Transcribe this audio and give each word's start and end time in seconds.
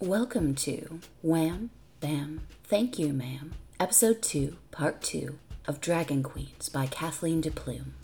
Welcome 0.00 0.54
to 0.54 1.00
Wham, 1.22 1.70
Bam, 1.98 2.46
Thank 2.62 3.00
You, 3.00 3.12
Ma'am, 3.12 3.54
Episode 3.80 4.22
2, 4.22 4.56
Part 4.70 5.02
2 5.02 5.36
of 5.66 5.80
Dragon 5.80 6.22
Queens 6.22 6.68
by 6.68 6.86
Kathleen 6.86 7.40
De 7.40 7.50
Plume. 7.50 7.94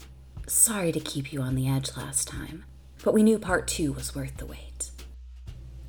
Sorry 0.45 0.91
to 0.91 0.99
keep 0.99 1.31
you 1.31 1.39
on 1.39 1.55
the 1.55 1.69
edge 1.69 1.95
last 1.95 2.27
time, 2.27 2.65
but 3.01 3.13
we 3.13 3.23
knew 3.23 3.39
Part 3.39 3.69
2 3.69 3.93
was 3.93 4.13
worth 4.13 4.35
the 4.35 4.45
wait. 4.45 4.91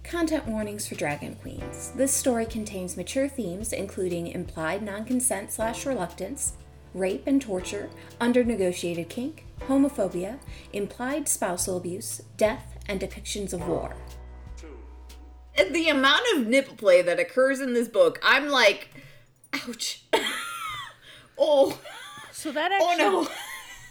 Content 0.05 0.47
warnings 0.47 0.87
for 0.87 0.95
Dragon 0.95 1.35
Queens. 1.35 1.91
This 1.97 2.13
story 2.13 2.47
contains 2.47 2.97
mature 2.97 3.27
themes 3.27 3.73
including 3.73 4.29
implied 4.29 4.85
non 4.85 5.05
consent 5.05 5.51
slash 5.51 5.85
reluctance, 5.85 6.53
rape 6.95 7.27
and 7.27 7.43
torture, 7.43 7.91
under 8.21 8.45
negotiated 8.45 9.09
kink, 9.09 9.45
homophobia, 9.63 10.39
implied 10.73 11.29
spousal 11.29 11.77
abuse, 11.77 12.23
death, 12.37 12.79
and 12.87 13.01
depictions 13.01 13.53
of 13.53 13.67
war. 13.67 13.97
The 15.71 15.89
amount 15.89 16.23
of 16.35 16.47
nipple 16.47 16.77
play 16.77 17.03
that 17.03 17.19
occurs 17.19 17.61
in 17.61 17.73
this 17.75 17.89
book, 17.89 18.19
I'm 18.23 18.49
like, 18.49 18.89
ouch. 19.53 20.05
oh, 21.39 21.79
So 22.33 22.53
that 22.53 22.71
oh 22.73 22.91
actually 22.91 23.05
no. 23.05 23.29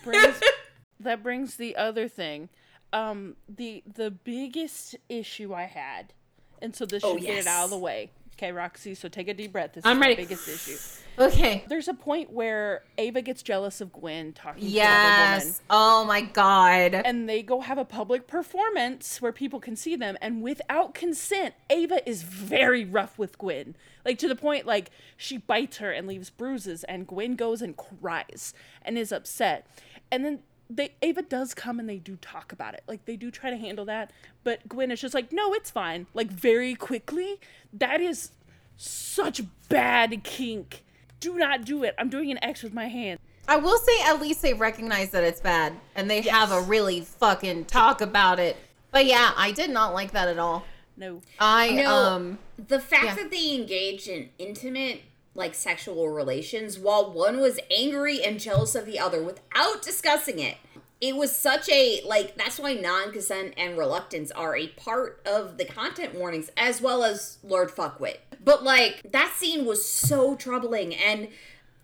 brings 0.04 0.40
that 1.00 1.24
brings 1.24 1.56
the 1.56 1.76
other 1.76 2.08
thing. 2.08 2.50
Um 2.94 3.36
the 3.50 3.84
the 3.92 4.12
biggest 4.12 4.96
issue 5.10 5.54
I 5.54 5.64
had. 5.64 6.14
And 6.62 6.76
so 6.76 6.86
this 6.86 7.02
should 7.04 7.18
Oh, 7.18 7.20
get 7.20 7.38
it 7.40 7.48
out 7.48 7.66
of 7.66 7.70
the 7.70 7.78
way. 7.78 8.12
Okay, 8.38 8.52
Roxy, 8.52 8.96
so 8.96 9.08
take 9.08 9.30
a 9.30 9.34
deep 9.34 9.54
breath. 9.54 9.72
This 9.74 9.86
I'm 9.86 9.98
is 9.98 10.02
ready. 10.02 10.16
the 10.16 10.22
biggest 10.24 10.48
issue. 10.50 10.78
Okay. 11.18 11.64
There's 11.70 11.88
a 11.88 11.94
point 11.94 12.34
where 12.34 12.84
Ava 12.98 13.22
gets 13.22 13.42
jealous 13.42 13.80
of 13.80 13.94
Gwen 13.94 14.34
talking 14.34 14.62
to 14.62 14.68
another 14.78 15.24
woman. 15.32 15.48
Yes. 15.48 15.62
Oh 15.70 16.04
my 16.04 16.20
god. 16.22 16.94
and 16.96 17.30
they 17.30 17.42
go 17.42 17.62
have 17.62 17.78
a 17.78 17.86
public 17.86 18.28
performance 18.28 19.22
where 19.22 19.32
people 19.32 19.62
can 19.62 19.78
see 19.78 19.96
them 19.96 20.18
and 20.22 20.42
without 20.42 20.94
consent 20.94 21.54
ava 21.70 22.08
is 22.08 22.24
very 22.24 22.84
rough 22.84 23.18
with 23.18 23.38
gwen 23.38 23.76
like 24.04 24.18
to 24.18 24.28
the 24.28 24.36
point 24.36 24.66
like 24.66 24.92
she 25.16 25.38
bites 25.38 25.78
her 25.78 25.92
and 25.92 26.06
leaves 26.08 26.30
bruises 26.30 26.84
and 26.86 27.08
gwen 27.08 27.36
goes 27.36 27.62
and 27.62 27.78
cries 27.78 28.54
and 28.84 28.98
is 28.98 29.12
upset 29.14 29.66
and 30.12 30.26
then 30.26 30.40
they 30.70 30.94
ava 31.02 31.22
does 31.22 31.54
come 31.54 31.80
and 31.80 31.88
they 31.88 31.98
do 31.98 32.16
talk 32.18 32.52
about 32.52 32.74
it. 32.74 32.84
Like 32.88 33.06
they 33.06 33.16
do 33.16 33.30
try 33.32 33.50
to 33.50 33.58
handle 33.58 33.86
that 33.86 34.12
but 34.44 34.68
gwen 34.68 34.92
is 34.92 35.02
just 35.02 35.14
like 35.14 35.32
no 35.32 35.54
it's 35.54 35.70
fine. 35.70 36.08
Like 36.14 36.32
very 36.32 36.76
quickly 36.76 37.40
that 37.74 38.02
is 38.02 38.32
such 38.78 39.42
bad 39.70 40.24
kink. 40.24 40.84
Do 41.20 41.38
not 41.38 41.66
do 41.66 41.84
it. 41.84 41.96
I'm 41.98 42.10
doing 42.10 42.32
an 42.32 42.44
x 42.44 42.64
with 42.64 42.74
my 42.74 42.88
hand. 42.88 43.20
I 43.48 43.58
will 43.58 43.78
say 43.78 44.02
at 44.06 44.20
least 44.22 44.42
they 44.42 44.54
recognize 44.54 45.12
that 45.12 45.24
it's 45.24 45.40
bad 45.42 45.74
and 45.96 46.10
they 46.10 46.22
have 46.22 46.52
a 46.52 46.62
really 46.62 47.02
fucking 47.02 47.66
talk 47.66 48.02
about 48.02 48.40
it. 48.40 48.58
But 48.92 49.06
yeah, 49.06 49.32
I 49.36 49.52
did 49.52 49.70
not 49.70 49.94
like 49.94 50.12
that 50.12 50.28
at 50.28 50.40
all. 50.40 50.66
no. 50.98 51.22
I 51.40 51.72
No, 51.72 51.94
um 51.94 52.40
the 52.58 52.80
fact 52.80 53.04
yeah. 53.04 53.16
that 53.16 53.32
they 53.32 53.54
engage 53.54 54.08
in 54.08 54.30
intimate, 54.38 55.02
like 55.36 55.54
sexual 55.54 56.10
relations 56.10 56.80
while 56.80 57.12
one 57.12 57.40
was 57.40 57.60
angry 57.70 58.24
and 58.24 58.40
jealous 58.40 58.74
of 58.74 58.86
the 58.86 58.98
other 58.98 59.22
without 59.22 59.82
discussing 59.82 60.40
it. 60.40 60.58
It 61.02 61.18
was 61.18 61.36
such 61.36 61.70
a 61.70 62.02
like 62.06 62.36
that's 62.36 62.58
why 62.58 62.74
non-consent 62.74 63.54
and 63.58 63.78
reluctance 63.78 64.32
are 64.32 64.56
a 64.56 64.68
part 64.70 65.22
of 65.26 65.58
the 65.58 65.66
content 65.66 66.16
warnings 66.16 66.50
as 66.56 66.82
well 66.82 67.04
as 67.04 67.38
Lord 67.44 67.70
Fuckwit. 67.70 68.18
But 68.44 68.64
like 68.64 69.02
that 69.12 69.34
scene 69.36 69.66
was 69.66 69.86
so 69.86 70.36
troubling 70.36 70.96
and 70.96 71.28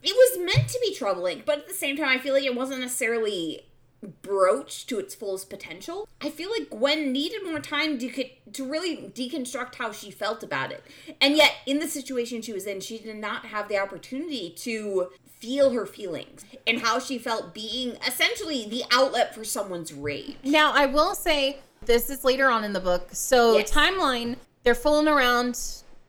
it 0.04 0.16
was 0.16 0.40
meant 0.44 0.70
to 0.70 0.80
be 0.82 0.96
troubling, 0.96 1.44
but 1.46 1.60
at 1.60 1.68
the 1.68 1.74
same 1.74 1.98
time 1.98 2.08
I 2.08 2.18
feel 2.18 2.34
like 2.34 2.46
it 2.46 2.56
wasn't 2.56 2.80
necessarily 2.80 3.66
broached 4.22 4.90
to 4.90 5.00
its 5.00 5.14
fullest 5.16 5.50
potential. 5.50 6.08
I 6.22 6.30
feel 6.30 6.50
like 6.50 6.70
Gwen 6.70 7.12
needed 7.12 7.44
more 7.44 7.60
time 7.60 7.98
to 8.00 8.10
co- 8.10 8.52
to 8.54 8.70
really 8.70 8.98
deconstruct 8.98 9.76
how 9.76 9.92
she 9.92 10.12
felt 10.12 10.44
about 10.44 10.72
it. 10.72 10.84
And 11.20 11.36
yet, 11.36 11.54
in 11.66 11.80
the 11.80 11.88
situation 11.88 12.42
she 12.42 12.54
was 12.54 12.66
in, 12.66 12.82
she 12.82 12.98
did 12.98 13.16
not 13.18 13.46
have 13.46 13.68
the 13.70 13.78
opportunity 13.78 14.50
to 14.58 15.10
feel 15.40 15.72
her 15.72 15.86
feelings 15.86 16.46
and 16.68 16.80
how 16.82 17.00
she 17.00 17.18
felt 17.18 17.54
being 17.54 17.96
essentially 18.08 18.68
the 18.68 18.84
outlet 18.92 19.34
for 19.34 19.44
someone's 19.44 19.92
rage. 19.92 20.36
now 20.44 20.72
I 20.72 20.86
will 20.86 21.16
say 21.16 21.58
this 21.84 22.12
is 22.12 22.24
later 22.24 22.48
on 22.50 22.64
in 22.64 22.74
the 22.74 22.80
book. 22.80 23.10
So 23.12 23.58
Yes. 23.58 23.72
timeline, 23.72 24.36
they're 24.64 24.76
fooling 24.76 25.08
around 25.08 25.60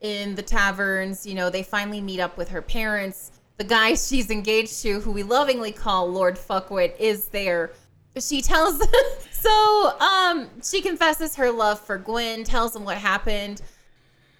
in 0.01 0.35
the 0.35 0.43
taverns, 0.43 1.25
you 1.25 1.33
know, 1.33 1.49
they 1.49 1.63
finally 1.63 1.99
meet 2.01 2.19
up 2.19 2.37
with 2.37 2.49
her 2.49 2.61
parents. 2.61 3.31
The 3.57 3.63
guy 3.63 3.95
she's 3.95 4.29
engaged 4.29 4.83
to, 4.83 4.99
who 4.99 5.11
we 5.11 5.23
lovingly 5.23 5.71
call 5.71 6.11
Lord 6.11 6.37
Fuckwit, 6.37 6.95
is 6.99 7.29
there. 7.29 7.71
She 8.19 8.41
tells 8.41 8.81
so 9.31 9.99
um 9.99 10.49
she 10.63 10.81
confesses 10.81 11.35
her 11.35 11.51
love 11.51 11.79
for 11.79 11.97
Gwen, 11.97 12.43
tells 12.43 12.75
him 12.75 12.83
what 12.83 12.97
happened. 12.97 13.61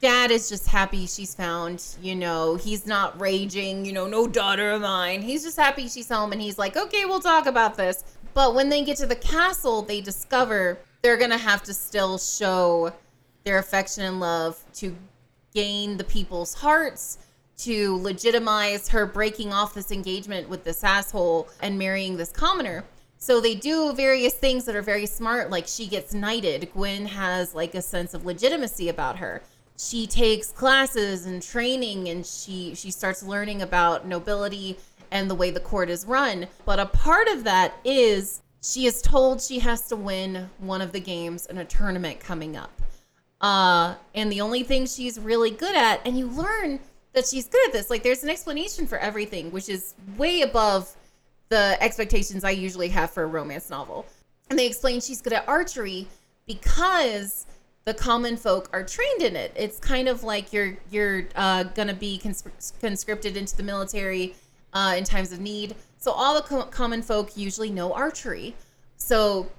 Dad 0.01 0.31
is 0.31 0.50
just 0.50 0.67
happy 0.67 1.06
she's 1.06 1.34
found, 1.34 1.95
you 2.01 2.13
know, 2.13 2.56
he's 2.56 2.85
not 2.85 3.19
raging, 3.22 3.85
you 3.85 3.94
know, 3.94 4.06
no 4.06 4.28
daughter 4.28 4.72
of 4.72 4.81
mine. 4.81 5.22
He's 5.22 5.44
just 5.44 5.57
happy 5.57 5.88
she's 5.88 6.09
home 6.09 6.33
and 6.33 6.41
he's 6.41 6.57
like, 6.57 6.75
okay, 6.75 7.06
we'll 7.06 7.22
talk 7.22 7.45
about 7.45 7.78
this. 7.78 8.03
But 8.33 8.53
when 8.53 8.67
they 8.67 8.83
get 8.83 8.97
to 8.97 9.06
the 9.06 9.16
castle, 9.16 9.81
they 9.81 10.01
discover 10.01 10.78
they're 11.01 11.17
going 11.17 11.29
to 11.29 11.38
have 11.38 11.63
to 11.63 11.73
still 11.73 12.17
show 12.17 12.91
their 13.44 13.59
affection 13.59 14.03
and 14.03 14.19
love 14.19 14.62
to 14.75 14.95
gain 15.53 15.97
the 15.97 16.03
people's 16.03 16.53
hearts, 16.56 17.19
to 17.59 17.97
legitimize 18.01 18.89
her 18.89 19.06
breaking 19.06 19.53
off 19.53 19.73
this 19.73 19.91
engagement 19.91 20.50
with 20.50 20.63
this 20.63 20.83
asshole 20.83 21.47
and 21.62 21.78
marrying 21.78 22.17
this 22.17 22.31
commoner. 22.31 22.83
So 23.23 23.39
they 23.39 23.56
do 23.56 23.94
various 23.94 24.34
things 24.34 24.66
that 24.66 24.75
are 24.75 24.81
very 24.81 25.06
smart. 25.06 25.50
Like 25.50 25.66
she 25.66 25.88
gets 25.88 26.13
knighted. 26.13 26.69
Gwen 26.73 27.06
has 27.06 27.56
like 27.56 27.73
a 27.73 27.81
sense 27.81 28.13
of 28.13 28.25
legitimacy 28.25 28.89
about 28.89 29.19
her. 29.19 29.41
She 29.78 30.07
takes 30.07 30.51
classes 30.51 31.25
and 31.25 31.41
training 31.41 32.09
and 32.09 32.25
she 32.25 32.75
she 32.75 32.91
starts 32.91 33.23
learning 33.23 33.62
about 33.62 34.06
nobility 34.06 34.78
and 35.09 35.29
the 35.29 35.35
way 35.35 35.51
the 35.51 35.62
court 35.62 35.89
is 35.89 36.06
run. 36.06 36.47
But 36.66 36.79
a 36.79 36.85
part 36.85 37.29
of 37.29 37.45
that 37.45 37.75
is 37.85 38.41
she 38.62 38.88
is 38.88 39.01
told 39.01 39.41
she 39.41 39.59
has 39.59 39.88
to 39.88 39.95
win 39.95 40.50
one 40.57 40.81
of 40.81 40.91
the 40.91 41.00
games 41.00 41.45
in 41.45 41.59
a 41.59 41.66
tournament 41.66 42.19
coming 42.19 42.57
up. 42.57 42.81
Uh, 43.39 43.95
and 44.13 44.29
the 44.29 44.41
only 44.41 44.63
thing 44.63 44.85
she's 44.85 45.17
really 45.17 45.51
good 45.51 45.78
at, 45.78 46.06
and 46.06 46.19
you 46.19 46.28
learn 46.28 46.78
that 47.13 47.25
she's 47.25 47.47
good 47.47 47.67
at 47.67 47.73
this. 47.73 47.89
Like, 47.89 48.03
there's 48.03 48.23
an 48.23 48.29
explanation 48.29 48.88
for 48.88 48.97
everything, 48.97 49.51
which 49.51 49.69
is 49.69 49.94
way 50.17 50.41
above 50.41 50.95
the 51.49 51.77
expectations 51.81 52.43
I 52.43 52.51
usually 52.51 52.89
have 52.89 53.11
for 53.11 53.23
a 53.23 53.27
romance 53.27 53.69
novel. 53.69 54.05
And 54.49 54.57
they 54.57 54.65
explain 54.65 55.01
she's 55.01 55.21
good 55.21 55.33
at 55.33 55.47
archery 55.47 56.07
because 56.45 57.45
the 57.85 57.93
common 57.93 58.37
folk 58.37 58.69
are 58.73 58.83
trained 58.83 59.21
in 59.21 59.35
it. 59.35 59.51
It's 59.55 59.79
kind 59.79 60.07
of 60.07 60.23
like 60.23 60.53
you're 60.53 60.77
you're 60.89 61.27
uh, 61.35 61.63
gonna 61.63 61.93
be 61.93 62.17
cons- 62.17 62.73
conscripted 62.79 63.37
into 63.37 63.55
the 63.57 63.63
military 63.63 64.35
uh, 64.73 64.95
in 64.97 65.03
times 65.03 65.31
of 65.31 65.39
need. 65.39 65.75
So 65.97 66.11
all 66.11 66.35
the 66.35 66.41
co- 66.41 66.65
common 66.65 67.01
folk 67.01 67.35
usually 67.37 67.69
know 67.69 67.93
archery. 67.93 68.55
So 68.97 69.49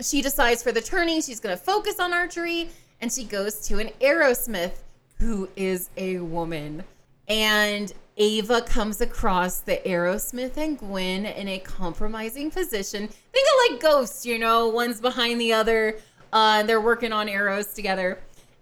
she 0.00 0.22
decides 0.22 0.62
for 0.62 0.72
the 0.72 0.80
tourney 0.80 1.20
she's 1.20 1.40
to 1.40 1.56
focus 1.56 1.98
on 1.98 2.12
archery 2.12 2.70
and 3.00 3.12
she 3.12 3.24
goes 3.24 3.66
to 3.68 3.78
an 3.78 3.88
arrowsmith 4.00 4.72
who 5.18 5.48
is 5.56 5.90
a 5.96 6.18
woman 6.18 6.84
and 7.28 7.92
ava 8.16 8.62
comes 8.62 9.00
across 9.00 9.60
the 9.60 9.76
arrowsmith 9.84 10.56
and 10.56 10.78
gwen 10.78 11.26
in 11.26 11.48
a 11.48 11.58
compromising 11.58 12.50
position 12.50 13.08
think 13.08 13.46
of 13.46 13.72
like 13.72 13.80
ghosts 13.80 14.24
you 14.24 14.38
know 14.38 14.68
one's 14.68 15.00
behind 15.00 15.40
the 15.40 15.52
other 15.52 15.98
uh, 16.32 16.62
they're 16.64 16.80
working 16.80 17.12
on 17.12 17.28
arrows 17.28 17.72
together 17.74 18.18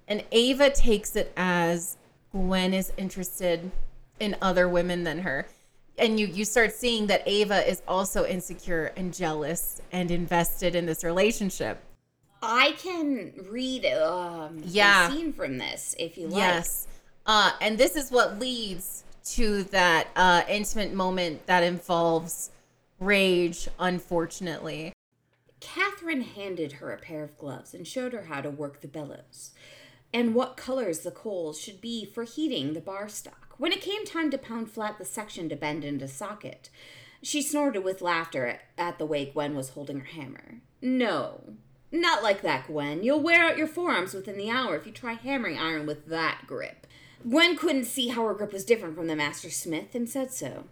and 0.08 0.24
ava 0.32 0.70
takes 0.70 1.14
it 1.16 1.32
as 1.36 1.96
gwen 2.32 2.74
is 2.74 2.92
interested 2.96 3.70
in 4.20 4.36
other 4.40 4.68
women 4.68 5.04
than 5.04 5.20
her 5.20 5.46
and 5.98 6.18
you 6.18 6.26
you 6.26 6.44
start 6.44 6.72
seeing 6.72 7.06
that 7.06 7.22
Ava 7.26 7.68
is 7.68 7.82
also 7.86 8.24
insecure 8.26 8.92
and 8.96 9.14
jealous 9.14 9.80
and 9.92 10.10
invested 10.10 10.74
in 10.74 10.86
this 10.86 11.04
relationship. 11.04 11.78
I 12.42 12.72
can 12.72 13.32
read 13.48 13.86
um, 13.86 14.60
Yeah. 14.64 15.08
a 15.08 15.10
scene 15.10 15.32
from 15.32 15.58
this 15.58 15.94
if 15.98 16.18
you 16.18 16.26
like. 16.28 16.36
Yes. 16.36 16.88
Uh, 17.26 17.52
and 17.60 17.78
this 17.78 17.96
is 17.96 18.10
what 18.10 18.38
leads 18.38 19.04
to 19.24 19.62
that 19.64 20.08
uh, 20.16 20.42
intimate 20.48 20.92
moment 20.92 21.46
that 21.46 21.62
involves 21.62 22.50
rage, 23.00 23.68
unfortunately. 23.78 24.92
Catherine 25.60 26.22
handed 26.22 26.72
her 26.72 26.92
a 26.92 26.98
pair 26.98 27.24
of 27.24 27.38
gloves 27.38 27.72
and 27.72 27.86
showed 27.86 28.12
her 28.12 28.24
how 28.24 28.42
to 28.42 28.50
work 28.50 28.80
the 28.80 28.88
bellows 28.88 29.52
and 30.12 30.34
what 30.34 30.56
colors 30.56 31.00
the 31.00 31.10
coals 31.10 31.60
should 31.60 31.80
be 31.80 32.04
for 32.04 32.24
heating 32.24 32.72
the 32.72 32.80
bar 32.80 33.08
stock. 33.08 33.54
When 33.56 33.72
it 33.72 33.80
came 33.80 34.04
time 34.04 34.30
to 34.30 34.38
pound 34.38 34.70
flat 34.70 34.98
the 34.98 35.04
section 35.04 35.48
to 35.48 35.56
bend 35.56 35.84
into 35.84 36.06
socket, 36.06 36.68
she 37.22 37.40
snorted 37.40 37.82
with 37.82 38.02
laughter 38.02 38.46
at, 38.46 38.60
at 38.76 38.98
the 38.98 39.06
way 39.06 39.24
Gwen 39.24 39.56
was 39.56 39.70
holding 39.70 40.00
her 40.00 40.06
hammer. 40.06 40.60
No, 40.82 41.54
not 41.90 42.22
like 42.22 42.42
that, 42.42 42.66
Gwen. 42.66 43.02
You'll 43.02 43.22
wear 43.22 43.42
out 43.42 43.56
your 43.56 43.66
forearms 43.66 44.14
within 44.14 44.36
the 44.36 44.50
hour 44.50 44.76
if 44.76 44.86
you 44.86 44.92
try 44.92 45.14
hammering 45.14 45.58
iron 45.58 45.86
with 45.86 46.06
that 46.06 46.42
grip. 46.46 46.86
Gwen 47.28 47.56
couldn't 47.56 47.86
see 47.86 48.08
how 48.08 48.26
her 48.26 48.34
grip 48.34 48.52
was 48.52 48.64
different 48.64 48.96
from 48.96 49.06
the 49.06 49.16
master 49.16 49.50
smith 49.50 49.94
and 49.94 50.08
said 50.08 50.32
so. 50.32 50.64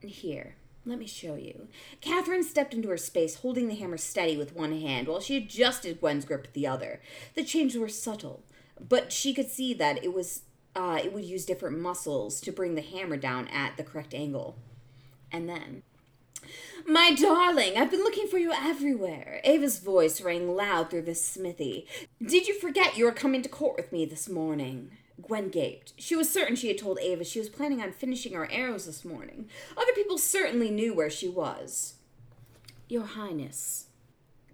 Here, 0.00 0.56
let 0.84 0.98
me 0.98 1.06
show 1.06 1.36
you. 1.36 1.68
Catherine 2.00 2.42
stepped 2.42 2.74
into 2.74 2.88
her 2.88 2.96
space, 2.96 3.36
holding 3.36 3.68
the 3.68 3.76
hammer 3.76 3.96
steady 3.96 4.36
with 4.36 4.56
one 4.56 4.80
hand 4.80 5.06
while 5.06 5.20
she 5.20 5.36
adjusted 5.36 6.00
Gwen's 6.00 6.24
grip 6.24 6.42
with 6.42 6.54
the 6.54 6.66
other. 6.66 7.00
The 7.34 7.44
changes 7.44 7.78
were 7.78 7.88
subtle, 7.88 8.42
but 8.80 9.12
she 9.12 9.32
could 9.32 9.48
see 9.48 9.74
that 9.74 10.02
it 10.02 10.12
was 10.12 10.42
uh, 10.74 10.98
it 11.04 11.12
would 11.12 11.24
use 11.24 11.44
different 11.44 11.78
muscles 11.78 12.40
to 12.40 12.50
bring 12.50 12.74
the 12.74 12.82
hammer 12.82 13.16
down 13.16 13.46
at 13.48 13.76
the 13.76 13.84
correct 13.84 14.14
angle. 14.14 14.56
And 15.30 15.48
then, 15.48 15.82
my 16.86 17.14
darling, 17.14 17.76
I've 17.76 17.90
been 17.90 18.02
looking 18.02 18.26
for 18.26 18.38
you 18.38 18.52
everywhere. 18.52 19.40
Ava's 19.44 19.78
voice 19.78 20.20
rang 20.20 20.56
loud 20.56 20.90
through 20.90 21.02
the 21.02 21.14
smithy. 21.14 21.86
Did 22.20 22.48
you 22.48 22.58
forget 22.58 22.96
you 22.96 23.04
were 23.04 23.12
coming 23.12 23.42
to 23.42 23.48
court 23.48 23.76
with 23.76 23.92
me 23.92 24.04
this 24.04 24.28
morning? 24.28 24.92
Gwen 25.20 25.48
gaped. 25.48 25.92
She 25.98 26.16
was 26.16 26.30
certain 26.30 26.56
she 26.56 26.68
had 26.68 26.78
told 26.78 26.98
Ava 27.00 27.24
she 27.24 27.38
was 27.38 27.48
planning 27.48 27.82
on 27.82 27.92
finishing 27.92 28.32
her 28.32 28.50
arrows 28.50 28.86
this 28.86 29.04
morning. 29.04 29.48
Other 29.76 29.92
people 29.94 30.18
certainly 30.18 30.70
knew 30.70 30.94
where 30.94 31.10
she 31.10 31.28
was. 31.28 31.94
Your 32.88 33.04
Highness. 33.04 33.86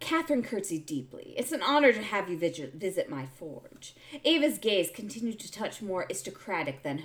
Catherine 0.00 0.43
curtsied 0.43 0.87
deeply. 0.87 1.34
It's 1.37 1.52
an 1.52 1.62
honor 1.62 1.93
to 1.93 2.02
have 2.02 2.28
you 2.28 2.38
visit 2.38 3.10
my 3.10 3.26
forge. 3.26 3.94
Ava's 4.25 4.58
gaze 4.58 4.90
continued 4.94 5.40
to 5.40 5.50
touch 5.50 5.82
more 5.82 6.05
aristocratic 6.05 6.82
than 6.82 7.02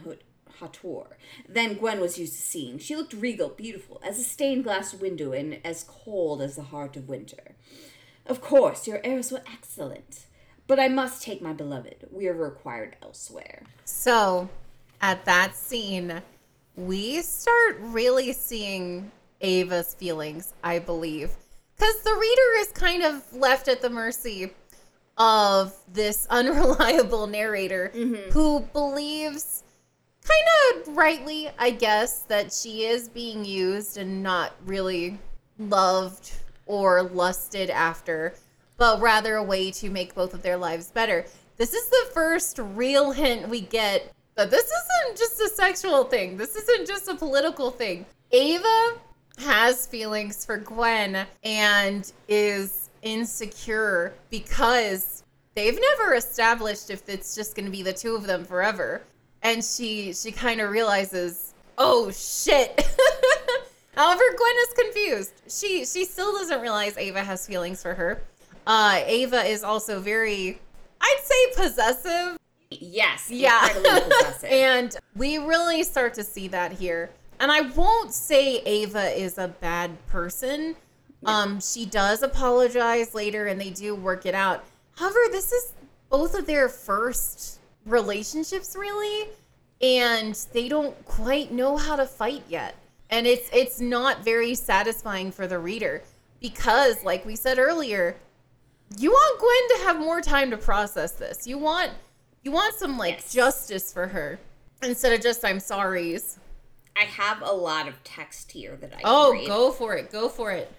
hauteur 0.59 1.17
than 1.49 1.75
Gwen 1.75 1.99
was 1.99 2.19
used 2.19 2.33
to 2.33 2.41
seeing. 2.41 2.77
She 2.77 2.95
looked 2.95 3.13
regal, 3.13 3.49
beautiful, 3.49 3.99
as 4.03 4.19
a 4.19 4.23
stained 4.23 4.63
glass 4.63 4.93
window 4.93 5.31
and 5.31 5.59
as 5.65 5.85
cold 5.87 6.41
as 6.41 6.55
the 6.55 6.63
heart 6.63 6.95
of 6.95 7.09
winter. 7.09 7.55
Of 8.25 8.41
course, 8.41 8.87
your 8.87 9.01
arrows 9.03 9.31
were 9.31 9.43
excellent. 9.51 10.27
But 10.67 10.79
I 10.79 10.87
must 10.87 11.23
take 11.23 11.41
my 11.41 11.53
beloved. 11.53 12.07
We 12.11 12.27
are 12.27 12.33
required 12.33 12.95
elsewhere. 13.01 13.63
So, 13.83 14.49
at 15.01 15.25
that 15.25 15.55
scene, 15.55 16.21
we 16.75 17.21
start 17.21 17.77
really 17.79 18.33
seeing 18.33 19.11
Ava's 19.41 19.93
feelings, 19.93 20.53
I 20.63 20.79
believe. 20.79 21.31
Because 21.75 22.01
the 22.01 22.15
reader 22.15 22.59
is 22.59 22.67
kind 22.69 23.03
of 23.03 23.35
left 23.35 23.67
at 23.67 23.81
the 23.81 23.89
mercy 23.89 24.51
of 25.17 25.75
this 25.91 26.25
unreliable 26.29 27.27
narrator 27.27 27.91
mm-hmm. 27.93 28.31
who 28.31 28.61
believes, 28.71 29.63
kind 30.23 30.87
of 30.87 30.95
rightly, 30.95 31.49
I 31.59 31.71
guess, 31.71 32.21
that 32.23 32.53
she 32.53 32.85
is 32.85 33.09
being 33.09 33.43
used 33.43 33.97
and 33.97 34.23
not 34.23 34.53
really 34.65 35.19
loved 35.59 36.31
or 36.65 37.03
lusted 37.03 37.69
after 37.69 38.33
but 38.77 39.01
rather 39.01 39.35
a 39.35 39.43
way 39.43 39.71
to 39.71 39.89
make 39.89 40.15
both 40.15 40.33
of 40.33 40.41
their 40.41 40.57
lives 40.57 40.91
better. 40.91 41.25
This 41.57 41.73
is 41.73 41.87
the 41.89 42.09
first 42.13 42.59
real 42.59 43.11
hint 43.11 43.47
we 43.47 43.61
get 43.61 44.11
that 44.35 44.49
this 44.49 44.65
isn't 44.65 45.17
just 45.17 45.39
a 45.39 45.49
sexual 45.49 46.03
thing. 46.05 46.37
This 46.37 46.55
isn't 46.55 46.87
just 46.87 47.07
a 47.07 47.15
political 47.15 47.69
thing. 47.69 48.05
Ava 48.31 48.93
has 49.37 49.85
feelings 49.85 50.45
for 50.45 50.57
Gwen 50.57 51.25
and 51.43 52.11
is 52.27 52.89
insecure 53.01 54.13
because 54.29 55.23
they've 55.55 55.79
never 55.79 56.15
established 56.15 56.89
if 56.89 57.07
it's 57.09 57.35
just 57.35 57.55
going 57.55 57.65
to 57.65 57.71
be 57.71 57.83
the 57.83 57.93
two 57.93 58.15
of 58.15 58.25
them 58.25 58.45
forever. 58.45 59.03
And 59.41 59.63
she 59.63 60.13
she 60.13 60.31
kind 60.31 60.61
of 60.61 60.71
realizes, 60.71 61.53
"Oh 61.77 62.09
shit." 62.11 62.71
However, 63.95 64.23
Gwen 64.35 64.55
is 64.61 64.73
confused. 64.73 65.33
She 65.49 65.85
she 65.85 66.05
still 66.05 66.31
doesn't 66.31 66.61
realize 66.61 66.97
Ava 66.97 67.23
has 67.23 67.45
feelings 67.45 67.81
for 67.81 67.93
her. 67.93 68.23
Uh, 68.65 69.01
Ava 69.05 69.43
is 69.43 69.63
also 69.63 69.99
very, 69.99 70.59
I'd 71.01 71.19
say, 71.23 71.63
possessive. 71.63 72.37
Yes. 72.69 73.29
Yeah. 73.29 73.67
and 74.45 74.95
we 75.15 75.37
really 75.37 75.83
start 75.83 76.13
to 76.15 76.23
see 76.23 76.47
that 76.49 76.71
here. 76.71 77.09
And 77.39 77.51
I 77.51 77.61
won't 77.61 78.13
say 78.13 78.59
Ava 78.59 79.09
is 79.19 79.37
a 79.37 79.47
bad 79.47 79.91
person. 80.07 80.75
Um, 81.25 81.59
she 81.59 81.85
does 81.85 82.21
apologize 82.21 83.13
later 83.13 83.47
and 83.47 83.59
they 83.59 83.69
do 83.69 83.95
work 83.95 84.25
it 84.25 84.35
out. 84.35 84.63
However, 84.95 85.19
this 85.31 85.51
is 85.51 85.73
both 86.09 86.35
of 86.35 86.45
their 86.45 86.69
first 86.69 87.59
relationships 87.85 88.75
really, 88.77 89.29
and 89.81 90.35
they 90.53 90.67
don't 90.67 91.05
quite 91.05 91.51
know 91.51 91.77
how 91.77 91.95
to 91.95 92.05
fight 92.05 92.43
yet. 92.47 92.75
And 93.09 93.27
it's 93.27 93.49
it's 93.53 93.79
not 93.79 94.23
very 94.23 94.55
satisfying 94.55 95.31
for 95.31 95.47
the 95.47 95.59
reader 95.59 96.01
because 96.41 97.03
like 97.03 97.25
we 97.25 97.35
said 97.35 97.59
earlier, 97.59 98.15
you 98.97 99.11
want 99.11 99.39
Gwen 99.39 99.79
to 99.79 99.85
have 99.85 99.99
more 99.99 100.21
time 100.21 100.49
to 100.51 100.57
process 100.57 101.11
this. 101.13 101.47
You 101.47 101.57
want 101.57 101.91
you 102.43 102.51
want 102.51 102.75
some 102.75 102.97
like 102.97 103.15
yes. 103.15 103.33
justice 103.33 103.93
for 103.93 104.07
her 104.07 104.39
instead 104.81 105.13
of 105.13 105.21
just 105.21 105.43
I'm 105.45 105.59
sorry's. 105.59 106.39
I 106.95 107.05
have 107.05 107.41
a 107.41 107.51
lot 107.51 107.87
of 107.87 108.03
text 108.03 108.51
here 108.51 108.75
that 108.75 108.93
I 108.93 109.01
Oh, 109.03 109.31
read. 109.33 109.47
go 109.47 109.71
for 109.71 109.95
it. 109.95 110.11
Go 110.11 110.29
for 110.29 110.51
it. 110.51 110.71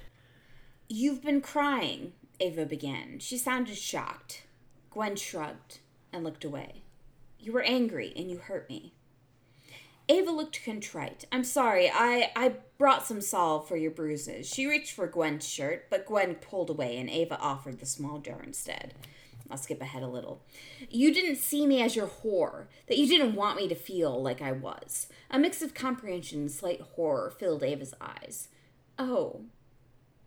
You've 0.88 1.22
been 1.22 1.40
crying, 1.40 2.12
Ava 2.38 2.66
began. 2.66 3.18
She 3.18 3.36
sounded 3.38 3.76
shocked. 3.76 4.42
Gwen 4.90 5.16
shrugged 5.16 5.78
and 6.12 6.22
looked 6.22 6.44
away. 6.44 6.82
You 7.40 7.52
were 7.52 7.62
angry 7.62 8.12
and 8.16 8.30
you 8.30 8.36
hurt 8.38 8.68
me. 8.68 8.94
Ava 10.08 10.30
looked 10.30 10.62
contrite. 10.64 11.24
I'm 11.32 11.44
sorry, 11.44 11.90
I, 11.90 12.30
I 12.36 12.56
brought 12.76 13.06
some 13.06 13.22
salve 13.22 13.66
for 13.66 13.76
your 13.76 13.90
bruises. 13.90 14.46
She 14.46 14.66
reached 14.66 14.92
for 14.92 15.06
Gwen's 15.06 15.48
shirt, 15.48 15.86
but 15.88 16.06
Gwen 16.06 16.34
pulled 16.34 16.68
away 16.68 16.98
and 16.98 17.08
Ava 17.08 17.38
offered 17.38 17.80
the 17.80 17.86
small 17.86 18.18
jar 18.18 18.42
instead. 18.42 18.94
I'll 19.50 19.56
skip 19.56 19.80
ahead 19.80 20.02
a 20.02 20.08
little. 20.08 20.42
You 20.90 21.12
didn't 21.12 21.36
see 21.36 21.66
me 21.66 21.82
as 21.82 21.96
your 21.96 22.06
whore, 22.06 22.66
that 22.86 22.98
you 22.98 23.06
didn't 23.06 23.34
want 23.34 23.56
me 23.56 23.68
to 23.68 23.74
feel 23.74 24.22
like 24.22 24.42
I 24.42 24.52
was. 24.52 25.08
A 25.30 25.38
mix 25.38 25.62
of 25.62 25.74
comprehension 25.74 26.40
and 26.40 26.50
slight 26.50 26.80
horror 26.80 27.30
filled 27.30 27.62
Ava's 27.62 27.94
eyes. 28.00 28.48
Oh, 28.98 29.42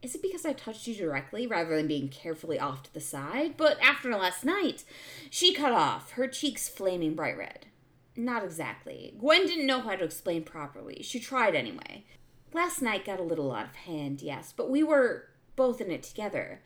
is 0.02 0.16
it 0.16 0.22
because 0.22 0.46
I 0.46 0.54
touched 0.54 0.88
you 0.88 0.96
directly 0.96 1.48
rather 1.48 1.76
than 1.76 1.88
being 1.88 2.10
carefully 2.10 2.60
off 2.60 2.84
to 2.84 2.94
the 2.94 3.00
side? 3.00 3.58
But 3.58 3.80
after 3.82 4.16
last 4.16 4.46
night, 4.46 4.84
she 5.30 5.54
cut 5.54 5.72
off, 5.72 6.12
her 6.12 6.28
cheeks 6.28 6.70
flaming 6.70 7.16
bright 7.16 7.38
red. 7.38 7.68
Not 8.18 8.44
exactly. 8.44 9.14
Gwen 9.20 9.46
didn't 9.46 9.68
know 9.68 9.82
how 9.82 9.96
to 9.96 10.04
explain 10.04 10.44
properly. 10.44 11.04
She 11.04 11.20
tried 11.20 11.54
anyway. 11.54 12.04
Last 12.52 12.82
night 12.82 13.06
got 13.06 13.20
a 13.20 13.24
little 13.24 13.52
out 13.54 13.68
of 13.68 13.76
hand, 13.76 14.22
yes, 14.24 14.54
but 14.56 14.72
we 14.72 14.82
were 14.82 15.26
both 15.56 15.80
in 15.80 15.92
it 15.92 16.02
together. 16.02 16.62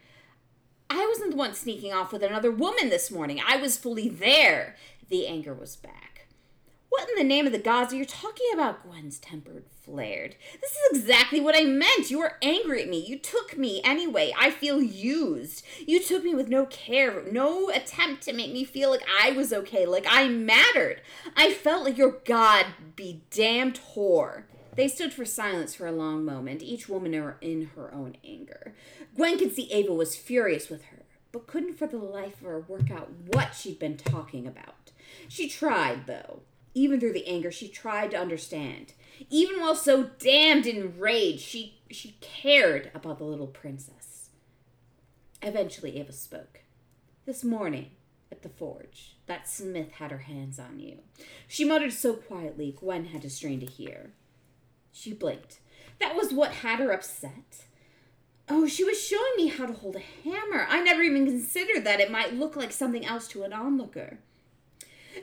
I 0.90 1.06
wasn't 1.08 1.32
the 1.32 1.38
one 1.38 1.54
sneaking 1.54 1.92
off 1.92 2.14
with 2.14 2.24
another 2.24 2.52
woman 2.52 2.90
this 2.90 3.12
morning. 3.12 3.42
I 3.46 3.58
was 3.58 3.78
fully 3.78 4.08
there. 4.08 4.76
The 5.10 5.28
anger 5.28 5.54
was 5.54 5.76
back. 5.76 6.11
What 6.92 7.08
in 7.10 7.16
the 7.16 7.24
name 7.24 7.46
of 7.46 7.54
the 7.54 7.58
gods 7.58 7.94
are 7.94 7.96
you 7.96 8.04
talking 8.04 8.48
about? 8.54 8.84
Gwen's 8.84 9.18
temper 9.18 9.64
flared. 9.82 10.36
This 10.60 10.72
is 10.72 11.00
exactly 11.00 11.40
what 11.40 11.56
I 11.56 11.64
meant. 11.64 12.12
You 12.12 12.20
were 12.20 12.36
angry 12.42 12.82
at 12.84 12.90
me. 12.90 13.00
You 13.00 13.18
took 13.18 13.58
me 13.58 13.82
anyway. 13.86 14.34
I 14.38 14.52
feel 14.52 14.82
used. 14.82 15.66
You 15.88 16.04
took 16.04 16.26
me 16.26 16.36
with 16.36 16.50
no 16.50 16.66
care, 16.66 17.24
no 17.32 17.70
attempt 17.70 18.24
to 18.24 18.34
make 18.34 18.52
me 18.52 18.66
feel 18.66 18.90
like 18.90 19.06
I 19.24 19.32
was 19.32 19.54
okay, 19.54 19.86
like 19.86 20.06
I 20.06 20.28
mattered. 20.28 21.00
I 21.34 21.54
felt 21.54 21.86
like 21.86 21.98
your 21.98 22.20
god 22.26 22.66
be 22.98 23.22
damned 23.32 23.80
whore. 23.96 24.44
They 24.76 24.90
stood 24.90 25.14
for 25.14 25.24
silence 25.24 25.74
for 25.74 25.88
a 25.88 25.94
long 25.94 26.26
moment, 26.26 26.62
each 26.62 26.90
woman 26.90 27.14
in 27.40 27.70
her 27.74 27.94
own 27.94 28.18
anger. 28.22 28.76
Gwen 29.16 29.40
could 29.40 29.56
see 29.56 29.72
Ava 29.72 29.94
was 29.94 30.18
furious 30.18 30.70
with 30.70 30.84
her, 30.88 31.04
but 31.32 31.48
couldn't 31.48 31.80
for 31.80 31.88
the 31.88 31.98
life 31.98 32.42
of 32.42 32.48
her 32.48 32.60
work 32.60 32.92
out 32.92 33.10
what 33.28 33.56
she'd 33.56 33.80
been 33.80 33.96
talking 33.96 34.46
about. 34.46 34.92
She 35.30 35.48
tried, 35.48 36.06
though. 36.06 36.42
Even 36.74 37.00
through 37.00 37.14
the 37.14 37.28
anger, 37.28 37.52
she 37.52 37.68
tried 37.68 38.12
to 38.12 38.20
understand. 38.20 38.94
Even 39.30 39.60
while 39.60 39.76
so 39.76 40.12
damned 40.20 40.66
enraged, 40.66 41.42
she, 41.42 41.80
she 41.90 42.16
cared 42.22 42.92
about 42.94 43.18
the 43.18 43.26
little 43.26 43.48
princess. 43.48 44.30
Eventually, 45.42 46.00
Ava 46.00 46.14
spoke. 46.14 46.62
This 47.26 47.44
morning, 47.44 47.92
at 48.32 48.42
the 48.42 48.50
forge, 48.50 49.18
that 49.26 49.50
smith 49.50 49.92
had 49.94 50.12
her 50.12 50.20
hands 50.20 50.60
on 50.60 50.80
you. 50.80 51.00
She 51.48 51.66
muttered 51.66 51.94
so 51.94 52.14
quietly, 52.14 52.76
Gwen 52.80 53.06
had 53.06 53.22
to 53.24 53.30
strain 53.30 53.60
to 53.60 53.66
hear. 53.66 54.14
She 54.92 55.14
blinked. 55.14 55.60
That 56.00 56.16
was 56.16 56.34
what 56.34 56.52
had 56.52 56.80
her 56.80 56.92
upset. 56.92 57.66
Oh, 58.50 58.68
she 58.68 58.84
was 58.84 59.02
showing 59.02 59.32
me 59.38 59.48
how 59.48 59.66
to 59.66 59.74
hold 59.74 59.96
a 59.96 60.00
hammer. 60.00 60.66
I 60.68 60.82
never 60.82 61.02
even 61.02 61.26
considered 61.26 61.84
that 61.86 62.00
it 62.00 62.12
might 62.12 62.34
look 62.34 62.56
like 62.56 62.72
something 62.72 63.06
else 63.06 63.28
to 63.30 63.44
an 63.44 63.54
onlooker. 63.54 64.20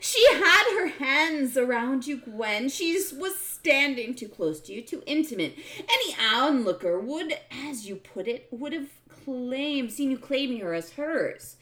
She 0.00 0.24
had 0.34 0.64
her 0.78 0.86
hands 0.88 1.56
around 1.56 2.06
you, 2.06 2.18
Gwen. 2.18 2.68
She 2.68 2.92
was 3.16 3.38
standing 3.38 4.14
too 4.14 4.28
close 4.28 4.60
to 4.60 4.72
you, 4.72 4.82
too 4.82 5.02
intimate. 5.06 5.56
Any 5.78 6.16
onlooker 6.32 6.98
would, 7.00 7.34
as 7.50 7.88
you 7.88 7.96
put 7.96 8.28
it, 8.28 8.48
would 8.50 8.72
have 8.72 8.90
claimed, 9.24 9.92
seen 9.92 10.10
you 10.10 10.18
claiming 10.18 10.60
her 10.60 10.74
as 10.74 10.92
hers. 10.92 11.56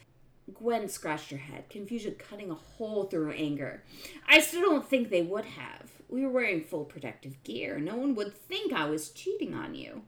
Gwen 0.53 0.87
scratched 0.87 1.31
her 1.31 1.37
head, 1.37 1.69
confusion 1.69 2.15
cutting 2.17 2.51
a 2.51 2.55
hole 2.55 3.03
through 3.05 3.25
her 3.25 3.33
anger. 3.33 3.83
I 4.27 4.39
still 4.39 4.61
don't 4.61 4.87
think 4.87 5.09
they 5.09 5.21
would 5.21 5.45
have. 5.45 5.91
We 6.09 6.21
were 6.21 6.31
wearing 6.31 6.63
full 6.63 6.85
protective 6.85 7.43
gear. 7.43 7.79
No 7.79 7.97
one 7.97 8.15
would 8.15 8.33
think 8.33 8.71
I 8.71 8.89
was 8.89 9.09
cheating 9.09 9.53
on 9.53 9.75
you. 9.75 10.03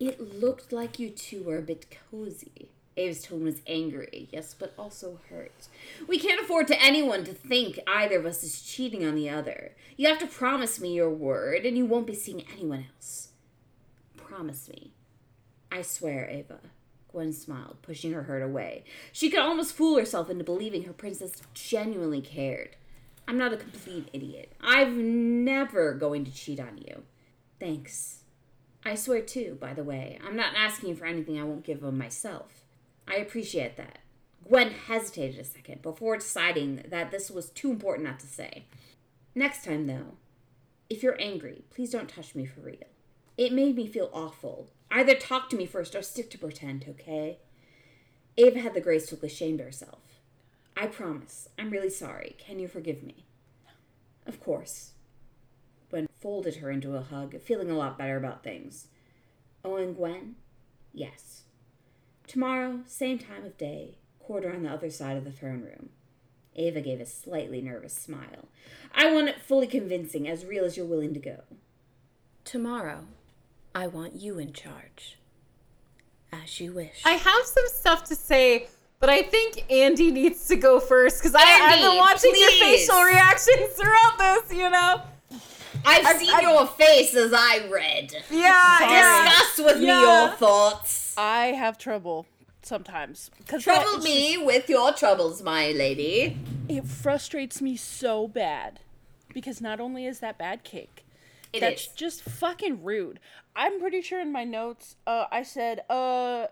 It 0.00 0.40
looked 0.40 0.72
like 0.72 0.98
you 0.98 1.10
two 1.10 1.44
were 1.44 1.58
a 1.58 1.62
bit 1.62 1.94
cozy. 2.10 2.70
Ava's 2.96 3.22
tone 3.22 3.44
was 3.44 3.60
angry, 3.66 4.28
yes, 4.30 4.54
but 4.54 4.72
also 4.78 5.18
hurt. 5.28 5.68
We 6.06 6.18
can't 6.18 6.40
afford 6.40 6.68
to 6.68 6.80
anyone 6.80 7.24
to 7.24 7.32
think 7.32 7.80
either 7.86 8.18
of 8.18 8.26
us 8.26 8.44
is 8.44 8.62
cheating 8.62 9.04
on 9.04 9.16
the 9.16 9.28
other. 9.28 9.72
You 9.96 10.08
have 10.08 10.20
to 10.20 10.26
promise 10.26 10.80
me 10.80 10.94
your 10.94 11.10
word, 11.10 11.66
and 11.66 11.76
you 11.76 11.86
won't 11.86 12.06
be 12.06 12.14
seeing 12.14 12.44
anyone 12.52 12.86
else. 12.94 13.30
Promise 14.16 14.68
me. 14.68 14.92
I 15.72 15.82
swear, 15.82 16.28
Ava. 16.28 16.60
Gwen 17.08 17.32
smiled, 17.32 17.78
pushing 17.82 18.12
her 18.12 18.24
hurt 18.24 18.42
away. 18.42 18.84
She 19.12 19.30
could 19.30 19.40
almost 19.40 19.74
fool 19.74 19.96
herself 19.98 20.30
into 20.30 20.44
believing 20.44 20.84
her 20.84 20.92
princess 20.92 21.42
genuinely 21.52 22.20
cared. 22.20 22.76
I'm 23.26 23.38
not 23.38 23.52
a 23.52 23.56
complete 23.56 24.08
idiot. 24.12 24.52
I'm 24.60 25.44
never 25.44 25.94
going 25.94 26.24
to 26.24 26.34
cheat 26.34 26.60
on 26.60 26.78
you. 26.78 27.02
Thanks. 27.58 28.20
I 28.84 28.96
swear, 28.96 29.22
too, 29.22 29.56
by 29.60 29.74
the 29.74 29.84
way, 29.84 30.18
I'm 30.26 30.36
not 30.36 30.54
asking 30.56 30.96
for 30.96 31.06
anything 31.06 31.40
I 31.40 31.44
won't 31.44 31.64
give 31.64 31.82
of 31.82 31.94
myself. 31.94 32.63
I 33.06 33.16
appreciate 33.16 33.76
that. 33.76 33.98
Gwen 34.46 34.70
hesitated 34.70 35.40
a 35.40 35.44
second 35.44 35.82
before 35.82 36.16
deciding 36.16 36.84
that 36.88 37.10
this 37.10 37.30
was 37.30 37.50
too 37.50 37.70
important 37.70 38.06
not 38.06 38.20
to 38.20 38.26
say. 38.26 38.66
Next 39.34 39.64
time, 39.64 39.86
though, 39.86 40.16
if 40.90 41.02
you're 41.02 41.20
angry, 41.20 41.64
please 41.70 41.90
don't 41.90 42.08
touch 42.08 42.34
me 42.34 42.44
for 42.44 42.60
real. 42.60 42.88
It 43.36 43.52
made 43.52 43.74
me 43.74 43.86
feel 43.86 44.10
awful. 44.12 44.68
Either 44.90 45.14
talk 45.14 45.48
to 45.50 45.56
me 45.56 45.66
first 45.66 45.94
or 45.94 46.02
stick 46.02 46.30
to 46.30 46.38
pretend, 46.38 46.84
okay? 46.88 47.38
Ava 48.36 48.60
had 48.60 48.74
the 48.74 48.80
grace 48.80 49.06
to 49.06 49.14
look 49.14 49.24
ashamed 49.24 49.60
of 49.60 49.66
herself. 49.66 50.20
I 50.76 50.86
promise. 50.86 51.48
I'm 51.58 51.70
really 51.70 51.90
sorry. 51.90 52.36
Can 52.38 52.58
you 52.58 52.68
forgive 52.68 53.02
me? 53.02 53.24
Of 54.26 54.40
course. 54.40 54.92
Gwen 55.90 56.08
folded 56.20 56.56
her 56.56 56.70
into 56.70 56.96
a 56.96 57.02
hug, 57.02 57.40
feeling 57.40 57.70
a 57.70 57.76
lot 57.76 57.96
better 57.96 58.16
about 58.16 58.42
things. 58.42 58.88
Oh, 59.64 59.76
and 59.76 59.96
Gwen? 59.96 60.36
Yes. 60.92 61.43
Tomorrow, 62.26 62.80
same 62.86 63.18
time 63.18 63.44
of 63.44 63.58
day, 63.58 63.98
quarter 64.18 64.52
on 64.52 64.62
the 64.62 64.70
other 64.70 64.90
side 64.90 65.16
of 65.16 65.24
the 65.24 65.30
throne 65.30 65.62
room. 65.62 65.90
Ava 66.56 66.80
gave 66.80 67.00
a 67.00 67.06
slightly 67.06 67.60
nervous 67.60 67.94
smile. 67.94 68.48
I 68.94 69.12
want 69.12 69.28
it 69.28 69.40
fully 69.40 69.66
convincing, 69.66 70.28
as 70.28 70.44
real 70.44 70.64
as 70.64 70.76
you're 70.76 70.86
willing 70.86 71.14
to 71.14 71.20
go. 71.20 71.42
Tomorrow, 72.44 73.06
I 73.74 73.86
want 73.88 74.14
you 74.14 74.38
in 74.38 74.52
charge. 74.52 75.18
As 76.32 76.60
you 76.60 76.72
wish. 76.72 77.02
I 77.04 77.12
have 77.12 77.44
some 77.44 77.64
stuff 77.66 78.04
to 78.04 78.14
say, 78.14 78.68
but 79.00 79.08
I 79.10 79.22
think 79.22 79.70
Andy 79.70 80.10
needs 80.10 80.46
to 80.48 80.56
go 80.56 80.80
first 80.80 81.22
because 81.22 81.34
I've 81.34 81.80
been 81.80 81.96
watching 81.96 82.32
your 82.34 82.50
facial 82.50 83.02
reactions 83.02 83.72
throughout 83.74 84.18
this. 84.18 84.56
You 84.56 84.70
know. 84.70 85.02
I've 85.84 86.06
I- 86.06 86.18
seen 86.18 86.30
I- 86.34 86.40
your 86.40 86.66
face 86.66 87.14
as 87.14 87.32
I 87.34 87.66
read. 87.68 88.12
Yeah. 88.30 88.80
Yeah. 88.80 89.24
Discuss 89.24 89.64
with 89.66 89.78
me 89.80 89.86
your 89.86 90.28
thoughts. 90.30 91.14
I 91.16 91.46
have 91.48 91.78
trouble 91.78 92.26
sometimes. 92.62 93.30
Trouble 93.46 93.98
that- 93.98 94.02
me 94.02 94.36
with 94.38 94.68
your 94.68 94.92
troubles, 94.92 95.42
my 95.42 95.70
lady. 95.72 96.36
It 96.68 96.86
frustrates 96.86 97.60
me 97.60 97.76
so 97.76 98.26
bad 98.26 98.80
because 99.32 99.60
not 99.60 99.80
only 99.80 100.06
is 100.06 100.20
that 100.20 100.38
bad 100.38 100.64
cake, 100.64 101.04
It 101.52 101.60
that's 101.60 101.82
is. 101.88 101.88
just 101.94 102.22
fucking 102.22 102.82
rude. 102.82 103.20
I'm 103.54 103.78
pretty 103.80 104.00
sure 104.00 104.20
in 104.20 104.32
my 104.32 104.44
notes, 104.44 104.96
uh, 105.06 105.26
I 105.30 105.42
said, 105.42 105.84
uh, 105.90 106.46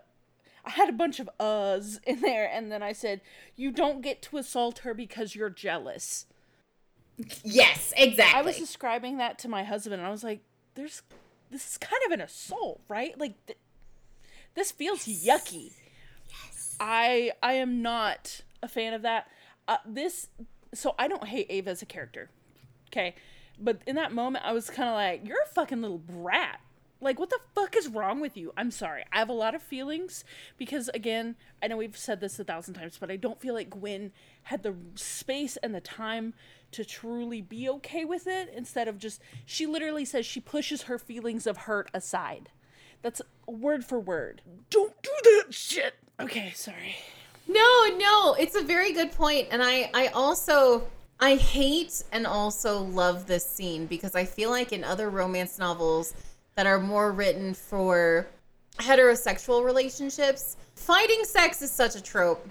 I 0.65 0.69
had 0.69 0.87
a 0.87 0.93
bunch 0.93 1.19
of 1.19 1.29
uhs 1.39 1.99
in 2.05 2.21
there, 2.21 2.49
and 2.49 2.71
then 2.71 2.81
I 2.81 2.93
said, 2.93 3.19
you 3.57 3.71
don't 3.71 4.01
get 4.01 4.21
to 4.23 4.37
assault 4.37 4.79
her 4.79 4.93
because 4.93 5.35
you're 5.35 5.49
jealous. 5.49 6.25
Yes, 7.43 7.93
exactly. 7.95 8.39
I 8.39 8.41
was 8.41 8.57
describing 8.57 9.17
that 9.17 9.37
to 9.39 9.47
my 9.47 9.63
husband, 9.63 9.95
and 10.01 10.07
I 10.07 10.11
was 10.11 10.23
like, 10.23 10.41
there's, 10.75 11.03
this 11.51 11.71
is 11.71 11.77
kind 11.77 12.01
of 12.05 12.11
an 12.11 12.21
assault, 12.21 12.81
right? 12.87 13.17
Like, 13.19 13.33
th- 13.45 13.59
this 14.55 14.71
feels 14.71 15.05
yucky. 15.05 15.71
I 16.79 17.31
I 17.41 17.53
am 17.53 17.81
not 17.81 18.41
a 18.61 18.67
fan 18.67 18.93
of 18.93 19.03
that. 19.03 19.27
Uh, 19.67 19.77
this 19.85 20.27
so 20.73 20.95
I 20.97 21.07
don't 21.07 21.25
hate 21.25 21.47
Ava 21.49 21.69
as 21.69 21.81
a 21.81 21.85
character, 21.85 22.29
okay, 22.89 23.15
but 23.59 23.81
in 23.85 23.95
that 23.95 24.11
moment 24.11 24.43
I 24.45 24.53
was 24.53 24.69
kind 24.69 24.89
of 24.89 24.95
like, 24.95 25.25
you're 25.27 25.41
a 25.43 25.53
fucking 25.53 25.81
little 25.81 25.99
brat. 25.99 26.59
Like, 26.99 27.19
what 27.19 27.29
the 27.29 27.39
fuck 27.53 27.75
is 27.75 27.89
wrong 27.89 28.21
with 28.21 28.37
you? 28.37 28.53
I'm 28.55 28.71
sorry. 28.71 29.03
I 29.11 29.19
have 29.19 29.27
a 29.27 29.33
lot 29.33 29.53
of 29.53 29.61
feelings 29.61 30.23
because, 30.57 30.89
again, 30.93 31.35
I 31.61 31.67
know 31.67 31.75
we've 31.75 31.97
said 31.97 32.21
this 32.21 32.39
a 32.39 32.45
thousand 32.45 32.75
times, 32.75 32.97
but 32.97 33.11
I 33.11 33.17
don't 33.17 33.41
feel 33.41 33.53
like 33.53 33.69
Gwen 33.69 34.13
had 34.43 34.63
the 34.63 34.73
space 34.95 35.57
and 35.57 35.75
the 35.75 35.81
time 35.81 36.33
to 36.73 36.85
truly 36.85 37.41
be 37.41 37.69
okay 37.69 38.05
with 38.05 38.27
it 38.27 38.51
instead 38.55 38.87
of 38.87 38.97
just, 38.97 39.21
she 39.45 39.65
literally 39.65 40.05
says 40.05 40.25
she 40.25 40.39
pushes 40.39 40.83
her 40.83 40.97
feelings 40.99 41.47
of 41.47 41.57
hurt 41.57 41.89
aside. 41.93 42.49
That's 43.01 43.21
word 43.47 43.83
for 43.85 43.99
word. 43.99 44.41
Don't 44.69 44.93
do 45.01 45.11
that 45.23 45.53
shit. 45.53 45.95
Okay, 46.19 46.51
sorry. 46.55 46.95
No, 47.47 47.87
no, 47.97 48.35
it's 48.39 48.55
a 48.55 48.63
very 48.63 48.93
good 48.93 49.11
point, 49.11 49.49
and 49.51 49.61
I 49.61 49.89
I 49.93 50.07
also 50.07 50.87
I 51.19 51.35
hate 51.35 52.03
and 52.13 52.25
also 52.25 52.79
love 52.79 53.27
this 53.27 53.45
scene 53.45 53.85
because 53.85 54.15
I 54.15 54.23
feel 54.23 54.49
like 54.49 54.71
in 54.71 54.83
other 54.85 55.09
romance 55.09 55.59
novels 55.59 56.13
that 56.55 56.65
are 56.65 56.79
more 56.79 57.11
written 57.11 57.53
for 57.53 58.27
heterosexual 58.77 59.65
relationships, 59.65 60.55
fighting 60.75 61.23
sex 61.25 61.61
is 61.61 61.71
such 61.71 61.95
a 61.95 62.01
trope. 62.01 62.47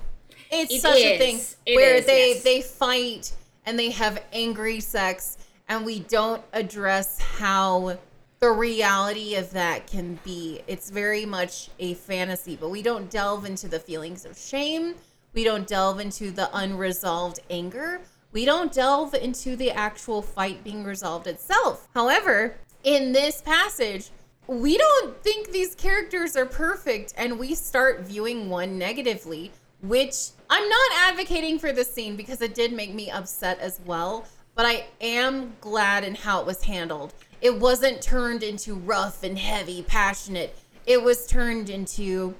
It's 0.51 0.75
It 0.75 0.81
such 0.83 0.99
a 0.99 1.17
thing 1.19 1.41
It 1.65 1.77
where 1.77 1.95
is, 1.95 2.07
they 2.07 2.29
yes. 2.35 2.43
they 2.43 2.61
fight 2.61 3.33
and 3.67 3.79
they 3.79 3.91
have 3.91 4.23
angry 4.33 4.81
sex 4.81 5.39
and 5.69 5.85
we 5.85 6.01
don't 6.01 6.43
address 6.53 7.21
how 7.21 7.97
the 8.41 8.51
reality 8.51 9.37
of 9.37 9.53
that 9.53 9.87
can 9.87 10.19
be. 10.25 10.61
It's 10.67 10.91
very 10.91 11.25
much 11.25 11.71
a 11.79 11.95
fantasy, 11.95 12.57
but 12.57 12.71
we 12.71 12.83
don't 12.83 13.09
delve 13.09 13.45
into 13.45 13.69
the 13.69 13.79
feelings 13.79 14.25
of 14.25 14.37
shame. 14.37 14.97
We 15.33 15.45
don't 15.45 15.67
delve 15.67 16.01
into 16.01 16.31
the 16.31 16.51
unresolved 16.53 17.41
anger. 17.49 18.01
We 18.33 18.45
don't 18.45 18.73
delve 18.73 19.15
into 19.15 19.57
the 19.57 19.71
actual 19.71 20.23
fight 20.23 20.65
being 20.65 20.85
resolved 20.85 21.27
itself. 21.27 21.89
However, 21.95 22.57
in 22.83 23.13
this 23.13 23.41
passage, 23.41 24.11
we 24.49 24.77
don't 24.77 25.23
think 25.23 25.53
these 25.53 25.75
characters 25.75 26.37
are 26.37 26.47
perfect 26.47 27.15
and 27.17 27.39
we 27.39 27.55
start 27.55 28.01
viewing 28.01 28.51
one 28.51 28.77
negatively, 28.77 29.53
which 29.83 30.31
I'm 30.49 30.69
not 30.69 30.93
advocating 31.09 31.59
for 31.59 31.73
this 31.73 31.93
scene 31.93 32.17
because 32.17 32.41
it 32.41 32.55
did 32.55 32.73
make 32.73 32.95
me 32.95 33.11
upset 33.11 33.59
as 33.59 33.81
well, 33.85 34.25
but 34.55 34.65
I 34.65 34.87
am 35.01 35.55
glad 35.61 36.05
in 36.05 36.15
how 36.15 36.41
it 36.41 36.47
was 36.47 36.63
handled. 36.63 37.13
It 37.41 37.59
wasn't 37.59 38.01
turned 38.01 38.43
into 38.43 38.75
rough 38.75 39.25
and 39.25 39.37
heavy, 39.37 39.83
passionate. 39.83 40.57
It 40.87 41.03
was 41.03 41.27
turned 41.27 41.69
into 41.69 42.35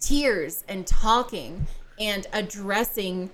tears 0.00 0.64
and 0.68 0.86
talking 0.86 1.66
and 1.98 2.26
addressing 2.32 3.30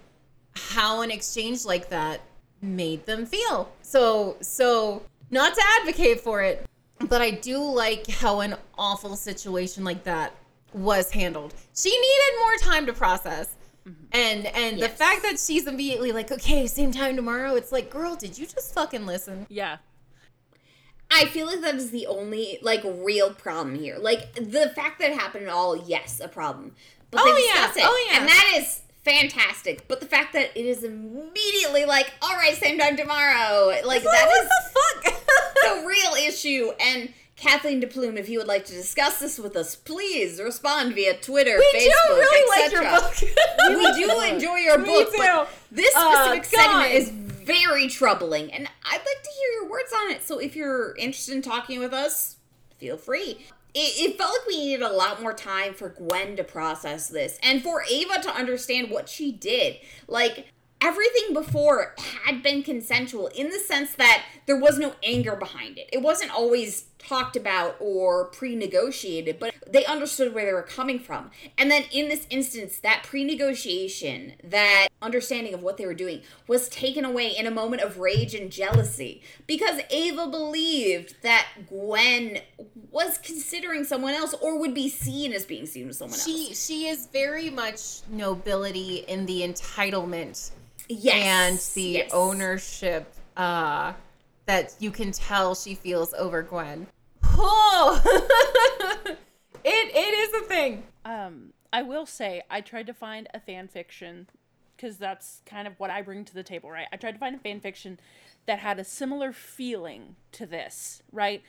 how 0.54 1.02
an 1.02 1.10
exchange 1.10 1.64
like 1.64 1.88
that 1.88 2.20
made 2.62 3.04
them 3.06 3.26
feel. 3.26 3.72
So 3.82 4.36
so 4.40 5.02
not 5.30 5.54
to 5.54 5.62
advocate 5.80 6.20
for 6.20 6.42
it, 6.42 6.66
but 7.08 7.20
I 7.20 7.32
do 7.32 7.58
like 7.58 8.06
how 8.08 8.40
an 8.40 8.54
awful 8.78 9.16
situation 9.16 9.82
like 9.84 10.04
that 10.04 10.32
was 10.74 11.10
handled. 11.12 11.54
She 11.74 11.90
needed 11.90 12.40
more 12.40 12.56
time 12.72 12.86
to 12.86 12.92
process. 12.92 13.54
Mm-hmm. 13.88 14.04
And 14.12 14.46
and 14.46 14.80
the 14.80 14.88
fact 14.88 15.22
that 15.22 15.38
she's 15.38 15.66
immediately 15.66 16.12
like, 16.12 16.30
okay, 16.32 16.66
same 16.66 16.90
time 16.92 17.16
tomorrow, 17.16 17.54
it's 17.54 17.72
like, 17.72 17.90
girl, 17.90 18.16
did 18.16 18.36
you 18.38 18.46
just 18.46 18.74
fucking 18.74 19.06
listen? 19.06 19.46
Yeah. 19.48 19.78
I 21.10 21.26
feel 21.26 21.46
like 21.46 21.60
that 21.60 21.74
is 21.76 21.90
the 21.90 22.06
only 22.06 22.58
like 22.62 22.82
real 22.84 23.32
problem 23.32 23.76
here. 23.76 23.98
Like 23.98 24.34
the 24.34 24.72
fact 24.74 24.98
that 25.00 25.10
it 25.10 25.18
happened 25.18 25.44
at 25.46 25.52
all, 25.52 25.76
yes, 25.76 26.20
a 26.20 26.28
problem. 26.28 26.74
But 27.10 27.20
Oh, 27.22 27.34
they 27.34 27.44
yeah. 27.44 27.70
it, 27.70 27.84
Oh, 27.86 28.08
yeah. 28.10 28.20
and 28.20 28.28
that 28.28 28.52
is 28.56 28.80
fantastic. 29.04 29.86
But 29.86 30.00
the 30.00 30.06
fact 30.06 30.32
that 30.32 30.50
it 30.58 30.64
is 30.64 30.82
immediately 30.82 31.84
like, 31.84 32.12
all 32.22 32.34
right, 32.34 32.54
same 32.54 32.78
time 32.78 32.96
tomorrow, 32.96 33.66
like 33.84 33.98
It's 33.98 34.06
like, 34.06 34.14
that 34.14 34.26
what 34.26 34.42
is 34.44 34.48
the 34.48 35.10
fuck? 35.12 35.24
the 35.82 35.86
real 35.86 36.14
issue. 36.26 36.72
And 36.80 37.12
Kathleen 37.36 37.80
De 37.80 37.86
Plume, 37.86 38.16
if 38.16 38.28
you 38.28 38.38
would 38.38 38.46
like 38.46 38.64
to 38.66 38.72
discuss 38.72 39.18
this 39.18 39.38
with 39.38 39.56
us, 39.56 39.74
please 39.74 40.40
respond 40.40 40.94
via 40.94 41.14
Twitter, 41.16 41.58
Facebook. 41.58 41.72
we 41.74 41.80
Facebook, 41.80 42.08
do 42.08 42.14
really 42.14 42.62
like 42.62 42.72
your 42.72 42.82
book. 43.00 43.14
we 43.96 44.04
do 44.04 44.34
enjoy 44.34 44.56
your 44.56 44.78
Me 44.78 44.84
book, 44.84 45.10
too. 45.12 45.18
but 45.18 45.48
this 45.72 45.94
Uh, 45.96 46.14
specific 46.14 46.44
segment 46.44 46.92
is 46.92 47.08
very 47.10 47.88
troubling, 47.88 48.52
and 48.52 48.68
I'd 48.84 48.98
like 48.98 49.22
to 49.22 49.30
hear 49.38 49.50
your 49.60 49.68
words 49.70 49.92
on 49.92 50.12
it. 50.12 50.22
So 50.24 50.38
if 50.38 50.54
you're 50.54 50.94
interested 50.96 51.34
in 51.34 51.42
talking 51.42 51.80
with 51.80 51.92
us, 51.92 52.36
feel 52.78 52.96
free. 52.96 53.44
It, 53.74 54.10
it 54.12 54.16
felt 54.18 54.30
like 54.30 54.46
we 54.46 54.56
needed 54.58 54.82
a 54.82 54.92
lot 54.92 55.20
more 55.20 55.34
time 55.34 55.74
for 55.74 55.88
Gwen 55.88 56.36
to 56.36 56.44
process 56.44 57.08
this, 57.08 57.38
and 57.42 57.62
for 57.62 57.82
Ava 57.90 58.22
to 58.22 58.30
understand 58.30 58.90
what 58.90 59.08
she 59.08 59.32
did. 59.32 59.76
Like 60.06 60.46
everything 60.84 61.32
before 61.32 61.94
had 62.24 62.42
been 62.42 62.62
consensual 62.62 63.28
in 63.28 63.48
the 63.48 63.58
sense 63.58 63.94
that 63.94 64.22
there 64.44 64.56
was 64.56 64.78
no 64.78 64.94
anger 65.02 65.34
behind 65.34 65.78
it. 65.78 65.88
It 65.90 66.02
wasn't 66.02 66.30
always 66.30 66.84
talked 66.98 67.36
about 67.36 67.76
or 67.80 68.26
pre-negotiated, 68.26 69.38
but 69.38 69.54
they 69.66 69.86
understood 69.86 70.34
where 70.34 70.44
they 70.44 70.52
were 70.52 70.62
coming 70.62 70.98
from. 70.98 71.30
And 71.56 71.70
then 71.70 71.84
in 71.90 72.08
this 72.08 72.26
instance, 72.28 72.78
that 72.78 73.02
pre-negotiation, 73.02 74.34
that 74.44 74.88
understanding 75.00 75.54
of 75.54 75.62
what 75.62 75.78
they 75.78 75.86
were 75.86 75.94
doing 75.94 76.20
was 76.46 76.68
taken 76.68 77.04
away 77.04 77.28
in 77.28 77.46
a 77.46 77.50
moment 77.50 77.80
of 77.80 77.98
rage 77.98 78.34
and 78.34 78.50
jealousy 78.50 79.22
because 79.46 79.80
Ava 79.88 80.26
believed 80.26 81.16
that 81.22 81.46
Gwen 81.66 82.40
was 82.90 83.18
considering 83.18 83.84
someone 83.84 84.12
else 84.12 84.34
or 84.34 84.58
would 84.58 84.74
be 84.74 84.90
seen 84.90 85.32
as 85.32 85.46
being 85.46 85.64
seen 85.64 85.86
with 85.86 85.96
someone 85.96 86.18
she 86.18 86.48
else. 86.48 86.66
she 86.66 86.86
is 86.88 87.06
very 87.06 87.48
much 87.48 88.06
nobility 88.10 88.98
in 89.08 89.26
the 89.26 89.40
entitlement 89.40 90.50
Yes. 90.88 91.26
and 91.26 91.58
the 91.74 91.90
yes. 91.90 92.10
ownership 92.12 93.12
uh 93.36 93.92
that 94.46 94.74
you 94.78 94.90
can 94.90 95.12
tell 95.12 95.54
she 95.54 95.74
feels 95.74 96.12
over 96.14 96.42
Gwen. 96.42 96.86
Oh 97.22 98.02
It 99.64 99.94
it 99.94 99.98
is 99.98 100.42
a 100.42 100.46
thing. 100.46 100.84
Um, 101.06 101.54
I 101.72 101.82
will 101.82 102.06
say 102.06 102.42
I 102.50 102.60
tried 102.60 102.86
to 102.86 102.94
find 102.94 103.28
a 103.32 103.40
fan 103.40 103.66
fiction 103.66 104.28
because 104.76 104.98
that's 104.98 105.40
kind 105.46 105.66
of 105.66 105.78
what 105.78 105.90
I 105.90 106.02
bring 106.02 106.24
to 106.26 106.34
the 106.34 106.42
table, 106.42 106.70
right? 106.70 106.86
I 106.92 106.96
tried 106.96 107.12
to 107.12 107.18
find 107.18 107.34
a 107.34 107.38
fan 107.38 107.60
fiction 107.60 107.98
that 108.46 108.58
had 108.58 108.78
a 108.78 108.84
similar 108.84 109.32
feeling 109.32 110.16
to 110.32 110.44
this, 110.44 111.02
right? 111.10 111.42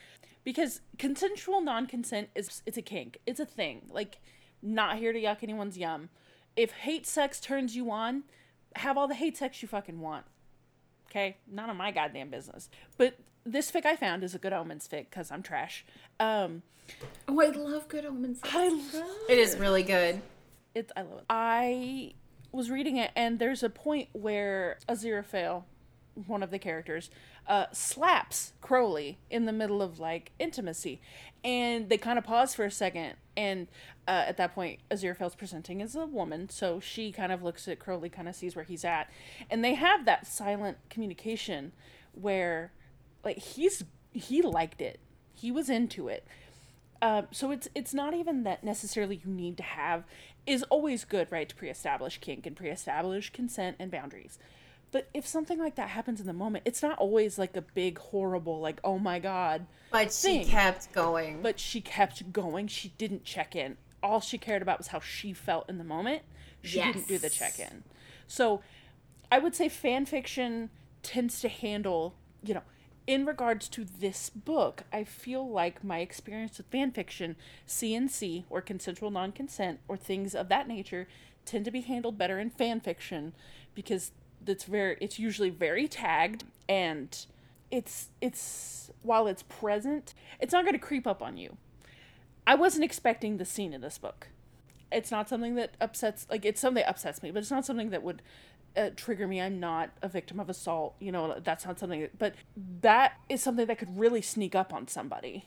Because 0.43 0.79
consensual 0.97 1.59
non-consent 1.59 2.29
is 2.35 2.61
it's 2.65 2.77
a 2.77 2.81
kink, 2.81 3.17
it's 3.25 3.39
a 3.39 3.45
thing. 3.45 3.81
Like, 3.89 4.19
not 4.61 4.97
here 4.97 5.11
to 5.11 5.19
yuck 5.21 5.43
anyone's 5.43 5.77
yum. 5.77 6.09
If 6.55 6.71
hate 6.71 7.05
sex 7.05 7.41
turns 7.41 7.75
you 7.75 7.91
on, 7.91 8.23
have 8.75 8.97
all 8.97 9.07
the 9.07 9.15
hate 9.15 9.37
sex 9.37 9.61
you 9.61 9.67
fucking 9.67 9.99
want. 9.99 10.25
Okay, 11.09 11.37
none 11.49 11.69
of 11.69 11.77
my 11.77 11.91
goddamn 11.91 12.29
business. 12.29 12.69
But 12.97 13.17
this 13.45 13.71
fic 13.71 13.85
I 13.85 13.95
found 13.95 14.23
is 14.23 14.35
a 14.35 14.39
good 14.39 14.53
omens 14.53 14.87
fic 14.87 15.09
because 15.09 15.31
I'm 15.31 15.43
trash. 15.43 15.85
Um, 16.19 16.61
Oh, 17.27 17.41
I 17.41 17.47
love 17.47 17.87
Good 17.87 18.05
Omens. 18.05 18.39
I 18.43 18.69
love 18.69 19.03
It 19.27 19.39
is 19.39 19.57
really 19.57 19.81
good. 19.81 20.21
it's 20.75 20.91
I 20.95 21.01
love 21.01 21.17
it. 21.19 21.25
I 21.31 22.13
was 22.51 22.69
reading 22.69 22.97
it 22.97 23.09
and 23.15 23.39
there's 23.39 23.63
a 23.63 23.69
point 23.71 24.09
where 24.11 24.77
Aziraphale, 24.87 25.63
one 26.27 26.43
of 26.43 26.51
the 26.51 26.59
characters, 26.59 27.09
uh, 27.47 27.65
slaps 27.71 28.53
Crowley 28.61 29.17
in 29.29 29.45
the 29.45 29.53
middle 29.53 29.81
of 29.81 29.99
like 29.99 30.31
intimacy, 30.39 30.99
and 31.43 31.89
they 31.89 31.97
kind 31.97 32.17
of 32.17 32.23
pause 32.23 32.55
for 32.55 32.65
a 32.65 32.71
second. 32.71 33.13
And 33.37 33.67
uh, 34.07 34.25
at 34.27 34.37
that 34.37 34.55
point, 34.55 34.79
Aziraphale's 34.89 35.35
presenting 35.35 35.81
as 35.81 35.95
a 35.95 36.05
woman, 36.05 36.49
so 36.49 36.79
she 36.79 37.11
kind 37.11 37.31
of 37.31 37.43
looks 37.43 37.67
at 37.67 37.79
Crowley, 37.79 38.09
kind 38.09 38.29
of 38.29 38.35
sees 38.35 38.55
where 38.55 38.65
he's 38.65 38.85
at, 38.85 39.09
and 39.49 39.63
they 39.63 39.73
have 39.73 40.05
that 40.05 40.25
silent 40.25 40.77
communication 40.89 41.71
where, 42.13 42.71
like, 43.23 43.37
he's 43.37 43.83
he 44.13 44.41
liked 44.41 44.81
it, 44.81 44.99
he 45.33 45.51
was 45.51 45.69
into 45.69 46.07
it. 46.07 46.25
Um, 47.01 47.27
so 47.31 47.51
it's 47.51 47.67
it's 47.75 47.93
not 47.93 48.13
even 48.13 48.43
that 48.43 48.63
necessarily 48.63 49.21
you 49.23 49.31
need 49.31 49.57
to 49.57 49.63
have 49.63 50.05
is 50.47 50.63
always 50.63 51.03
good, 51.03 51.31
right? 51.31 51.49
To 51.49 51.55
pre-establish 51.55 52.19
kink 52.19 52.45
and 52.45 52.55
pre-establish 52.55 53.31
consent 53.31 53.75
and 53.79 53.91
boundaries. 53.91 54.39
But 54.95 55.09
if 55.13 55.27
something 55.27 55.59
like 55.59 55.75
that 55.75 55.89
happens 55.89 56.21
in 56.21 56.25
the 56.25 56.31
moment, 56.31 56.63
it's 56.65 56.81
not 56.81 56.97
always 56.99 57.37
like 57.37 57.57
a 57.57 57.61
big 57.61 57.97
horrible 57.97 58.61
like 58.61 58.79
oh 58.81 58.97
my 58.97 59.19
god. 59.19 59.65
But 59.91 60.13
she 60.13 60.45
kept 60.45 60.93
going. 60.93 61.41
But 61.41 61.59
she 61.59 61.81
kept 61.81 62.31
going. 62.31 62.67
She 62.67 62.93
didn't 62.97 63.25
check 63.25 63.57
in. 63.57 63.75
All 64.01 64.21
she 64.21 64.37
cared 64.37 64.61
about 64.61 64.77
was 64.77 64.87
how 64.87 65.01
she 65.01 65.33
felt 65.33 65.69
in 65.69 65.79
the 65.79 65.83
moment. 65.83 66.21
She 66.61 66.79
didn't 66.79 67.09
do 67.09 67.17
the 67.17 67.29
check 67.29 67.59
in. 67.59 67.83
So 68.25 68.61
I 69.29 69.39
would 69.39 69.53
say 69.53 69.67
fan 69.67 70.05
fiction 70.05 70.69
tends 71.03 71.41
to 71.41 71.49
handle, 71.49 72.15
you 72.41 72.53
know, 72.53 72.63
in 73.05 73.25
regards 73.25 73.67
to 73.67 73.83
this 73.83 74.29
book, 74.29 74.83
I 74.93 75.03
feel 75.03 75.45
like 75.45 75.83
my 75.83 75.99
experience 75.99 76.57
with 76.57 76.67
fan 76.67 76.91
fiction, 76.91 77.35
CNC 77.67 78.45
or 78.49 78.61
consensual 78.61 79.11
non 79.11 79.33
consent 79.33 79.81
or 79.89 79.97
things 79.97 80.33
of 80.33 80.47
that 80.47 80.69
nature 80.69 81.09
tend 81.43 81.65
to 81.65 81.71
be 81.71 81.81
handled 81.81 82.17
better 82.17 82.39
in 82.39 82.49
fan 82.49 82.79
fiction 82.79 83.33
because 83.75 84.13
it's 84.47 84.63
very 84.65 84.97
it's 85.01 85.19
usually 85.19 85.49
very 85.49 85.87
tagged 85.87 86.43
and 86.67 87.25
it's 87.71 88.09
it's 88.21 88.91
while 89.01 89.27
it's 89.27 89.43
present, 89.43 90.13
it's 90.39 90.53
not 90.53 90.63
going 90.63 90.73
to 90.73 90.79
creep 90.79 91.07
up 91.07 91.21
on 91.21 91.37
you. 91.37 91.57
I 92.47 92.55
wasn't 92.55 92.83
expecting 92.83 93.37
the 93.37 93.45
scene 93.45 93.73
in 93.73 93.81
this 93.81 93.97
book. 93.97 94.27
It's 94.91 95.11
not 95.11 95.27
something 95.27 95.55
that 95.55 95.75
upsets 95.81 96.27
like 96.29 96.45
it's 96.45 96.61
something 96.61 96.83
that 96.83 96.89
upsets 96.89 97.23
me, 97.23 97.31
but 97.31 97.39
it's 97.39 97.51
not 97.51 97.65
something 97.65 97.89
that 97.89 98.03
would 98.03 98.21
uh, 98.77 98.89
trigger 98.95 99.27
me. 99.27 99.41
I'm 99.41 99.59
not 99.59 99.91
a 100.01 100.07
victim 100.07 100.39
of 100.39 100.49
assault. 100.49 100.95
You 100.99 101.11
know, 101.11 101.39
that's 101.43 101.65
not 101.65 101.79
something. 101.79 102.01
That, 102.01 102.17
but 102.17 102.35
that 102.81 103.13
is 103.29 103.41
something 103.41 103.65
that 103.67 103.77
could 103.77 103.97
really 103.97 104.21
sneak 104.21 104.55
up 104.55 104.73
on 104.73 104.87
somebody, 104.87 105.45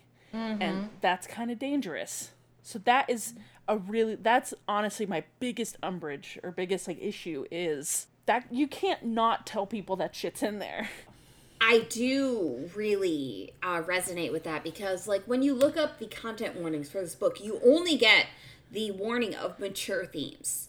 and 0.61 0.91
that's 1.01 1.27
kind 1.27 1.51
of 1.51 1.59
dangerous. 1.59 2.33
So 2.63 2.79
that 2.81 3.09
is 3.09 3.35
a 3.69 3.79
really 3.79 4.17
that's 4.17 4.53
honestly 4.67 5.07
my 5.07 5.25
biggest 5.41 5.77
umbrage 5.83 6.39
or 6.43 6.51
biggest 6.51 6.89
like 6.89 6.99
issue 7.01 7.45
is 7.51 8.09
that 8.29 8.45
you 8.53 8.69
can't 8.69 9.05
not 9.05 9.47
tell 9.47 9.67
people 9.67 9.97
that 9.97 10.15
shit's 10.15 10.43
in 10.43 10.61
there. 10.61 10.89
I 11.61 11.81
do 11.91 12.71
really 12.77 13.53
uh, 13.63 13.83
resonate 13.83 14.31
with 14.31 14.45
that 14.45 14.63
because, 14.63 15.09
like, 15.09 15.25
when 15.25 15.43
you 15.43 15.55
look 15.55 15.77
up 15.77 15.99
the 15.99 16.07
content 16.07 16.55
warnings 16.55 16.89
for 16.89 17.01
this 17.01 17.17
book, 17.17 17.43
you 17.43 17.61
only 17.65 17.97
get 17.97 18.27
the 18.71 18.93
warning 18.93 19.35
of 19.35 19.59
mature 19.59 20.07
themes. 20.07 20.69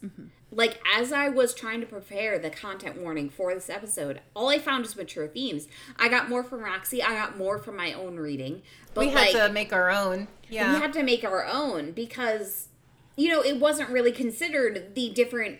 Like, 0.52 0.82
as 0.96 1.14
I 1.14 1.30
was 1.30 1.54
trying 1.54 1.80
to 1.82 1.86
prepare 1.86 2.40
the 2.40 2.50
content 2.50 2.98
warning 2.98 3.30
for 3.30 3.54
this 3.54 3.70
episode, 3.70 4.22
all 4.36 4.50
I 4.50 4.58
found 4.58 4.84
was 4.84 4.96
mature 4.96 5.28
themes. 5.28 5.68
I 5.98 6.10
got 6.10 6.28
more 6.28 6.44
from 6.44 6.62
Roxy, 6.62 7.04
I 7.04 7.14
got 7.14 7.38
more 7.38 7.60
from 7.60 7.76
my 7.76 7.94
own 7.94 8.18
reading. 8.18 8.64
But, 8.96 9.02
we 9.02 9.12
had 9.12 9.16
like, 9.16 9.32
to 9.34 9.50
make 9.54 9.72
our 9.72 9.92
own. 9.92 10.28
Yeah. 10.50 10.74
we 10.74 10.80
had 10.80 10.94
to 10.94 11.04
make 11.04 11.24
our 11.24 11.46
own 11.46 11.92
because 11.92 12.70
you 13.16 13.30
know 13.30 13.44
it 13.44 13.60
wasn't 13.60 13.90
really 13.90 14.12
considered 14.12 14.96
the 14.96 15.12
different 15.12 15.60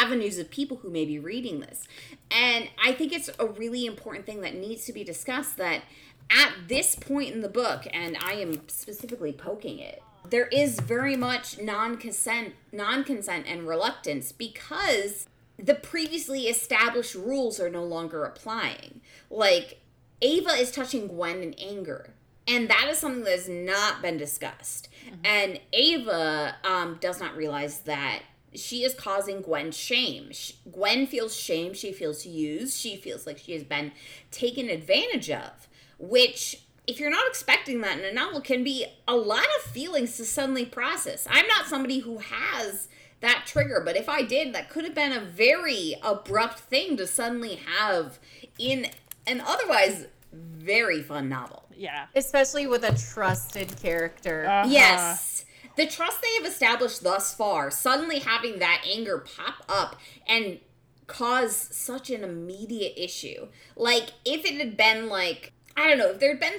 avenues 0.00 0.38
of 0.38 0.50
people 0.50 0.78
who 0.78 0.90
may 0.90 1.04
be 1.04 1.18
reading 1.18 1.60
this. 1.60 1.86
And 2.30 2.68
i 2.82 2.92
think 2.92 3.12
it's 3.12 3.30
a 3.38 3.46
really 3.46 3.86
important 3.86 4.26
thing 4.26 4.40
that 4.40 4.54
needs 4.54 4.84
to 4.86 4.92
be 4.92 5.04
discussed 5.04 5.56
that 5.56 5.82
at 6.30 6.52
this 6.66 6.96
point 6.96 7.32
in 7.32 7.40
the 7.40 7.48
book 7.48 7.86
and 7.92 8.16
i 8.20 8.32
am 8.32 8.66
specifically 8.68 9.32
poking 9.32 9.78
it 9.78 10.02
there 10.28 10.46
is 10.48 10.80
very 10.80 11.16
much 11.16 11.60
non-consent 11.60 12.54
non-consent 12.72 13.46
and 13.46 13.68
reluctance 13.68 14.32
because 14.32 15.28
the 15.58 15.74
previously 15.74 16.42
established 16.42 17.14
rules 17.14 17.58
are 17.58 17.70
no 17.70 17.82
longer 17.82 18.24
applying. 18.24 19.00
Like 19.30 19.80
ava 20.20 20.50
is 20.50 20.70
touching 20.70 21.06
gwen 21.06 21.42
in 21.42 21.54
anger 21.54 22.14
and 22.48 22.68
that 22.68 22.88
is 22.88 22.98
something 22.98 23.24
that 23.24 23.32
has 23.32 23.48
not 23.48 24.02
been 24.02 24.18
discussed. 24.18 24.88
And 25.24 25.58
Ava 25.72 26.54
um, 26.62 26.98
does 27.00 27.20
not 27.20 27.36
realize 27.36 27.80
that 27.80 28.22
she 28.56 28.84
is 28.84 28.94
causing 28.94 29.42
Gwen 29.42 29.70
shame. 29.72 30.32
Sh- 30.32 30.52
Gwen 30.70 31.06
feels 31.06 31.34
shame. 31.36 31.74
She 31.74 31.92
feels 31.92 32.26
used. 32.26 32.76
She 32.76 32.96
feels 32.96 33.26
like 33.26 33.38
she 33.38 33.52
has 33.52 33.64
been 33.64 33.92
taken 34.30 34.68
advantage 34.68 35.30
of, 35.30 35.68
which, 35.98 36.62
if 36.86 36.98
you're 36.98 37.10
not 37.10 37.26
expecting 37.28 37.80
that 37.82 37.98
in 37.98 38.04
a 38.04 38.12
novel, 38.12 38.40
can 38.40 38.64
be 38.64 38.86
a 39.06 39.16
lot 39.16 39.46
of 39.58 39.70
feelings 39.70 40.16
to 40.16 40.24
suddenly 40.24 40.64
process. 40.64 41.26
I'm 41.30 41.46
not 41.46 41.66
somebody 41.66 42.00
who 42.00 42.18
has 42.18 42.88
that 43.20 43.44
trigger, 43.46 43.82
but 43.84 43.96
if 43.96 44.08
I 44.08 44.22
did, 44.22 44.54
that 44.54 44.70
could 44.70 44.84
have 44.84 44.94
been 44.94 45.12
a 45.12 45.20
very 45.20 45.96
abrupt 46.02 46.58
thing 46.60 46.96
to 46.96 47.06
suddenly 47.06 47.60
have 47.78 48.18
in 48.58 48.88
an 49.26 49.40
otherwise 49.40 50.06
very 50.32 51.02
fun 51.02 51.28
novel. 51.28 51.64
Yeah. 51.76 52.06
Especially 52.14 52.66
with 52.66 52.84
a 52.84 52.96
trusted 52.96 53.74
character. 53.80 54.46
Uh-huh. 54.46 54.68
Yes. 54.68 55.35
The 55.76 55.86
trust 55.86 56.22
they 56.22 56.34
have 56.36 56.46
established 56.46 57.02
thus 57.02 57.34
far, 57.34 57.70
suddenly 57.70 58.20
having 58.20 58.58
that 58.58 58.82
anger 58.90 59.18
pop 59.18 59.64
up 59.68 59.96
and 60.26 60.58
cause 61.06 61.54
such 61.54 62.10
an 62.10 62.24
immediate 62.24 62.94
issue. 62.96 63.48
Like, 63.76 64.10
if 64.24 64.44
it 64.44 64.54
had 64.54 64.76
been 64.76 65.08
like, 65.08 65.52
I 65.76 65.88
don't 65.88 65.98
know, 65.98 66.10
if 66.10 66.18
there 66.18 66.30
had 66.30 66.40
been 66.40 66.58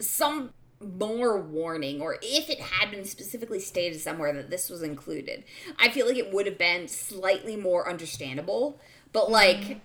some 0.00 0.52
more 0.80 1.38
warning, 1.38 2.00
or 2.00 2.16
if 2.22 2.48
it 2.48 2.58
had 2.58 2.90
been 2.90 3.04
specifically 3.04 3.60
stated 3.60 4.00
somewhere 4.00 4.32
that 4.32 4.48
this 4.48 4.70
was 4.70 4.82
included, 4.82 5.44
I 5.78 5.90
feel 5.90 6.06
like 6.06 6.16
it 6.16 6.32
would 6.32 6.46
have 6.46 6.56
been 6.56 6.88
slightly 6.88 7.54
more 7.54 7.88
understandable. 7.88 8.80
But, 9.12 9.30
like, 9.30 9.58
mm-hmm. 9.58 9.78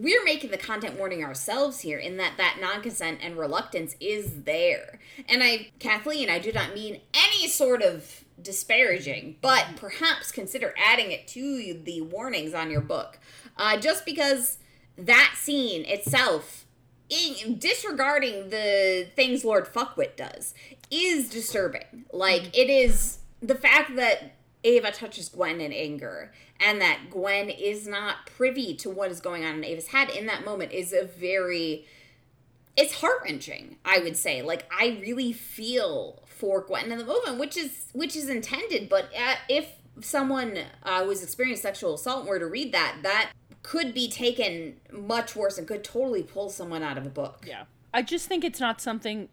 We're 0.00 0.24
making 0.24 0.50
the 0.50 0.58
content 0.58 0.98
warning 0.98 1.24
ourselves 1.24 1.80
here 1.80 1.98
in 1.98 2.16
that 2.16 2.34
that 2.36 2.58
non-consent 2.60 3.20
and 3.22 3.36
reluctance 3.36 3.96
is 4.00 4.42
there. 4.44 4.98
And 5.28 5.42
i 5.42 5.70
kathleen 5.78 6.30
i 6.30 6.38
do 6.38 6.52
not 6.52 6.74
mean 6.74 7.00
any 7.14 7.48
sort 7.48 7.82
of 7.82 8.24
disparaging 8.40 9.36
but 9.40 9.66
perhaps 9.76 10.30
consider 10.30 10.74
adding 10.76 11.10
it 11.10 11.26
to 11.28 11.80
the 11.84 12.02
warnings 12.02 12.54
on 12.54 12.70
your 12.70 12.80
book. 12.80 13.18
Uh, 13.56 13.76
just 13.78 14.04
because 14.04 14.58
that 14.98 15.34
scene 15.36 15.84
itself 15.86 16.66
in, 17.08 17.58
disregarding 17.58 18.50
the 18.50 19.08
things 19.14 19.44
lord 19.44 19.66
fuckwit 19.66 20.16
does 20.16 20.54
is 20.90 21.28
disturbing. 21.30 22.04
Like 22.12 22.56
it 22.56 22.70
is 22.70 23.18
the 23.40 23.54
fact 23.54 23.96
that 23.96 24.36
ava 24.64 24.90
touches 24.90 25.28
gwen 25.28 25.60
in 25.60 25.72
anger 25.72 26.32
and 26.60 26.80
that 26.80 27.10
Gwen 27.10 27.50
is 27.50 27.86
not 27.86 28.26
privy 28.26 28.74
to 28.76 28.90
what 28.90 29.10
is 29.10 29.20
going 29.20 29.44
on 29.44 29.56
in 29.56 29.64
Ava's 29.64 29.88
head 29.88 30.10
in 30.10 30.26
that 30.26 30.44
moment 30.44 30.72
is 30.72 30.92
a 30.92 31.04
very 31.04 31.86
it's 32.76 33.00
heart 33.00 33.22
wrenching, 33.24 33.76
I 33.84 34.00
would 34.00 34.16
say. 34.16 34.42
Like 34.42 34.66
I 34.70 34.98
really 35.00 35.32
feel 35.32 36.22
for 36.26 36.60
Gwen 36.60 36.92
in 36.92 36.98
the 36.98 37.04
moment, 37.04 37.38
which 37.38 37.56
is 37.56 37.86
which 37.92 38.14
is 38.14 38.28
intended. 38.28 38.88
But 38.88 39.10
uh, 39.18 39.36
if 39.48 39.70
someone 40.00 40.58
uh, 40.82 41.04
was 41.06 41.22
experiencing 41.22 41.62
sexual 41.62 41.94
assault 41.94 42.26
were 42.26 42.38
to 42.38 42.46
read 42.46 42.72
that, 42.72 42.98
that 43.02 43.32
could 43.62 43.94
be 43.94 44.08
taken 44.08 44.76
much 44.92 45.34
worse 45.34 45.58
and 45.58 45.66
could 45.66 45.82
totally 45.82 46.22
pull 46.22 46.50
someone 46.50 46.82
out 46.82 46.98
of 46.98 47.06
a 47.06 47.10
book. 47.10 47.44
Yeah. 47.46 47.64
I 47.92 48.02
just 48.02 48.28
think 48.28 48.44
it's 48.44 48.60
not 48.60 48.80
something 48.80 49.28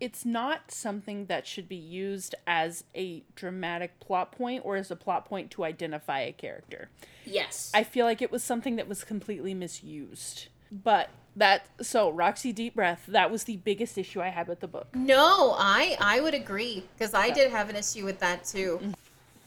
it's 0.00 0.24
not 0.24 0.70
something 0.70 1.26
that 1.26 1.46
should 1.46 1.68
be 1.68 1.76
used 1.76 2.34
as 2.46 2.84
a 2.94 3.22
dramatic 3.34 3.98
plot 4.00 4.32
point 4.32 4.64
or 4.64 4.76
as 4.76 4.90
a 4.90 4.96
plot 4.96 5.24
point 5.24 5.50
to 5.52 5.64
identify 5.64 6.20
a 6.20 6.32
character. 6.32 6.88
Yes. 7.24 7.70
I 7.74 7.82
feel 7.84 8.06
like 8.06 8.22
it 8.22 8.30
was 8.30 8.44
something 8.44 8.76
that 8.76 8.88
was 8.88 9.04
completely 9.04 9.54
misused. 9.54 10.48
But 10.70 11.10
that 11.36 11.66
so 11.80 12.10
Roxy 12.10 12.52
deep 12.52 12.74
breath, 12.74 13.04
that 13.08 13.30
was 13.30 13.44
the 13.44 13.56
biggest 13.56 13.96
issue 13.96 14.20
I 14.20 14.28
had 14.28 14.48
with 14.48 14.60
the 14.60 14.68
book. 14.68 14.88
No, 14.94 15.54
I 15.56 15.96
I 16.00 16.20
would 16.20 16.34
agree 16.34 16.84
because 16.96 17.14
I 17.14 17.30
did 17.30 17.50
have 17.50 17.70
an 17.70 17.76
issue 17.76 18.04
with 18.04 18.18
that 18.20 18.44
too. 18.44 18.78
Mm. 18.82 18.94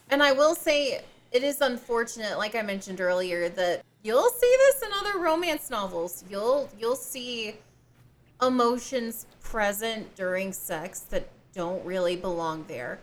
And 0.10 0.24
I 0.24 0.32
will 0.32 0.56
say 0.56 1.02
it 1.32 1.44
is 1.44 1.62
unfortunate, 1.62 2.38
like 2.38 2.56
I 2.56 2.62
mentioned 2.62 3.02
earlier, 3.02 3.50
that 3.50 3.84
you'll 4.04 4.30
see 4.30 4.56
this 4.58 4.82
in 4.84 4.90
other 5.00 5.20
romance 5.20 5.70
novels. 5.70 6.24
You'll 6.30 6.70
you'll 6.80 6.96
see 6.96 7.56
emotions 8.42 9.26
present 9.42 10.16
during 10.16 10.52
sex 10.54 11.02
that 11.02 11.28
don't 11.54 11.84
really 11.86 12.16
belong 12.16 12.66
there 12.68 13.00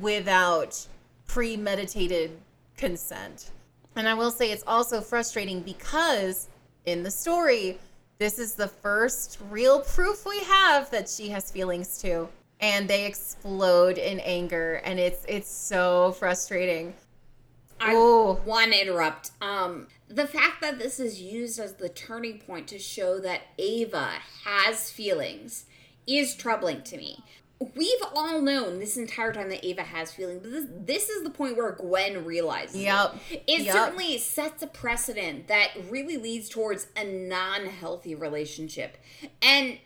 without 0.00 0.86
premeditated 1.26 2.30
consent. 2.76 3.50
And 3.96 4.08
I 4.08 4.14
will 4.14 4.30
say 4.30 4.50
it's 4.50 4.64
also 4.66 5.00
frustrating 5.00 5.60
because 5.62 6.48
in 6.84 7.02
the 7.02 7.10
story, 7.10 7.78
this 8.18 8.38
is 8.38 8.54
the 8.54 8.68
first 8.68 9.38
real 9.50 9.80
proof 9.80 10.26
we 10.26 10.38
have 10.44 10.90
that 10.90 11.08
she 11.08 11.28
has 11.30 11.50
feelings 11.50 12.00
too. 12.00 12.28
And 12.60 12.88
they 12.88 13.04
explode 13.06 13.98
in 13.98 14.20
anger 14.20 14.80
and 14.84 14.98
it's 14.98 15.24
it's 15.28 15.50
so 15.50 16.12
frustrating. 16.18 16.94
I 17.80 17.92
Oh. 17.94 18.40
want 18.46 18.72
to 18.72 18.80
interrupt. 18.80 19.32
Um, 19.42 19.88
the 20.08 20.26
fact 20.26 20.60
that 20.60 20.78
this 20.78 21.00
is 21.00 21.20
used 21.20 21.58
as 21.58 21.74
the 21.74 21.88
turning 21.88 22.38
point 22.38 22.68
to 22.68 22.78
show 22.78 23.18
that 23.20 23.42
Ava 23.58 24.14
has 24.44 24.90
feelings 24.90 25.66
is 26.06 26.34
troubling 26.34 26.82
to 26.84 26.96
me. 26.96 27.24
We've 27.74 28.02
all 28.14 28.42
known 28.42 28.78
this 28.80 28.98
entire 28.98 29.32
time 29.32 29.48
that 29.48 29.64
Ava 29.66 29.82
has 29.82 30.12
feelings, 30.12 30.40
but 30.42 30.50
this, 30.52 30.66
this 30.70 31.08
is 31.08 31.22
the 31.22 31.30
point 31.30 31.56
where 31.56 31.72
Gwen 31.72 32.24
realizes. 32.24 32.76
it. 32.76 32.80
Yep. 32.80 33.14
It 33.46 33.60
Yep. 33.62 33.74
certainly 33.74 34.18
sets 34.18 34.62
a 34.62 34.66
precedent 34.66 35.48
that 35.48 35.70
really 35.88 36.18
leads 36.18 36.48
towards 36.50 36.86
a 36.96 37.02
non 37.04 37.64
healthy 37.66 38.14
relationship. 38.14 38.98
And 39.40 39.78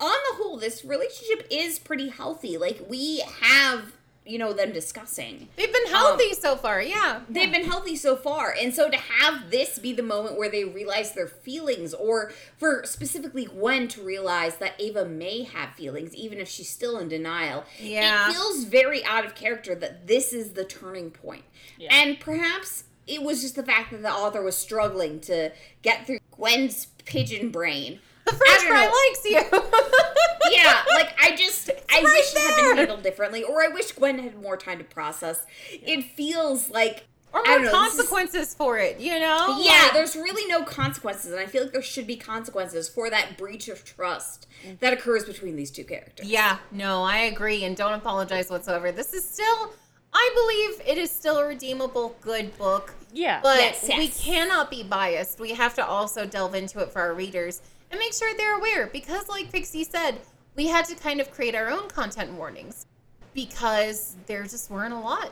on 0.00 0.10
the 0.30 0.42
whole, 0.42 0.56
this 0.58 0.84
relationship 0.84 1.46
is 1.48 1.78
pretty 1.78 2.08
healthy. 2.08 2.58
Like, 2.58 2.84
we 2.88 3.20
have, 3.40 3.92
you 4.24 4.38
know, 4.38 4.52
them 4.52 4.72
discussing. 4.72 5.48
They've 5.56 5.72
been 5.72 5.86
healthy 5.88 6.30
um, 6.30 6.34
so 6.34 6.56
far, 6.56 6.80
yeah. 6.80 7.20
They've 7.28 7.50
been 7.50 7.64
healthy 7.64 7.96
so 7.96 8.14
far. 8.14 8.54
And 8.58 8.72
so 8.72 8.88
to 8.88 8.96
have 8.96 9.50
this 9.50 9.78
be 9.78 9.92
the 9.92 10.02
moment 10.02 10.38
where 10.38 10.48
they 10.48 10.64
realize 10.64 11.12
their 11.12 11.26
feelings, 11.26 11.92
or 11.92 12.32
for 12.56 12.84
specifically 12.84 13.46
Gwen 13.46 13.88
to 13.88 14.02
realize 14.02 14.56
that 14.58 14.74
Ava 14.78 15.04
may 15.04 15.42
have 15.42 15.74
feelings, 15.74 16.14
even 16.14 16.38
if 16.38 16.48
she's 16.48 16.68
still 16.68 16.98
in 16.98 17.08
denial, 17.08 17.64
Yeah. 17.80 18.28
it 18.30 18.34
feels 18.34 18.64
very 18.64 19.04
out 19.04 19.24
of 19.24 19.34
character 19.34 19.74
that 19.74 20.06
this 20.06 20.32
is 20.32 20.52
the 20.52 20.64
turning 20.64 21.10
point. 21.10 21.44
And 21.90 22.20
perhaps 22.20 22.84
it 23.08 23.22
was 23.22 23.42
just 23.42 23.56
the 23.56 23.64
fact 23.64 23.90
that 23.90 24.02
the 24.02 24.12
author 24.12 24.42
was 24.42 24.56
struggling 24.56 25.18
to 25.22 25.50
get 25.82 26.06
through 26.06 26.20
Gwen's 26.30 26.86
pigeon 27.04 27.50
brain. 27.50 27.98
The 28.24 28.32
French 28.32 28.60
don't 28.60 28.68
fry 28.68 28.84
know. 28.84 28.92
likes 28.92 29.24
you. 29.24 30.52
yeah, 30.56 30.82
like 30.94 31.14
I 31.20 31.34
just 31.36 31.70
I 31.90 32.02
right 32.02 32.04
wish 32.04 32.32
it 32.34 32.38
had 32.38 32.56
been 32.56 32.76
handled 32.76 33.02
differently, 33.02 33.42
or 33.42 33.62
I 33.62 33.68
wish 33.68 33.92
Gwen 33.92 34.18
had 34.18 34.40
more 34.40 34.56
time 34.56 34.78
to 34.78 34.84
process. 34.84 35.44
It 35.70 36.04
feels 36.04 36.70
like 36.70 37.06
or 37.32 37.42
more 37.44 37.58
know, 37.58 37.64
this 37.64 37.68
is- 37.68 37.98
consequences 37.98 38.54
for 38.54 38.78
it, 38.78 39.00
you 39.00 39.18
know? 39.18 39.58
Yeah, 39.62 39.84
Like- 39.84 39.92
there's 39.94 40.16
really 40.16 40.46
no 40.46 40.64
consequences, 40.64 41.30
and 41.32 41.40
I 41.40 41.46
feel 41.46 41.62
like 41.62 41.72
there 41.72 41.82
should 41.82 42.06
be 42.06 42.16
consequences 42.16 42.88
for 42.88 43.08
that 43.10 43.38
breach 43.38 43.68
of 43.68 43.84
trust 43.84 44.46
mm. 44.66 44.78
that 44.80 44.92
occurs 44.92 45.24
between 45.24 45.56
these 45.56 45.70
two 45.70 45.84
characters. 45.84 46.26
Yeah, 46.26 46.58
no, 46.70 47.02
I 47.02 47.18
agree 47.18 47.64
and 47.64 47.76
don't 47.76 47.94
apologize 47.94 48.50
whatsoever. 48.50 48.92
This 48.92 49.14
is 49.14 49.28
still 49.28 49.72
I 50.14 50.30
believe 50.34 50.86
it 50.86 50.98
is 50.98 51.10
still 51.10 51.38
a 51.38 51.46
redeemable 51.46 52.16
good 52.20 52.56
book. 52.58 52.92
Yeah. 53.14 53.40
But 53.42 53.58
Yes, 53.60 53.88
we 53.88 54.08
cannot 54.08 54.70
be 54.70 54.82
biased. 54.82 55.40
We 55.40 55.52
have 55.52 55.74
to 55.76 55.86
also 55.86 56.26
delve 56.26 56.54
into 56.54 56.80
it 56.80 56.90
for 56.90 57.00
our 57.00 57.14
readers 57.14 57.62
and 57.92 57.98
make 57.98 58.12
sure 58.14 58.34
they're 58.36 58.56
aware 58.58 58.88
because 58.88 59.28
like 59.28 59.52
Pixie 59.52 59.84
said, 59.84 60.18
we 60.56 60.66
had 60.66 60.86
to 60.86 60.94
kind 60.96 61.20
of 61.20 61.30
create 61.30 61.54
our 61.54 61.70
own 61.70 61.88
content 61.88 62.32
warnings 62.32 62.86
because 63.34 64.16
there 64.26 64.42
just 64.42 64.70
weren't 64.70 64.92
a 64.94 64.98
lot. 64.98 65.30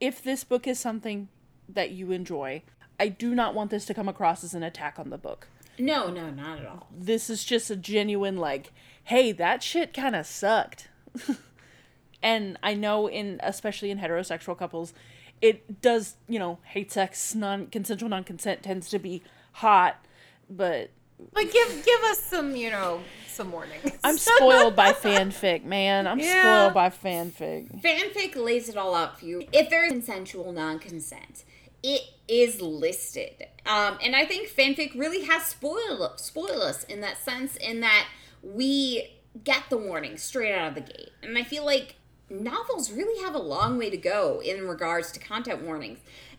if 0.00 0.22
this 0.22 0.44
book 0.44 0.66
is 0.66 0.78
something 0.78 1.28
that 1.68 1.90
you 1.92 2.10
enjoy, 2.12 2.62
I 3.00 3.08
do 3.08 3.34
not 3.34 3.54
want 3.54 3.70
this 3.70 3.84
to 3.86 3.94
come 3.94 4.08
across 4.08 4.44
as 4.44 4.52
an 4.54 4.62
attack 4.62 4.98
on 4.98 5.10
the 5.10 5.18
book. 5.18 5.48
No, 5.78 6.10
no, 6.10 6.30
not 6.30 6.58
at 6.58 6.66
all. 6.66 6.88
This 6.96 7.30
is 7.30 7.44
just 7.44 7.70
a 7.70 7.76
genuine 7.76 8.36
like, 8.36 8.72
hey, 9.04 9.32
that 9.32 9.62
shit 9.62 9.94
kind 9.94 10.14
of 10.14 10.26
sucked. 10.26 10.88
and 12.22 12.58
I 12.62 12.74
know 12.74 13.08
in 13.08 13.40
especially 13.42 13.90
in 13.90 13.98
heterosexual 13.98 14.56
couples, 14.58 14.92
it 15.40 15.80
does, 15.80 16.16
you 16.28 16.38
know, 16.38 16.58
hate 16.64 16.92
sex, 16.92 17.34
non-consensual 17.34 18.08
non-consent 18.08 18.62
tends 18.62 18.88
to 18.90 18.98
be 18.98 19.22
hot, 19.54 20.04
but 20.48 20.90
But 21.32 21.50
give 21.52 21.84
give 21.84 22.00
us 22.04 22.20
some, 22.20 22.56
you 22.56 22.70
know, 22.70 23.00
some 23.28 23.52
warnings. 23.52 23.92
I'm 24.04 24.16
spoiled 24.18 24.76
by 24.76 24.92
fanfic, 24.92 25.64
man. 25.64 26.06
I'm 26.06 26.18
Yeah. 26.18 26.42
spoiled 26.70 26.74
by 26.74 26.90
fanfic. 26.90 27.82
Fanfic 27.82 28.36
lays 28.36 28.68
it 28.68 28.76
all 28.76 28.94
out 28.94 29.18
for 29.18 29.26
you. 29.26 29.42
If 29.52 29.70
there's 29.70 29.90
consensual 29.90 30.52
non-consent, 30.52 31.44
it 31.82 32.02
is 32.28 32.60
listed. 32.60 33.46
Um, 33.66 33.98
and 34.02 34.14
I 34.16 34.24
think 34.26 34.48
fanfic 34.48 34.94
really 34.98 35.24
has 35.24 35.44
spoiled 35.46 36.18
spoiled 36.20 36.62
us 36.62 36.84
in 36.84 37.00
that 37.00 37.18
sense, 37.22 37.56
in 37.56 37.80
that 37.80 38.06
we 38.42 39.18
get 39.44 39.64
the 39.70 39.78
warning 39.78 40.18
straight 40.18 40.52
out 40.54 40.68
of 40.68 40.74
the 40.74 40.80
gate. 40.92 41.10
And 41.22 41.38
I 41.38 41.42
feel 41.44 41.64
like 41.64 41.96
novels 42.28 42.90
really 42.90 43.22
have 43.22 43.34
a 43.34 43.38
long 43.38 43.78
way 43.78 43.88
to 43.90 43.96
go 43.96 44.40
in 44.44 44.66
regards 44.66 45.12
to 45.12 45.20
content 45.20 45.62
warnings. 45.62 45.98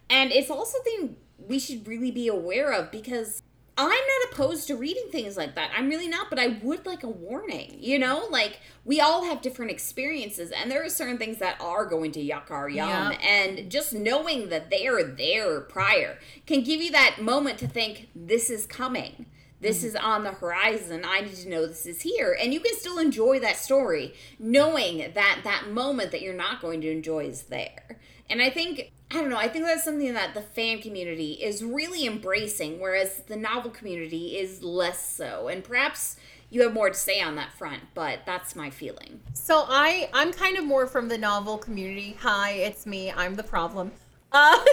And 0.10 0.32
it's 0.32 0.50
also 0.50 0.74
something 0.78 1.16
we 1.38 1.60
should 1.60 1.88
really 1.88 2.12
be 2.12 2.28
aware 2.28 2.72
of 2.72 2.92
because 2.92 3.42
I'm 3.76 3.90
not 3.90 4.32
opposed 4.32 4.68
to 4.68 4.76
reading 4.76 5.08
things 5.12 5.36
like 5.36 5.56
that. 5.56 5.72
I'm 5.76 5.90
really 5.90 6.08
not, 6.08 6.30
but 6.30 6.38
I 6.38 6.60
would 6.62 6.86
like 6.86 7.04
a 7.04 7.10
warning. 7.10 7.76
You 7.80 7.98
know, 7.98 8.28
like 8.30 8.60
we 8.86 9.02
all 9.02 9.26
have 9.26 9.42
different 9.42 9.72
experiences, 9.72 10.52
and 10.52 10.70
there 10.70 10.84
are 10.84 10.90
certain 10.90 11.18
things 11.18 11.40
that 11.40 11.60
are 11.60 11.86
going 11.86 12.12
to 12.12 12.20
yuck 12.20 12.52
our 12.52 12.70
yum. 12.70 13.14
And 13.24 13.72
just 13.72 13.94
knowing 13.94 14.50
that 14.50 14.70
they 14.70 14.86
are 14.88 15.04
there 15.04 15.62
prior 15.62 16.20
can 16.46 16.62
give 16.62 16.82
you 16.82 16.92
that 16.92 17.18
moment 17.20 17.58
to 17.60 17.68
think, 17.68 18.10
this 18.16 18.52
is 18.52 18.68
coming. 18.68 19.26
This 19.60 19.80
mm-hmm. 19.80 19.88
is 19.88 19.96
on 19.96 20.24
the 20.24 20.32
horizon. 20.32 21.04
I 21.06 21.22
need 21.22 21.36
to 21.36 21.50
know 21.50 21.66
this 21.66 21.86
is 21.88 22.02
here. 22.02 22.38
And 22.40 22.54
you 22.54 22.60
can 22.60 22.76
still 22.76 23.00
enjoy 23.00 23.40
that 23.40 23.56
story 23.56 24.14
knowing 24.38 25.14
that 25.14 25.40
that 25.44 25.70
moment 25.70 26.12
that 26.12 26.22
you're 26.22 26.34
not 26.36 26.62
going 26.62 26.82
to 26.82 26.92
enjoy 26.92 27.26
is 27.26 27.44
there. 27.44 27.98
And 28.30 28.42
I 28.42 28.50
think, 28.50 28.92
I 29.14 29.18
don't 29.18 29.30
know, 29.30 29.38
I 29.38 29.48
think 29.48 29.66
that's 29.66 29.84
something 29.84 30.14
that 30.16 30.34
the 30.34 30.42
fan 30.42 30.82
community 30.82 31.34
is 31.34 31.64
really 31.64 32.08
embracing, 32.08 32.80
whereas 32.80 33.20
the 33.28 33.36
novel 33.36 33.70
community 33.70 34.38
is 34.40 34.64
less 34.64 35.16
so. 35.16 35.50
And 35.50 35.64
perhaps 35.64 36.16
you 36.50 36.64
have 36.64 36.74
more 36.74 36.90
to 36.90 36.96
say 36.96 37.22
on 37.22 37.36
that 37.36 37.54
front, 37.54 37.84
but 37.94 38.22
that's 38.26 38.56
my 38.56 38.72
feeling. 38.72 39.20
So 39.34 39.66
I 39.70 40.10
I'm 40.14 40.34
kind 40.34 40.58
of 40.58 40.66
more 40.66 40.88
from 40.88 41.10
the 41.10 41.18
novel 41.18 41.60
community. 41.60 42.18
Hi, 42.22 42.54
it's 42.54 42.88
me. 42.88 43.12
I'm 43.12 43.36
the 43.36 43.44
problem. 43.44 43.92
Uh, 44.32 44.64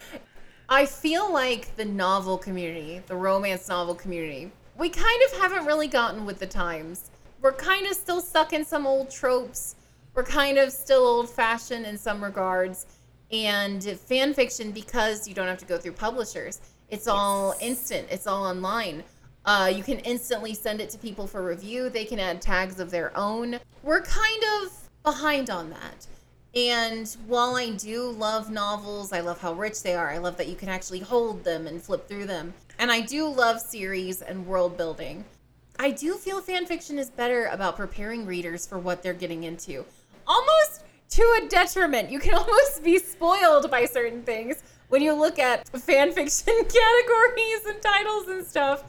I 0.70 0.86
feel 0.86 1.30
like 1.30 1.76
the 1.76 1.84
novel 1.84 2.38
community, 2.38 3.02
the 3.06 3.16
romance 3.16 3.68
novel 3.68 3.94
community, 3.94 4.50
we 4.78 4.88
kind 4.88 5.22
of 5.26 5.38
haven't 5.38 5.66
really 5.66 5.88
gotten 5.88 6.24
with 6.24 6.38
the 6.38 6.46
times. 6.46 7.10
We're 7.42 7.52
kind 7.52 7.86
of 7.86 7.92
still 7.94 8.22
stuck 8.22 8.54
in 8.54 8.64
some 8.64 8.86
old 8.86 9.10
tropes. 9.10 9.76
We're 10.14 10.24
kind 10.24 10.56
of 10.56 10.72
still 10.72 11.04
old 11.06 11.28
fashioned 11.28 11.84
in 11.84 11.98
some 11.98 12.24
regards. 12.24 12.86
And 13.34 13.82
fan 13.82 14.32
fiction, 14.32 14.70
because 14.70 15.26
you 15.26 15.34
don't 15.34 15.48
have 15.48 15.58
to 15.58 15.64
go 15.64 15.76
through 15.76 15.94
publishers, 15.94 16.60
it's 16.88 17.08
all 17.08 17.56
instant, 17.60 18.06
it's 18.08 18.28
all 18.28 18.46
online. 18.46 19.02
Uh, 19.44 19.72
you 19.74 19.82
can 19.82 19.98
instantly 20.00 20.54
send 20.54 20.80
it 20.80 20.88
to 20.90 20.98
people 20.98 21.26
for 21.26 21.44
review. 21.44 21.90
They 21.90 22.04
can 22.04 22.20
add 22.20 22.40
tags 22.40 22.78
of 22.78 22.92
their 22.92 23.10
own. 23.16 23.58
We're 23.82 24.02
kind 24.02 24.44
of 24.62 24.72
behind 25.02 25.50
on 25.50 25.70
that. 25.70 26.06
And 26.54 27.08
while 27.26 27.56
I 27.56 27.70
do 27.70 28.04
love 28.12 28.52
novels, 28.52 29.12
I 29.12 29.18
love 29.18 29.40
how 29.40 29.54
rich 29.54 29.82
they 29.82 29.96
are. 29.96 30.10
I 30.10 30.18
love 30.18 30.36
that 30.36 30.46
you 30.46 30.54
can 30.54 30.68
actually 30.68 31.00
hold 31.00 31.42
them 31.42 31.66
and 31.66 31.82
flip 31.82 32.06
through 32.06 32.26
them. 32.26 32.54
And 32.78 32.92
I 32.92 33.00
do 33.00 33.28
love 33.28 33.60
series 33.60 34.22
and 34.22 34.46
world 34.46 34.76
building. 34.76 35.24
I 35.80 35.90
do 35.90 36.14
feel 36.14 36.40
fan 36.40 36.66
fiction 36.66 37.00
is 37.00 37.10
better 37.10 37.46
about 37.46 37.76
preparing 37.76 38.26
readers 38.26 38.64
for 38.64 38.78
what 38.78 39.02
they're 39.02 39.12
getting 39.12 39.42
into. 39.42 39.84
Almost 40.24 40.84
to 41.10 41.40
a 41.42 41.48
detriment. 41.48 42.10
You 42.10 42.18
can 42.18 42.34
almost 42.40 42.82
be 42.82 42.98
spoiled 42.98 43.70
by 43.70 43.86
certain 43.86 44.22
things. 44.22 44.62
When 44.88 45.02
you 45.02 45.12
look 45.12 45.38
at 45.38 45.68
fan 45.68 46.12
fiction 46.12 46.54
categories 46.54 47.66
and 47.66 47.82
titles 47.82 48.28
and 48.28 48.46
stuff 48.46 48.84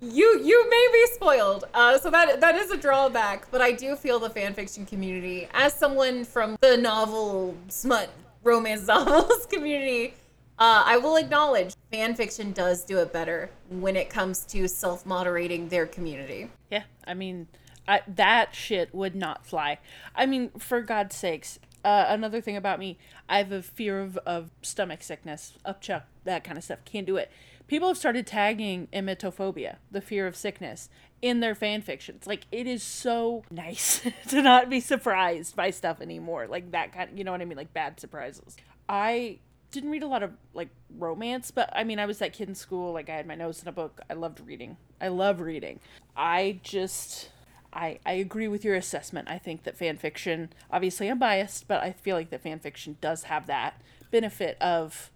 you 0.00 0.40
you 0.42 0.68
may 0.68 0.88
be 0.92 1.06
spoiled. 1.14 1.64
Uh, 1.72 1.96
so 1.96 2.10
that 2.10 2.40
that 2.40 2.56
is 2.56 2.72
a 2.72 2.76
drawback 2.76 3.48
but 3.52 3.60
i 3.60 3.70
do 3.70 3.94
feel 3.94 4.18
the 4.18 4.28
fan 4.28 4.52
fiction 4.52 4.84
community 4.84 5.48
as 5.54 5.72
someone 5.72 6.24
from 6.24 6.56
the 6.60 6.76
novel 6.76 7.54
smut 7.68 8.10
romance 8.42 8.86
novels 8.88 9.46
community 9.46 10.14
uh, 10.58 10.82
i 10.84 10.96
will 10.96 11.14
acknowledge 11.14 11.74
fan 11.92 12.14
fiction 12.14 12.52
does 12.52 12.84
do 12.84 12.98
it 12.98 13.12
better 13.12 13.50
when 13.68 13.96
it 13.96 14.08
comes 14.08 14.44
to 14.46 14.66
self-moderating 14.66 15.68
their 15.68 15.86
community. 15.86 16.50
Yeah, 16.70 16.84
I 17.06 17.12
mean, 17.14 17.46
I, 17.86 18.02
that 18.06 18.54
shit 18.54 18.94
would 18.94 19.14
not 19.14 19.46
fly. 19.46 19.78
I 20.14 20.26
mean, 20.26 20.50
for 20.58 20.80
God's 20.82 21.16
sakes. 21.16 21.58
Uh, 21.84 22.06
another 22.08 22.40
thing 22.40 22.56
about 22.56 22.78
me, 22.78 22.96
I 23.28 23.38
have 23.38 23.50
a 23.50 23.60
fear 23.60 24.00
of, 24.00 24.16
of 24.18 24.50
stomach 24.62 25.02
sickness, 25.02 25.54
upchuck, 25.66 26.02
that 26.24 26.44
kind 26.44 26.56
of 26.56 26.62
stuff. 26.62 26.78
Can't 26.84 27.06
do 27.06 27.16
it. 27.16 27.30
people 27.66 27.88
have 27.88 27.98
started 27.98 28.24
tagging 28.26 28.86
emetophobia, 28.92 29.76
the 29.90 30.00
fear 30.00 30.28
of 30.28 30.36
sickness, 30.36 30.88
in 31.22 31.40
their 31.40 31.54
fan 31.54 31.82
fictions. 31.82 32.26
Like 32.26 32.46
it 32.52 32.66
is 32.68 32.82
so 32.84 33.42
nice 33.50 34.00
to 34.28 34.42
not 34.42 34.70
be 34.70 34.78
surprised 34.80 35.56
by 35.56 35.70
stuff 35.70 36.00
anymore. 36.00 36.46
Like 36.46 36.70
that 36.72 36.92
kind 36.92 37.10
of, 37.10 37.18
you 37.18 37.24
know 37.24 37.32
what 37.32 37.40
I 37.40 37.46
mean? 37.46 37.58
Like 37.58 37.72
bad 37.72 37.98
surprises. 37.98 38.56
I 38.88 39.38
didn't 39.72 39.90
read 39.90 40.02
a 40.04 40.06
lot 40.06 40.22
of 40.22 40.32
like 40.54 40.68
romance, 40.98 41.50
but 41.50 41.68
I 41.72 41.82
mean, 41.82 41.98
I 41.98 42.06
was 42.06 42.18
that 42.18 42.32
kid 42.32 42.48
in 42.48 42.54
school. 42.54 42.92
Like 42.92 43.08
I 43.08 43.14
had 43.16 43.26
my 43.26 43.34
nose 43.34 43.60
in 43.62 43.68
a 43.68 43.72
book. 43.72 44.00
I 44.08 44.14
loved 44.14 44.40
reading. 44.46 44.76
I 45.00 45.08
love 45.08 45.40
reading. 45.40 45.80
I 46.16 46.60
just 46.62 47.30
I, 47.72 47.98
I 48.04 48.12
agree 48.12 48.48
with 48.48 48.64
your 48.64 48.74
assessment. 48.74 49.28
I 49.30 49.38
think 49.38 49.64
that 49.64 49.76
fan 49.76 49.96
fiction, 49.96 50.52
obviously 50.70 51.08
I'm 51.08 51.18
biased, 51.18 51.68
but 51.68 51.82
I 51.82 51.92
feel 51.92 52.16
like 52.16 52.30
that 52.30 52.42
fan 52.42 52.58
fiction 52.58 52.96
does 53.00 53.24
have 53.24 53.46
that 53.46 53.80
benefit 54.10 54.56
of 54.60 55.10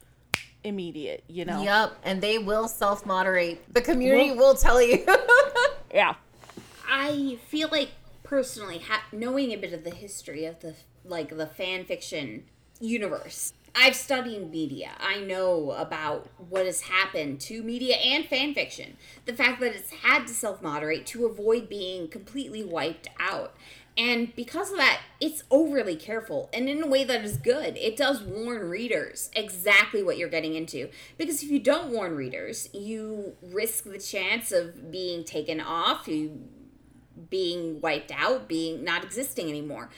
immediate, 0.64 1.23
you 1.29 1.45
know? 1.45 1.62
Yep, 1.62 1.99
and 2.05 2.21
they 2.21 2.38
will 2.38 2.69
self 2.69 3.05
moderate. 3.07 3.73
The 3.73 3.83
community 3.83 4.33
will 4.33 4.55
tell 4.55 4.81
you. 4.83 5.05
Yeah. 5.95 6.16
I 6.87 7.38
feel 7.49 7.69
like 7.71 7.90
personally 8.23 8.79
ha- 8.79 9.05
knowing 9.12 9.53
a 9.53 9.57
bit 9.57 9.73
of 9.73 9.83
the 9.85 9.90
history 9.90 10.45
of 10.45 10.61
the 10.61 10.75
like 11.05 11.35
the 11.35 11.47
fan 11.47 11.85
fiction 11.85 12.45
universe. 12.81 13.55
I've 13.79 13.95
studied 13.95 14.51
media. 14.51 14.93
I 14.99 15.21
know 15.21 15.73
about 15.73 16.29
what 16.49 16.65
has 16.65 16.81
happened 16.81 17.41
to 17.43 17.62
media 17.62 17.97
and 17.97 18.25
fan 18.25 18.55
fiction. 18.55 18.97
The 19.27 19.35
fact 19.35 19.61
that 19.61 19.75
it's 19.75 19.91
had 19.91 20.27
to 20.27 20.33
self 20.33 20.62
moderate 20.62 21.05
to 21.09 21.27
avoid 21.27 21.69
being 21.69 22.09
completely 22.09 22.65
wiped 22.65 23.09
out. 23.21 23.55
And 23.99 24.35
because 24.35 24.71
of 24.71 24.79
that, 24.79 25.01
it's 25.21 25.43
overly 25.51 25.97
careful 25.97 26.51
and 26.53 26.69
in 26.69 26.83
a 26.83 26.87
way 26.87 27.05
that 27.05 27.25
is 27.25 27.37
good. 27.37 27.77
It 27.77 27.97
does 27.97 28.23
warn 28.23 28.69
readers 28.69 29.31
exactly 29.35 30.03
what 30.03 30.19
you're 30.19 30.29
getting 30.29 30.55
into. 30.55 30.89
Because 31.19 31.43
if 31.43 31.51
you 31.51 31.59
don't 31.59 31.91
warn 31.91 32.17
readers, 32.17 32.69
you 32.73 33.37
risk 33.43 33.85
the 33.85 33.99
chance 33.99 34.53
of 34.53 34.91
being 34.91 35.25
taken 35.25 35.61
off, 35.61 36.09
you 36.09 36.41
being 37.31 37.81
wiped 37.81 38.12
out, 38.12 38.49
being 38.49 38.85
not 38.85 39.05
existing 39.05 39.49
anymore. 39.49 39.89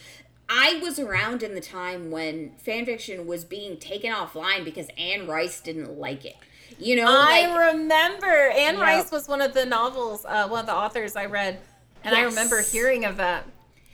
I 0.48 0.80
was 0.82 0.98
around 0.98 1.42
in 1.42 1.54
the 1.54 1.60
time 1.60 2.10
when 2.10 2.52
fanfiction 2.64 3.26
was 3.26 3.44
being 3.44 3.78
taken 3.78 4.12
offline 4.12 4.64
because 4.64 4.88
Anne 4.96 5.26
Rice 5.26 5.60
didn't 5.60 5.98
like 5.98 6.24
it. 6.24 6.36
You 6.78 6.96
know, 6.96 7.06
I 7.06 7.46
like 7.46 7.74
remember 7.74 8.26
Anne 8.26 8.74
Yep. 8.74 8.82
Rice 8.82 9.10
was 9.10 9.28
one 9.28 9.40
of 9.40 9.52
the 9.52 9.66
novels, 9.66 10.24
uh, 10.26 10.48
one 10.48 10.60
of 10.60 10.66
the 10.66 10.74
authors 10.74 11.16
I 11.16 11.26
read, 11.26 11.60
and 12.04 12.14
I 12.14 12.22
remember 12.22 12.62
hearing 12.62 13.04
of 13.04 13.16
that. 13.16 13.46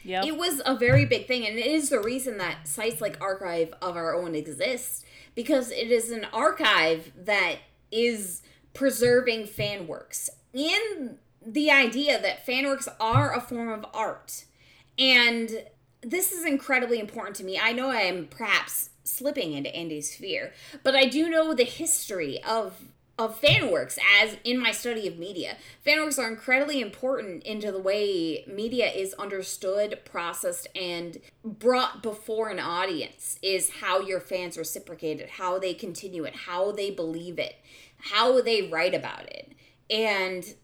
Yep. 0.04 0.26
it 0.26 0.36
was 0.36 0.60
a 0.66 0.76
very 0.76 1.06
big 1.06 1.26
thing, 1.26 1.46
and 1.46 1.58
it 1.58 1.66
is 1.66 1.88
the 1.88 1.98
reason 1.98 2.36
that 2.36 2.68
sites 2.68 3.00
like 3.00 3.18
Archive 3.22 3.72
of 3.80 3.96
Our 3.96 4.14
Own 4.14 4.34
exist 4.34 5.04
because 5.34 5.70
it 5.70 5.90
is 5.90 6.10
an 6.10 6.26
archive 6.30 7.10
that 7.16 7.56
is 7.90 8.42
preserving 8.74 9.46
fan 9.46 9.86
works 9.86 10.28
in 10.52 11.16
the 11.44 11.70
idea 11.70 12.20
that 12.20 12.44
fan 12.44 12.66
works 12.66 12.88
are 13.00 13.34
a 13.34 13.40
form 13.40 13.70
of 13.70 13.86
art. 13.94 14.44
And 14.98 15.64
this 16.04 16.32
is 16.32 16.44
incredibly 16.44 17.00
important 17.00 17.36
to 17.36 17.44
me. 17.44 17.58
I 17.58 17.72
know 17.72 17.90
I 17.90 18.02
am 18.02 18.26
perhaps 18.26 18.90
slipping 19.04 19.52
into 19.52 19.74
Andy's 19.74 20.14
fear, 20.14 20.52
but 20.82 20.94
I 20.94 21.06
do 21.06 21.28
know 21.28 21.54
the 21.54 21.64
history 21.64 22.42
of 22.42 22.80
of 23.16 23.38
fan 23.38 23.70
works 23.70 23.96
as 24.20 24.36
in 24.42 24.58
my 24.58 24.72
study 24.72 25.06
of 25.06 25.18
media. 25.18 25.56
Fan 25.84 26.00
works 26.00 26.18
are 26.18 26.28
incredibly 26.28 26.80
important 26.80 27.44
into 27.44 27.70
the 27.70 27.78
way 27.78 28.44
media 28.48 28.90
is 28.90 29.14
understood, 29.14 30.00
processed, 30.04 30.66
and 30.74 31.18
brought 31.44 32.02
before 32.02 32.48
an 32.48 32.58
audience 32.58 33.38
is 33.40 33.70
how 33.80 34.00
your 34.00 34.18
fans 34.18 34.58
reciprocate 34.58 35.20
it, 35.20 35.30
how 35.30 35.60
they 35.60 35.74
continue 35.74 36.24
it, 36.24 36.34
how 36.34 36.72
they 36.72 36.90
believe 36.90 37.38
it, 37.38 37.54
how 37.98 38.40
they 38.40 38.68
write 38.68 38.94
about 38.94 39.30
it. 39.30 39.52
And 39.88 40.54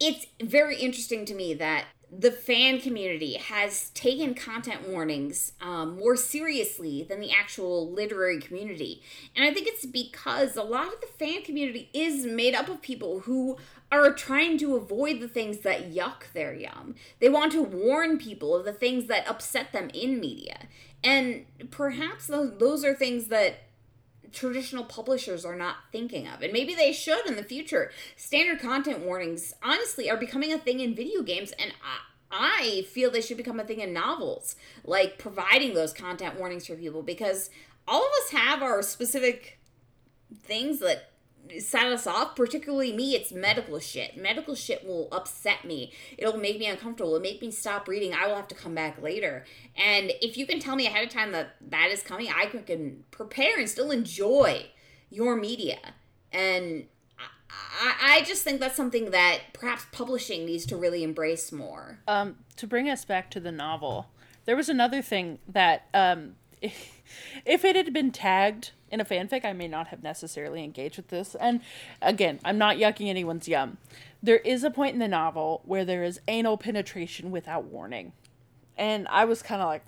it's 0.00 0.26
very 0.42 0.76
interesting 0.76 1.26
to 1.26 1.34
me 1.34 1.52
that 1.54 1.84
the 2.12 2.32
fan 2.32 2.80
community 2.80 3.34
has 3.34 3.90
taken 3.90 4.34
content 4.34 4.88
warnings 4.88 5.52
um, 5.60 5.96
more 5.96 6.16
seriously 6.16 7.04
than 7.08 7.20
the 7.20 7.30
actual 7.30 7.90
literary 7.90 8.40
community. 8.40 9.02
And 9.36 9.44
I 9.44 9.54
think 9.54 9.68
it's 9.68 9.86
because 9.86 10.56
a 10.56 10.62
lot 10.62 10.92
of 10.92 11.00
the 11.00 11.06
fan 11.06 11.42
community 11.42 11.88
is 11.92 12.26
made 12.26 12.54
up 12.54 12.68
of 12.68 12.82
people 12.82 13.20
who 13.20 13.58
are 13.92 14.12
trying 14.12 14.58
to 14.58 14.76
avoid 14.76 15.20
the 15.20 15.28
things 15.28 15.58
that 15.58 15.92
yuck 15.92 16.32
their 16.32 16.54
yum. 16.54 16.96
They 17.20 17.28
want 17.28 17.52
to 17.52 17.62
warn 17.62 18.18
people 18.18 18.56
of 18.56 18.64
the 18.64 18.72
things 18.72 19.06
that 19.06 19.28
upset 19.28 19.72
them 19.72 19.90
in 19.94 20.18
media. 20.18 20.68
And 21.02 21.46
perhaps 21.70 22.26
those, 22.26 22.58
those 22.58 22.84
are 22.84 22.94
things 22.94 23.26
that 23.28 23.69
traditional 24.32 24.84
publishers 24.84 25.44
are 25.44 25.56
not 25.56 25.76
thinking 25.92 26.26
of. 26.26 26.42
And 26.42 26.52
maybe 26.52 26.74
they 26.74 26.92
should 26.92 27.26
in 27.26 27.36
the 27.36 27.42
future. 27.42 27.90
Standard 28.16 28.60
content 28.60 29.00
warnings, 29.00 29.54
honestly, 29.62 30.10
are 30.10 30.16
becoming 30.16 30.52
a 30.52 30.58
thing 30.58 30.80
in 30.80 30.94
video 30.94 31.22
games, 31.22 31.52
and 31.58 31.72
I, 31.82 31.98
I 32.30 32.82
feel 32.82 33.10
they 33.10 33.20
should 33.20 33.36
become 33.36 33.60
a 33.60 33.64
thing 33.64 33.80
in 33.80 33.92
novels, 33.92 34.56
like 34.84 35.18
providing 35.18 35.74
those 35.74 35.92
content 35.92 36.38
warnings 36.38 36.66
for 36.66 36.76
people 36.76 37.02
because 37.02 37.50
all 37.88 38.02
of 38.02 38.12
us 38.24 38.30
have 38.30 38.62
our 38.62 38.82
specific 38.82 39.58
things 40.44 40.78
that 40.78 41.09
set 41.58 41.86
us 41.86 42.06
off, 42.06 42.36
particularly 42.36 42.92
me, 42.92 43.14
it's 43.14 43.32
medical 43.32 43.78
shit. 43.80 44.16
Medical 44.16 44.54
shit 44.54 44.86
will 44.86 45.08
upset 45.10 45.64
me. 45.64 45.92
It'll 46.16 46.36
make 46.38 46.58
me 46.58 46.66
uncomfortable. 46.66 47.14
It'll 47.14 47.22
make 47.22 47.40
me 47.42 47.50
stop 47.50 47.88
reading. 47.88 48.14
I 48.14 48.26
will 48.26 48.36
have 48.36 48.48
to 48.48 48.54
come 48.54 48.74
back 48.74 49.00
later. 49.02 49.44
And 49.76 50.12
if 50.20 50.36
you 50.36 50.46
can 50.46 50.60
tell 50.60 50.76
me 50.76 50.86
ahead 50.86 51.04
of 51.04 51.10
time 51.12 51.32
that 51.32 51.56
that 51.70 51.90
is 51.90 52.02
coming, 52.02 52.28
I 52.34 52.46
can- 52.46 53.04
prepare 53.10 53.58
and 53.58 53.68
still 53.68 53.90
enjoy 53.90 54.66
your 55.10 55.34
media. 55.36 55.78
And 56.32 56.86
I 57.18 58.18
I 58.20 58.22
just 58.22 58.44
think 58.44 58.60
that's 58.60 58.76
something 58.76 59.10
that 59.10 59.40
perhaps 59.52 59.86
publishing 59.90 60.44
needs 60.46 60.64
to 60.66 60.76
really 60.76 61.02
embrace 61.02 61.50
more. 61.50 61.98
um, 62.06 62.36
to 62.56 62.66
bring 62.66 62.88
us 62.88 63.04
back 63.04 63.30
to 63.30 63.40
the 63.40 63.50
novel, 63.50 64.06
there 64.44 64.54
was 64.54 64.68
another 64.68 65.02
thing 65.02 65.38
that 65.48 65.88
um, 65.94 66.36
if 67.44 67.64
it 67.64 67.76
had 67.76 67.92
been 67.92 68.10
tagged 68.10 68.72
in 68.90 69.00
a 69.00 69.04
fanfic, 69.04 69.44
I 69.44 69.52
may 69.52 69.68
not 69.68 69.88
have 69.88 70.02
necessarily 70.02 70.64
engaged 70.64 70.96
with 70.96 71.08
this. 71.08 71.34
And 71.36 71.60
again, 72.02 72.40
I'm 72.44 72.58
not 72.58 72.76
yucking 72.76 73.08
anyone's 73.08 73.48
yum. 73.48 73.78
There 74.22 74.38
is 74.38 74.64
a 74.64 74.70
point 74.70 74.94
in 74.94 74.98
the 74.98 75.08
novel 75.08 75.62
where 75.64 75.84
there 75.84 76.02
is 76.02 76.20
anal 76.28 76.58
penetration 76.58 77.30
without 77.30 77.64
warning. 77.64 78.12
And 78.76 79.06
I 79.08 79.24
was 79.24 79.42
kind 79.42 79.62
of 79.62 79.68
like, 79.68 79.84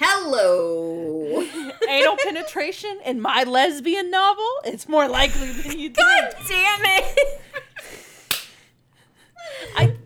Hello. 0.00 1.42
anal 1.88 2.16
penetration 2.18 3.00
in 3.04 3.20
my 3.20 3.42
lesbian 3.42 4.10
novel? 4.10 4.48
It's 4.64 4.88
more 4.88 5.08
likely 5.08 5.50
than 5.50 5.78
you 5.78 5.90
think. 5.90 6.46
Damn 6.46 6.80
it! 6.84 7.18
I 9.76 9.96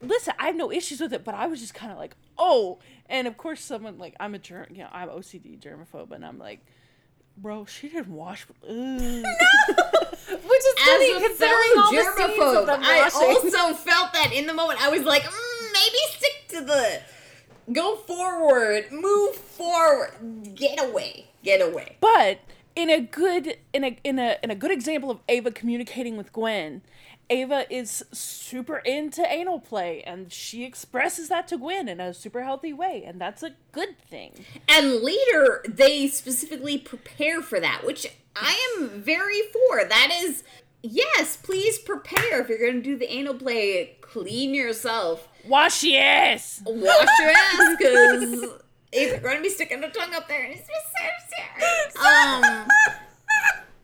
listen. 0.00 0.34
I 0.38 0.46
have 0.46 0.54
no 0.56 0.70
issues 0.70 1.00
with 1.00 1.12
it, 1.12 1.24
but 1.24 1.34
I 1.34 1.48
was 1.48 1.60
just 1.60 1.74
kind 1.74 1.90
of 1.90 1.98
like, 1.98 2.16
oh. 2.38 2.78
And 3.06 3.26
of 3.26 3.36
course, 3.36 3.60
someone 3.60 3.98
like 3.98 4.14
I'm 4.20 4.34
a 4.34 4.38
germ, 4.38 4.66
you 4.70 4.78
know, 4.78 4.88
I'm 4.92 5.08
OCD 5.08 5.58
germaphobe, 5.58 6.12
and 6.12 6.24
I'm 6.24 6.38
like, 6.38 6.60
bro, 7.36 7.64
she 7.64 7.88
didn't 7.88 8.12
wash. 8.14 8.46
Ugh. 8.62 8.68
Which 8.72 10.62
is 10.64 10.74
funny 10.78 11.20
considering 11.20 11.72
all 11.76 11.92
the 11.92 12.02
scenes 12.02 12.16
germaphobe, 12.16 12.60
of 12.60 12.66
them 12.66 12.80
I 12.82 13.02
washing. 13.02 13.28
also 13.28 13.74
felt 13.74 14.12
that 14.12 14.32
in 14.32 14.46
the 14.46 14.54
moment. 14.54 14.82
I 14.82 14.88
was 14.88 15.02
like, 15.02 15.22
mm, 15.22 15.72
maybe 15.72 15.96
stick 16.10 16.58
to 16.58 16.64
the 16.64 17.00
go 17.72 17.96
forward, 17.96 18.90
move 18.90 19.34
forward, 19.34 20.12
get 20.54 20.82
away, 20.82 21.26
get 21.42 21.60
away. 21.60 21.96
But 22.00 22.40
in 22.74 22.88
a 22.90 23.00
good 23.00 23.56
in 23.72 23.84
a 23.84 23.98
in 24.04 24.18
a 24.18 24.36
in 24.42 24.50
a 24.50 24.54
good 24.54 24.70
example 24.70 25.10
of 25.10 25.18
Ava 25.28 25.50
communicating 25.50 26.16
with 26.16 26.32
Gwen, 26.32 26.82
Ava 27.32 27.64
is 27.74 28.04
super 28.12 28.76
into 28.78 29.24
anal 29.26 29.58
play 29.58 30.02
and 30.02 30.30
she 30.32 30.64
expresses 30.64 31.28
that 31.30 31.48
to 31.48 31.56
Gwen 31.56 31.88
in 31.88 31.98
a 32.00 32.12
super 32.12 32.42
healthy 32.44 32.72
way 32.74 33.02
and 33.06 33.18
that's 33.20 33.42
a 33.42 33.52
good 33.72 33.98
thing. 33.98 34.44
And 34.68 35.00
later, 35.00 35.64
they 35.66 36.08
specifically 36.08 36.76
prepare 36.76 37.40
for 37.40 37.58
that, 37.58 37.82
which 37.86 38.06
I 38.36 38.58
am 38.78 38.88
very 39.00 39.40
for. 39.52 39.84
That 39.88 40.10
is, 40.22 40.44
yes, 40.82 41.36
please 41.38 41.78
prepare 41.78 42.40
if 42.42 42.48
you're 42.50 42.58
going 42.58 42.74
to 42.74 42.82
do 42.82 42.96
the 42.98 43.10
anal 43.10 43.34
play. 43.34 43.96
Clean 44.02 44.52
yourself, 44.52 45.26
Wash 45.46 45.82
your 45.84 46.00
ass. 46.02 46.60
wash 46.66 47.08
your 47.18 47.30
ass, 47.36 47.76
because 47.78 48.32
if 48.92 49.10
you're 49.10 49.20
going 49.20 49.36
to 49.38 49.42
be 49.42 49.48
sticking 49.48 49.82
a 49.82 49.90
tongue 49.90 50.12
up 50.14 50.28
there, 50.28 50.44
and 50.44 50.52
it's 50.52 50.68
just 50.68 50.86
so 50.92 51.96
serious. 51.96 51.96
Um. 51.96 52.68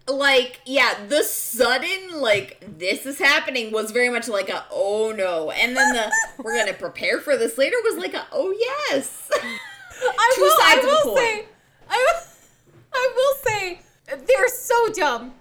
like 0.09 0.61
yeah 0.65 0.95
the 1.09 1.23
sudden 1.23 2.21
like 2.21 2.65
this 2.79 3.05
is 3.07 3.19
happening 3.19 3.71
was 3.73 3.91
very 3.91 4.09
much 4.09 4.27
like 4.29 4.49
a 4.49 4.65
oh 4.71 5.13
no 5.17 5.51
and 5.51 5.77
then 5.77 5.93
the 5.95 6.11
we're 6.43 6.57
gonna 6.57 6.73
prepare 6.79 7.21
for 7.21 7.37
this 7.37 7.59
later 7.59 7.77
was 7.85 7.97
like 7.97 8.15
a 8.15 8.27
oh 8.33 8.51
yes 8.59 9.31
I 9.33 10.33
Two 10.37 10.43
will, 10.43 10.51
I 10.63 10.75
sides 10.75 10.85
of 10.87 10.91
will 11.07 11.17
say, 11.17 11.45
I 11.91 11.97
will, 11.97 12.23
I 12.95 13.13
will 13.17 13.35
say, 13.53 13.81
they're 14.27 14.49
so 14.49 14.93
dumb. 14.93 15.35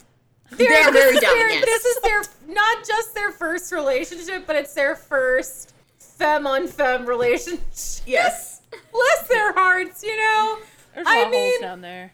They're, 0.50 0.68
They're 0.68 0.92
this 0.92 1.04
very 1.04 1.16
is 1.18 1.22
dumb, 1.22 1.38
Their, 1.38 1.50
yes. 1.50 1.66
This 1.66 1.86
is 1.86 2.02
their 2.02 2.24
not 2.56 2.84
just 2.84 3.14
their 3.14 3.32
first 3.32 3.72
relationship, 3.72 4.48
but 4.48 4.56
it's 4.56 4.74
their 4.74 4.96
first 4.96 5.74
femme 6.00 6.48
on 6.48 6.68
femme 6.68 7.06
relationship. 7.06 7.62
yes 8.08 8.62
Bless 8.92 9.28
their 9.28 9.54
hearts, 9.54 10.02
you 10.04 10.18
know. 10.18 10.58
There's 10.96 11.06
I 11.08 11.24
lot 11.24 11.28
holes 11.28 11.32
mean- 11.32 11.62
down 11.62 11.82
there. 11.82 12.14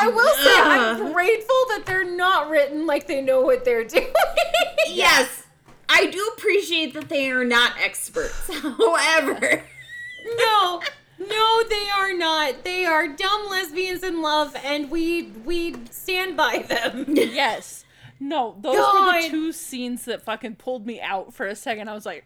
I 0.00 0.08
will 0.08 0.34
say 0.36 0.54
I'm 0.54 1.12
grateful 1.12 1.56
that 1.70 1.82
they're 1.84 2.04
not 2.04 2.48
written 2.48 2.86
like 2.86 3.06
they 3.06 3.20
know 3.20 3.40
what 3.40 3.64
they're 3.64 3.84
doing. 3.84 4.06
yes. 4.88 5.44
I 5.88 6.06
do 6.06 6.32
appreciate 6.36 6.94
that 6.94 7.08
they 7.08 7.30
are 7.30 7.44
not 7.44 7.72
experts. 7.82 8.48
However, 8.62 9.64
no. 10.36 10.82
No, 11.18 11.62
they 11.68 11.88
are 11.96 12.14
not. 12.14 12.62
They 12.62 12.84
are 12.84 13.08
dumb 13.08 13.48
lesbians 13.50 14.04
in 14.04 14.22
love 14.22 14.54
and 14.64 14.90
we 14.90 15.24
we 15.44 15.74
stand 15.90 16.36
by 16.36 16.58
them. 16.58 17.06
Yes. 17.08 17.84
No, 18.20 18.56
those 18.60 18.76
God. 18.76 19.14
were 19.16 19.22
the 19.22 19.28
two 19.28 19.52
scenes 19.52 20.04
that 20.04 20.22
fucking 20.22 20.56
pulled 20.56 20.86
me 20.86 21.00
out 21.00 21.34
for 21.34 21.46
a 21.46 21.56
second. 21.56 21.88
I 21.88 21.94
was 21.94 22.06
like, 22.06 22.24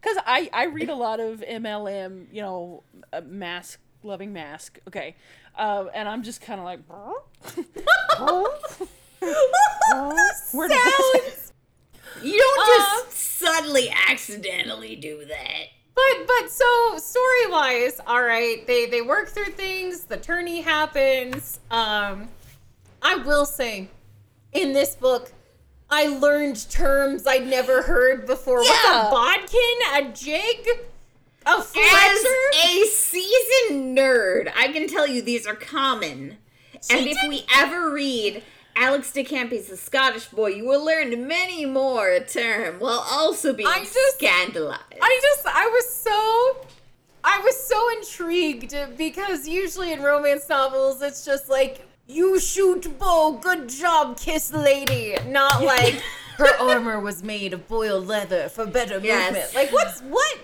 because 0.00 0.16
I 0.26 0.48
I 0.52 0.64
read 0.66 0.88
a 0.88 0.94
lot 0.94 1.20
of 1.20 1.40
MLM, 1.40 2.26
you 2.32 2.42
know, 2.42 2.82
uh, 3.12 3.20
mask 3.26 3.78
loving 4.02 4.32
mask. 4.32 4.78
Okay, 4.88 5.14
uh, 5.56 5.86
and 5.94 6.08
I'm 6.08 6.22
just 6.22 6.40
kind 6.40 6.58
of 6.60 6.64
like, 6.64 6.80
Where 10.52 10.68
Sounds. 10.68 11.52
you 12.22 12.38
don't 12.38 12.60
Uh. 12.60 12.66
just 13.06 13.12
suddenly 13.18 13.92
accidentally 14.08 14.96
do 14.96 15.24
that. 15.26 15.62
But 15.94 16.26
but 16.26 16.50
so 16.50 16.96
story 16.98 17.50
wise, 17.50 18.00
all 18.06 18.22
right, 18.22 18.66
they 18.66 18.86
they 18.86 19.02
work 19.02 19.28
through 19.28 19.52
things. 19.52 20.04
The 20.04 20.16
tourney 20.16 20.60
happens. 20.62 21.60
Um, 21.70 22.28
I 23.02 23.16
will 23.16 23.44
say, 23.44 23.88
in 24.52 24.72
this 24.72 24.94
book, 24.94 25.32
I 25.90 26.06
learned 26.06 26.68
terms 26.70 27.26
I'd 27.26 27.46
never 27.46 27.82
heard 27.82 28.26
before. 28.26 28.62
Yeah. 28.64 28.70
What's 28.70 28.86
a 28.86 29.10
bodkin? 29.10 30.08
A 30.08 30.12
jig? 30.12 30.68
A 31.46 31.50
As 31.50 31.74
a 31.74 32.86
seasoned 32.86 33.96
nerd, 33.96 34.52
I 34.56 34.68
can 34.68 34.86
tell 34.86 35.06
you 35.06 35.22
these 35.22 35.46
are 35.46 35.54
common. 35.54 36.36
and 36.90 37.06
if 37.06 37.16
we 37.28 37.44
ever 37.56 37.90
read 37.90 38.42
Alex 38.76 39.10
de 39.12 39.24
Campi's 39.24 39.66
The 39.68 39.76
Scottish 39.76 40.26
Boy, 40.26 40.48
you 40.48 40.66
will 40.66 40.84
learn 40.84 41.26
many 41.26 41.66
more 41.66 42.20
term 42.20 42.78
while 42.78 43.04
also 43.10 43.52
being 43.52 43.68
I 43.68 43.80
just- 43.80 44.16
scandalized. 44.16 44.82
I 45.00 45.20
just 45.22 45.46
I 45.46 45.66
was 45.66 45.94
so 45.94 46.66
I 47.24 47.40
was 47.40 47.56
so 47.58 47.90
intrigued 47.98 48.74
because 48.96 49.48
usually 49.48 49.92
in 49.92 50.02
romance 50.02 50.48
novels 50.48 51.02
it's 51.02 51.24
just 51.24 51.48
like 51.48 51.86
you 52.10 52.38
shoot 52.40 52.98
bow, 52.98 53.38
good 53.40 53.68
job, 53.68 54.18
kiss 54.18 54.52
lady. 54.52 55.16
Not 55.26 55.62
like 55.62 55.94
her 56.36 56.54
armor 56.60 57.00
was 57.00 57.22
made 57.22 57.52
of 57.52 57.66
boiled 57.68 58.06
leather 58.06 58.48
for 58.48 58.66
better 58.66 58.98
Yes. 58.98 59.32
movement. 59.32 59.54
Like 59.54 59.72
what's 59.72 60.00
what? 60.02 60.38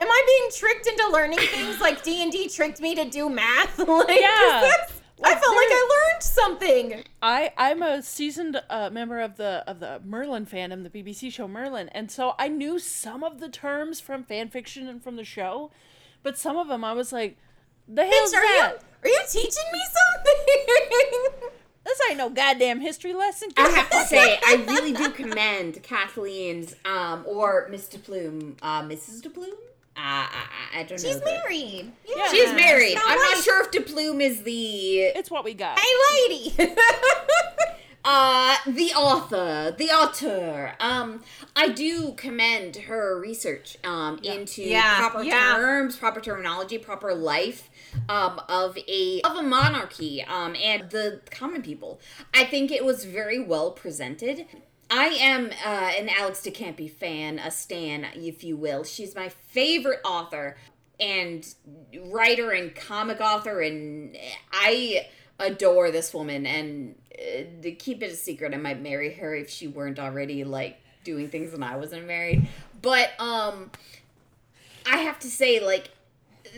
Am 0.00 0.08
I 0.08 0.22
being 0.26 0.50
tricked 0.56 0.86
into 0.86 1.08
learning 1.10 1.38
things 1.38 1.80
like 1.80 2.02
D 2.04 2.22
and 2.22 2.30
D 2.32 2.48
tricked 2.48 2.80
me 2.80 2.94
to 2.94 3.04
do 3.04 3.28
math? 3.28 3.78
like, 3.88 4.08
is 4.10 4.16
Yeah. 4.20 4.60
this- 4.60 4.94
I 5.20 5.30
Like, 5.32 5.42
felt 5.42 5.56
like 5.56 5.68
there- 5.68 5.76
I 5.78 6.08
learned 6.12 6.22
something. 6.22 7.04
I 7.20 7.52
I'm 7.58 7.82
a 7.82 8.02
seasoned 8.02 8.60
uh, 8.70 8.88
member 8.90 9.18
of 9.18 9.36
the 9.36 9.64
of 9.66 9.80
the 9.80 10.00
Merlin 10.04 10.46
fandom, 10.46 10.84
the 10.84 10.90
BBC 11.02 11.32
show 11.32 11.48
Merlin, 11.48 11.88
and 11.88 12.08
so 12.08 12.36
I 12.38 12.46
knew 12.46 12.78
some 12.78 13.24
of 13.24 13.40
the 13.40 13.48
terms 13.48 13.98
from 14.00 14.22
fan 14.22 14.48
fiction 14.48 14.86
and 14.86 15.02
from 15.02 15.16
the 15.16 15.24
show, 15.24 15.72
but 16.22 16.38
some 16.38 16.56
of 16.56 16.68
them 16.68 16.84
I 16.84 16.92
was 16.92 17.12
like, 17.12 17.36
the 17.88 18.04
hell's 18.06 18.32
Bitch, 18.32 18.36
are 18.38 18.44
you 18.44 18.58
that? 18.60 18.84
Are 19.02 19.08
you 19.08 19.20
teaching 19.28 19.64
me 19.72 19.80
something? 19.98 21.50
This 21.84 22.00
ain't 22.10 22.18
no 22.18 22.28
goddamn 22.28 22.80
history 22.82 23.14
lesson. 23.14 23.48
I 23.56 23.70
have 23.70 23.88
to 23.88 24.04
say, 24.04 24.38
I 24.46 24.62
really 24.68 24.92
do 24.92 25.08
commend 25.08 25.82
Kathleen's, 25.82 26.74
um, 26.84 27.24
or 27.26 27.66
Mr. 27.70 28.02
Plume, 28.02 28.56
uh, 28.60 28.82
Mrs. 28.82 29.22
De 29.22 29.30
Plume? 29.30 29.54
Uh, 29.96 30.00
I, 30.00 30.28
I, 30.74 30.80
I 30.80 30.82
don't 30.82 31.02
know. 31.02 31.08
She's 31.08 31.18
the- 31.18 31.24
married. 31.24 31.90
Yeah. 32.06 32.28
She's 32.28 32.52
married. 32.52 32.94
Not 32.94 33.04
I'm 33.08 33.16
not 33.16 33.42
sure 33.42 33.62
if 33.64 33.70
De 33.70 33.80
Plume 33.80 34.20
is 34.20 34.42
the 34.42 34.98
It's 35.16 35.30
what 35.30 35.44
we 35.44 35.54
got. 35.54 35.78
Hey, 35.78 36.28
lady. 36.28 36.74
uh 38.04 38.56
the 38.66 38.92
author, 38.92 39.74
the 39.76 39.88
author. 39.90 40.74
Um, 40.80 41.22
I 41.56 41.68
do 41.70 42.12
commend 42.18 42.76
her 42.76 43.18
research 43.18 43.76
um 43.82 44.18
into 44.22 44.62
Yeah, 44.62 44.98
proper 44.98 45.22
yeah. 45.24 45.54
terms, 45.56 45.96
proper 45.96 46.20
terminology, 46.20 46.76
proper 46.78 47.14
life 47.14 47.70
um 48.08 48.40
of 48.48 48.78
a 48.88 49.20
of 49.22 49.36
a 49.36 49.42
monarchy 49.42 50.22
um 50.22 50.54
and 50.56 50.90
the 50.90 51.20
common 51.30 51.62
people. 51.62 52.00
I 52.34 52.44
think 52.44 52.70
it 52.70 52.84
was 52.84 53.04
very 53.04 53.38
well 53.38 53.70
presented. 53.72 54.46
I 54.90 55.08
am 55.20 55.50
uh, 55.66 55.92
an 55.98 56.08
Alex 56.08 56.42
de 56.42 56.50
Campi 56.50 56.88
fan, 56.88 57.38
a 57.38 57.50
stan, 57.50 58.06
if 58.14 58.42
you 58.42 58.56
will. 58.56 58.84
She's 58.84 59.14
my 59.14 59.28
favorite 59.28 60.00
author 60.04 60.56
and 60.98 61.46
writer 62.06 62.52
and 62.52 62.74
comic 62.74 63.20
author, 63.20 63.60
and 63.60 64.16
I 64.50 65.08
adore 65.38 65.90
this 65.90 66.14
woman. 66.14 66.46
And 66.46 66.94
uh, 67.12 67.62
to 67.62 67.72
keep 67.72 68.02
it 68.02 68.12
a 68.12 68.16
secret, 68.16 68.54
I 68.54 68.56
might 68.56 68.80
marry 68.80 69.12
her 69.14 69.34
if 69.34 69.50
she 69.50 69.68
weren't 69.68 69.98
already 69.98 70.44
like 70.44 70.80
doing 71.04 71.28
things 71.28 71.52
when 71.52 71.62
I 71.62 71.76
wasn't 71.76 72.06
married. 72.06 72.48
But 72.80 73.10
um, 73.18 73.70
I 74.86 74.98
have 74.98 75.18
to 75.20 75.28
say, 75.28 75.60
like, 75.60 75.90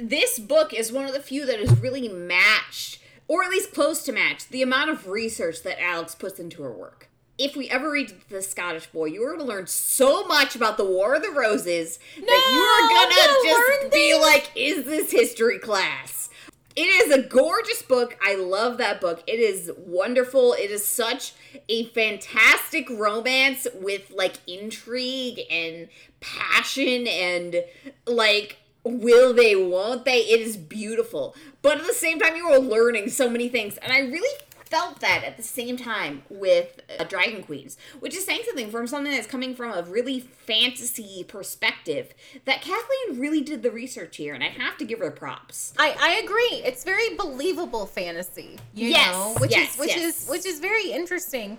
this 0.00 0.38
book 0.38 0.74
is 0.74 0.92
one 0.92 1.06
of 1.06 1.12
the 1.12 1.20
few 1.20 1.46
that 1.46 1.60
is 1.60 1.78
really 1.80 2.08
matched, 2.08 3.00
or 3.28 3.44
at 3.44 3.50
least 3.50 3.72
close 3.72 4.02
to 4.04 4.12
match, 4.12 4.48
the 4.48 4.62
amount 4.62 4.90
of 4.90 5.08
research 5.08 5.62
that 5.62 5.82
Alex 5.82 6.14
puts 6.14 6.38
into 6.38 6.62
her 6.62 6.72
work. 6.72 7.08
If 7.38 7.56
we 7.56 7.70
ever 7.70 7.90
read 7.90 8.12
The 8.28 8.42
Scottish 8.42 8.86
Boy, 8.88 9.06
you 9.06 9.22
are 9.22 9.34
going 9.34 9.40
to 9.40 9.46
learn 9.46 9.66
so 9.66 10.26
much 10.26 10.54
about 10.54 10.76
the 10.76 10.84
War 10.84 11.14
of 11.14 11.22
the 11.22 11.30
Roses 11.30 11.98
that 12.16 12.20
you 12.20 12.60
are 12.60 12.88
going 12.88 13.10
to 13.10 13.80
just 13.80 13.92
be 13.92 14.14
like, 14.20 14.50
is 14.54 14.84
this 14.84 15.10
history 15.10 15.58
class? 15.58 16.28
It 16.76 16.82
is 16.82 17.12
a 17.12 17.22
gorgeous 17.22 17.82
book. 17.82 18.16
I 18.22 18.36
love 18.36 18.78
that 18.78 19.00
book. 19.00 19.24
It 19.26 19.40
is 19.40 19.72
wonderful. 19.76 20.52
It 20.52 20.70
is 20.70 20.86
such 20.86 21.32
a 21.68 21.84
fantastic 21.86 22.88
romance 22.88 23.66
with 23.74 24.12
like 24.14 24.36
intrigue 24.46 25.40
and 25.50 25.88
passion 26.20 27.06
and 27.08 27.64
like 28.06 28.58
will 28.84 29.32
they 29.34 29.54
won't 29.54 30.04
they 30.04 30.18
it 30.18 30.40
is 30.40 30.56
beautiful 30.56 31.34
but 31.62 31.78
at 31.78 31.86
the 31.86 31.92
same 31.92 32.18
time 32.18 32.36
you 32.36 32.46
are 32.46 32.58
learning 32.58 33.08
so 33.08 33.28
many 33.28 33.48
things 33.48 33.76
and 33.78 33.92
i 33.92 34.00
really 34.00 34.38
felt 34.64 35.00
that 35.00 35.24
at 35.24 35.36
the 35.36 35.42
same 35.42 35.76
time 35.76 36.22
with 36.30 36.80
uh, 36.98 37.02
dragon 37.04 37.42
queens 37.42 37.76
which 37.98 38.14
is 38.14 38.24
saying 38.24 38.40
something 38.46 38.70
from 38.70 38.86
something 38.86 39.10
that's 39.12 39.26
coming 39.26 39.52
from 39.52 39.72
a 39.72 39.82
really 39.82 40.20
fantasy 40.20 41.24
perspective 41.24 42.14
that 42.44 42.62
kathleen 42.62 43.18
really 43.20 43.40
did 43.40 43.62
the 43.62 43.70
research 43.70 44.16
here 44.16 44.32
and 44.32 44.44
i 44.44 44.48
have 44.48 44.76
to 44.78 44.84
give 44.84 45.00
her 45.00 45.10
props 45.10 45.74
I, 45.76 45.96
I 46.00 46.10
agree. 46.24 46.62
It's 46.64 46.84
very 46.84 47.16
believable 47.16 47.86
fantasy. 47.86 48.58
You 48.74 48.88
Yes, 48.90 49.12
know, 49.12 49.34
which 49.40 49.50
yes, 49.50 49.74
is 49.74 49.80
which 49.80 49.88
yes. 49.96 50.22
is 50.22 50.28
which 50.28 50.46
is 50.46 50.60
very 50.60 50.90
interesting. 50.92 51.58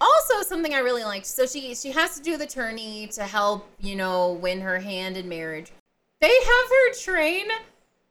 Also, 0.00 0.42
something 0.42 0.74
I 0.74 0.78
really 0.78 1.04
liked. 1.04 1.26
So 1.26 1.46
she 1.46 1.74
she 1.74 1.90
has 1.92 2.16
to 2.16 2.22
do 2.22 2.36
the 2.36 2.46
tourney 2.46 3.08
to 3.08 3.24
help 3.24 3.68
you 3.80 3.96
know 3.96 4.32
win 4.32 4.60
her 4.60 4.78
hand 4.78 5.16
in 5.16 5.28
marriage. 5.28 5.72
They 6.22 6.28
have 6.28 6.68
her 6.70 6.92
train 7.02 7.48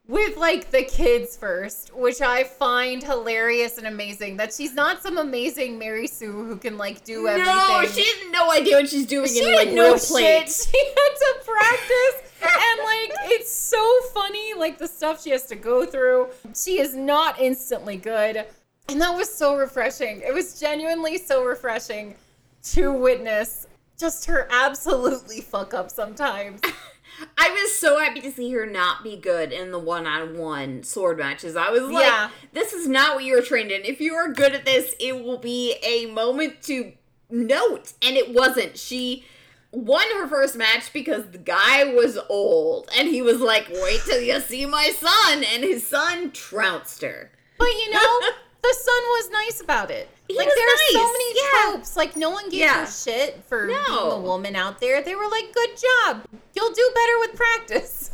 with 0.06 0.36
like 0.36 0.70
the 0.70 0.82
kids 0.82 1.34
first, 1.34 1.96
which 1.96 2.20
I 2.20 2.44
find 2.44 3.02
hilarious 3.02 3.78
and 3.78 3.86
amazing. 3.86 4.36
That 4.36 4.52
she's 4.52 4.74
not 4.74 5.02
some 5.02 5.16
amazing 5.16 5.78
Mary 5.78 6.06
Sue 6.06 6.30
who 6.30 6.58
can 6.58 6.76
like 6.76 7.04
do 7.04 7.26
everything. 7.26 7.46
no 7.46 7.84
she 7.86 8.04
has 8.04 8.30
no 8.30 8.52
idea 8.52 8.76
what 8.76 8.90
she's 8.90 9.06
doing 9.06 9.28
She 9.30 9.38
in 9.38 9.44
didn't 9.46 9.66
like 9.66 9.74
know 9.74 9.94
real 9.94 9.98
shit. 9.98 10.50
She 10.50 10.78
had 10.78 11.14
to 11.16 11.34
practice, 11.42 12.32
and 12.42 12.84
like 12.84 13.32
it's 13.32 13.50
so 13.50 13.82
funny, 14.12 14.52
like 14.58 14.76
the 14.76 14.88
stuff 14.88 15.22
she 15.22 15.30
has 15.30 15.46
to 15.46 15.56
go 15.56 15.86
through. 15.86 16.28
She 16.54 16.80
is 16.80 16.94
not 16.94 17.40
instantly 17.40 17.96
good, 17.96 18.44
and 18.90 19.00
that 19.00 19.16
was 19.16 19.34
so 19.34 19.56
refreshing. 19.56 20.20
It 20.20 20.34
was 20.34 20.60
genuinely 20.60 21.16
so 21.16 21.44
refreshing 21.44 22.16
to 22.64 22.92
witness 22.92 23.68
just 23.98 24.26
her 24.26 24.48
absolutely 24.50 25.40
fuck 25.40 25.72
up 25.72 25.90
sometimes. 25.90 26.60
I 27.38 27.50
was 27.50 27.76
so 27.76 27.98
happy 27.98 28.20
to 28.20 28.30
see 28.30 28.50
her 28.52 28.66
not 28.66 29.02
be 29.02 29.16
good 29.16 29.52
in 29.52 29.70
the 29.70 29.78
one-on-one 29.78 30.82
sword 30.82 31.18
matches. 31.18 31.56
I 31.56 31.70
was 31.70 31.82
like, 31.82 32.04
Yeah. 32.06 32.30
this 32.52 32.72
is 32.72 32.86
not 32.88 33.14
what 33.16 33.24
you 33.24 33.34
were 33.34 33.42
trained 33.42 33.70
in. 33.70 33.84
If 33.84 34.00
you 34.00 34.14
are 34.14 34.32
good 34.32 34.54
at 34.54 34.64
this, 34.64 34.94
it 35.00 35.22
will 35.24 35.38
be 35.38 35.76
a 35.82 36.06
moment 36.06 36.62
to 36.62 36.92
note. 37.30 37.92
And 38.02 38.16
it 38.16 38.32
wasn't. 38.34 38.78
She 38.78 39.24
won 39.70 40.04
her 40.14 40.26
first 40.28 40.56
match 40.56 40.92
because 40.92 41.26
the 41.30 41.38
guy 41.38 41.84
was 41.84 42.18
old. 42.28 42.88
And 42.96 43.08
he 43.08 43.22
was 43.22 43.40
like, 43.40 43.68
wait 43.70 44.00
till 44.06 44.20
you 44.20 44.38
see 44.40 44.66
my 44.66 44.90
son. 44.90 45.44
And 45.44 45.62
his 45.64 45.86
son 45.86 46.30
trounced 46.32 47.02
her. 47.02 47.30
But 47.58 47.68
you 47.68 47.90
know, 47.92 48.20
the 48.62 48.74
son 48.74 49.02
was 49.08 49.30
nice 49.30 49.60
about 49.60 49.90
it. 49.90 50.08
He 50.32 50.38
like 50.38 50.46
was 50.46 50.54
there 50.56 50.66
are 50.66 51.04
so 51.06 51.12
many 51.12 51.34
yeah. 51.34 51.72
tropes. 51.72 51.96
Like 51.96 52.16
no 52.16 52.30
one 52.30 52.48
gave 52.50 52.60
Yeah. 52.60 52.84
her 52.84 52.90
shit 52.90 53.42
for 53.44 53.66
being 53.66 53.78
a 53.88 54.18
woman 54.18 54.56
out 54.56 54.80
there. 54.80 55.02
They 55.02 55.14
were 55.14 55.28
like, 55.28 55.52
"Good 55.52 55.70
job. 55.76 56.24
You'll 56.54 56.72
do 56.72 56.90
better 56.94 57.18
with 57.20 57.34
practice." 57.36 58.10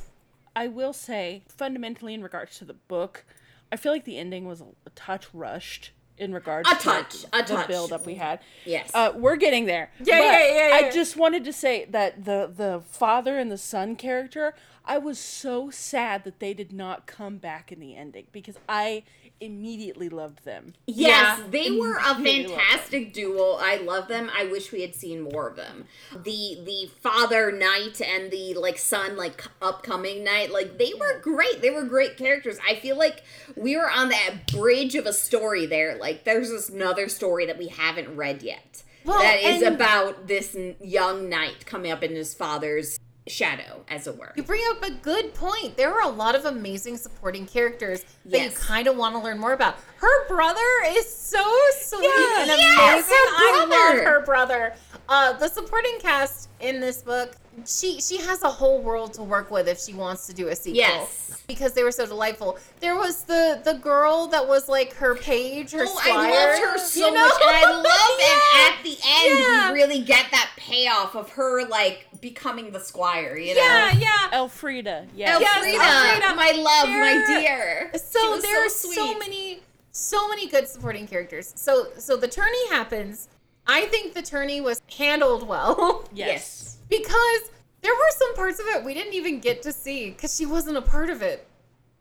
I 0.56 0.66
will 0.66 0.92
say, 0.92 1.42
fundamentally, 1.48 2.14
in 2.14 2.22
regards 2.22 2.58
to 2.58 2.64
the 2.64 2.74
book, 2.74 3.24
I 3.70 3.76
feel 3.76 3.92
like 3.92 4.04
the 4.04 4.18
ending 4.18 4.44
was 4.44 4.60
a, 4.60 4.66
a 4.86 4.90
touch 4.90 5.26
rushed 5.32 5.92
in 6.16 6.32
regards 6.32 6.68
A 6.68 6.74
to 6.74 6.80
touch, 6.80 7.24
a 7.32 7.38
the 7.38 7.54
touch. 7.54 7.68
build 7.68 7.92
up 7.92 8.04
we 8.04 8.16
had. 8.16 8.40
Yes. 8.64 8.90
Uh, 8.92 9.12
we're 9.14 9.36
getting 9.36 9.66
there. 9.66 9.92
Yeah, 10.00 10.18
But 10.18 10.24
yeah, 10.24 10.68
yeah, 10.80 10.86
I 10.86 10.90
just 10.90 11.16
wanted 11.16 11.44
to 11.44 11.52
say 11.52 11.84
that 11.90 12.24
the 12.24 12.50
the 12.52 12.82
father 12.90 13.38
and 13.38 13.52
the 13.52 13.58
son 13.58 13.94
character, 13.94 14.52
I 14.84 14.98
was 14.98 15.18
so 15.20 15.70
sad 15.70 16.24
that 16.24 16.40
they 16.40 16.54
did 16.54 16.72
not 16.72 17.06
come 17.06 17.36
back 17.36 17.70
in 17.70 17.78
the 17.78 17.94
ending 17.94 18.26
because 18.32 18.56
I 18.68 19.04
immediately 19.40 20.08
loved 20.08 20.44
them. 20.44 20.74
Yes, 20.86 21.38
Yeah. 21.38 21.44
they 21.50 21.70
were 21.70 21.96
a 21.96 22.14
fantastic 22.14 23.12
duo. 23.12 23.56
I 23.60 23.76
love 23.76 24.08
them. 24.08 24.30
I 24.36 24.44
wish 24.44 24.72
we 24.72 24.82
had 24.82 24.94
seen 24.94 25.22
more 25.22 25.48
of 25.48 25.56
them. 25.56 25.84
The 26.12 26.58
the 26.64 26.90
father 27.00 27.52
knight 27.52 28.00
and 28.00 28.30
the 28.30 28.54
like 28.54 28.78
son 28.78 29.16
like 29.16 29.44
upcoming 29.62 30.24
knight, 30.24 30.50
like 30.50 30.78
they 30.78 30.92
were 30.98 31.20
great. 31.20 31.62
They 31.62 31.70
were 31.70 31.84
great 31.84 32.16
characters. 32.16 32.58
I 32.68 32.74
feel 32.76 32.96
like 32.98 33.22
we 33.56 33.76
were 33.76 33.90
on 33.90 34.08
that 34.10 34.50
bridge 34.52 34.94
of 34.94 35.06
a 35.06 35.12
story 35.12 35.66
there. 35.66 35.96
Like 35.96 36.24
there's 36.24 36.50
this 36.50 36.68
another 36.68 37.08
story 37.08 37.46
that 37.46 37.58
we 37.58 37.68
haven't 37.68 38.16
read 38.16 38.42
yet. 38.42 38.82
Well, 39.04 39.20
that 39.20 39.40
is 39.40 39.62
about 39.62 40.26
this 40.26 40.54
young 40.80 41.28
knight 41.30 41.64
coming 41.64 41.90
up 41.90 42.02
in 42.02 42.14
his 42.14 42.34
father's 42.34 42.98
shadow, 43.28 43.84
as 43.88 44.06
it 44.06 44.16
were. 44.18 44.32
You 44.36 44.42
bring 44.42 44.62
up 44.70 44.82
a 44.82 44.90
good 44.90 45.34
point. 45.34 45.76
There 45.76 45.92
are 45.94 46.02
a 46.02 46.08
lot 46.12 46.34
of 46.34 46.44
amazing 46.44 46.96
supporting 46.96 47.46
characters 47.46 48.02
that 48.26 48.38
Yes. 48.38 48.52
you 48.52 48.58
kind 48.58 48.86
of 48.88 48.96
want 48.96 49.14
to 49.14 49.20
learn 49.20 49.38
more 49.38 49.52
about. 49.52 49.76
Her 49.98 50.28
brother 50.28 50.60
is 50.86 51.08
so 51.12 51.42
sweet 51.80 52.04
Yeah, 52.04 52.40
and 52.42 52.48
yes, 52.48 52.78
amazing. 52.78 53.08
her 53.08 53.14
I 53.36 53.66
love 53.68 54.04
her 54.04 54.24
brother. 54.24 54.74
Uh, 55.08 55.32
the 55.34 55.48
supporting 55.48 55.98
cast 56.00 56.48
in 56.60 56.80
this 56.80 57.02
book, 57.02 57.32
she 57.66 58.00
she 58.00 58.18
has 58.18 58.42
a 58.42 58.48
whole 58.48 58.80
world 58.82 59.14
to 59.14 59.22
work 59.22 59.50
with 59.50 59.68
if 59.68 59.80
she 59.80 59.94
wants 59.94 60.26
to 60.26 60.34
do 60.34 60.48
a 60.48 60.56
sequel. 60.56 60.76
Yes. 60.78 61.42
Because 61.46 61.72
they 61.72 61.82
were 61.82 61.92
so 61.92 62.06
delightful. 62.06 62.58
There 62.80 62.96
was 62.96 63.24
the 63.24 63.60
the 63.64 63.74
girl 63.74 64.26
that 64.28 64.46
was 64.46 64.68
like 64.68 64.92
her 64.94 65.14
page, 65.14 65.72
her 65.72 65.82
Oh, 65.82 65.98
squire. 65.98 66.14
I 66.18 66.30
loved 66.30 66.62
her 66.62 66.78
so 66.78 67.00
you 67.06 67.14
know? 67.14 67.20
much, 67.26 67.40
and 67.42 67.56
I 67.56 67.70
love, 67.70 68.18
Yeah. 68.20 68.66
and 68.66 68.74
at 68.78 68.84
the 68.84 68.98
end, 69.30 69.38
Yeah. 69.40 69.72
we 69.72 69.80
really 69.82 70.02
get 70.02 70.26
that 70.30 70.50
payoff 70.56 71.14
of 71.16 71.30
her 71.30 71.66
like 71.66 72.06
becoming 72.20 72.70
the 72.72 72.80
squire. 72.80 73.36
You 73.36 73.54
know, 73.54 73.60
Yeah, 73.62 73.92
yeah. 73.98 74.38
Elfrida, 74.38 75.06
yes. 75.14 75.40
Yes, 75.40 75.56
Elfrida, 75.56 75.84
Elfrida. 75.84 76.34
my 76.34 76.52
love, 76.60 76.88
my 76.88 77.24
dear. 77.26 77.90
So 77.98 78.32
there 78.40 78.42
there's 78.42 78.74
so, 78.74 78.90
so, 78.92 79.06
sweet. 79.06 79.18
many 79.18 79.60
so 79.90 80.28
many 80.28 80.46
good 80.46 80.68
supporting 80.68 81.08
characters 81.08 81.52
so 81.56 81.88
so 81.98 82.16
the 82.16 82.28
tourney 82.28 82.68
happens 82.68 83.28
i 83.66 83.86
think 83.86 84.14
the 84.14 84.22
tourney 84.22 84.60
was 84.60 84.80
handled 84.96 85.48
well 85.48 86.04
yes. 86.14 86.67
Because 86.88 87.50
there 87.82 87.92
were 87.94 88.10
some 88.16 88.34
parts 88.34 88.58
of 88.58 88.66
it 88.66 88.84
we 88.84 88.94
didn't 88.94 89.14
even 89.14 89.40
get 89.40 89.62
to 89.62 89.72
see 89.72 90.10
because 90.10 90.36
she 90.36 90.46
wasn't 90.46 90.76
a 90.76 90.82
part 90.82 91.10
of 91.10 91.22
it. 91.22 91.46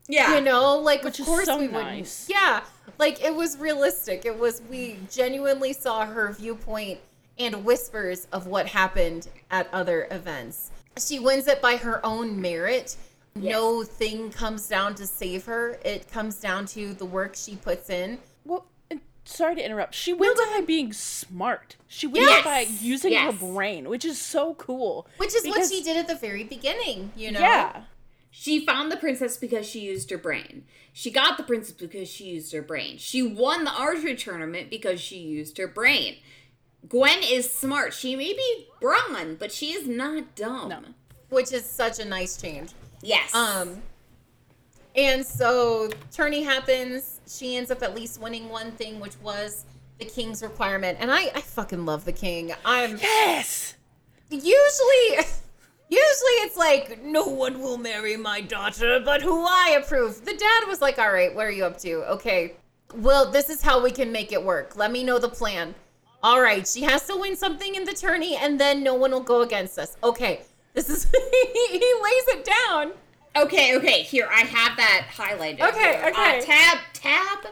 Yeah, 0.07 0.35
you 0.35 0.41
know? 0.41 0.77
Like 0.77 1.03
Which 1.03 1.19
of 1.19 1.23
is 1.23 1.25
course 1.27 1.45
so 1.45 1.57
we 1.57 1.67
nice. 1.67 1.73
wouldn't 1.73 2.25
yeah. 2.29 2.61
Like 2.97 3.23
it 3.23 3.35
was 3.35 3.57
realistic. 3.57 4.25
It 4.25 4.37
was 4.37 4.61
we 4.69 4.99
genuinely 5.11 5.73
saw 5.73 6.05
her 6.05 6.31
viewpoint 6.31 6.99
and 7.37 7.63
whispers 7.63 8.27
of 8.31 8.47
what 8.47 8.67
happened 8.67 9.27
at 9.51 9.71
other 9.73 10.07
events. 10.11 10.71
She 10.97 11.19
wins 11.19 11.47
it 11.47 11.61
by 11.61 11.77
her 11.77 12.03
own 12.05 12.41
merit. 12.41 12.95
No 13.35 13.83
thing 13.83 14.31
comes 14.31 14.67
down 14.67 14.95
to 14.95 15.05
save 15.05 15.45
her. 15.45 15.79
It 15.85 16.09
comes 16.11 16.39
down 16.39 16.65
to 16.67 16.93
the 16.95 17.05
work 17.05 17.35
she 17.35 17.55
puts 17.55 17.89
in. 17.89 18.11
Well, 18.13 18.17
and 18.17 18.36
sorry 19.27 19.55
to 19.55 19.65
interrupt. 19.65 19.93
She 19.95 20.13
wins 20.13 20.39
it 20.39 20.49
by 20.59 20.65
being 20.65 20.93
smart. 20.93 21.75
She 21.87 22.07
wins 22.07 22.27
Yes. 22.27 22.43
by 22.43 22.59
using 22.81 23.11
Yes. 23.11 23.33
her 23.33 23.47
brain, 23.47 23.89
which 23.89 24.05
is 24.05 24.19
so 24.21 24.53
cool. 24.55 25.07
which 25.17 25.35
is 25.35 25.43
Because- 25.43 25.69
what 25.69 25.71
she 25.71 25.83
did 25.83 25.97
at 25.97 26.07
the 26.07 26.15
very 26.15 26.43
beginning 26.43 27.11
you 27.15 27.31
know 27.31 27.39
Yeah. 27.39 27.83
She 28.29 28.63
found 28.65 28.91
the 28.91 28.97
princess 28.97 29.35
because 29.37 29.67
she 29.67 29.79
used 29.79 30.09
her 30.11 30.17
brain. 30.17 30.65
She 30.93 31.09
got 31.09 31.37
the 31.37 31.43
princess 31.43 31.73
because 31.73 32.07
she 32.07 32.25
used 32.25 32.51
her 32.53 32.61
brain. 32.61 32.97
She 32.99 33.21
won 33.23 33.63
the 33.63 33.71
archery 33.71 34.15
tournament 34.15 34.69
because 34.69 34.99
she 35.01 35.17
used 35.17 35.57
her 35.57 35.67
brain. 35.67 36.17
Gwen 36.87 37.19
is 37.23 37.49
smart. 37.51 37.93
She 37.93 38.15
may 38.15 38.33
be 38.33 38.67
brawn, 38.79 39.35
but 39.39 39.51
she 39.51 39.71
is 39.73 39.87
not 39.87 40.35
dumb. 40.35 40.69
No. 40.69 40.79
which 41.29 41.51
is 41.51 41.65
such 41.65 41.99
a 41.99 42.05
nice 42.05 42.39
change 42.41 42.71
Yes. 43.01 43.33
Um, 43.35 43.81
and 44.95 45.25
so 45.25 45.89
tourney 46.11 46.43
happens. 46.43 47.16
She 47.27 47.57
ends 47.57 47.71
up 47.71 47.81
at 47.83 47.95
least 47.95 48.21
winning 48.21 48.49
one 48.49 48.71
thing, 48.71 48.99
which 48.99 49.19
was 49.21 49.65
the 49.99 50.05
king's 50.05 50.41
requirement. 50.41 50.97
And 51.01 51.11
I, 51.11 51.31
I 51.35 51.41
fucking 51.41 51.85
love 51.85 52.05
the 52.05 52.11
king. 52.13 52.53
I'm 52.63 52.97
Yes. 52.97 53.75
usually, 54.29 55.25
usually 55.89 56.37
it's 56.43 56.57
like 56.57 57.03
no 57.03 57.23
one 57.25 57.59
will 57.61 57.77
marry 57.77 58.17
my 58.17 58.41
daughter, 58.41 59.01
but 59.03 59.21
who 59.21 59.43
I 59.45 59.77
approve. 59.81 60.23
The 60.25 60.35
dad 60.35 60.67
was 60.67 60.81
like, 60.81 60.97
all 60.99 61.11
right, 61.11 61.33
what 61.33 61.45
are 61.45 61.51
you 61.51 61.65
up 61.65 61.77
to? 61.79 62.03
Okay, 62.13 62.53
well, 62.95 63.29
this 63.31 63.49
is 63.49 63.61
how 63.61 63.83
we 63.83 63.91
can 63.91 64.11
make 64.11 64.31
it 64.31 64.43
work. 64.43 64.75
Let 64.75 64.91
me 64.91 65.03
know 65.03 65.19
the 65.19 65.29
plan. 65.29 65.75
All 66.23 66.41
right, 66.41 66.67
she 66.67 66.81
has 66.83 67.05
to 67.07 67.15
win 67.17 67.35
something 67.35 67.75
in 67.75 67.83
the 67.83 67.93
tourney, 67.93 68.35
and 68.37 68.59
then 68.59 68.83
no 68.83 68.95
one 68.95 69.11
will 69.11 69.21
go 69.21 69.41
against 69.41 69.77
us. 69.77 69.97
Okay, 70.03 70.41
this 70.73 70.89
is 70.89 71.05
he 71.11 71.93
lays 72.03 72.27
it 72.29 72.45
down. 72.67 72.91
Okay, 73.35 73.77
okay. 73.77 74.01
Here, 74.01 74.27
I 74.31 74.41
have 74.41 74.77
that 74.77 75.07
highlighted. 75.13 75.61
Okay, 75.61 75.97
here. 75.97 76.05
okay. 76.07 76.39
Uh, 76.39 76.41
tab, 76.41 76.77
tab, 76.93 77.47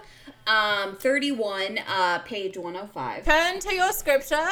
um, 0.47 0.95
thirty-one, 0.95 1.79
uh, 1.87 2.19
page 2.19 2.57
one 2.57 2.75
hundred 2.75 2.91
five. 2.91 3.25
Turn 3.25 3.59
to 3.59 3.73
your 3.73 3.91
scripture. 3.91 4.47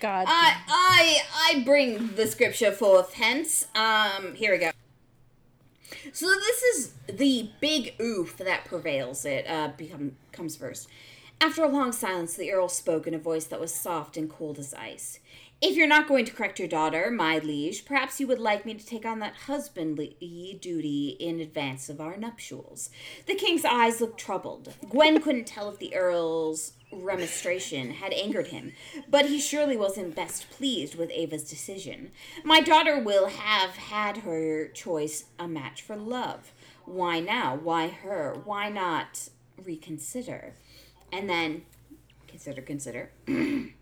God. 0.00 0.26
I, 0.28 0.56
I, 0.66 1.22
I 1.50 1.62
bring 1.64 2.14
the 2.16 2.26
scripture 2.26 2.72
forth. 2.72 3.14
Hence, 3.14 3.66
um, 3.74 4.34
here 4.34 4.52
we 4.52 4.58
go. 4.58 4.70
So 6.12 6.26
this 6.26 6.62
is 6.62 6.94
the 7.06 7.50
big 7.60 7.94
oof 8.00 8.36
that 8.38 8.64
prevails. 8.64 9.24
It 9.24 9.46
uh, 9.46 9.68
become 9.76 10.16
comes 10.32 10.56
first. 10.56 10.88
After 11.40 11.62
a 11.62 11.68
long 11.68 11.92
silence, 11.92 12.34
the 12.34 12.52
earl 12.52 12.68
spoke 12.68 13.06
in 13.06 13.14
a 13.14 13.18
voice 13.18 13.44
that 13.46 13.60
was 13.60 13.74
soft 13.74 14.16
and 14.16 14.28
cold 14.28 14.58
as 14.58 14.74
ice. 14.74 15.20
If 15.62 15.76
you're 15.76 15.86
not 15.86 16.08
going 16.08 16.24
to 16.24 16.32
correct 16.32 16.58
your 16.58 16.68
daughter, 16.68 17.10
my 17.10 17.38
liege, 17.38 17.84
perhaps 17.84 18.18
you 18.18 18.26
would 18.26 18.38
like 18.38 18.64
me 18.64 18.72
to 18.72 18.86
take 18.86 19.04
on 19.04 19.18
that 19.18 19.34
husbandly 19.46 20.16
duty 20.58 21.18
in 21.20 21.38
advance 21.38 21.90
of 21.90 22.00
our 22.00 22.16
nuptials. 22.16 22.88
The 23.26 23.34
king's 23.34 23.66
eyes 23.66 24.00
looked 24.00 24.18
troubled. 24.18 24.72
Gwen 24.88 25.20
couldn't 25.20 25.46
tell 25.46 25.68
if 25.68 25.78
the 25.78 25.94
earl's 25.94 26.72
remonstration 26.90 27.90
had 27.90 28.14
angered 28.14 28.46
him, 28.46 28.72
but 29.06 29.26
he 29.26 29.38
surely 29.38 29.76
wasn't 29.76 30.16
best 30.16 30.48
pleased 30.48 30.94
with 30.94 31.10
Ava's 31.10 31.44
decision. 31.44 32.10
My 32.42 32.62
daughter 32.62 32.98
will 32.98 33.26
have 33.26 33.76
had 33.76 34.18
her 34.18 34.66
choice 34.68 35.26
a 35.38 35.46
match 35.46 35.82
for 35.82 35.94
love. 35.94 36.52
Why 36.86 37.20
now? 37.20 37.54
Why 37.54 37.88
her? 37.88 38.34
Why 38.46 38.70
not 38.70 39.28
reconsider? 39.62 40.54
And 41.12 41.28
then, 41.28 41.66
consider, 42.26 42.62
consider. 42.62 43.10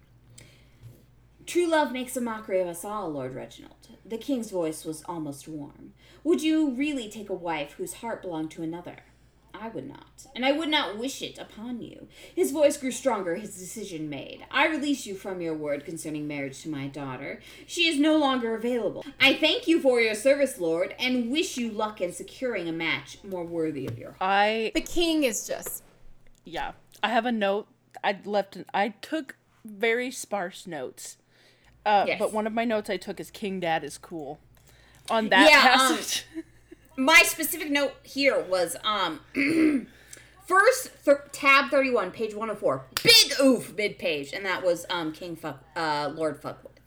True 1.48 1.66
love 1.66 1.92
makes 1.92 2.14
a 2.14 2.20
mockery 2.20 2.60
of 2.60 2.68
us 2.68 2.84
all, 2.84 3.08
Lord 3.08 3.34
Reginald. 3.34 3.88
The 4.04 4.18
king's 4.18 4.50
voice 4.50 4.84
was 4.84 5.02
almost 5.04 5.48
warm. 5.48 5.94
Would 6.22 6.42
you 6.42 6.72
really 6.72 7.08
take 7.08 7.30
a 7.30 7.34
wife 7.34 7.72
whose 7.72 7.94
heart 7.94 8.20
belonged 8.20 8.50
to 8.50 8.62
another? 8.62 8.96
I 9.54 9.68
would 9.68 9.88
not, 9.88 10.26
and 10.36 10.44
I 10.44 10.52
would 10.52 10.68
not 10.68 10.98
wish 10.98 11.22
it 11.22 11.38
upon 11.38 11.80
you. 11.80 12.06
His 12.36 12.50
voice 12.50 12.76
grew 12.76 12.90
stronger, 12.90 13.36
his 13.36 13.56
decision 13.56 14.10
made. 14.10 14.44
I 14.50 14.66
release 14.66 15.06
you 15.06 15.14
from 15.14 15.40
your 15.40 15.54
word 15.54 15.86
concerning 15.86 16.28
marriage 16.28 16.60
to 16.64 16.68
my 16.68 16.86
daughter. 16.86 17.40
She 17.66 17.88
is 17.88 17.98
no 17.98 18.18
longer 18.18 18.54
available. 18.54 19.06
I 19.18 19.32
thank 19.32 19.66
you 19.66 19.80
for 19.80 20.02
your 20.02 20.14
service, 20.14 20.58
Lord, 20.58 20.94
and 20.98 21.30
wish 21.30 21.56
you 21.56 21.70
luck 21.70 22.02
in 22.02 22.12
securing 22.12 22.68
a 22.68 22.72
match 22.72 23.24
more 23.24 23.42
worthy 23.42 23.86
of 23.86 23.98
your 23.98 24.10
heart. 24.10 24.20
I 24.20 24.72
The 24.74 24.82
king 24.82 25.24
is 25.24 25.46
just 25.46 25.82
yeah. 26.44 26.72
I 27.02 27.08
have 27.08 27.24
a 27.24 27.32
note. 27.32 27.68
I 28.04 28.18
left. 28.26 28.56
An, 28.56 28.66
I 28.74 28.90
took 28.90 29.36
very 29.64 30.10
sparse 30.10 30.66
notes. 30.66 31.16
Uh, 31.88 32.04
Yes. 32.06 32.18
But 32.18 32.32
one 32.32 32.46
of 32.46 32.52
my 32.52 32.64
notes 32.64 32.90
I 32.90 32.96
took 32.96 33.18
is 33.20 33.30
King 33.30 33.60
Dad 33.60 33.82
is 33.84 33.96
cool. 33.98 34.38
On 35.10 35.28
that 35.30 35.50
Yeah, 35.50 35.72
um, 35.82 35.96
passage. 35.96 36.24
my 36.96 37.22
specific 37.24 37.70
note 37.70 37.94
here 38.02 38.38
was 38.40 38.76
um 38.84 39.20
first 40.46 40.90
th- 41.04 41.16
tab 41.32 41.70
31 41.70 42.10
page 42.10 42.34
104 42.34 42.84
big 43.02 43.32
oof 43.40 43.74
mid 43.76 43.98
page 43.98 44.32
and 44.32 44.44
that 44.44 44.64
was 44.64 44.84
um 44.90 45.12
king 45.12 45.36
fuck 45.36 45.62
uh 45.76 46.10
lord 46.14 46.40
fuckworth 46.42 46.80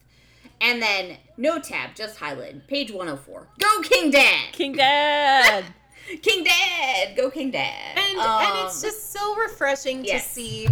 and 0.59 0.81
then 0.81 1.17
no 1.37 1.59
tab 1.59 1.95
just 1.95 2.19
highlighted 2.19 2.67
page 2.67 2.91
104 2.91 3.47
go 3.59 3.81
king 3.83 4.11
dad 4.11 4.51
King 4.51 4.73
Dad. 4.73 5.63
king 6.21 6.43
dad 6.43 7.15
go 7.15 7.29
king 7.31 7.49
dad 7.51 7.97
and 7.97 8.17
Um, 8.19 8.41
and 8.45 8.67
it's 8.67 8.81
just 8.81 9.13
so 9.13 9.35
refreshing 9.37 10.03
yes. 10.03 10.23
to 10.25 10.29
see 10.33 10.67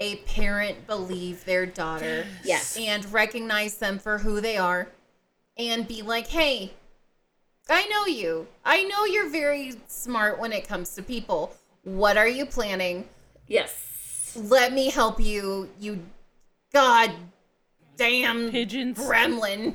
a 0.00 0.16
parent 0.16 0.86
believe 0.86 1.44
their 1.44 1.66
daughter 1.66 2.26
Yes. 2.44 2.76
and 2.78 3.10
recognize 3.12 3.76
them 3.76 3.98
for 3.98 4.18
who 4.18 4.40
they 4.40 4.56
are 4.56 4.88
and 5.56 5.86
be 5.86 6.02
like 6.02 6.26
hey 6.26 6.72
i 7.68 7.86
know 7.86 8.06
you 8.06 8.46
i 8.64 8.82
know 8.84 9.04
you're 9.04 9.28
very 9.28 9.74
smart 9.86 10.38
when 10.40 10.52
it 10.52 10.66
comes 10.66 10.94
to 10.94 11.02
people 11.02 11.54
what 11.84 12.16
are 12.16 12.28
you 12.28 12.46
planning 12.46 13.06
yes 13.46 14.36
let 14.48 14.72
me 14.72 14.90
help 14.90 15.20
you 15.20 15.68
you 15.78 16.00
god 16.72 17.10
damn 17.96 18.50
Pigeons. 18.50 18.96
gremlin 18.98 19.74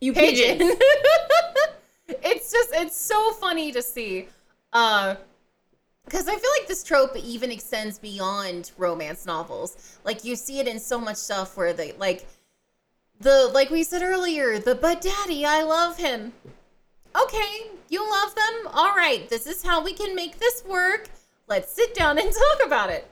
you 0.00 0.12
pigeon. 0.12 0.58
pigeons 0.58 0.78
it's 2.08 2.50
just 2.50 2.70
it's 2.72 2.96
so 2.96 3.30
funny 3.32 3.70
to 3.72 3.82
see. 3.82 4.26
Uh 4.72 5.14
because 6.10 6.26
I 6.26 6.34
feel 6.34 6.50
like 6.58 6.66
this 6.66 6.82
trope 6.82 7.16
even 7.16 7.52
extends 7.52 7.98
beyond 7.98 8.72
romance 8.76 9.26
novels. 9.26 9.98
Like 10.04 10.24
you 10.24 10.34
see 10.34 10.58
it 10.58 10.66
in 10.66 10.80
so 10.80 10.98
much 10.98 11.16
stuff 11.16 11.56
where 11.56 11.72
they 11.72 11.92
like 11.92 12.26
the 13.20 13.50
like 13.54 13.70
we 13.70 13.84
said 13.84 14.02
earlier, 14.02 14.58
the 14.58 14.74
but 14.74 15.00
daddy, 15.00 15.46
I 15.46 15.62
love 15.62 15.98
him. 15.98 16.32
Okay, 17.20 17.70
you 17.88 18.08
love 18.08 18.34
them? 18.34 18.72
All 18.72 18.94
right, 18.94 19.28
this 19.28 19.46
is 19.46 19.62
how 19.62 19.84
we 19.84 19.92
can 19.92 20.14
make 20.14 20.38
this 20.38 20.64
work. 20.64 21.08
Let's 21.46 21.72
sit 21.72 21.94
down 21.94 22.18
and 22.18 22.32
talk 22.58 22.66
about 22.66 22.90
it. 22.90 23.08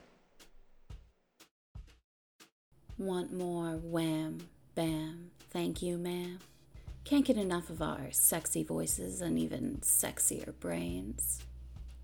Want 2.97 3.33
more 3.33 3.79
wham, 3.81 4.39
bam, 4.75 5.31
thank 5.51 5.83
you, 5.83 5.99
ma'am? 5.99 6.41
Can't 7.05 7.25
get 7.25 7.37
enough 7.37 7.71
of 7.71 7.81
our 7.81 8.09
sexy 8.11 8.65
voices 8.65 9.21
and 9.21 9.39
even 9.39 9.79
sexier 9.83 10.53
brains. 10.59 11.45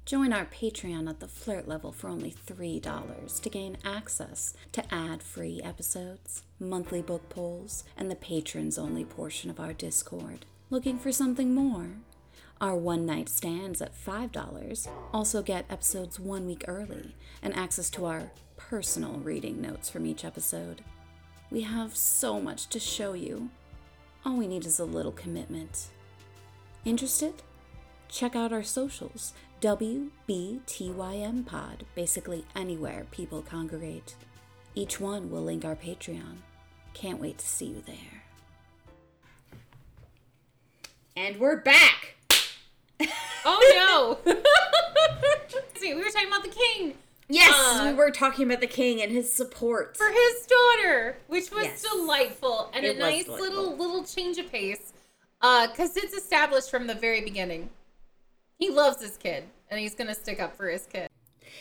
Join 0.07 0.35
our 0.35 0.45
Patreon 0.45 1.09
at 1.09 1.21
the 1.21 1.29
flirt 1.29 1.67
level 1.67 1.91
for 1.91 2.09
only 2.09 2.31
$3 2.31 3.41
to 3.41 3.49
gain 3.49 3.79
access 3.87 4.53
to 4.73 4.95
ad 4.95 5.23
free 5.23 5.63
episodes, 5.65 6.43
monthly 6.61 7.01
book 7.01 7.31
polls, 7.31 7.85
and 7.97 8.11
the 8.11 8.15
patrons 8.15 8.79
only 8.79 9.07
portion 9.07 9.49
of 9.49 9.59
our 9.59 9.73
Discord. 9.73 10.45
Looking 10.69 10.99
for 10.99 11.11
something 11.11 11.55
more? 11.55 11.87
Our 12.61 12.77
one 12.77 13.07
night 13.07 13.31
stands 13.31 13.81
at 13.81 13.95
$5 13.97 14.89
also 15.15 15.41
get 15.41 15.65
episodes 15.71 16.21
one 16.21 16.47
week 16.47 16.65
early 16.69 17.15
and 17.43 17.57
access 17.57 17.89
to 17.91 18.05
our 18.05 18.31
personal 18.59 19.15
reading 19.21 19.63
notes 19.63 19.89
from 19.89 20.05
each 20.05 20.23
episode. 20.23 20.83
We 21.51 21.63
have 21.63 21.97
so 21.97 22.43
much 22.43 22.67
to 22.69 22.79
show 22.79 23.15
you. 23.15 23.49
All 24.23 24.37
we 24.37 24.49
need 24.49 24.67
is 24.67 24.79
a 24.79 24.85
little 24.85 25.13
commitment. 25.13 25.89
Interested? 26.85 27.43
Check 28.09 28.37
out 28.37 28.53
our 28.53 28.63
socials 28.63 29.33
WBTYM 29.65 31.47
Pod, 31.47 31.87
basically 31.95 32.45
anywhere 32.55 33.07
people 33.11 33.41
congregate. 33.41 34.15
Each 34.75 35.01
one 35.01 35.31
will 35.31 35.41
link 35.43 35.65
our 35.65 35.75
Patreon. 35.75 36.37
Can't 36.93 37.19
wait 37.19 37.39
to 37.39 37.47
see 37.47 37.65
you 37.69 37.83
there. 37.87 38.25
And 41.17 41.39
we're 41.41 41.62
back. 41.62 42.17
Oh 43.47 44.19
no! 44.27 44.35
See, 45.77 45.93
we 45.95 46.03
were 46.03 46.09
talking 46.11 46.29
about 46.29 46.43
the 46.45 46.49
king 46.49 46.95
Yes, 47.29 47.53
Uh, 47.55 47.85
we 47.89 47.93
were 47.95 48.11
talking 48.11 48.47
about 48.47 48.61
the 48.62 48.67
king 48.67 49.03
and 49.03 49.12
his 49.12 49.31
support. 49.33 49.97
for 49.99 50.09
his 50.11 50.47
daughter, 50.47 51.19
which 51.27 51.51
was 51.51 51.65
Yes. 51.65 51.83
delightful 51.83 52.71
and 52.75 52.85
It 52.87 52.89
a 52.89 52.91
was 52.93 52.99
nice 53.01 53.25
delightful. 53.25 53.47
little 53.49 53.77
little 53.77 54.05
change 54.05 54.37
of 54.39 54.51
pace. 54.51 54.93
Uh, 55.43 55.69
cause 55.75 55.95
it's 55.99 56.15
established 56.15 56.71
from 56.71 56.87
the 56.87 56.95
very 56.95 57.21
beginning. 57.23 57.69
He 58.59 58.71
loves 58.71 59.03
his 59.03 59.17
kid, 59.19 59.45
and 59.75 59.83
he's 59.83 59.95
gonna 59.95 60.14
stick 60.14 60.41
up 60.41 60.57
for 60.57 60.68
his 60.68 60.87
kid. 60.87 61.09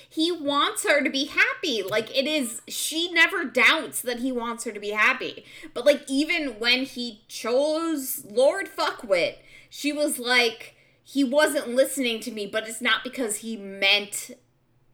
he 0.09 0.32
wants 0.32 0.84
her 0.88 1.03
to 1.03 1.09
be 1.09 1.26
happy. 1.26 1.82
Like 1.84 2.16
it 2.16 2.28
is 2.28 2.61
she 2.68 3.11
never 3.11 3.43
doubts 3.43 4.01
that 4.01 4.20
he 4.20 4.32
wants 4.32 4.64
her 4.66 4.72
to 4.72 4.80
be 4.80 4.91
happy. 4.91 5.45
But 5.74 5.86
like 5.86 6.03
even 6.07 6.59
when 6.59 6.84
he 6.86 7.24
chose 7.28 8.24
Lord 8.30 8.70
Fuckwit, 8.70 9.38
she 9.70 9.91
was 9.91 10.20
like 10.20 10.76
he 11.03 11.24
wasn't 11.24 11.70
listening 11.70 12.20
to 12.22 12.32
me, 12.32 12.45
but 12.47 12.68
it's 12.68 12.82
not 12.82 13.03
because 13.03 13.38
he 13.38 13.57
meant 13.57 14.32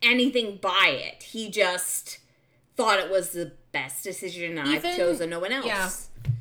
anything 0.01 0.57
by 0.61 0.89
it. 0.91 1.23
He 1.23 1.49
just 1.49 2.19
thought 2.75 2.99
it 2.99 3.11
was 3.11 3.31
the 3.31 3.51
best 3.71 4.03
decision 4.03 4.57
I've 4.57 4.83
Even- 4.85 4.95
chosen 4.97 5.29
no 5.29 5.39
one 5.39 5.51
else. 5.51 5.65
yeah. 5.65 5.89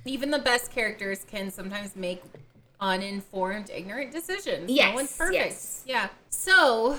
Even 0.05 0.31
the 0.31 0.39
best 0.39 0.71
characters 0.71 1.25
can 1.25 1.51
sometimes 1.51 1.95
make 1.97 2.23
uninformed, 2.81 3.71
ignorant 3.75 4.13
decisions. 4.13 4.71
Yes, 4.71 4.91
no 4.91 4.95
one's 4.95 5.17
perfect. 5.17 5.35
yes. 5.35 5.83
Yeah. 5.87 6.09
So, 6.31 6.99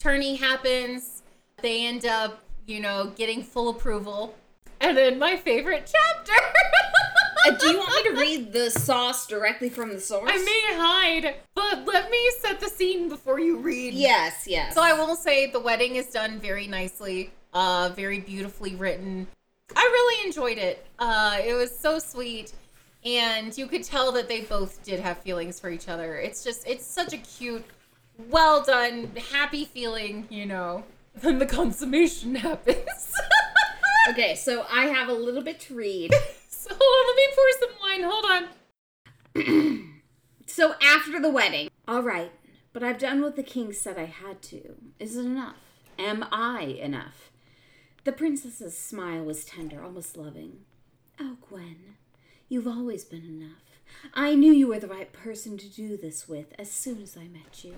tourney 0.00 0.36
happens. 0.36 1.22
They 1.60 1.86
end 1.86 2.06
up, 2.06 2.42
you 2.66 2.80
know, 2.80 3.12
getting 3.16 3.42
full 3.42 3.68
approval. 3.68 4.34
And 4.80 4.96
then 4.96 5.18
my 5.18 5.36
favorite 5.36 5.90
chapter. 5.92 6.32
Uh, 7.44 7.50
do 7.50 7.70
you 7.70 7.78
want 7.78 8.04
me 8.04 8.10
to 8.10 8.20
read 8.20 8.52
the 8.52 8.70
sauce 8.70 9.26
directly 9.26 9.68
from 9.68 9.90
the 9.90 10.00
source? 10.00 10.30
I 10.32 10.38
may 10.38 10.76
hide, 10.76 11.34
but 11.54 11.84
let 11.86 12.08
me 12.10 12.18
set 12.40 12.60
the 12.60 12.68
scene 12.68 13.08
before 13.08 13.40
you 13.40 13.58
read. 13.58 13.94
Yes, 13.94 14.44
yes. 14.46 14.74
So 14.74 14.80
I 14.80 14.92
will 14.92 15.16
say 15.16 15.50
the 15.50 15.58
wedding 15.58 15.96
is 15.96 16.06
done 16.06 16.38
very 16.38 16.68
nicely, 16.68 17.32
uh, 17.52 17.90
very 17.96 18.20
beautifully 18.20 18.76
written. 18.76 19.26
I 19.74 19.80
really 19.80 20.26
enjoyed 20.26 20.58
it. 20.58 20.86
Uh, 21.00 21.38
it 21.44 21.54
was 21.54 21.76
so 21.76 21.98
sweet, 21.98 22.52
and 23.04 23.56
you 23.56 23.66
could 23.66 23.84
tell 23.84 24.12
that 24.12 24.28
they 24.28 24.42
both 24.42 24.82
did 24.82 25.00
have 25.00 25.18
feelings 25.18 25.58
for 25.58 25.70
each 25.70 25.88
other. 25.88 26.16
It's 26.16 26.44
just, 26.44 26.66
it's 26.66 26.86
such 26.86 27.12
a 27.12 27.18
cute, 27.18 27.64
well 28.28 28.62
done, 28.62 29.10
happy 29.30 29.64
feeling, 29.64 30.26
you 30.30 30.46
know. 30.46 30.84
Then 31.14 31.38
the 31.38 31.46
consummation 31.46 32.34
happens. 32.36 33.12
Okay, 34.10 34.34
so 34.34 34.66
I 34.68 34.86
have 34.86 35.08
a 35.08 35.12
little 35.12 35.42
bit 35.44 35.60
to 35.60 35.76
read. 35.76 36.12
so 36.48 36.74
hold 36.76 36.80
on, 36.80 37.06
let 37.06 37.16
me 37.16 37.28
pour 37.36 37.52
some 37.60 37.70
wine. 37.80 38.02
Hold 39.34 39.46
on. 39.46 39.88
So 40.54 40.74
after 40.82 41.18
the 41.18 41.30
wedding, 41.30 41.70
all 41.88 42.02
right, 42.02 42.30
but 42.74 42.82
I've 42.82 42.98
done 42.98 43.22
what 43.22 43.36
the 43.36 43.42
king 43.42 43.72
said 43.72 43.96
I 43.96 44.04
had 44.04 44.42
to. 44.42 44.74
Is 44.98 45.16
it 45.16 45.24
enough? 45.24 45.56
Am 45.98 46.26
I 46.30 46.78
enough? 46.78 47.30
The 48.04 48.12
princess's 48.12 48.76
smile 48.76 49.24
was 49.24 49.46
tender, 49.46 49.82
almost 49.82 50.14
loving. 50.14 50.58
Oh, 51.18 51.38
Gwen, 51.48 51.96
you've 52.52 52.68
always 52.68 53.02
been 53.02 53.24
enough. 53.24 53.78
I 54.12 54.34
knew 54.34 54.52
you 54.52 54.68
were 54.68 54.78
the 54.78 54.86
right 54.86 55.10
person 55.10 55.56
to 55.56 55.66
do 55.66 55.96
this 55.96 56.28
with 56.28 56.52
as 56.58 56.70
soon 56.70 57.00
as 57.00 57.16
I 57.16 57.24
met 57.24 57.64
you. 57.64 57.76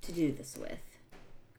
To 0.00 0.12
do 0.12 0.32
this 0.32 0.56
with. 0.58 0.78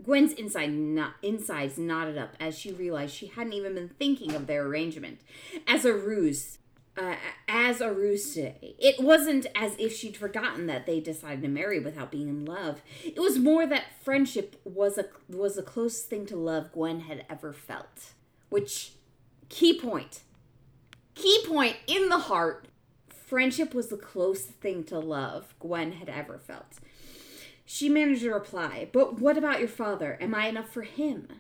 Gwen's 0.02 0.34
inside 0.34 0.74
insides 1.22 1.78
knotted 1.78 2.18
up 2.18 2.36
as 2.40 2.58
she 2.58 2.72
realized 2.72 3.14
she 3.14 3.28
hadn't 3.28 3.54
even 3.54 3.76
been 3.76 3.90
thinking 3.90 4.34
of 4.34 4.48
their 4.48 4.66
arrangement 4.66 5.22
as 5.68 5.86
a 5.86 5.94
ruse. 5.94 6.58
Uh, 6.98 7.16
as 7.48 7.82
a 7.82 7.94
ruse. 7.94 8.36
It 8.36 9.00
wasn't 9.00 9.46
as 9.56 9.76
if 9.78 9.94
she'd 9.96 10.18
forgotten 10.18 10.66
that 10.68 10.88
they 10.88 11.00
decided 11.00 11.44
to 11.44 11.48
marry 11.48 11.80
without 11.80 12.12
being 12.12 12.30
in 12.30 12.46
love. 12.46 12.82
It 13.04 13.20
was 13.20 13.38
more 13.38 13.68
that 13.68 14.02
friendship 14.04 14.60
was 14.64 14.98
a 14.98 15.06
was 15.30 15.56
the 15.56 15.64
closest 15.64 16.08
thing 16.08 16.26
to 16.28 16.36
love 16.36 16.72
Gwen 16.72 17.02
had 17.02 17.26
ever 17.30 17.54
felt. 17.54 18.14
Which 18.50 18.94
key 19.50 19.80
point. 19.80 20.22
Key 21.16 21.44
point 21.48 21.78
in 21.88 22.10
the 22.10 22.20
heart. 22.20 22.68
Friendship 23.10 23.74
was 23.74 23.88
the 23.88 23.98
closest 23.98 24.50
thing 24.60 24.84
to 24.86 25.00
love 25.00 25.56
Gwen 25.60 25.94
had 25.94 26.10
ever 26.10 26.38
felt. 26.38 26.80
She 27.66 27.90
managed 27.90 28.22
to 28.22 28.34
reply, 28.34 28.90
"But 28.92 29.20
what 29.20 29.38
about 29.38 29.60
your 29.60 29.70
father? 29.70 30.18
Am 30.20 30.36
I 30.36 30.48
enough 30.48 30.70
for 30.70 30.84
him? 30.84 31.40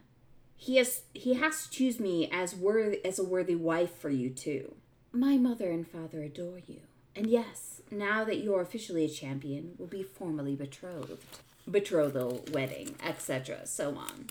He 0.55 0.77
has 0.77 1.03
he 1.13 1.33
has 1.33 1.63
to 1.63 1.69
choose 1.69 1.99
me 1.99 2.29
as 2.31 2.55
worthy 2.55 3.03
as 3.05 3.19
a 3.19 3.23
worthy 3.23 3.55
wife 3.55 3.95
for 3.97 4.09
you 4.09 4.29
too. 4.29 4.75
My 5.11 5.37
mother 5.37 5.69
and 5.69 5.87
father 5.87 6.23
adore 6.23 6.61
you, 6.65 6.81
and 7.15 7.27
yes, 7.27 7.81
now 7.91 8.23
that 8.23 8.37
you're 8.37 8.61
officially 8.61 9.05
a 9.05 9.09
champion, 9.09 9.75
we'll 9.77 9.89
be 9.89 10.03
formally 10.03 10.55
betrothed, 10.55 11.39
betrothal, 11.69 12.45
wedding, 12.51 12.95
etc., 13.03 13.67
so 13.67 13.95
on." 13.95 14.27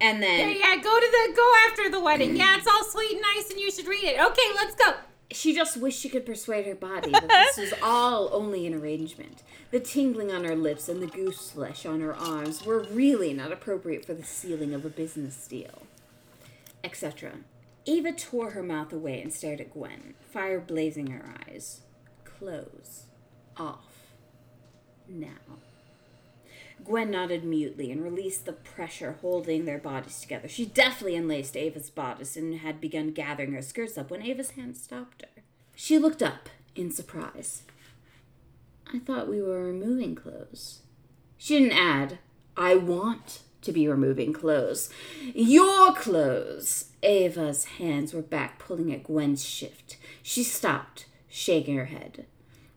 And 0.00 0.22
then 0.22 0.50
Yeah, 0.50 0.56
yeah, 0.56 0.82
go 0.82 0.98
to 0.98 1.06
the, 1.10 1.34
go 1.36 1.52
after 1.68 1.90
the 1.90 2.00
wedding. 2.00 2.36
Yeah, 2.36 2.56
it's 2.58 2.66
all 2.66 2.84
sweet 2.84 3.12
and 3.12 3.22
nice, 3.22 3.50
and 3.50 3.60
you 3.60 3.70
should 3.70 3.86
read 3.86 4.04
it. 4.04 4.20
Okay, 4.20 4.50
let's 4.54 4.74
go. 4.74 4.94
She 5.30 5.54
just 5.54 5.76
wished 5.76 6.00
she 6.00 6.08
could 6.08 6.26
persuade 6.26 6.66
her 6.66 6.74
body 6.74 7.10
that 7.10 7.28
this 7.28 7.56
was 7.56 7.74
all 7.82 8.28
only 8.32 8.66
an 8.66 8.74
arrangement. 8.74 9.42
The 9.70 9.80
tingling 9.80 10.30
on 10.30 10.44
her 10.44 10.54
lips 10.54 10.88
and 10.88 11.02
the 11.02 11.06
goose 11.06 11.50
flesh 11.50 11.86
on 11.86 12.00
her 12.00 12.14
arms 12.14 12.64
were 12.64 12.86
really 12.90 13.32
not 13.32 13.50
appropriate 13.50 14.04
for 14.04 14.14
the 14.14 14.22
sealing 14.22 14.74
of 14.74 14.84
a 14.84 14.90
business 14.90 15.46
deal. 15.48 15.82
Etc. 16.84 17.32
Eva 17.86 18.12
tore 18.12 18.50
her 18.50 18.62
mouth 18.62 18.92
away 18.92 19.20
and 19.20 19.32
stared 19.32 19.60
at 19.60 19.72
Gwen, 19.72 20.14
fire 20.20 20.60
blazing 20.60 21.08
her 21.08 21.34
eyes. 21.48 21.80
Close. 22.24 23.06
Off. 23.56 24.12
Now. 25.08 25.58
Gwen 26.84 27.10
nodded 27.10 27.44
mutely 27.44 27.90
and 27.90 28.02
released 28.02 28.44
the 28.44 28.52
pressure 28.52 29.16
holding 29.20 29.64
their 29.64 29.78
bodies 29.78 30.20
together. 30.20 30.48
She 30.48 30.66
deftly 30.66 31.16
unlaced 31.16 31.56
Ava's 31.56 31.90
bodice 31.90 32.36
and 32.36 32.56
had 32.56 32.80
begun 32.80 33.12
gathering 33.12 33.52
her 33.52 33.62
skirts 33.62 33.96
up 33.96 34.10
when 34.10 34.22
Ava's 34.22 34.50
hand 34.50 34.76
stopped 34.76 35.22
her. 35.22 35.42
She 35.74 35.98
looked 35.98 36.22
up 36.22 36.48
in 36.74 36.90
surprise. 36.90 37.62
I 38.92 38.98
thought 38.98 39.28
we 39.28 39.40
were 39.40 39.64
removing 39.64 40.14
clothes. 40.14 40.80
She 41.38 41.58
didn't 41.58 41.76
add, 41.76 42.18
I 42.56 42.74
want 42.76 43.40
to 43.62 43.72
be 43.72 43.88
removing 43.88 44.32
clothes. 44.32 44.90
Your 45.34 45.92
clothes! 45.94 46.90
Ava's 47.02 47.64
hands 47.64 48.14
were 48.14 48.22
back, 48.22 48.58
pulling 48.58 48.92
at 48.92 49.04
Gwen's 49.04 49.44
shift. 49.44 49.96
She 50.22 50.42
stopped, 50.42 51.06
shaking 51.28 51.76
her 51.76 51.86
head. 51.86 52.26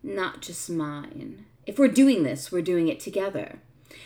Not 0.02 0.42
just 0.42 0.70
mine. 0.70 1.46
If 1.66 1.78
we're 1.78 1.88
doing 1.90 2.24
this, 2.24 2.52
we're 2.52 2.62
doing 2.62 2.88
it 2.88 3.00
together. 3.00 3.60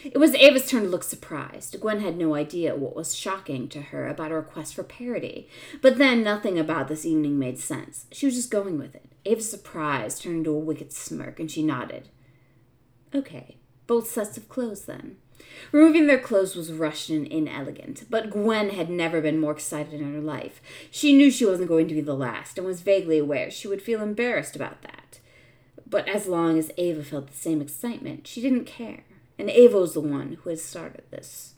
It 0.04 0.18
was 0.18 0.34
Ava's 0.36 0.70
turn 0.70 0.84
to 0.84 0.89
look 0.89 1.04
surprised. 1.04 1.80
Gwen 1.80 2.02
had 2.02 2.18
no 2.18 2.36
idea 2.36 2.76
what 2.76 2.96
was 2.96 3.16
shocking 3.16 3.68
to 3.70 3.82
her 3.82 4.08
about 4.08 4.32
a 4.32 4.36
request 4.36 4.76
for 4.76 4.84
parody. 4.84 5.48
But 5.82 5.98
then 5.98 6.24
nothing 6.24 6.58
about 6.58 6.88
this 6.88 7.06
evening 7.06 7.38
made 7.38 7.60
sense. 7.60 8.06
She 8.12 8.26
was 8.26 8.36
just 8.36 8.52
going 8.52 8.78
with 8.80 8.96
it. 8.96 9.12
Ava's 9.26 9.50
surprise 9.50 10.20
turned 10.20 10.38
into 10.38 10.52
a 10.52 10.60
wicked 10.60 10.92
smirk, 10.92 11.39
and 11.39 11.50
she 11.50 11.64
nodded. 11.64 12.10
Okay, 13.14 13.58
both 13.88 14.10
sets 14.10 14.38
of 14.38 14.50
clothes 14.50 14.86
then. 14.86 15.18
Removing 15.72 16.08
their 16.08 16.20
clothes 16.20 16.56
was 16.56 16.72
rushed 16.72 17.10
and 17.10 17.28
inelegant, 17.28 18.06
but 18.10 18.30
Gwen 18.30 18.72
had 18.72 18.89
never 18.89 19.22
been 19.22 19.39
more 19.39 19.52
excited 19.52 20.00
in 20.00 20.14
her 20.14 20.22
life. 20.22 20.62
She 20.89 21.14
knew 21.14 21.30
she 21.30 21.46
wasn't 21.46 21.70
going 21.70 21.88
to 21.88 21.94
be 21.94 22.02
the 22.02 22.16
last, 22.16 22.58
and 22.58 22.66
was 22.66 22.82
vaguely 22.82 23.18
aware 23.18 23.52
she 23.52 23.68
would 23.68 23.82
feel 23.82 24.02
embarrassed 24.02 24.56
about 24.56 24.82
that. 24.84 25.20
But 25.86 26.08
as 26.08 26.26
long 26.28 26.58
as 26.58 26.72
Ava 26.78 27.04
felt 27.04 27.28
the 27.28 27.38
same 27.38 27.62
excitement, 27.62 28.28
she 28.28 28.42
didn't 28.42 28.66
care. 28.66 29.04
And 29.42 29.50
Ava 29.50 29.80
was 29.80 29.96
the 29.96 30.02
one 30.02 30.38
who 30.44 30.52
has 30.52 30.64
started 30.64 31.02
this. 31.10 31.56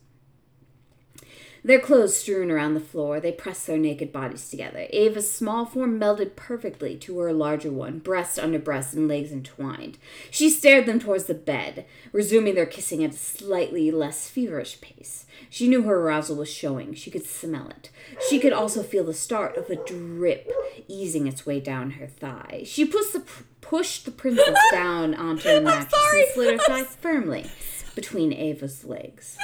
Their 1.66 1.82
clothes 1.82 2.18
strewn 2.18 2.50
around 2.50 2.76
the 2.76 2.80
floor, 2.80 3.20
they 3.20 3.34
pressed 3.34 3.68
their 3.68 3.78
naked 3.78 4.14
bodies 4.14 4.50
together. 4.50 4.88
Ava's 4.92 5.30
small 5.30 5.66
form 5.66 6.00
melded 6.00 6.38
perfectly 6.38 6.96
to 7.00 7.20
her 7.20 7.34
larger 7.34 7.72
one, 7.72 8.00
breast 8.00 8.40
under 8.40 8.58
breast 8.58 8.94
and 8.94 9.10
legs 9.10 9.34
entwined. 9.34 9.98
She 10.32 10.50
stared 10.50 10.86
them 10.86 10.98
towards 10.98 11.26
the 11.26 11.34
bed, 11.34 11.86
resuming 12.14 12.56
their 12.56 12.66
kissing 12.66 13.04
at 13.04 13.14
a 13.14 13.18
slightly 13.18 13.92
less 13.92 14.30
feverish 14.30 14.80
pace. 14.80 15.26
She 15.50 15.68
knew 15.68 15.82
her 15.84 16.00
arousal 16.00 16.38
was 16.38 16.50
showing. 16.50 16.94
She 16.94 17.12
could 17.12 17.26
smell 17.26 17.68
it. 17.68 17.90
She 18.30 18.40
could 18.40 18.54
also 18.54 18.82
feel 18.82 19.04
the 19.04 19.14
start 19.14 19.58
of 19.58 19.70
a 19.70 19.76
drip 19.76 20.50
easing 20.88 21.28
its 21.28 21.46
way 21.46 21.60
down 21.60 21.92
her 21.92 22.08
thigh. 22.08 22.64
She 22.66 22.86
pushed 22.86 23.12
the, 23.12 23.24
pushed 23.60 24.06
the 24.06 24.12
princess 24.12 24.58
down 24.72 25.14
onto 25.14 25.50
the 25.50 25.62
mattress 25.62 25.94
and 26.14 26.26
slid 26.34 26.54
her 26.54 26.66
thigh 26.66 26.84
firmly 27.02 27.50
between 27.96 28.34
Ava's 28.34 28.84
legs. 28.84 29.38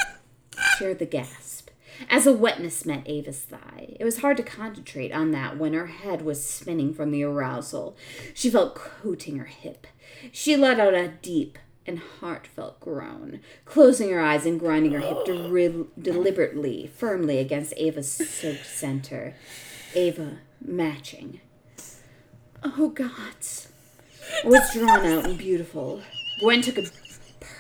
She 0.78 0.84
heard 0.86 1.00
the 1.00 1.06
gasp 1.06 1.70
as 2.10 2.26
a 2.26 2.34
wetness 2.34 2.86
met 2.86 3.08
Ava's 3.08 3.40
thigh. 3.40 3.96
It 4.00 4.06
was 4.06 4.20
hard 4.20 4.38
to 4.38 4.44
concentrate 4.44 5.12
on 5.12 5.32
that 5.32 5.58
when 5.58 5.74
her 5.74 5.88
head 5.88 6.22
was 6.22 6.44
spinning 6.44 6.94
from 6.94 7.12
the 7.12 7.24
arousal. 7.24 7.98
She 8.34 8.50
felt 8.50 8.76
coating 8.76 9.38
her 9.38 9.46
hip. 9.46 9.88
She 10.32 10.56
let 10.56 10.80
out 10.80 10.94
a 10.94 11.10
deep 11.22 11.58
and 11.86 12.00
heartfelt 12.00 12.80
groan, 12.80 13.40
closing 13.66 14.12
her 14.12 14.22
eyes 14.22 14.46
and 14.46 14.60
grinding 14.60 14.92
her 14.94 15.00
hip 15.00 15.26
de- 15.26 15.88
deliberately, 16.00 16.88
firmly 16.96 17.40
against 17.40 17.74
Ava's 17.78 18.12
soaked 18.12 18.66
center. 18.66 19.36
Ava 19.96 20.38
matching. 20.64 21.42
Oh, 22.64 22.90
God. 22.90 23.34
It 24.44 24.46
was 24.46 24.72
drawn 24.74 25.06
out 25.06 25.26
and 25.26 25.38
beautiful. 25.38 26.02
Gwen 26.42 26.62
took 26.62 26.78
a 26.78 26.84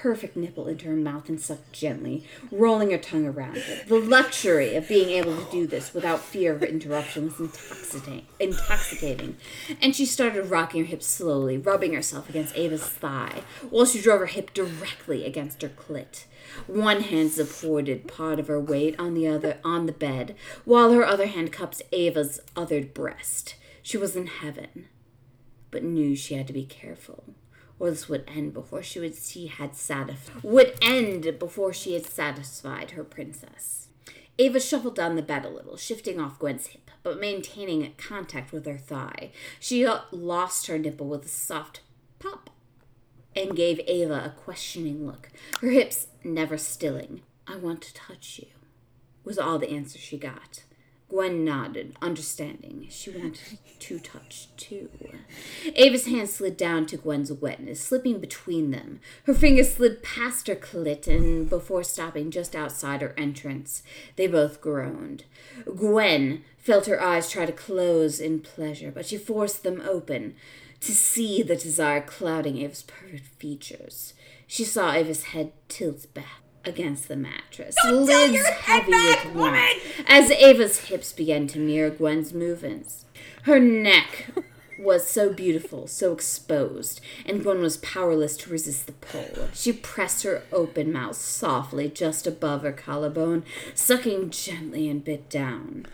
perfect 0.01 0.35
nipple 0.37 0.67
into 0.67 0.87
her 0.87 0.95
mouth 0.95 1.29
and 1.29 1.39
sucked 1.39 1.73
gently, 1.73 2.25
rolling 2.51 2.91
her 2.91 2.97
tongue 2.97 3.25
around 3.25 3.57
it. 3.57 3.87
The 3.87 3.99
luxury 3.99 4.75
of 4.75 4.87
being 4.87 5.09
able 5.09 5.35
to 5.35 5.51
do 5.51 5.67
this 5.67 5.93
without 5.93 6.19
fear 6.19 6.53
of 6.53 6.63
interruption 6.63 7.25
was 7.25 7.39
intoxicating. 8.39 9.37
And 9.81 9.95
she 9.95 10.05
started 10.05 10.49
rocking 10.49 10.81
her 10.81 10.87
hips 10.87 11.05
slowly, 11.05 11.57
rubbing 11.57 11.93
herself 11.93 12.29
against 12.29 12.55
Ava's 12.55 12.83
thigh, 12.83 13.41
while 13.69 13.85
she 13.85 14.01
drove 14.01 14.21
her 14.21 14.25
hip 14.27 14.53
directly 14.53 15.25
against 15.25 15.61
her 15.61 15.69
clit. 15.69 16.25
One 16.67 17.01
hand 17.01 17.31
supported 17.31 18.07
part 18.07 18.39
of 18.39 18.47
her 18.47 18.59
weight 18.59 18.99
on 18.99 19.13
the 19.13 19.27
other 19.27 19.57
on 19.63 19.85
the 19.85 19.91
bed, 19.91 20.35
while 20.65 20.93
her 20.93 21.05
other 21.05 21.27
hand 21.27 21.51
cupped 21.51 21.81
Ava's 21.91 22.39
other 22.55 22.83
breast. 22.83 23.55
She 23.81 23.97
was 23.97 24.15
in 24.15 24.27
heaven, 24.27 24.87
but 25.71 25.83
knew 25.83 26.15
she 26.15 26.35
had 26.35 26.47
to 26.47 26.53
be 26.53 26.65
careful 26.65 27.35
or 27.79 27.89
this 27.89 28.09
would 28.09 28.23
end 28.27 28.53
before 28.53 28.83
she 28.83 28.99
would 28.99 29.15
she 29.15 29.47
had 29.47 29.75
satisfied 29.75 30.43
would 30.43 30.73
end 30.81 31.39
before 31.39 31.73
she 31.73 31.93
had 31.93 32.05
satisfied 32.05 32.91
her 32.91 33.03
princess. 33.03 33.87
Ava 34.37 34.59
shuffled 34.59 34.95
down 34.95 35.15
the 35.15 35.21
bed 35.21 35.43
a 35.43 35.49
little, 35.49 35.75
shifting 35.75 36.19
off 36.19 36.39
Gwen's 36.39 36.67
hip, 36.67 36.91
but 37.03 37.19
maintaining 37.19 37.93
contact 37.97 38.51
with 38.53 38.65
her 38.65 38.77
thigh. 38.77 39.31
She 39.59 39.85
uh, 39.85 40.01
lost 40.11 40.67
her 40.67 40.77
nipple 40.77 41.07
with 41.07 41.25
a 41.25 41.29
soft 41.29 41.81
pop 42.19 42.49
and 43.35 43.55
gave 43.55 43.81
Ava 43.85 44.23
a 44.25 44.29
questioning 44.29 45.05
look, 45.05 45.29
her 45.61 45.69
hips 45.69 46.07
never 46.23 46.57
stilling. 46.57 47.21
I 47.47 47.57
want 47.57 47.81
to 47.81 47.93
touch 47.93 48.39
you, 48.39 48.47
was 49.23 49.37
all 49.37 49.59
the 49.59 49.71
answer 49.71 49.99
she 49.99 50.17
got. 50.17 50.63
Gwen 51.09 51.43
nodded, 51.43 51.95
understanding. 52.03 52.85
She 52.91 53.09
wanted 53.09 53.57
to 53.79 53.99
touch 53.99 54.47
too. 54.57 54.89
Ava's 55.75 56.05
hand 56.05 56.29
slid 56.29 56.55
down 56.55 56.85
to 56.85 56.97
Gwen's 56.97 57.31
wetness, 57.31 57.81
slipping 57.81 58.19
between 58.19 58.69
them. 58.69 58.99
Her 59.25 59.33
fingers 59.33 59.73
slid 59.73 60.03
past 60.03 60.47
her 60.47 60.55
clit 60.55 61.07
and 61.07 61.49
before 61.49 61.83
stopping 61.83 62.29
just 62.29 62.55
outside 62.55 63.01
her 63.01 63.15
entrance. 63.17 63.81
They 64.17 64.27
both 64.27 64.61
groaned. 64.61 65.23
Gwen 65.65 66.43
felt 66.59 66.85
her 66.85 67.01
eyes 67.01 67.31
try 67.31 67.47
to 67.47 67.51
close 67.51 68.19
in 68.19 68.41
pleasure, 68.41 68.91
but 68.91 69.07
she 69.07 69.17
forced 69.17 69.63
them 69.63 69.81
open 69.81 70.35
to 70.81 70.93
see 70.93 71.41
the 71.41 71.55
desire 71.55 72.01
clouding 72.01 72.59
Ava's 72.59 72.83
perfect 72.83 73.25
features. 73.25 74.13
She 74.45 74.63
saw 74.63 74.93
Ava's 74.93 75.23
head 75.23 75.53
tilt 75.67 76.13
back 76.13 76.43
against 76.65 77.07
the 77.07 77.15
mattress, 77.15 77.75
Don't 77.83 78.05
lids 78.05 78.45
heavy 78.47 78.91
with 78.91 79.33
warmth, 79.33 80.03
as 80.07 80.31
Ava's 80.31 80.85
hips 80.85 81.11
began 81.11 81.47
to 81.47 81.59
mirror 81.59 81.89
Gwen's 81.89 82.33
movements. 82.33 83.05
Her 83.43 83.59
neck 83.59 84.27
was 84.79 85.05
so 85.07 85.31
beautiful, 85.33 85.87
so 85.87 86.13
exposed, 86.13 87.01
and 87.25 87.43
Gwen 87.43 87.61
was 87.61 87.77
powerless 87.77 88.37
to 88.37 88.49
resist 88.49 88.85
the 88.85 88.93
pull. 88.93 89.49
She 89.53 89.73
pressed 89.73 90.23
her 90.23 90.43
open 90.51 90.91
mouth 90.91 91.17
softly 91.17 91.89
just 91.89 92.25
above 92.25 92.61
her 92.61 92.71
collarbone, 92.71 93.43
sucking 93.73 94.29
gently 94.29 94.89
and 94.89 95.03
bit 95.03 95.29
down. 95.29 95.85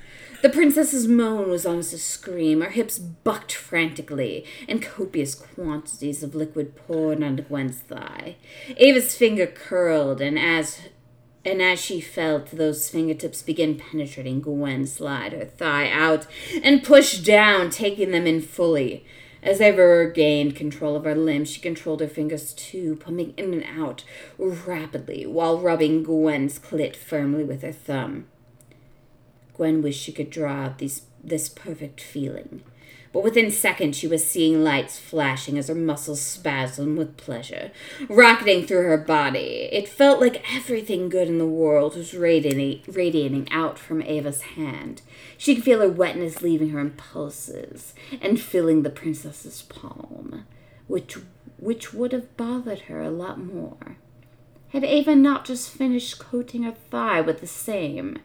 The 0.42 0.50
princess's 0.50 1.08
moan 1.08 1.50
was 1.50 1.66
almost 1.66 1.94
a 1.94 1.98
scream. 1.98 2.62
Her 2.62 2.70
hips 2.70 3.00
bucked 3.00 3.54
frantically, 3.54 4.46
and 4.68 4.82
copious 4.82 5.36
quantities 5.36 6.24
of 6.24 6.36
liquid 6.36 6.76
poured 6.76 7.24
onto 7.24 7.44
Gwen's 7.44 7.80
thigh. 7.80 8.36
Ava's 8.78 9.16
finger 9.16 9.48
curled, 9.48 10.22
and 10.22 10.38
as 10.38 10.82
and 11.46 11.62
as 11.62 11.80
she 11.80 12.02
felt 12.02 12.48
those 12.48 12.90
fingertips 12.90 13.44
begin 13.44 13.76
penetrating, 13.78 14.42
Gwen 14.42 14.88
slid 14.88 15.34
her 15.34 15.46
thigh 15.46 15.90
out 15.92 16.26
and 16.64 16.84
pushed 16.84 17.24
down, 17.24 17.70
taking 17.70 18.12
them 18.12 18.26
in 18.26 18.42
fully. 18.42 19.06
As 19.44 19.62
Ava 19.62 19.86
regained 19.86 20.56
control 20.56 20.96
of 20.96 21.04
her 21.04 21.14
limbs, 21.14 21.52
she 21.52 21.62
controlled 21.62 22.02
her 22.02 22.08
fingers 22.08 22.52
too, 22.54 22.96
pumping 22.96 23.36
in 23.38 23.54
and 23.54 23.64
out 23.64 24.04
rapidly 24.40 25.28
while 25.28 25.60
rubbing 25.60 26.02
Gwen's 26.02 26.58
clit 26.58 26.96
firmly 26.96 27.44
with 27.44 27.62
her 27.62 27.72
thumb. 27.72 28.26
Gwen 29.56 29.82
wished 29.82 30.02
she 30.02 30.12
could 30.12 30.30
draw 30.30 30.52
out 30.52 30.78
these, 30.78 31.04
this 31.24 31.50
perfect 31.50 32.02
feeling. 32.02 32.62
But 33.16 33.24
within 33.24 33.50
seconds, 33.50 33.98
she 33.98 34.08
was 34.08 34.30
seeing 34.30 34.62
lights 34.62 35.00
flashing 35.00 35.58
as 35.58 35.70
her 35.70 35.74
muscles 35.74 36.20
spasmed 36.20 36.98
with 36.98 37.16
pleasure, 37.16 37.72
rocketing 38.10 38.68
through 38.68 38.84
her 38.84 38.98
body. 38.98 39.70
It 39.72 39.88
felt 39.88 40.20
like 40.20 40.44
everything 40.54 41.08
good 41.08 41.30
in 41.30 41.38
the 41.38 41.46
world 41.46 41.96
was 41.96 42.14
radiating, 42.14 42.82
radiating 42.94 43.50
out 43.52 43.80
from 43.80 44.02
Ava's 44.02 44.42
hand. 44.42 45.02
She 45.38 45.56
could 45.56 45.64
feel 45.64 45.80
her 45.80 45.88
wetness 45.88 46.42
leaving 46.42 46.72
her 46.72 46.80
in 46.82 46.92
pulses 46.92 47.94
and 48.22 48.38
filling 48.38 48.84
the 48.84 48.90
princess's 48.90 49.62
palm, 49.62 50.46
which, 50.88 51.18
which 51.58 51.94
would 51.94 52.12
have 52.12 52.36
bothered 52.36 52.82
her 52.82 53.02
a 53.02 53.10
lot 53.10 53.40
more. 53.40 53.96
Had 54.74 54.84
Ava 54.84 55.16
not 55.16 55.46
just 55.46 55.70
finished 55.70 56.20
coating 56.20 56.64
her 56.64 56.74
thigh 56.74 57.22
with 57.22 57.40
the 57.40 57.48
same? 57.48 58.20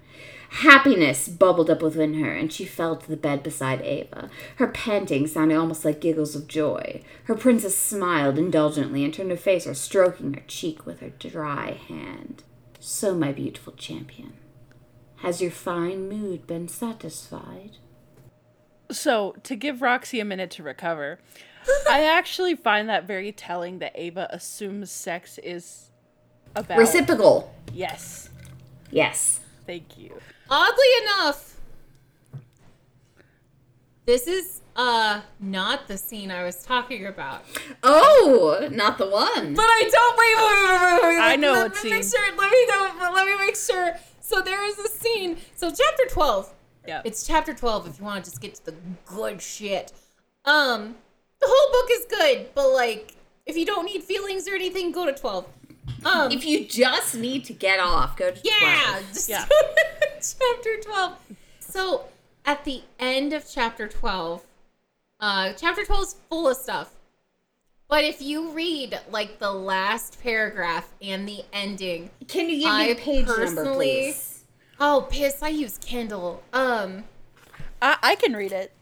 Happiness 0.50 1.28
bubbled 1.28 1.70
up 1.70 1.80
within 1.80 2.14
her, 2.14 2.32
and 2.32 2.52
she 2.52 2.64
fell 2.64 2.96
to 2.96 3.08
the 3.08 3.16
bed 3.16 3.42
beside 3.42 3.80
Ava, 3.82 4.28
her 4.56 4.66
panting 4.66 5.28
sounded 5.28 5.56
almost 5.56 5.84
like 5.84 6.00
giggles 6.00 6.34
of 6.34 6.48
joy. 6.48 7.02
Her 7.24 7.36
princess 7.36 7.76
smiled 7.76 8.36
indulgently 8.36 9.04
and 9.04 9.14
turned 9.14 9.30
her 9.30 9.36
face 9.36 9.64
or 9.64 9.74
stroking 9.74 10.34
her 10.34 10.42
cheek 10.48 10.84
with 10.84 11.00
her 11.00 11.10
dry 11.10 11.78
hand. 11.88 12.42
So, 12.80 13.14
my 13.14 13.30
beautiful 13.30 13.74
champion, 13.74 14.32
has 15.18 15.40
your 15.40 15.52
fine 15.52 16.08
mood 16.08 16.48
been 16.48 16.66
satisfied? 16.66 17.76
So, 18.90 19.36
to 19.44 19.54
give 19.54 19.82
Roxy 19.82 20.18
a 20.18 20.24
minute 20.24 20.50
to 20.52 20.64
recover, 20.64 21.20
I 21.88 22.04
actually 22.06 22.56
find 22.56 22.88
that 22.88 23.06
very 23.06 23.30
telling 23.30 23.78
that 23.78 23.92
Ava 23.94 24.26
assumes 24.30 24.90
sex 24.90 25.38
is 25.38 25.90
about 26.56 26.78
Reciprocal. 26.78 27.54
Yes. 27.72 28.30
Yes. 28.90 29.40
Thank 29.64 29.96
you. 29.96 30.18
Oddly 30.50 30.86
enough, 31.02 31.56
this 34.06 34.26
is 34.26 34.60
uh 34.76 35.20
not 35.38 35.86
the 35.88 35.96
scene 35.96 36.30
I 36.30 36.42
was 36.44 36.62
talking 36.62 37.06
about. 37.06 37.44
Oh, 37.82 38.68
not 38.72 38.98
the 38.98 39.08
one. 39.08 39.54
But 39.54 39.62
I 39.64 39.88
don't 39.90 40.18
wait, 40.18 40.36
wait, 40.36 41.02
wait, 41.02 41.02
wait, 41.02 41.16
wait. 41.16 41.22
I 41.22 41.36
know 41.36 41.52
let, 41.52 41.72
what 41.72 41.84
me 41.84 41.90
make 41.90 42.04
sure. 42.04 42.36
Let 42.36 42.50
me 42.50 42.66
know. 42.66 43.12
Let 43.14 43.26
me 43.26 43.46
make 43.46 43.56
sure. 43.56 43.94
So 44.20 44.40
there 44.40 44.64
is 44.66 44.78
a 44.78 44.88
scene. 44.88 45.38
So 45.54 45.70
chapter 45.70 46.04
twelve. 46.12 46.52
Yeah. 46.86 47.02
It's 47.04 47.26
chapter 47.26 47.54
twelve. 47.54 47.86
If 47.86 47.98
you 47.98 48.04
want 48.04 48.24
to 48.24 48.30
just 48.30 48.40
get 48.40 48.54
to 48.56 48.66
the 48.66 48.74
good 49.06 49.40
shit. 49.40 49.92
Um, 50.44 50.96
the 51.40 51.46
whole 51.48 51.72
book 51.72 51.90
is 51.92 52.06
good, 52.08 52.48
but 52.54 52.70
like, 52.70 53.14
if 53.46 53.56
you 53.56 53.66
don't 53.66 53.84
need 53.84 54.02
feelings 54.02 54.48
or 54.48 54.54
anything, 54.54 54.90
go 54.90 55.06
to 55.06 55.12
twelve. 55.12 55.46
Um, 56.04 56.30
If 56.32 56.44
you 56.46 56.64
just 56.64 57.14
need 57.14 57.44
to 57.44 57.52
get 57.52 57.78
off, 57.78 58.16
go 58.16 58.30
to 58.30 58.40
yeah, 58.42 58.86
12. 58.90 59.08
just 59.12 59.28
Yeah. 59.28 59.44
chapter 60.38 60.76
12. 60.82 61.16
So, 61.60 62.04
at 62.44 62.64
the 62.64 62.82
end 62.98 63.32
of 63.32 63.44
chapter 63.48 63.88
12, 63.88 64.42
uh, 65.20 65.52
chapter 65.56 65.84
12 65.84 66.02
is 66.02 66.16
full 66.28 66.48
of 66.48 66.56
stuff. 66.56 66.92
But 67.88 68.04
if 68.04 68.22
you 68.22 68.52
read 68.52 69.00
like 69.10 69.38
the 69.40 69.52
last 69.52 70.22
paragraph 70.22 70.88
and 71.02 71.26
the 71.28 71.42
ending, 71.52 72.10
Can 72.28 72.48
you 72.48 72.56
give 72.60 72.64
me 72.64 72.68
I 72.68 72.94
the 72.94 73.00
page 73.00 73.26
number, 73.26 73.74
please? 73.74 74.44
oh, 74.78 75.06
piss, 75.10 75.42
I 75.42 75.48
use 75.48 75.76
Kindle. 75.78 76.42
Um, 76.52 77.04
I, 77.82 77.96
I 78.02 78.14
can 78.14 78.34
read 78.34 78.52
it. 78.52 78.72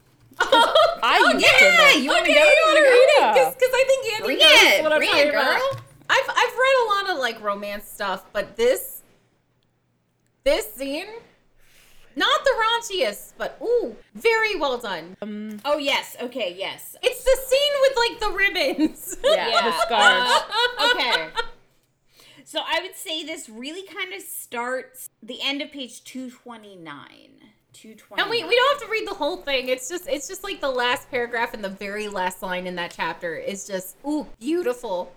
I 0.40 1.18
Oh, 1.24 1.38
yeah, 1.38 1.92
to. 1.92 1.98
you 1.98 2.10
want 2.10 2.24
to 2.26 2.30
Okay, 2.30 2.38
go? 2.38 2.44
you 2.44 2.50
You 2.50 2.66
want 2.66 2.76
to 2.78 2.90
read 2.90 3.08
Yeah. 3.18 3.48
it? 3.48 3.54
Because 3.54 3.70
I 3.72 3.84
think 3.86 4.12
Andy 4.14 4.24
Bring 4.26 4.38
knows 4.38 4.50
it, 4.52 4.82
what 4.82 4.92
I'm 4.92 4.98
bring 4.98 5.10
talking 5.10 5.26
it, 5.28 5.34
about. 5.34 5.60
I've 6.10 6.28
I've 6.28 6.54
read 6.56 6.76
a 6.84 6.86
lot 6.94 7.10
of 7.10 7.18
like 7.18 7.42
romance 7.42 7.88
stuff, 7.88 8.24
but 8.32 8.56
this 8.56 8.97
this 10.48 10.72
scene, 10.72 11.06
not 12.16 12.42
the 12.42 12.50
raunchiest, 12.62 13.34
but 13.36 13.58
ooh, 13.62 13.94
very 14.14 14.58
well 14.58 14.78
done. 14.78 15.14
Um, 15.20 15.60
Oh 15.64 15.76
yes. 15.76 16.16
Okay. 16.22 16.54
Yes. 16.58 16.96
It's 17.02 17.22
the 17.22 17.36
scene 17.48 17.74
with 17.82 17.96
like 17.96 18.20
the 18.20 18.36
ribbons. 18.36 19.16
Yeah, 19.22 19.60
the 19.62 19.72
scarves. 19.82 20.30
Uh, 20.78 20.92
okay. 20.94 21.28
So 22.44 22.60
I 22.66 22.80
would 22.80 22.96
say 22.96 23.24
this 23.26 23.50
really 23.50 23.86
kind 23.86 24.14
of 24.14 24.22
starts 24.22 25.10
the 25.22 25.38
end 25.42 25.60
of 25.60 25.70
page 25.70 26.02
two 26.04 26.30
twenty 26.30 26.76
nine. 26.76 27.32
Two 27.74 27.94
twenty. 27.94 28.22
And 28.22 28.30
we, 28.30 28.42
we 28.42 28.56
don't 28.56 28.72
have 28.80 28.88
to 28.88 28.90
read 28.90 29.06
the 29.06 29.14
whole 29.14 29.36
thing. 29.36 29.68
It's 29.68 29.88
just 29.90 30.08
it's 30.08 30.26
just 30.26 30.42
like 30.42 30.62
the 30.62 30.70
last 30.70 31.10
paragraph 31.10 31.52
and 31.52 31.62
the 31.62 31.68
very 31.68 32.08
last 32.08 32.42
line 32.42 32.66
in 32.66 32.74
that 32.76 32.90
chapter 32.96 33.36
is 33.36 33.66
just 33.66 33.96
ooh 34.06 34.26
beautiful. 34.40 35.12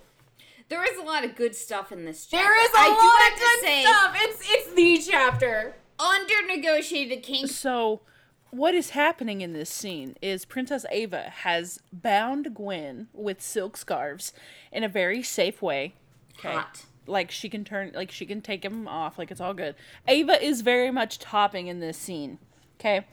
There 0.72 0.90
is 0.90 0.96
a 0.96 1.02
lot 1.02 1.22
of 1.22 1.36
good 1.36 1.54
stuff 1.54 1.92
in 1.92 2.06
this 2.06 2.24
chapter. 2.24 2.46
There 2.46 2.64
is 2.64 2.70
a 2.70 2.78
I 2.78 2.88
lot 2.88 2.98
do 2.98 3.06
of 3.06 3.18
have 3.20 3.38
good 3.38 3.60
to 3.60 3.66
say, 3.66 3.82
stuff. 3.82 4.16
It's 4.16 4.42
it's 4.48 4.72
the 4.72 5.12
chapter. 5.12 5.74
under 5.98 6.46
negotiated 6.46 7.22
king. 7.22 7.46
So, 7.46 8.00
what 8.48 8.74
is 8.74 8.88
happening 8.88 9.42
in 9.42 9.52
this 9.52 9.68
scene 9.68 10.16
is 10.22 10.46
Princess 10.46 10.86
Ava 10.90 11.24
has 11.24 11.78
bound 11.92 12.54
Gwen 12.54 13.08
with 13.12 13.42
silk 13.42 13.76
scarves 13.76 14.32
in 14.72 14.82
a 14.82 14.88
very 14.88 15.22
safe 15.22 15.60
way. 15.60 15.92
Okay. 16.38 16.54
Hot. 16.54 16.86
Like 17.06 17.30
she 17.30 17.50
can 17.50 17.66
turn, 17.66 17.92
like 17.94 18.10
she 18.10 18.24
can 18.24 18.40
take 18.40 18.62
them 18.62 18.88
off, 18.88 19.18
like 19.18 19.30
it's 19.30 19.42
all 19.42 19.52
good. 19.52 19.74
Ava 20.08 20.42
is 20.42 20.62
very 20.62 20.90
much 20.90 21.18
topping 21.18 21.66
in 21.66 21.80
this 21.80 21.98
scene. 21.98 22.38
Okay. 22.80 23.04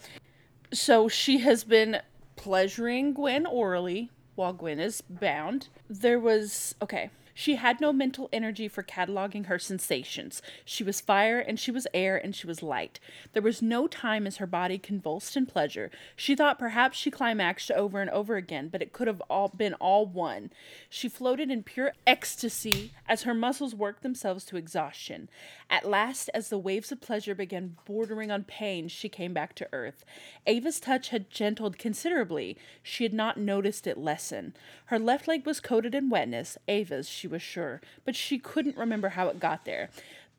So 0.72 1.10
she 1.10 1.39
has 1.39 1.66
been 1.66 1.99
pleasuring 2.38 3.16
Gwen 3.16 3.45
orally 3.45 4.12
while 4.36 4.53
Gwen 4.53 4.80
is 4.80 5.01
bound. 5.01 5.68
There 5.89 6.22
was, 6.22 6.74
okay. 6.82 7.10
She 7.40 7.56
had 7.56 7.80
no 7.80 7.94
mental 7.94 8.28
energy 8.34 8.68
for 8.68 8.84
cataloging 8.84 9.46
her 9.46 9.58
sensations. 9.58 10.42
She 10.66 10.84
was 10.84 11.00
fire 11.00 11.40
and 11.40 11.58
she 11.58 11.72
was 11.72 11.88
air 11.94 12.18
and 12.18 12.36
she 12.36 12.46
was 12.46 12.62
light. 12.62 13.00
There 13.32 13.42
was 13.42 13.62
no 13.62 13.88
time 13.88 14.28
as 14.28 14.38
her 14.38 14.46
body 14.46 14.78
convulsed 14.78 15.38
in 15.38 15.46
pleasure. 15.46 15.90
She 16.18 16.36
thought 16.36 16.60
perhaps 16.60 16.98
she 16.98 17.10
climaxed 17.10 17.72
over 17.72 18.02
and 18.02 18.10
over 18.10 18.36
again, 18.36 18.68
but 18.68 18.82
it 18.82 18.92
could 18.92 19.08
have 19.08 19.22
all 19.30 19.48
been 19.48 19.74
all 19.76 20.06
one. 20.06 20.52
She 20.90 21.08
floated 21.08 21.50
in 21.50 21.64
pure 21.64 21.94
ecstasy 22.06 22.92
as 23.08 23.24
her 23.24 23.34
muscles 23.34 23.74
worked 23.74 24.04
themselves 24.04 24.44
to 24.44 24.58
exhaustion. 24.58 25.30
At 25.70 25.88
last, 25.88 26.30
as 26.34 26.50
the 26.50 26.58
waves 26.58 26.92
of 26.92 27.00
pleasure 27.00 27.36
began 27.36 27.78
bordering 27.86 28.32
on 28.32 28.44
pain, 28.44 28.90
she 28.90 29.08
came 29.08 29.34
back 29.34 29.56
to 29.56 29.70
earth. 29.72 30.04
Ava's 30.46 30.82
touch 30.82 31.08
had 31.08 31.30
gentled 31.30 31.78
considerably. 31.78 32.58
She 32.84 33.06
had 33.06 33.14
not 33.14 33.38
noticed 33.38 33.88
it 33.88 33.98
lessen. 33.98 34.56
Her 34.88 35.00
left 35.00 35.26
leg 35.26 35.46
was 35.46 35.62
coated 35.62 35.96
in 35.96 36.10
wetness, 36.10 36.58
Ava's, 36.68 37.08
she 37.08 37.28
was 37.30 37.41
sure, 37.41 37.82
but 38.05 38.15
she 38.15 38.38
couldn't 38.39 38.77
remember 38.77 39.09
how 39.09 39.27
it 39.27 39.39
got 39.39 39.65
there. 39.65 39.89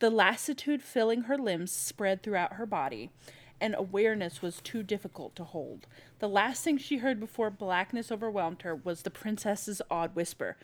The 0.01 0.11
lassitude 0.11 0.83
filling 0.83 1.23
her 1.23 1.37
limbs 1.39 1.73
spread 1.73 2.23
throughout 2.23 2.55
her 2.55 2.67
body, 2.67 3.11
and 3.61 3.75
awareness 3.77 4.41
was 4.41 4.61
too 4.63 4.83
difficult 4.83 5.37
to 5.37 5.45
hold. 5.45 5.87
The 6.21 6.29
last 6.29 6.65
thing 6.65 6.79
she 6.79 6.99
heard 6.99 7.21
before 7.21 7.51
blackness 7.51 8.11
overwhelmed 8.11 8.63
her 8.63 8.75
was 8.75 9.03
the 9.03 9.11
princess's 9.11 9.83
odd 9.91 10.15
whisper, 10.15 10.57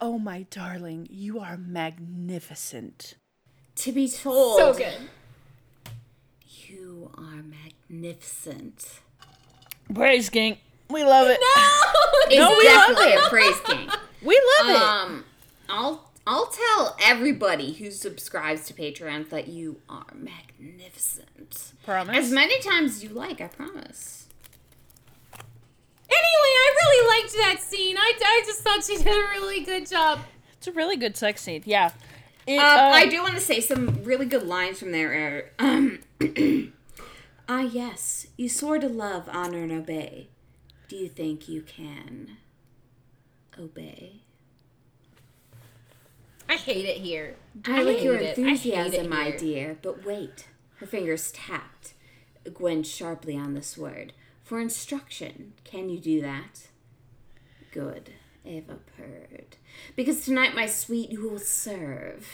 Oh, 0.00 0.18
my 0.18 0.46
darling, 0.50 1.06
you 1.10 1.38
are 1.40 1.56
magnificent. 1.58 3.14
To 3.76 3.92
be 3.92 4.08
told, 4.08 4.58
So 4.58 4.72
good. 4.74 4.96
you 6.66 7.10
are 7.16 7.42
magnificent. 7.90 9.00
Praise 9.94 10.30
kink. 10.30 10.58
We 10.88 11.04
love 11.04 11.28
it 11.28 11.38
it. 11.40 12.32
Is 12.32 12.38
No, 12.38 12.48
we 12.58 12.66
love 12.68 12.88
definitely 12.88 13.12
it. 13.12 13.26
a 13.26 13.28
praise 13.28 13.60
kink. 13.64 13.90
We 14.22 14.38
love 14.58 14.68
it. 14.68 14.82
Um, 14.82 15.24
I'll 15.70 16.10
I'll 16.26 16.46
tell 16.46 16.96
everybody 17.02 17.72
who 17.72 17.90
subscribes 17.90 18.66
to 18.66 18.74
Patreon 18.74 19.30
that 19.30 19.48
you 19.48 19.80
are 19.88 20.06
magnificent. 20.14 21.72
Promise. 21.84 22.16
As 22.16 22.30
many 22.30 22.60
times 22.60 22.96
as 22.96 23.04
you 23.04 23.10
like, 23.10 23.40
I 23.40 23.48
promise. 23.48 24.26
Anyway, 25.32 26.12
I 26.12 26.76
really 26.82 27.08
liked 27.22 27.32
that 27.36 27.62
scene. 27.62 27.96
I, 27.96 28.12
I 28.22 28.42
just 28.44 28.60
thought 28.60 28.84
she 28.84 28.96
did 28.96 29.06
a 29.06 29.28
really 29.30 29.60
good 29.64 29.88
job. 29.88 30.20
It's 30.58 30.66
a 30.66 30.72
really 30.72 30.96
good 30.96 31.16
sex 31.16 31.40
scene. 31.40 31.62
Yeah. 31.64 31.92
It, 32.46 32.58
Um, 32.58 32.64
uh, 32.64 32.90
I 32.94 33.06
do 33.06 33.22
want 33.22 33.34
to 33.34 33.40
say 33.40 33.60
some 33.60 34.02
really 34.04 34.26
good 34.26 34.42
lines 34.42 34.78
from 34.78 34.92
there. 34.92 35.52
Um, 35.58 36.00
ah, 37.48 37.60
yes, 37.60 38.26
you 38.36 38.48
swore 38.48 38.78
to 38.78 38.88
love, 38.88 39.28
honor, 39.32 39.62
and 39.62 39.72
obey. 39.72 40.28
Do 40.88 40.96
you 40.96 41.08
think 41.08 41.48
you 41.48 41.62
can 41.62 42.36
obey? 43.58 44.19
I 46.50 46.56
hate 46.56 46.84
it 46.84 46.96
here. 46.96 47.36
I 47.64 47.82
like 47.82 48.02
your 48.02 48.18
hate 48.18 48.36
it. 48.36 48.44
I 48.44 48.56
hate 48.56 48.74
enthusiasm, 48.74 49.08
my 49.08 49.30
dear. 49.30 49.78
But 49.80 50.04
wait. 50.04 50.48
Her 50.78 50.86
fingers 50.86 51.30
tapped 51.30 51.94
Gwen 52.52 52.82
sharply 52.82 53.36
on 53.36 53.54
this 53.54 53.78
word. 53.78 54.12
For 54.42 54.58
instruction, 54.58 55.52
can 55.62 55.88
you 55.88 56.00
do 56.00 56.20
that? 56.22 56.66
Good. 57.70 58.14
Ava 58.44 58.78
purred. 58.96 59.58
Because 59.94 60.24
tonight, 60.24 60.56
my 60.56 60.66
sweet, 60.66 61.10
you 61.12 61.28
will 61.28 61.38
serve. 61.38 62.26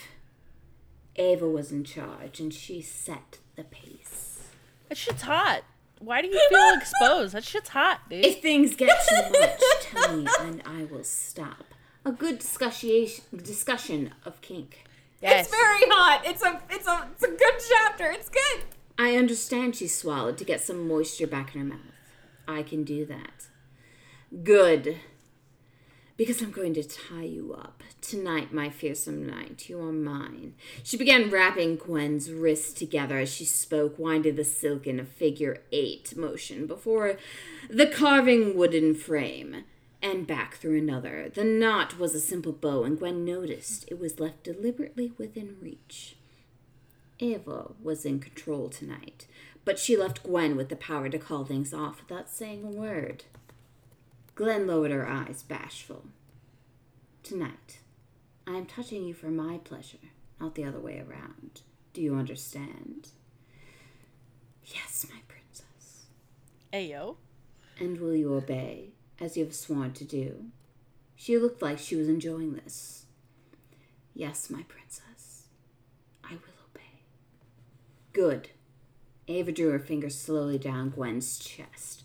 Ava 1.16 1.46
was 1.46 1.70
in 1.70 1.84
charge, 1.84 2.40
and 2.40 2.54
she 2.54 2.80
set 2.80 3.38
the 3.54 3.64
pace. 3.64 4.48
that 4.88 4.96
shit's 4.96 5.22
hot. 5.22 5.62
Why 5.98 6.22
do 6.22 6.28
you 6.28 6.40
feel 6.48 6.74
exposed? 6.80 7.34
That 7.34 7.44
shit's 7.44 7.68
hot, 7.68 8.00
dude. 8.08 8.24
If 8.24 8.40
things 8.40 8.76
get 8.76 8.98
too 9.08 9.40
much, 9.40 9.60
tell 9.82 10.16
me, 10.16 10.26
and 10.40 10.62
I 10.64 10.84
will 10.84 11.04
stop. 11.04 11.64
A 12.06 12.12
good 12.12 12.38
discussion 12.38 13.08
discussion 13.34 14.14
of 14.24 14.40
kink. 14.40 14.84
yes. 15.20 15.46
It's 15.46 15.54
very 15.54 15.82
hot. 15.90 16.22
It's 16.24 16.40
a 16.40 16.62
it's 16.70 16.86
a 16.86 17.08
it's 17.12 17.24
a 17.24 17.30
good 17.30 17.54
chapter. 17.68 18.08
It's 18.12 18.28
good. 18.28 18.62
I 18.96 19.16
understand 19.16 19.74
she 19.74 19.88
swallowed 19.88 20.38
to 20.38 20.44
get 20.44 20.60
some 20.60 20.86
moisture 20.86 21.26
back 21.26 21.52
in 21.54 21.62
her 21.62 21.66
mouth. 21.66 21.80
I 22.46 22.62
can 22.62 22.84
do 22.84 23.04
that. 23.06 23.48
Good. 24.44 24.98
Because 26.16 26.40
I'm 26.40 26.52
going 26.52 26.74
to 26.74 26.82
tie 26.84 27.24
you 27.24 27.52
up. 27.52 27.82
Tonight, 28.00 28.52
my 28.52 28.70
fearsome 28.70 29.26
knight, 29.26 29.68
you 29.68 29.80
are 29.80 29.92
mine. 29.92 30.54
She 30.84 30.96
began 30.96 31.28
wrapping 31.28 31.76
Gwen's 31.76 32.30
wrists 32.30 32.72
together 32.72 33.18
as 33.18 33.28
she 33.28 33.44
spoke, 33.44 33.98
winding 33.98 34.36
the 34.36 34.44
silk 34.44 34.86
in 34.86 35.00
a 35.00 35.04
figure 35.04 35.58
eight 35.72 36.16
motion 36.16 36.66
before 36.66 37.18
the 37.68 37.86
carving 37.86 38.56
wooden 38.56 38.94
frame, 38.94 39.64
and 40.06 40.24
back 40.26 40.54
through 40.54 40.78
another. 40.78 41.28
The 41.34 41.42
knot 41.42 41.98
was 41.98 42.14
a 42.14 42.20
simple 42.20 42.52
bow, 42.52 42.84
and 42.84 42.96
Gwen 42.96 43.24
noticed 43.24 43.84
it 43.88 43.98
was 43.98 44.20
left 44.20 44.44
deliberately 44.44 45.12
within 45.18 45.56
reach. 45.60 46.16
Eva 47.18 47.72
was 47.82 48.04
in 48.04 48.20
control 48.20 48.68
tonight, 48.68 49.26
but 49.64 49.80
she 49.80 49.96
left 49.96 50.22
Gwen 50.22 50.56
with 50.56 50.68
the 50.68 50.76
power 50.76 51.08
to 51.08 51.18
call 51.18 51.44
things 51.44 51.74
off 51.74 52.02
without 52.02 52.30
saying 52.30 52.62
a 52.62 52.68
word. 52.68 53.24
Glen 54.36 54.66
lowered 54.66 54.92
her 54.92 55.08
eyes, 55.08 55.42
bashful. 55.42 56.04
Tonight, 57.24 57.80
I 58.46 58.52
am 58.52 58.66
touching 58.66 59.04
you 59.04 59.14
for 59.14 59.26
my 59.26 59.58
pleasure, 59.58 59.98
not 60.40 60.54
the 60.54 60.64
other 60.64 60.78
way 60.78 61.00
around. 61.00 61.62
Do 61.92 62.00
you 62.00 62.14
understand? 62.14 63.08
Yes, 64.64 65.06
my 65.10 65.20
princess. 65.26 66.06
Ayo. 66.72 67.16
And 67.80 67.98
will 67.98 68.14
you 68.14 68.34
obey, 68.34 68.90
as 69.20 69.36
you 69.36 69.44
have 69.44 69.54
sworn 69.54 69.92
to 69.92 70.04
do? 70.04 70.46
She 71.14 71.38
looked 71.38 71.62
like 71.62 71.78
she 71.78 71.96
was 71.96 72.08
enjoying 72.08 72.54
this. 72.54 73.06
Yes, 74.14 74.50
my 74.50 74.62
princess. 74.62 75.44
I 76.24 76.32
will 76.32 76.64
obey. 76.70 77.02
Good. 78.12 78.50
Ava 79.28 79.52
drew 79.52 79.70
her 79.70 79.78
fingers 79.78 80.18
slowly 80.18 80.58
down 80.58 80.90
Gwen's 80.90 81.38
chest, 81.38 82.04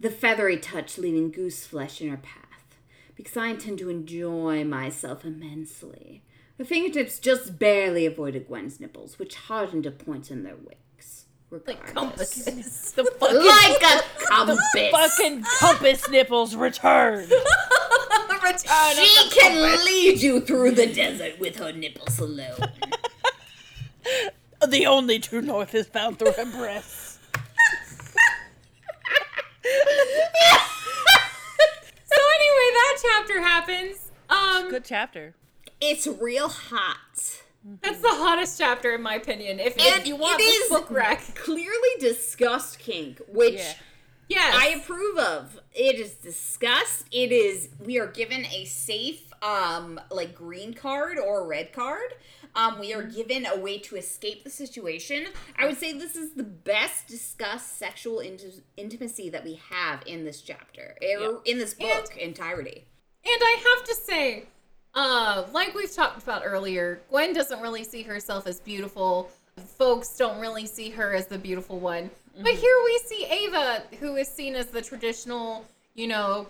the 0.00 0.10
feathery 0.10 0.56
touch 0.56 0.96
leaving 0.98 1.30
goose 1.30 1.66
flesh 1.66 2.00
in 2.00 2.08
her 2.08 2.16
path, 2.16 2.78
because 3.14 3.36
I 3.36 3.48
intend 3.48 3.78
to 3.78 3.90
enjoy 3.90 4.64
myself 4.64 5.24
immensely. 5.24 6.22
Her 6.58 6.64
fingertips 6.64 7.18
just 7.18 7.58
barely 7.58 8.06
avoided 8.06 8.48
Gwen's 8.48 8.80
nipples, 8.80 9.18
which 9.18 9.34
hardened 9.34 9.84
to 9.84 9.90
points 9.90 10.30
in 10.30 10.42
their 10.42 10.56
wicks. 11.50 11.66
Like 11.66 11.94
compasses. 11.94 12.92
The 12.92 13.04
fucking, 13.04 13.36
Like 13.36 13.82
a 13.82 14.02
compass. 14.26 14.58
fucking 14.90 15.44
compass 15.58 16.08
nipples 16.10 16.54
return. 16.56 17.28
Return 18.42 18.94
She 18.94 19.28
the 19.28 19.34
can 19.34 19.84
lead 19.84 20.22
you 20.22 20.40
through 20.40 20.72
the 20.72 20.86
desert 20.86 21.40
with 21.40 21.56
her 21.56 21.72
nipples 21.72 22.18
alone. 22.20 22.60
the 24.68 24.86
only 24.86 25.18
true 25.18 25.40
north 25.42 25.74
is 25.74 25.86
found 25.88 26.18
through 26.20 26.30
her 26.32 26.44
breasts. 26.44 27.18
So 32.04 32.22
anyway, 32.36 32.70
that 32.72 32.98
chapter 33.02 33.40
happens. 33.40 34.12
Um, 34.30 34.70
Good 34.70 34.84
chapter. 34.84 35.34
It's 35.80 36.06
real 36.06 36.48
hot. 36.48 37.42
That's 37.82 38.00
the 38.00 38.08
hottest 38.08 38.58
chapter 38.58 38.94
in 38.94 39.02
my 39.02 39.14
opinion. 39.14 39.60
If, 39.60 39.74
if 39.78 40.06
you 40.06 40.16
want 40.16 40.40
it 40.40 40.44
this 40.44 40.68
book 40.68 40.90
wreck, 40.90 41.20
Clearly 41.34 41.88
discussed 41.98 42.78
kink, 42.78 43.20
which 43.28 43.54
Yeah. 43.54 43.72
Yes. 44.28 44.54
I 44.58 44.68
approve 44.80 45.18
of. 45.18 45.60
It 45.72 46.00
is 46.00 46.14
discussed. 46.14 47.06
It 47.12 47.30
is 47.30 47.68
we 47.84 47.98
are 47.98 48.08
given 48.08 48.44
a 48.46 48.64
safe 48.64 49.32
um 49.42 50.00
like 50.10 50.34
green 50.34 50.74
card 50.74 51.18
or 51.18 51.46
red 51.46 51.72
card. 51.72 52.14
Um 52.54 52.80
we 52.80 52.92
are 52.92 53.04
given 53.04 53.46
a 53.46 53.56
way 53.56 53.78
to 53.80 53.96
escape 53.96 54.42
the 54.42 54.50
situation. 54.50 55.26
I 55.56 55.66
would 55.66 55.78
say 55.78 55.92
this 55.92 56.16
is 56.16 56.32
the 56.34 56.42
best 56.42 57.06
discussed 57.06 57.78
sexual 57.78 58.18
int- 58.18 58.62
intimacy 58.76 59.30
that 59.30 59.44
we 59.44 59.60
have 59.70 60.02
in 60.06 60.24
this 60.24 60.40
chapter. 60.42 60.96
er, 61.02 61.40
In 61.44 61.58
this 61.58 61.74
book 61.74 62.16
entirety. 62.16 62.86
And 63.24 63.40
I 63.42 63.74
have 63.76 63.84
to 63.86 63.94
say, 63.94 64.44
uh, 64.96 65.44
like 65.52 65.74
we've 65.74 65.92
talked 65.94 66.22
about 66.22 66.42
earlier, 66.44 67.00
Gwen 67.10 67.32
doesn't 67.32 67.60
really 67.60 67.84
see 67.84 68.02
herself 68.02 68.46
as 68.46 68.58
beautiful. 68.60 69.30
Folks 69.78 70.16
don't 70.16 70.40
really 70.40 70.66
see 70.66 70.90
her 70.90 71.14
as 71.14 71.26
the 71.26 71.38
beautiful 71.38 71.78
one. 71.78 72.10
But 72.42 72.52
here 72.54 72.76
we 72.84 72.98
see 73.06 73.24
Ava, 73.26 73.82
who 74.00 74.16
is 74.16 74.28
seen 74.28 74.54
as 74.54 74.66
the 74.66 74.82
traditional, 74.82 75.64
you 75.94 76.06
know, 76.06 76.48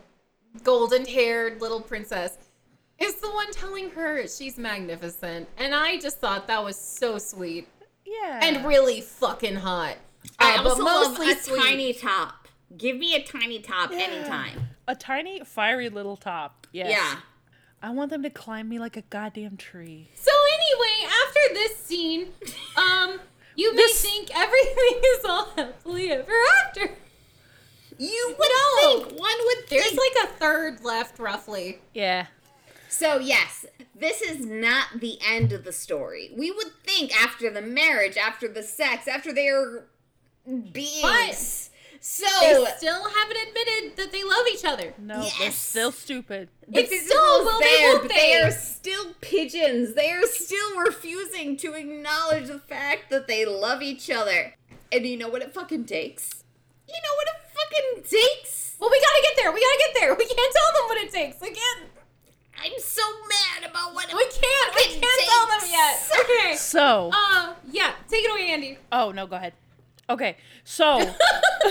golden 0.65 1.05
haired 1.05 1.61
little 1.61 1.81
princess, 1.81 2.39
is 2.99 3.15
the 3.17 3.31
one 3.31 3.53
telling 3.53 3.91
her 3.91 4.27
she's 4.27 4.57
magnificent. 4.59 5.49
And 5.59 5.75
I 5.75 5.99
just 5.99 6.19
thought 6.19 6.47
that 6.49 6.65
was 6.65 6.77
so 6.77 7.19
sweet 7.19 7.69
Yeah. 8.05 8.41
and 8.43 8.65
really 8.67 9.01
fucking 9.01 9.57
hot. 9.57 9.97
I 10.41 10.57
Uh, 10.57 10.63
also 10.69 10.83
love 10.83 11.21
a 11.21 11.35
sweet. 11.37 11.61
tiny 11.61 11.93
top. 11.93 12.49
Give 12.77 12.97
me 12.97 13.15
a 13.15 13.23
tiny 13.23 13.61
top 13.61 13.93
anytime. 13.93 14.71
a 14.89 14.95
tiny, 14.97 15.41
fiery 15.45 15.89
little 15.89 16.17
top. 16.17 16.67
Yes. 16.73 16.91
Yeah. 16.91 17.21
I 17.83 17.91
want 17.91 18.11
them 18.11 18.23
to 18.23 18.31
climb 18.31 18.69
me 18.69 18.79
like 18.79 18.97
a 18.97 19.03
goddamn 19.03 19.57
tree. 19.57 20.09
So 20.15 20.33
anyway, 20.55 21.13
after 21.27 21.55
this 21.55 21.77
scene, 21.77 22.29
um, 22.77 23.21
you 23.55 23.73
may 23.75 23.77
This- 23.83 24.03
think 24.03 24.31
everything 24.37 25.01
is 25.19 25.25
all 25.25 25.51
happily 25.57 26.11
ever 26.11 26.33
after. 26.65 26.91
You 27.99 28.35
would 28.39 28.49
No. 28.49 29.05
think 29.09 29.19
one 29.21 29.35
would 29.45 29.69
There's 29.71 29.95
like 29.95 30.25
a 30.25 30.27
third 30.35 30.85
left, 30.85 31.19
roughly. 31.19 31.79
Yeah. 31.95 32.27
So, 32.89 33.19
yes, 33.19 33.65
this 33.95 34.21
is 34.21 34.45
not 34.45 35.01
the 35.01 35.19
end 35.27 35.53
of 35.53 35.65
the 35.65 35.73
story. 35.73 36.31
We 36.37 36.51
would 36.51 36.73
think 36.85 37.15
after 37.19 37.51
the 37.51 37.63
marriage, 37.63 38.17
after 38.17 38.49
the 38.49 38.63
sex, 38.63 39.09
after 39.09 39.33
their 39.33 39.85
beings. 40.47 41.01
But- 41.03 41.71
so, 42.01 42.27
They 42.41 42.65
still 42.79 43.05
haven't 43.09 43.37
admitted 43.49 43.97
that 43.97 44.13
they 44.13 44.23
love 44.25 44.47
each 44.53 44.65
other. 44.65 44.95
No, 44.99 45.29
they're 45.39 45.51
still 45.51 45.93
stupid. 45.93 46.49
the 46.69 46.81
It's 46.81 46.91
physical 46.91 47.17
still, 47.17 47.41
is 47.41 47.45
will 47.47 47.61
they, 47.61 47.67
there, 47.67 47.99
but 48.01 48.09
they? 48.09 48.15
they 48.15 48.41
are 48.43 48.51
still 48.51 49.15
pigeons. 49.21 49.95
They 49.95 50.11
are 50.13 50.27
still 50.27 50.79
refusing 50.81 51.57
to 51.59 51.75
acknowledge 51.75 52.49
the 52.49 52.59
fact 52.59 53.11
that 53.11 53.27
they 53.27 53.45
love 53.45 53.83
each 53.83 54.11
other. 54.11 54.55
And 54.93 55.05
you 55.07 55.17
know 55.17 55.29
what 55.29 55.43
it 55.43 55.53
fucking 55.55 55.85
takes? 55.87 56.45
You 56.89 56.95
know 56.95 57.15
what 57.17 57.27
it 57.35 58.05
fucking 58.05 58.19
takes? 58.21 58.77
Well, 58.79 58.91
we 58.91 59.01
gotta 59.01 59.23
get 59.23 59.37
there. 59.43 59.53
We 59.53 59.61
gotta 59.61 59.79
get 59.79 60.01
there. 60.01 60.15
We 60.15 60.27
can't 60.27 60.53
tell 60.55 60.73
them 60.75 60.85
what 60.89 60.99
it 61.05 61.13
takes. 61.13 61.41
We 61.41 61.51
can't. 61.51 61.89
I'm 62.63 62.73
so 62.79 63.03
mad 63.29 63.69
about 63.71 63.95
what 63.95 64.09
it 64.09 64.15
We 64.15 64.25
can't. 64.25 64.75
We 64.75 65.01
can't 65.01 65.29
tell 65.29 65.47
them 65.47 65.69
yet. 65.71 66.11
Okay. 66.21 66.57
So, 66.57 67.11
Uh, 67.13 67.55
yeah. 67.71 67.93
Take 68.09 68.25
it 68.25 68.31
away, 68.31 68.49
Andy. 68.51 68.79
oh 68.93 69.11
no, 69.13 69.27
go 69.27 69.37
ahead. 69.37 69.53
Okay, 70.09 70.37
so 70.63 71.15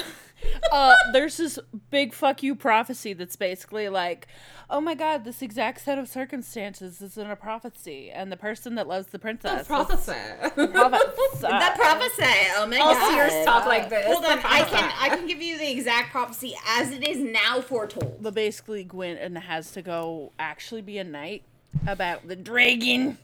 uh, 0.72 0.96
there's 1.14 1.38
this 1.38 1.58
big 1.90 2.14
fuck 2.14 2.44
you 2.44 2.56
prophecy 2.56 3.14
that's 3.14 3.36
basically 3.36 3.88
like, 3.88 4.28
oh 4.70 4.82
my 4.82 4.94
god, 4.94 5.24
this 5.24 5.42
exact 5.42 5.82
set 5.82 5.98
of 5.98 6.08
circumstances 6.08 7.02
is 7.02 7.18
in 7.18 7.30
a 7.30 7.36
prophecy, 7.36 8.12
and 8.12 8.32
the 8.32 8.38
person 8.38 8.76
that 8.76 8.88
loves 8.88 9.08
the 9.08 9.20
princess. 9.20 9.68
Prophecy. 9.68 10.14
prophecy. 10.40 11.02
That 11.42 11.76
prophecy. 11.76 12.24
Oh 12.58 12.66
my 12.68 12.78
All 12.78 12.94
god. 12.94 13.32
seers 13.32 13.46
talk 13.46 13.66
like 13.66 13.90
this. 13.90 14.06
Hold 14.06 14.26
on, 14.26 14.40
I 14.40 14.64
can 14.64 14.92
I 15.00 15.10
can 15.10 15.28
give 15.28 15.42
you 15.42 15.58
the 15.58 15.70
exact 15.70 16.12
prophecy 16.12 16.56
as 16.68 16.92
it 16.92 17.08
is 17.08 17.18
now 17.18 17.62
foretold. 17.62 18.18
But 18.22 18.34
basically, 18.34 18.84
Gwen 18.84 19.36
has 19.36 19.72
to 19.72 19.82
go 19.82 20.32
actually 20.40 20.82
be 20.82 20.98
a 20.98 21.04
knight 21.04 21.44
about 21.88 22.28
the 22.28 22.36
dragon. 22.36 23.18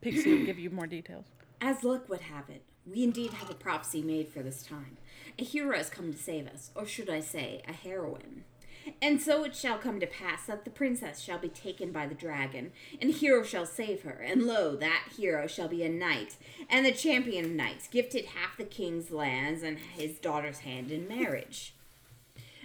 Pixie 0.00 0.38
will 0.38 0.46
give 0.46 0.58
you 0.58 0.70
more 0.70 0.86
details. 0.86 1.26
As 1.60 1.84
luck 1.84 2.08
would 2.08 2.22
have 2.22 2.48
it, 2.48 2.62
we 2.86 3.04
indeed 3.04 3.34
have 3.34 3.50
a 3.50 3.54
prophecy 3.54 4.02
made 4.02 4.28
for 4.28 4.42
this 4.42 4.62
time. 4.62 4.96
A 5.38 5.44
hero 5.44 5.76
has 5.76 5.88
come 5.88 6.12
to 6.12 6.18
save 6.18 6.46
us, 6.46 6.70
or 6.74 6.86
should 6.86 7.08
I 7.08 7.20
say, 7.20 7.62
a 7.68 7.72
heroine. 7.72 8.44
And 9.00 9.20
so 9.20 9.44
it 9.44 9.54
shall 9.54 9.78
come 9.78 10.00
to 10.00 10.06
pass 10.06 10.46
that 10.46 10.64
the 10.64 10.70
princess 10.70 11.20
shall 11.20 11.38
be 11.38 11.48
taken 11.48 11.92
by 11.92 12.06
the 12.06 12.14
dragon, 12.14 12.72
and 13.00 13.10
hero 13.10 13.44
shall 13.44 13.66
save 13.66 14.02
her, 14.02 14.10
and 14.24 14.42
lo, 14.42 14.74
that 14.76 15.12
hero 15.16 15.46
shall 15.46 15.68
be 15.68 15.84
a 15.84 15.88
knight, 15.88 16.36
and 16.68 16.84
the 16.84 16.92
champion 16.92 17.44
of 17.44 17.50
knights, 17.52 17.86
gifted 17.86 18.26
half 18.26 18.56
the 18.56 18.64
king's 18.64 19.10
lands 19.10 19.62
and 19.62 19.78
his 19.78 20.18
daughter's 20.18 20.60
hand 20.60 20.90
in 20.90 21.06
marriage. 21.06 21.74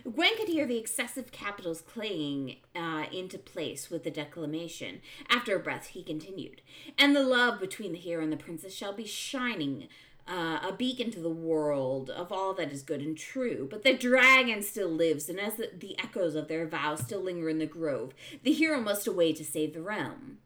Gwen 0.04 0.38
could 0.38 0.48
hear 0.48 0.66
the 0.66 0.78
excessive 0.78 1.34
capitals 1.34 1.82
clanging 1.82 2.56
uh, 2.74 3.06
into 3.12 3.38
place 3.38 3.90
with 3.90 4.06
the 4.06 4.12
declamation. 4.12 5.02
After 5.30 5.56
a 5.56 5.60
breath, 5.60 5.88
he 5.88 6.02
continued, 6.02 6.62
And 6.98 7.14
the 7.14 7.24
love 7.24 7.60
between 7.60 7.92
the 7.92 7.98
hero 7.98 8.24
and 8.24 8.32
the 8.32 8.38
princess 8.38 8.74
shall 8.74 8.94
be 8.94 9.06
shining, 9.06 9.90
uh, 10.28 10.60
a 10.62 10.74
beacon 10.78 11.12
to 11.12 11.20
the 11.20 11.30
world 11.30 12.10
of 12.10 12.32
all 12.32 12.54
that 12.56 12.72
is 12.72 12.82
good 12.82 13.02
and 13.02 13.18
true. 13.18 13.68
But 13.70 13.84
the 13.84 13.94
dragon 13.94 14.62
still 14.62 14.90
lives, 14.90 15.30
and 15.30 15.40
as 15.40 15.56
the, 15.56 15.72
the 15.78 15.98
echoes 16.00 16.36
of 16.36 16.48
their 16.48 16.68
vows 16.68 17.02
still 17.02 17.22
linger 17.22 17.50
in 17.50 17.60
the 17.60 17.66
grove, 17.66 18.14
the 18.44 18.54
hero 18.54 18.82
must 18.82 19.08
away 19.08 19.34
to 19.34 19.46
save 19.46 19.74
the 19.74 19.82
realm. 19.82 20.40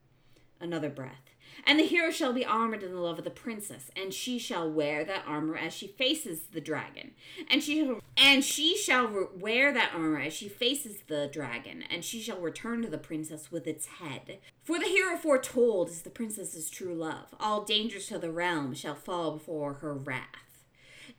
Another 0.59 0.89
breath. 0.89 1.30
And 1.65 1.79
the 1.79 1.85
hero 1.85 2.11
shall 2.11 2.33
be 2.33 2.45
armored 2.45 2.83
in 2.83 2.93
the 2.93 2.99
love 2.99 3.19
of 3.19 3.23
the 3.23 3.29
princess, 3.29 3.91
and 3.95 4.13
she 4.13 4.39
shall 4.39 4.69
wear 4.69 5.03
that 5.03 5.23
armor 5.27 5.55
as 5.55 5.73
she 5.73 5.87
faces 5.87 6.41
the 6.51 6.61
dragon. 6.61 7.11
And 7.49 7.61
she 7.61 7.95
and 8.17 8.43
she 8.43 8.75
shall 8.75 9.29
wear 9.37 9.71
that 9.71 9.91
armor 9.93 10.19
as 10.19 10.33
she 10.33 10.49
faces 10.49 11.03
the 11.07 11.29
dragon, 11.31 11.83
and 11.89 12.03
she 12.03 12.21
shall 12.21 12.39
return 12.39 12.81
to 12.81 12.89
the 12.89 12.97
princess 12.97 13.51
with 13.51 13.67
its 13.67 13.85
head. 13.85 14.39
For 14.63 14.79
the 14.79 14.85
hero 14.85 15.17
foretold 15.17 15.89
is 15.89 16.01
the 16.01 16.09
princess's 16.09 16.69
true 16.69 16.95
love. 16.95 17.35
All 17.39 17.63
dangers 17.63 18.07
to 18.07 18.17
the 18.17 18.31
realm 18.31 18.73
shall 18.73 18.95
fall 18.95 19.31
before 19.31 19.75
her 19.75 19.93
wrath. 19.93 20.25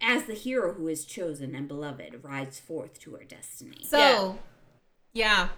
As 0.01 0.24
the 0.24 0.35
hero 0.35 0.72
who 0.72 0.89
is 0.89 1.05
chosen 1.05 1.55
and 1.55 1.68
beloved 1.68 2.20
rides 2.22 2.59
forth 2.59 2.99
to 3.01 3.12
her 3.12 3.24
destiny. 3.24 3.85
So, 3.85 4.39
yeah. 5.12 5.49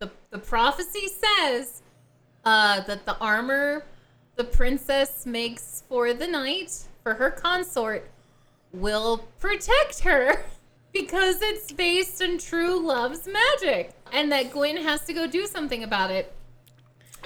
The 0.00 0.10
the 0.30 0.38
prophecy 0.38 1.08
says 1.08 1.82
uh, 2.44 2.80
that 2.82 3.04
the 3.06 3.16
armor 3.18 3.84
the 4.36 4.44
princess 4.44 5.26
makes 5.26 5.82
for 5.88 6.14
the 6.14 6.26
knight 6.26 6.84
for 7.02 7.14
her 7.14 7.30
consort 7.30 8.10
will 8.72 9.18
protect 9.38 10.00
her 10.00 10.44
because 10.92 11.42
it's 11.42 11.72
based 11.72 12.22
on 12.22 12.38
true 12.38 12.78
love's 12.80 13.28
magic, 13.28 13.92
and 14.12 14.32
that 14.32 14.50
Gwen 14.52 14.76
has 14.78 15.04
to 15.06 15.12
go 15.12 15.26
do 15.26 15.46
something 15.46 15.84
about 15.84 16.10
it. 16.10 16.32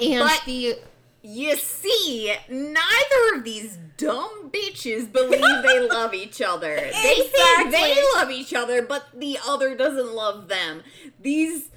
And 0.02 0.20
But- 0.20 0.42
the 0.44 0.76
You 1.22 1.56
see, 1.56 2.34
neither 2.48 3.36
of 3.36 3.44
these 3.44 3.78
dumb 3.96 4.50
bitches 4.50 5.10
believe 5.10 5.62
they 5.62 5.80
love 5.88 6.12
each 6.14 6.42
other. 6.42 6.74
They 6.74 7.14
think 7.14 7.70
they 7.70 8.02
love 8.16 8.30
each 8.30 8.52
other, 8.52 8.82
but 8.82 9.06
the 9.14 9.38
other 9.46 9.74
doesn't 9.76 10.12
love 10.12 10.48
them. 10.48 10.82
These 11.20 11.70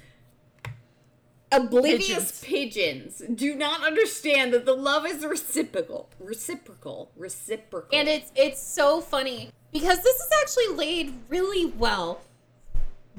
oblivious 1.52 2.42
pigeons, 2.44 3.22
do 3.34 3.54
not 3.54 3.84
understand 3.84 4.52
that 4.52 4.64
the 4.64 4.74
love 4.74 5.06
is 5.06 5.24
reciprocal. 5.24 6.08
Reciprocal. 6.20 7.10
Reciprocal. 7.16 7.98
And 7.98 8.08
it's 8.08 8.30
it's 8.36 8.60
so 8.60 9.00
funny 9.00 9.50
because 9.72 10.02
this 10.02 10.16
is 10.16 10.28
actually 10.42 10.76
laid 10.76 11.14
really 11.28 11.66
well, 11.66 12.20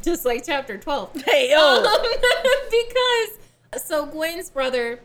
just 0.04 0.26
like 0.26 0.46
chapter 0.46 0.78
twelve. 0.78 1.12
Hey, 1.26 1.54
Um, 1.54 1.60
oh! 1.86 2.70
because 3.74 3.84
so 3.84 4.06
Gwen's 4.06 4.50
brother 4.50 5.00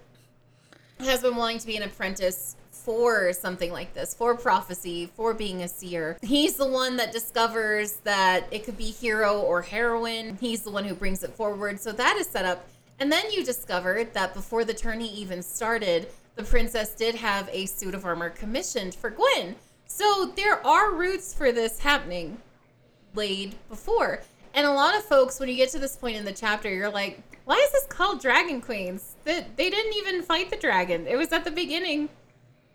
has 1.01 1.23
been 1.23 1.37
wanting 1.37 1.59
to 1.59 1.67
be 1.67 1.77
an 1.77 1.83
apprentice 1.83 2.57
for 2.71 3.33
something 3.33 3.73
like 3.73 3.95
this, 3.95 4.13
for 4.15 4.37
prophecy, 4.37 5.11
for 5.17 5.33
being 5.33 5.63
a 5.63 5.69
seer. 5.69 6.19
He's 6.23 6.57
the 6.57 6.67
one 6.69 6.97
that 6.99 7.13
discovers 7.13 7.95
that 8.05 8.45
it 8.51 8.65
could 8.65 8.77
be 8.77 8.85
hero 8.91 9.41
or 9.41 9.63
heroine. 9.63 10.37
He's 10.39 10.63
the 10.63 10.71
one 10.71 10.85
who 10.85 10.95
brings 10.95 11.23
it 11.25 11.35
forward. 11.35 11.81
So 11.81 11.93
that 11.93 12.17
is 12.19 12.27
set 12.27 12.45
up. 12.45 12.67
And 13.01 13.11
then 13.11 13.31
you 13.31 13.45
discovered 13.45 14.15
that 14.15 14.35
before 14.35 14.65
the 14.65 14.75
tourney 14.75 15.13
even 15.15 15.43
started, 15.43 16.09
the 16.37 16.45
princess 16.45 16.95
did 16.95 17.15
have 17.17 17.49
a 17.53 17.67
suit 17.67 17.95
of 17.95 18.05
armor 18.05 18.31
commissioned 18.31 18.95
for 18.95 19.11
Gwen. 19.11 19.57
So 19.87 20.33
there 20.37 20.65
are 20.67 20.93
roots 20.93 21.35
for 21.35 21.53
this 21.53 21.79
happening 21.79 22.39
laid 23.15 23.55
before. 23.69 24.23
And 24.55 24.67
a 24.67 24.73
lot 24.73 24.97
of 24.97 25.05
folks, 25.05 25.41
when 25.41 25.49
you 25.49 25.57
get 25.57 25.71
to 25.71 25.79
this 25.79 25.97
point 25.97 26.17
in 26.17 26.25
the 26.25 26.33
chapter, 26.33 26.73
you're 26.73 26.91
like, 26.91 27.21
why 27.45 27.57
is 27.57 27.73
this 27.73 27.87
called 27.87 28.21
Dragon 28.21 28.61
Queens? 28.61 29.17
They, 29.25 29.47
they 29.57 29.71
didn't 29.71 29.95
even 29.95 30.23
fight 30.23 30.51
the 30.51 30.57
dragon. 30.57 31.07
It 31.07 31.17
was 31.17 31.33
at 31.33 31.45
the 31.45 31.51
beginning. 31.51 32.09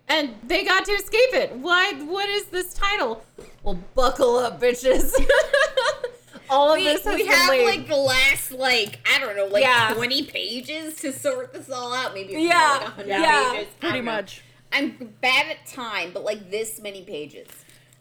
And 0.07 0.35
they 0.45 0.63
got 0.63 0.85
to 0.85 0.91
escape 0.91 1.33
it. 1.33 1.55
Why? 1.55 1.93
What 1.93 2.29
is 2.29 2.45
this 2.45 2.73
title? 2.73 3.23
Well, 3.63 3.79
buckle 3.95 4.37
up, 4.37 4.59
bitches. 4.59 5.13
All 6.49 6.71
of 6.73 6.77
we, 6.77 6.85
this 6.85 7.03
has 7.03 7.15
we 7.15 7.25
have 7.27 7.49
laid. 7.49 7.65
like 7.65 7.87
the 7.87 7.95
last 7.95 8.51
like 8.51 8.99
I 9.11 9.19
don't 9.19 9.35
know 9.35 9.45
like 9.45 9.63
Yeah. 9.63 9.93
twenty 9.93 10.23
pages 10.23 10.95
to 11.01 11.11
sort 11.13 11.53
this 11.53 11.69
all 11.69 11.93
out. 11.93 12.13
Maybe 12.13 12.33
Yeah, 12.33 12.71
like 12.73 12.81
100 12.97 13.07
yeah, 13.07 13.51
pages. 13.53 13.67
Pretty 13.79 13.95
don't 13.97 14.05
know. 14.05 14.11
much. 14.11 14.41
I'm 14.71 15.13
bad 15.21 15.47
at 15.51 15.65
time, 15.65 16.11
but 16.13 16.23
like 16.23 16.49
this 16.51 16.79
many 16.79 17.03
pages. 17.03 17.47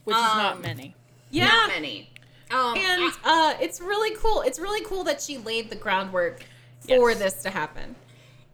Which 0.05 0.17
is 0.17 0.23
Um, 0.23 0.39
not 0.39 0.63
many. 0.63 0.95
Yeah. 1.31 1.47
Not 1.47 1.69
many. 1.69 2.11
Um, 2.51 2.77
and 2.79 3.13
I- 3.25 3.55
uh, 3.55 3.57
it's 3.61 3.81
really 3.81 4.15
cool. 4.17 4.41
It's 4.43 4.59
really 4.59 4.83
cool 4.85 5.05
that 5.05 5.21
she 5.21 5.37
laid 5.39 5.69
the 5.71 5.77
groundwork 5.77 6.41
for 6.81 7.11
Yes. 7.11 7.19
this 7.19 7.43
to 7.43 7.51
happen. 7.51 7.95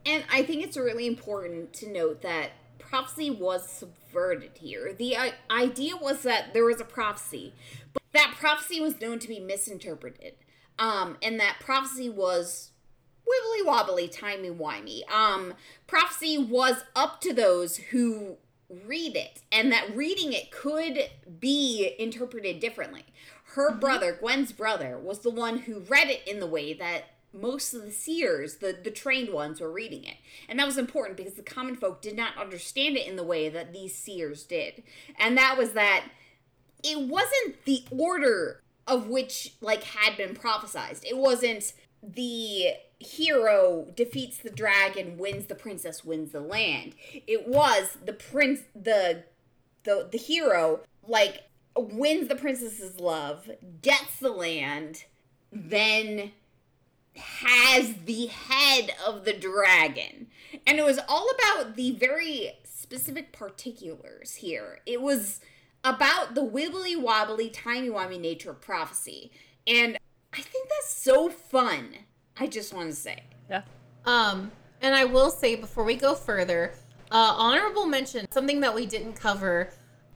And 0.06 0.24
I 0.30 0.42
think 0.42 0.64
it's 0.64 0.76
really 0.76 1.06
important 1.06 1.72
to 1.74 1.88
note 1.88 2.20
that 2.22 2.50
prophecy 2.78 3.30
was 3.30 3.68
subverted 3.68 4.50
here. 4.60 4.92
The 4.92 5.16
uh, 5.16 5.30
idea 5.50 5.96
was 5.96 6.22
that 6.22 6.52
there 6.52 6.64
was 6.64 6.80
a 6.80 6.84
prophecy, 6.84 7.52
but 7.94 8.02
that 8.12 8.34
prophecy 8.38 8.80
was 8.80 9.00
known 9.00 9.18
to 9.20 9.28
be 9.28 9.40
misinterpreted. 9.40 10.34
Um, 10.78 11.16
and 11.22 11.38
that 11.40 11.60
prophecy 11.60 12.10
was 12.10 12.72
wibbly 13.26 13.66
wobbly, 13.66 14.08
timey 14.08 14.50
wimey. 14.50 15.08
Um, 15.10 15.54
prophecy 15.86 16.36
was 16.36 16.84
up 16.94 17.20
to 17.22 17.32
those 17.32 17.76
who 17.76 18.36
read 18.86 19.16
it, 19.16 19.40
and 19.52 19.70
that 19.72 19.94
reading 19.94 20.32
it 20.32 20.50
could 20.50 21.10
be 21.38 21.94
interpreted 21.98 22.60
differently. 22.60 23.04
Her 23.54 23.72
brother, 23.72 24.16
Gwen's 24.20 24.52
brother, 24.52 24.98
was 24.98 25.20
the 25.20 25.30
one 25.30 25.58
who 25.58 25.80
read 25.80 26.08
it 26.08 26.26
in 26.26 26.40
the 26.40 26.46
way 26.46 26.72
that 26.74 27.04
most 27.32 27.74
of 27.74 27.82
the 27.82 27.90
seers, 27.90 28.56
the, 28.56 28.76
the 28.82 28.90
trained 28.90 29.32
ones, 29.32 29.60
were 29.60 29.70
reading 29.70 30.04
it. 30.04 30.16
And 30.48 30.58
that 30.58 30.66
was 30.66 30.78
important 30.78 31.16
because 31.16 31.34
the 31.34 31.42
common 31.42 31.76
folk 31.76 32.00
did 32.00 32.16
not 32.16 32.38
understand 32.38 32.96
it 32.96 33.06
in 33.06 33.16
the 33.16 33.24
way 33.24 33.48
that 33.48 33.72
these 33.72 33.94
seers 33.94 34.44
did. 34.44 34.82
And 35.18 35.36
that 35.36 35.56
was 35.58 35.72
that 35.72 36.04
it 36.84 37.00
wasn't 37.00 37.64
the 37.64 37.82
order 37.90 38.60
of 38.86 39.08
which 39.08 39.54
like 39.60 39.82
had 39.82 40.16
been 40.16 40.36
prophesized. 40.36 41.04
It 41.04 41.16
wasn't 41.16 41.72
the 42.02 42.74
hero 42.98 43.88
defeats 43.96 44.38
the 44.38 44.50
dragon, 44.50 45.16
wins 45.16 45.46
the 45.46 45.54
princess, 45.54 46.04
wins 46.04 46.32
the 46.32 46.40
land. 46.40 46.94
It 47.26 47.48
was 47.48 47.96
the 48.04 48.12
prince 48.12 48.60
the 48.74 49.24
the 49.84 50.08
the 50.12 50.18
hero 50.18 50.80
like 51.06 51.44
wins 51.76 52.28
the 52.28 52.36
princess's 52.36 53.00
love, 53.00 53.50
gets 53.82 54.18
the 54.20 54.30
land, 54.30 55.04
then 55.50 56.32
has 57.16 57.94
the 58.04 58.26
head 58.26 58.92
of 59.06 59.24
the 59.24 59.32
dragon. 59.32 60.26
And 60.66 60.78
it 60.78 60.84
was 60.84 61.00
all 61.08 61.28
about 61.30 61.76
the 61.76 61.92
very 61.92 62.52
specific 62.64 63.32
particulars 63.32 64.36
here. 64.36 64.80
It 64.86 65.00
was 65.00 65.40
about 65.84 66.34
the 66.34 66.40
wibbly 66.40 67.00
wobbly, 67.00 67.50
timey 67.50 67.88
wimey 67.90 68.18
nature 68.20 68.50
of 68.50 68.60
prophecy. 68.60 69.30
And 69.66 69.98
I 70.32 70.40
think 70.40 70.68
that's 70.68 70.92
so 70.94 71.28
fun. 71.28 71.90
I 72.36 72.46
just 72.46 72.72
want 72.74 72.90
to 72.90 72.96
say. 72.96 73.22
Yeah. 73.48 73.62
Um, 74.04 74.50
and 74.82 74.94
I 74.94 75.04
will 75.04 75.30
say 75.30 75.54
before 75.54 75.84
we 75.84 75.94
go 75.94 76.14
further, 76.14 76.74
uh, 77.10 77.34
honorable 77.36 77.86
mention, 77.86 78.30
something 78.32 78.60
that 78.60 78.74
we 78.74 78.86
didn't 78.86 79.12
cover, 79.14 79.68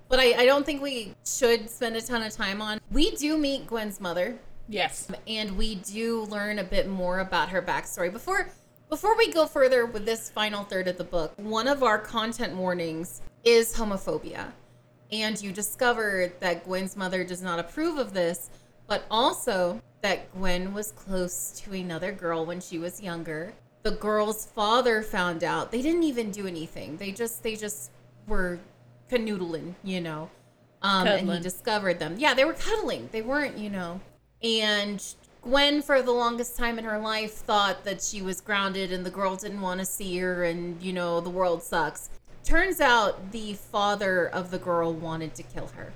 but 0.09 0.19
I, 0.19 0.33
I 0.43 0.47
don't 0.47 0.65
think 0.67 0.83
we 0.83 1.15
should 1.25 1.71
spend 1.71 1.97
a 1.97 2.03
ton 2.03 2.23
of 2.23 2.33
time 2.33 2.61
on. 2.61 2.81
We 2.91 3.13
do 3.17 3.39
meet 3.39 3.67
Gwen's 3.67 4.01
mother, 4.01 4.39
Yes. 4.69 5.09
and 5.27 5.57
we 5.57 5.77
do 5.77 6.23
learn 6.25 6.59
a 6.59 6.65
bit 6.65 6.89
more 6.89 7.21
about 7.21 7.51
her 7.51 7.63
backstory. 7.63 8.13
Before 8.13 8.51
before 8.91 9.17
we 9.19 9.31
go 9.31 9.47
further 9.47 9.85
with 9.85 10.07
this 10.07 10.31
final 10.31 10.65
third 10.65 10.89
of 10.89 10.97
the 10.97 11.05
book, 11.05 11.35
one 11.37 11.69
of 11.69 11.83
our 11.83 11.99
content 11.99 12.57
warnings 12.57 13.21
is 13.45 13.75
homophobia. 13.75 14.53
And 15.11 15.41
you 15.41 15.53
discover 15.53 16.33
that 16.41 16.65
Gwen's 16.65 16.97
mother 16.97 17.25
does 17.25 17.43
not 17.43 17.59
approve 17.59 17.99
of 17.99 18.13
this, 18.13 18.51
but 18.87 19.05
also 19.11 19.81
that 20.03 20.33
Gwen 20.33 20.75
was 20.75 20.93
close 20.93 21.61
to 21.61 21.73
another 21.73 22.13
girl 22.13 22.45
when 22.45 22.61
she 22.61 22.79
was 22.79 23.01
younger. 23.01 23.53
The 23.83 23.93
girl's 23.93 24.47
father 24.47 25.03
found 25.03 25.45
out. 25.45 25.71
They 25.73 25.83
didn't 25.83 26.03
even 26.03 26.31
do 26.31 26.47
anything. 26.47 26.97
They 26.97 27.11
just 27.11 27.43
they 27.43 27.57
just 27.57 27.91
were 28.27 28.59
canoodling, 29.11 29.75
you 29.83 30.01
know. 30.01 30.31
Um, 30.83 31.07
and 31.07 31.31
he 31.31 31.41
discovered 31.41 31.99
them. 31.99 32.17
Yeah, 32.19 32.35
they 32.35 32.45
were 32.45 32.53
cuddling. 32.53 33.09
They 33.11 33.23
weren't, 33.23 33.59
you 33.59 33.71
know. 33.71 34.01
And 34.43 35.03
Gwen, 35.43 35.83
for 35.83 36.03
the 36.03 36.13
longest 36.13 36.57
time 36.57 36.79
in 36.79 36.85
her 36.85 36.99
life, 36.99 37.33
thought 37.33 37.85
that 37.85 38.03
she 38.03 38.23
was 38.23 38.41
grounded 38.41 38.93
and 38.93 39.05
the 39.05 39.11
girl 39.11 39.35
didn't 39.35 39.61
want 39.61 39.81
to 39.81 39.87
see 39.87 40.19
her 40.19 40.45
and, 40.45 40.81
you 40.81 40.93
know, 40.93 41.21
the 41.21 41.31
world 41.31 41.63
sucks. 41.63 42.11
Turns 42.49 42.81
out 42.81 43.31
the 43.31 43.53
father 43.53 44.27
of 44.27 44.51
the 44.51 44.59
girl 44.59 44.95
wanted 44.95 45.35
to 45.35 45.43
kill 45.43 45.67
her. 45.77 45.93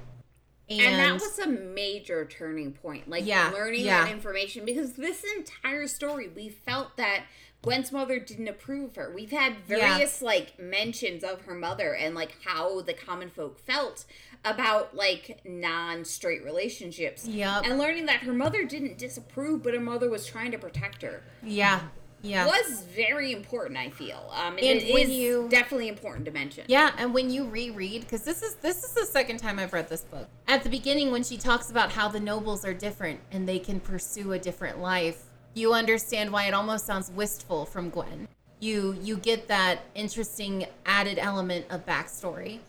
And, 0.69 0.81
And, 0.83 0.99
that 0.99 1.13
was 1.15 1.39
a 1.39 1.47
major 1.47 2.27
turning 2.27 2.73
point. 2.73 3.09
Like 3.09 3.25
Yeah, 3.25 3.49
learning 3.55 3.87
yeah. 3.87 4.05
that 4.05 4.13
information 4.13 4.67
because 4.67 4.93
this 4.93 5.25
entire 5.37 5.87
story 5.87 6.29
we 6.29 6.51
felt 6.51 6.99
that 6.99 7.23
Gwen's 7.63 7.91
mother 7.91 8.19
didn't 8.19 8.49
approve 8.49 8.91
of 8.91 8.97
her. 8.97 9.13
We've 9.15 9.31
had 9.31 9.57
Yeah. 9.67 9.79
various 9.79 10.21
like 10.21 10.59
mentions 10.59 11.25
of 11.25 11.41
her 11.43 11.55
mother 11.55 11.95
and 11.95 12.15
like 12.15 12.37
how 12.45 12.83
the 12.83 12.93
common 12.93 13.31
folk 13.31 13.59
felt 13.59 14.05
about 14.45 14.95
like 14.95 15.41
non-straight 15.47 16.45
relationships. 16.45 17.27
Yeah. 17.27 17.63
And 17.65 17.79
learning 17.79 18.05
that 18.07 18.21
her 18.25 18.35
mother 18.35 18.65
didn't 18.65 18.99
disapprove 18.99 19.63
but 19.63 19.73
her 19.73 19.81
mother 19.81 20.11
was 20.11 20.27
trying 20.27 20.51
to 20.51 20.59
protect 20.59 21.01
her 21.01 21.23
yeah, 21.43 21.81
yeah. 22.23 22.45
It 22.47 22.49
was 22.49 22.83
very 22.83 23.33
important, 23.33 23.79
I 23.79 23.91
feel. 23.91 24.31
Um 24.33 24.55
and, 24.57 24.61
And 24.65 24.79
it 24.81 24.85
is 24.89 25.11
you- 25.11 25.49
definitely 25.51 25.89
important 25.89 26.25
to 26.27 26.31
mention. 26.31 26.65
Yeah, 26.69 26.93
and 26.99 27.13
when 27.13 27.31
you 27.31 27.47
reread, 27.47 28.03
because 28.03 28.23
this 28.23 28.43
is 28.43 28.55
this 28.57 28.85
is 28.85 28.93
the 28.93 29.05
second 29.05 29.39
time 29.39 29.59
I've 29.59 29.73
read 29.73 29.89
this 29.89 30.03
book. 30.03 30.29
At 30.49 30.63
the 30.63 30.69
beginning, 30.71 31.11
when 31.13 31.23
she 31.25 31.37
talks 31.37 31.71
about 31.71 31.93
how 31.93 32.09
the 32.09 32.21
nobles 32.21 32.65
are 32.65 32.75
different 32.75 33.21
and 33.31 33.49
they 33.49 33.59
can 33.59 33.81
pursue 33.81 34.33
a 34.33 34.39
different 34.39 34.81
life, 34.81 35.25
you 35.55 35.73
understand 35.75 36.33
why 36.33 36.47
it 36.47 36.55
almost 36.55 36.87
sounds 36.87 37.11
wistful 37.11 37.67
from 37.67 37.91
Gwen. 37.91 38.29
You 38.61 38.97
you 39.03 39.17
get 39.17 39.49
that 39.49 39.81
interesting 39.95 40.67
added 40.87 41.19
element 41.19 41.67
of 41.71 41.85
backstory. 41.85 42.61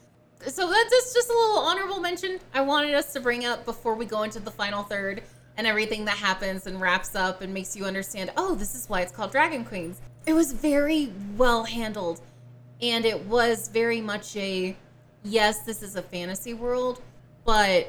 So 0.46 0.70
that's 0.70 1.14
just 1.14 1.30
a 1.30 1.34
little 1.34 1.60
honorable 1.60 2.02
mention 2.02 2.40
I 2.54 2.60
wanted 2.62 2.94
us 2.96 3.14
to 3.14 3.22
bring 3.22 3.46
up 3.46 3.64
before 3.64 3.96
we 3.96 4.06
go 4.06 4.24
into 4.24 4.40
the 4.42 4.52
final 4.52 4.84
third 4.84 5.24
and 5.58 5.68
everything 5.68 6.06
that 6.06 6.18
happens 6.18 6.68
and 6.68 6.82
wraps 6.82 7.16
up 7.16 7.42
and 7.42 7.54
makes 7.54 7.76
you 7.76 7.86
understand. 7.86 8.32
Oh, 8.38 8.56
this 8.56 8.76
is 8.76 8.90
why 8.90 9.02
it's 9.02 9.12
called 9.12 9.32
Dragon 9.32 9.64
Queens. 9.64 10.02
It 10.26 10.34
was 10.34 10.54
very 10.54 11.12
well 11.38 11.64
handled 11.64 12.22
and 12.84 13.06
it 13.06 13.26
was 13.26 13.70
very 13.70 14.02
much 14.02 14.36
a 14.36 14.76
yes 15.24 15.60
this 15.60 15.82
is 15.82 15.96
a 15.96 16.02
fantasy 16.02 16.54
world 16.54 17.02
but 17.46 17.88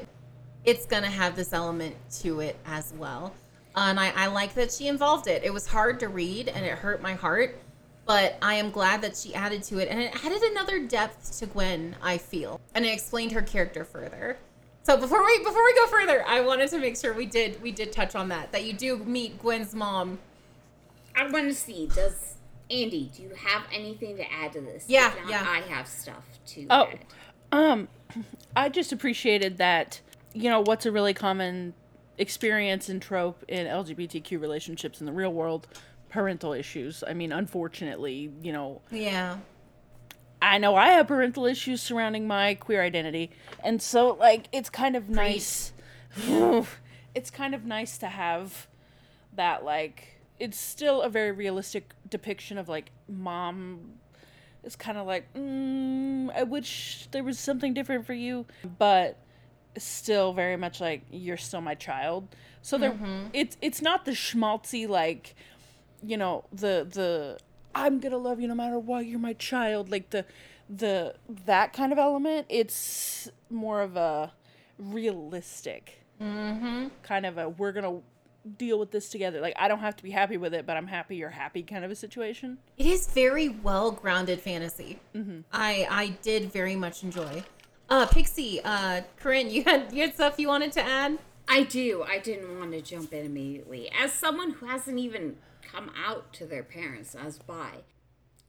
it's 0.63 0.85
gonna 0.85 1.09
have 1.09 1.35
this 1.35 1.53
element 1.53 1.95
to 2.09 2.39
it 2.39 2.55
as 2.65 2.93
well 2.97 3.33
and 3.75 3.99
I, 3.99 4.13
I 4.15 4.27
like 4.27 4.53
that 4.55 4.71
she 4.71 4.87
involved 4.87 5.27
it 5.27 5.43
it 5.43 5.53
was 5.53 5.67
hard 5.67 5.99
to 5.99 6.07
read 6.07 6.47
and 6.47 6.65
it 6.65 6.71
hurt 6.71 7.01
my 7.01 7.13
heart 7.13 7.59
but 8.05 8.37
i 8.41 8.53
am 8.53 8.71
glad 8.71 9.01
that 9.01 9.17
she 9.17 9.35
added 9.35 9.63
to 9.63 9.79
it 9.79 9.89
and 9.89 9.99
it 9.99 10.25
added 10.25 10.41
another 10.43 10.79
depth 10.79 11.37
to 11.39 11.45
gwen 11.45 11.95
i 12.01 12.17
feel 12.17 12.61
and 12.73 12.85
it 12.85 12.93
explained 12.93 13.33
her 13.33 13.41
character 13.41 13.83
further 13.83 14.37
so 14.85 14.97
before 14.97 15.23
we 15.25 15.37
before 15.39 15.63
we 15.63 15.73
go 15.75 15.87
further 15.87 16.23
i 16.27 16.39
wanted 16.41 16.69
to 16.69 16.77
make 16.79 16.95
sure 16.95 17.13
we 17.13 17.25
did 17.25 17.61
we 17.61 17.71
did 17.71 17.91
touch 17.91 18.15
on 18.15 18.29
that 18.29 18.51
that 18.51 18.63
you 18.63 18.71
do 18.73 18.97
meet 18.97 19.37
gwen's 19.39 19.73
mom 19.75 20.19
I 21.17 21.29
want 21.29 21.47
to 21.47 21.53
see 21.55 21.87
does 21.87 22.35
Andy, 22.69 23.09
do 23.15 23.23
you 23.23 23.29
have 23.35 23.61
anything 23.71 24.17
to 24.17 24.29
add 24.29 24.51
to 24.53 24.59
this? 24.59 24.83
Yeah, 24.89 25.13
not, 25.21 25.29
yeah. 25.29 25.45
I 25.47 25.61
have 25.61 25.87
stuff 25.87 26.25
to 26.47 26.67
Oh, 26.69 26.89
add. 26.91 26.99
um, 27.51 27.87
I 28.55 28.67
just 28.69 28.91
appreciated 28.91 29.57
that. 29.57 30.01
You 30.33 30.49
know, 30.49 30.59
what's 30.61 30.85
a 30.85 30.91
really 30.91 31.13
common 31.13 31.73
experience 32.17 32.89
and 32.89 33.01
trope 33.01 33.45
in 33.47 33.65
LGBTQ 33.67 34.41
relationships 34.41 34.99
in 34.99 35.05
the 35.05 35.13
real 35.13 35.31
world? 35.31 35.67
Parental 36.09 36.51
issues. 36.53 37.01
I 37.07 37.13
mean, 37.13 37.31
unfortunately, 37.31 38.31
you 38.41 38.51
know, 38.51 38.81
yeah 38.91 39.37
I 40.45 40.59
know 40.59 40.75
I 40.75 40.89
have 40.89 41.07
parental 41.07 41.45
issues 41.45 41.81
surrounding 41.81 42.27
my 42.27 42.53
queer 42.53 42.83
identity, 42.83 43.31
and 43.63 43.81
so 43.81 44.13
like 44.13 44.47
it's 44.51 44.69
kind 44.69 44.95
of 44.95 45.09
nice. 45.09 45.73
it's 47.15 47.31
kind 47.31 47.55
of 47.55 47.65
nice 47.65 47.97
to 47.97 48.07
have 48.07 48.67
that 49.33 49.65
like 49.65 50.19
it's 50.39 50.57
still 50.57 51.01
a 51.01 51.09
very 51.09 51.31
realistic 51.31 51.93
depiction 52.09 52.57
of 52.57 52.69
like 52.69 52.91
mom 53.09 53.79
is 54.63 54.75
kind 54.75 54.97
of 54.97 55.07
like 55.07 55.33
mm, 55.33 56.29
I 56.35 56.43
wish 56.43 57.07
there 57.11 57.23
was 57.23 57.39
something 57.39 57.73
different 57.73 58.05
for 58.05 58.13
you, 58.13 58.45
but 58.77 59.17
still 59.77 60.31
very 60.31 60.57
much 60.57 60.79
like 60.79 61.01
you're 61.11 61.37
still 61.37 61.61
my 61.61 61.75
child. 61.75 62.27
So 62.61 62.77
there, 62.77 62.91
it's 63.33 63.57
it's 63.61 63.81
not 63.81 64.05
the 64.05 64.11
schmaltzy 64.11 64.87
like 64.87 65.35
you 66.03 66.17
know 66.17 66.45
the 66.51 66.87
the 66.89 67.39
i'm 67.75 67.99
gonna 67.99 68.17
love 68.17 68.39
you 68.39 68.47
no 68.47 68.55
matter 68.55 68.79
what 68.79 69.05
you're 69.05 69.19
my 69.19 69.33
child 69.33 69.91
like 69.91 70.09
the 70.09 70.25
the 70.69 71.13
that 71.45 71.73
kind 71.73 71.91
of 71.91 71.99
element 71.99 72.45
it's 72.49 73.29
more 73.49 73.81
of 73.81 73.95
a 73.95 74.31
realistic 74.79 75.99
kind 77.03 77.25
of 77.25 77.37
a 77.37 77.49
we're 77.49 77.71
gonna 77.73 77.99
deal 78.57 78.79
with 78.79 78.91
this 78.91 79.09
together 79.09 79.41
like 79.41 79.53
i 79.57 79.67
don't 79.67 79.79
have 79.79 79.95
to 79.95 80.03
be 80.03 80.11
happy 80.11 80.37
with 80.37 80.53
it 80.53 80.65
but 80.65 80.77
i'm 80.77 80.87
happy 80.87 81.15
you're 81.15 81.29
happy 81.29 81.61
kind 81.63 81.83
of 81.83 81.91
a 81.91 81.95
situation 81.95 82.57
It 82.77 82.85
is 82.85 83.07
very 83.07 83.49
well 83.49 83.91
grounded 83.91 84.39
fantasy. 84.39 84.99
I 85.51 85.87
I 85.89 86.07
did 86.21 86.51
very 86.51 86.75
much 86.75 87.03
enjoy. 87.03 87.43
Uh, 87.89 88.05
Pixie, 88.07 88.61
uh, 88.63 89.01
Corinne, 89.19 89.49
you 89.49 89.63
had 89.63 89.91
you 89.93 90.01
had 90.03 90.13
stuff 90.13 90.39
you 90.39 90.47
wanted 90.47 90.71
to 90.73 90.81
add? 90.81 91.17
I 91.47 91.63
do. 91.63 92.03
I 92.07 92.19
didn't 92.19 92.57
want 92.59 92.71
to 92.71 92.81
jump 92.81 93.13
in 93.13 93.25
immediately. 93.25 93.89
As 93.91 94.11
someone 94.13 94.51
who 94.51 94.65
hasn't 94.65 94.99
even 94.99 95.37
come 95.61 95.91
out 95.95 96.33
to 96.33 96.45
their 96.45 96.63
parents 96.63 97.15
as 97.15 97.39
bi, 97.39 97.83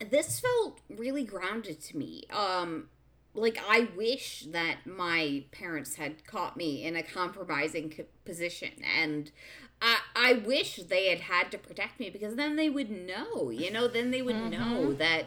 this 0.09 0.39
felt 0.39 0.79
really 0.89 1.23
grounded 1.23 1.81
to 1.81 1.97
me. 1.97 2.23
Um, 2.31 2.89
like 3.33 3.59
I 3.69 3.87
wish 3.95 4.45
that 4.51 4.85
my 4.85 5.43
parents 5.51 5.95
had 5.95 6.25
caught 6.25 6.57
me 6.57 6.83
in 6.83 6.95
a 6.95 7.03
compromising 7.03 7.93
position 8.25 8.71
and 8.99 9.31
I, 9.79 9.99
I 10.15 10.33
wish 10.33 10.77
they 10.77 11.09
had 11.09 11.19
had 11.19 11.51
to 11.51 11.57
protect 11.57 11.99
me 11.99 12.09
because 12.09 12.35
then 12.35 12.55
they 12.55 12.69
would 12.69 12.89
know, 12.89 13.51
you 13.51 13.71
know, 13.71 13.87
then 13.87 14.09
they 14.09 14.23
would 14.23 14.49
know 14.49 14.91
that 14.93 15.25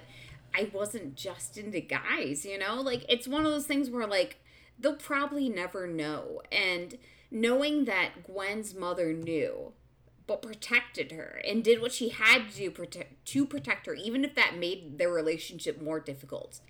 I 0.53 0.71
wasn't 0.73 1.15
just 1.15 1.57
into 1.57 1.81
guys, 1.81 2.45
you 2.45 2.59
know? 2.59 2.81
Like 2.81 3.05
it's 3.09 3.29
one 3.29 3.47
of 3.47 3.53
those 3.53 3.67
things 3.67 3.91
where 3.91 4.09
like 4.09 4.39
they'll 4.79 4.97
probably 4.97 5.49
never 5.49 5.87
know. 5.87 6.43
And 6.51 6.99
knowing 7.31 7.85
that 7.85 8.25
Gwen's 8.25 8.75
mother 8.75 9.13
knew 9.13 9.73
but 10.27 10.43
protected 10.43 11.11
her 11.11 11.41
and 11.45 11.65
did 11.65 11.81
what 11.81 11.93
she 11.93 12.11
had 12.11 12.51
to 12.51 12.57
do 12.57 12.71
protect, 12.71 13.25
to 13.27 13.45
protect 13.45 13.87
her, 13.87 13.95
even 13.95 14.25
if 14.25 14.35
that 14.37 14.57
made 14.57 14.97
their 14.97 15.11
relationship 15.11 15.83
more 15.83 15.99
difficult. 15.99 16.61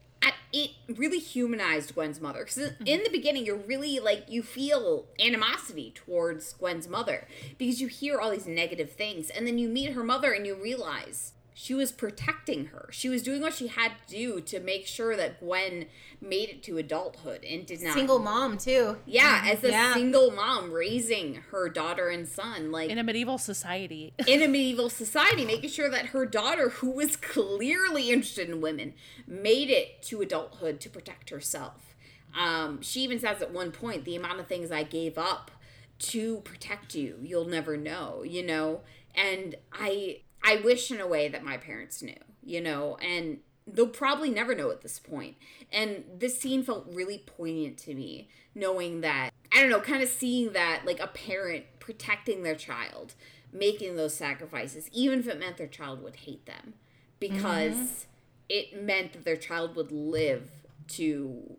It 0.53 0.71
really 0.89 1.21
humanized 1.21 1.95
Gwen's 1.95 2.21
mother 2.21 2.41
because 2.41 2.73
in 2.85 3.05
the 3.05 3.11
beginning, 3.13 3.47
you're 3.47 3.55
really 3.55 4.01
like 4.01 4.25
you 4.29 4.43
feel 4.43 5.07
animosity 5.25 5.93
towards 5.95 6.55
Gwen's 6.55 6.89
mother 6.89 7.29
because 7.57 7.81
you 7.81 7.87
hear 7.87 8.19
all 8.19 8.33
these 8.33 8.49
negative 8.49 8.91
things, 8.91 9.31
and 9.31 9.47
then 9.47 9.59
you 9.59 9.69
meet 9.69 9.93
her 9.93 10.03
mother 10.03 10.33
and 10.33 10.45
you 10.45 10.57
realize 10.57 11.35
she 11.63 11.75
was 11.75 11.93
protecting 11.93 12.69
her. 12.69 12.89
She 12.91 13.11
was 13.11 13.23
doing 13.23 13.43
what 13.43 13.53
she 13.53 13.67
had 13.67 13.93
to 14.09 14.15
do 14.17 14.41
to 14.41 14.61
make 14.61 14.87
sure 14.87 15.15
that 15.15 15.41
Gwen 15.41 15.89
made 16.19 16.49
it 16.49 16.63
to 16.63 16.79
adulthood 16.79 17.45
and 17.45 17.67
did 17.67 17.83
not 17.83 17.93
Single 17.93 18.19
mom 18.19 18.57
too. 18.57 18.97
yeah, 19.05 19.43
as 19.45 19.63
a 19.63 19.69
Yeah. 19.69 19.93
single 19.93 20.31
mom 20.31 20.73
raising 20.73 21.35
her 21.51 21.69
daughter 21.69 22.09
and 22.09 22.27
son, 22.27 22.73
like 22.73 22.89
In 22.89 22.97
a 22.97 23.03
medieval 23.03 23.37
society. 23.37 24.15
in 24.27 24.41
a 24.41 24.49
medieval 24.49 24.89
society, 24.89 25.45
making 25.45 25.69
sure 25.69 25.91
that 25.91 26.07
her 26.07 26.25
daughter, 26.25 26.71
who 26.71 26.93
was 26.93 27.15
clearly 27.17 28.11
interested 28.11 28.49
in 28.49 28.63
women, 28.63 28.95
made 29.27 29.69
it 29.69 30.01
to 30.05 30.23
adulthood 30.23 30.81
to 30.81 30.89
protect 30.89 31.29
herself. 31.29 31.95
Um, 32.35 32.81
she 32.81 33.01
even 33.03 33.19
says 33.19 33.43
at 33.43 33.53
one 33.53 33.71
point, 33.71 34.07
the 34.07 34.17
amount 34.17 34.41
of 34.41 34.47
things 34.47 34.71
I 34.73 34.83
gave 34.83 35.19
up 35.19 35.51
to 35.99 36.39
protect 36.39 36.95
you, 36.95 37.19
you'll 37.23 37.45
never 37.45 37.77
know, 37.77 38.23
you 38.23 38.43
know? 38.43 38.81
And 39.15 39.57
I 39.75 40.21
I 40.43 40.57
wish 40.57 40.91
in 40.91 41.01
a 41.01 41.07
way 41.07 41.29
that 41.29 41.45
my 41.45 41.57
parents 41.57 42.03
knew, 42.03 42.15
you 42.43 42.61
know, 42.61 42.97
and 42.97 43.39
they'll 43.67 43.87
probably 43.87 44.31
never 44.31 44.55
know 44.55 44.71
at 44.71 44.81
this 44.83 44.99
point. 44.99 45.37
And 45.73 46.05
this 46.19 46.39
scene 46.39 46.63
felt 46.63 46.87
really 46.91 47.19
poignant 47.19 47.79
to 47.79 47.95
me, 47.95 48.29
knowing 48.55 49.01
that 49.03 49.31
I 49.53 49.61
don't 49.61 49.71
know, 49.71 49.81
kind 49.81 50.03
of 50.03 50.09
seeing 50.09 50.53
that 50.53 50.83
like 50.87 51.01
a 51.01 51.09
parent 51.09 51.65
protecting 51.79 52.43
their 52.43 52.55
child, 52.55 53.15
making 53.53 53.97
those 53.97 54.15
sacrifices, 54.15 54.89
even 54.93 55.21
if 55.21 55.29
it 55.29 55.39
meant 55.39 55.57
their 55.57 55.67
child 55.67 56.03
would 56.03 56.17
hate 56.17 56.47
them, 56.47 56.75
because 57.19 57.75
mm-hmm. 57.75 58.05
it 58.49 58.83
meant 58.83 59.13
that 59.13 59.25
their 59.25 59.37
child 59.37 59.77
would 59.77 59.93
live 59.93 60.51
to 60.89 61.57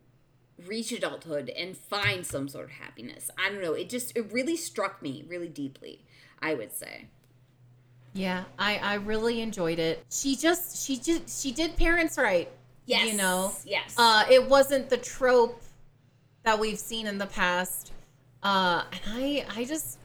reach 0.66 0.92
adulthood 0.92 1.50
and 1.50 1.76
find 1.76 2.26
some 2.26 2.48
sort 2.48 2.66
of 2.66 2.72
happiness. 2.72 3.30
I 3.38 3.50
don't 3.50 3.62
know. 3.62 3.74
It 3.74 3.90
just 3.90 4.16
it 4.16 4.32
really 4.32 4.56
struck 4.56 5.02
me 5.02 5.26
really 5.28 5.50
deeply. 5.50 6.06
I 6.42 6.56
would 6.56 6.74
say. 6.74 7.08
Yeah, 8.14 8.43
I 8.59 8.78
I 8.78 8.93
really 8.95 9.41
enjoyed 9.41 9.80
it. 9.80 10.03
She 10.09 10.36
just 10.36 10.86
she 10.86 10.97
just 10.97 11.41
she 11.41 11.51
did 11.51 11.78
parents 11.78 12.18
right. 12.18 12.49
Yes. 12.86 13.12
You 13.12 13.18
know. 13.18 13.53
Yes. 13.66 13.95
Uh 13.97 14.26
it 14.30 14.47
wasn't 14.49 14.89
the 14.89 14.97
trope 14.97 15.62
that 16.43 16.59
we've 16.59 16.80
seen 16.80 17.07
in 17.07 17.18
the 17.18 17.28
past. 17.28 17.93
Uh 18.43 18.84
and 18.91 19.01
I 19.07 19.45
I 19.55 19.66
just 19.66 19.99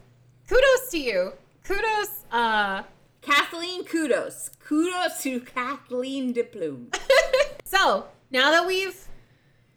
kudos 0.48 0.90
to 0.90 0.98
you. 0.98 1.32
Kudos 1.64 2.24
uh 2.30 2.82
Kathleen, 3.26 3.84
kudos. 3.84 4.50
Kudos 4.64 5.20
to 5.22 5.40
Kathleen 5.40 6.32
De 6.32 6.44
Plume. 6.44 6.90
so, 7.64 8.06
now 8.30 8.52
that 8.52 8.64
we've 8.64 8.96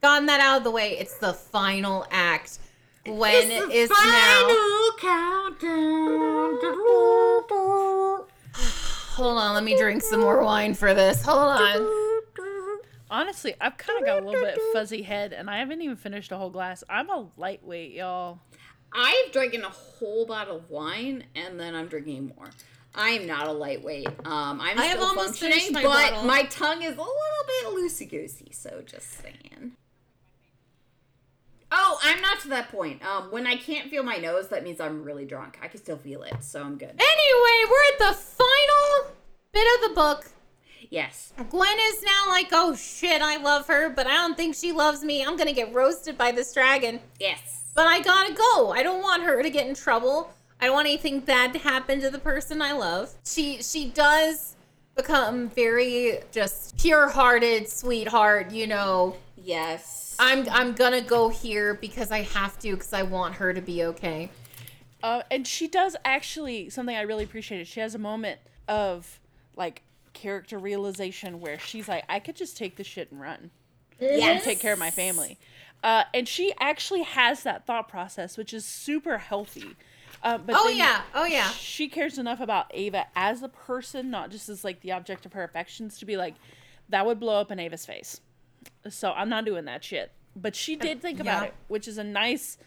gotten 0.04 0.28
that 0.28 0.40
out 0.40 0.60
of 0.60 0.64
the 0.64 0.70
way, 0.70 0.98
it's 1.00 1.18
the 1.18 1.34
final 1.34 2.06
act. 2.12 2.60
When 3.06 3.34
It's 3.34 3.66
the 3.66 3.72
is 3.72 3.90
now 3.90 4.48
countdown. 5.00 6.60
Hold 9.16 9.38
on, 9.38 9.54
let 9.56 9.64
me 9.64 9.78
drink 9.78 10.02
some 10.02 10.22
more 10.22 10.44
wine 10.44 10.74
for 10.74 10.94
this. 10.94 11.24
Hold 11.24 11.40
on. 11.40 11.88
Honestly, 13.12 13.56
I've 13.60 13.76
kind 13.78 14.00
of 14.00 14.06
got 14.06 14.22
a 14.22 14.26
little 14.26 14.42
bit 14.44 14.58
fuzzy 14.72 15.02
head, 15.02 15.34
and 15.34 15.50
I 15.50 15.58
haven't 15.60 15.82
even 15.82 15.96
finished 15.96 16.32
a 16.32 16.38
whole 16.38 16.52
glass. 16.52 16.84
I'm 16.90 17.10
a 17.10 17.28
lightweight, 17.38 17.92
y'all. 17.94 18.40
I've 18.94 19.32
drinking 19.32 19.64
a 19.64 19.70
whole 19.70 20.26
bottle 20.26 20.58
of 20.58 20.70
wine 20.70 21.26
and 21.36 21.60
then 21.60 21.76
I'm 21.76 21.88
drinking 21.88 22.34
more. 22.36 22.50
I 22.96 23.10
am 23.10 23.28
not 23.28 23.48
a 23.48 23.52
lightweight. 23.52 24.08
Um, 24.26 24.60
I'm 24.60 24.80
I 24.80 24.86
have 24.86 24.98
still 24.98 25.10
almost 25.10 25.40
functioning, 25.40 25.54
finished 25.54 25.72
my 25.74 25.84
but 25.84 26.12
bottle. 26.12 26.24
my 26.24 26.44
tongue 26.44 26.82
is 26.82 26.96
a 26.96 26.98
little 26.98 27.06
bit 27.48 27.66
loosey 27.68 28.10
goosey. 28.10 28.52
So 28.52 28.82
just 28.86 29.22
saying. 29.22 29.74
Oh, 31.72 32.00
I'm 32.04 32.22
not 32.22 32.40
to 32.42 32.48
that 32.50 32.72
point. 32.72 33.06
Um, 33.06 33.32
when 33.32 33.46
I 33.46 33.56
can't 33.56 33.90
feel 33.90 34.04
my 34.04 34.18
nose, 34.18 34.48
that 34.50 34.64
means 34.64 34.80
I'm 34.80 35.04
really 35.04 35.26
drunk. 35.26 35.60
I 35.62 35.68
can 35.68 35.80
still 35.80 35.98
feel 35.98 36.24
it, 36.24 36.36
so 36.42 36.62
I'm 36.62 36.78
good. 36.78 36.90
Anyway, 36.90 37.66
we're 37.70 37.94
at 37.94 38.00
the 38.00 38.14
final 38.18 39.16
bit 39.52 39.68
of 39.76 39.90
the 39.90 39.96
book. 39.96 40.32
Yes. 40.90 41.34
Gwen 41.50 41.78
is 41.80 42.04
now 42.04 42.26
like, 42.28 42.48
oh 42.52 42.76
shit, 42.76 43.22
I 43.22 43.38
love 43.38 43.68
her, 43.68 43.90
but 43.90 44.08
I 44.08 44.16
don't 44.16 44.36
think 44.36 44.56
she 44.56 44.72
loves 44.72 45.04
me. 45.04 45.24
I'm 45.24 45.38
gonna 45.38 45.54
get 45.54 45.74
roasted 45.74 46.18
by 46.18 46.32
this 46.32 46.54
dragon. 46.54 47.00
Yes. 47.20 47.66
But 47.76 47.86
I 47.86 48.02
gotta 48.02 48.34
go. 48.34 48.72
I 48.72 48.82
don't 48.82 49.02
want 49.02 49.24
her 49.24 49.44
to 49.44 49.50
get 49.50 49.68
in 49.68 49.76
trouble. 49.76 50.32
I 50.60 50.66
don't 50.66 50.74
want 50.74 50.88
anything 50.88 51.20
bad 51.20 51.54
to 51.54 51.60
happen 51.60 52.02
to 52.02 52.10
the 52.10 52.20
person 52.20 52.62
I 52.62 52.72
love. 52.72 53.14
She 53.26 53.62
she 53.62 53.90
does 53.90 54.56
become 54.96 55.50
very 55.50 56.20
just 56.32 56.78
pure-hearted, 56.78 57.70
sweetheart, 57.70 58.52
you 58.52 58.68
know. 58.68 59.16
Yes. 59.38 60.09
I'm 60.20 60.48
I'm 60.50 60.74
gonna 60.74 61.02
go 61.02 61.30
here 61.30 61.74
because 61.74 62.12
I 62.12 62.22
have 62.22 62.60
to 62.60 62.74
because 62.74 62.94
I 62.94 63.04
want 63.04 63.36
her 63.36 63.54
to 63.54 63.62
be 63.62 63.84
okay. 63.86 64.30
Uh, 65.02 65.22
and 65.32 65.48
she 65.48 65.68
does 65.68 65.96
actually 66.04 66.70
something 66.70 66.96
I 66.96 67.02
really 67.02 67.24
appreciated. 67.24 67.68
She 67.68 67.80
has 67.80 67.96
a 67.96 68.00
moment 68.00 68.42
of 68.68 69.20
like 69.56 69.82
character 70.14 70.60
realization 70.60 71.40
where 71.40 71.58
she's 71.58 71.88
like, 71.88 72.04
I 72.10 72.20
could 72.20 72.36
just 72.36 72.58
take 72.58 72.76
this 72.76 72.86
shit 72.86 73.12
and 73.12 73.22
run 73.22 73.52
yes. 74.00 74.24
and 74.24 74.44
take 74.44 74.60
care 74.60 74.74
of 74.74 74.80
my 74.80 74.92
family. 74.92 75.38
Uh, 75.84 76.04
and 76.14 76.28
she 76.28 76.54
actually 76.60 77.04
has 77.04 77.44
that 77.44 77.66
thought 77.66 77.88
process, 77.88 78.38
which 78.38 78.54
is 78.54 78.66
super 78.66 79.18
healthy. 79.18 79.78
Uh, 80.22 80.38
but 80.38 80.56
Oh 80.58 80.68
yeah, 80.68 81.04
oh 81.16 81.26
yeah. 81.26 81.50
she 81.52 81.88
cares 81.88 82.18
enough 82.18 82.42
about 82.42 82.66
Ava 82.72 83.08
as 83.16 83.42
a 83.42 83.48
person, 83.48 84.12
not 84.12 84.32
just 84.32 84.50
as 84.50 84.66
like 84.66 84.82
the 84.82 84.92
object 84.92 85.26
of 85.26 85.32
her 85.32 85.44
affections, 85.46 85.98
to 86.00 86.06
be 86.06 86.18
like, 86.18 86.36
that 86.90 87.06
would 87.06 87.22
blow 87.22 87.40
up 87.40 87.52
in 87.52 87.60
Ava's 87.60 87.86
face. 87.86 88.20
So 88.88 89.12
I'm 89.12 89.30
not 89.30 89.46
doing 89.46 89.66
that 89.66 89.84
shit. 89.84 90.12
But 90.36 90.56
she 90.56 90.76
did 90.76 91.02
think 91.02 91.20
about 91.20 91.42
yeah. 91.42 91.48
it, 91.50 91.54
which 91.68 91.88
is 91.88 91.98
a 91.98 92.04
nice 92.04 92.58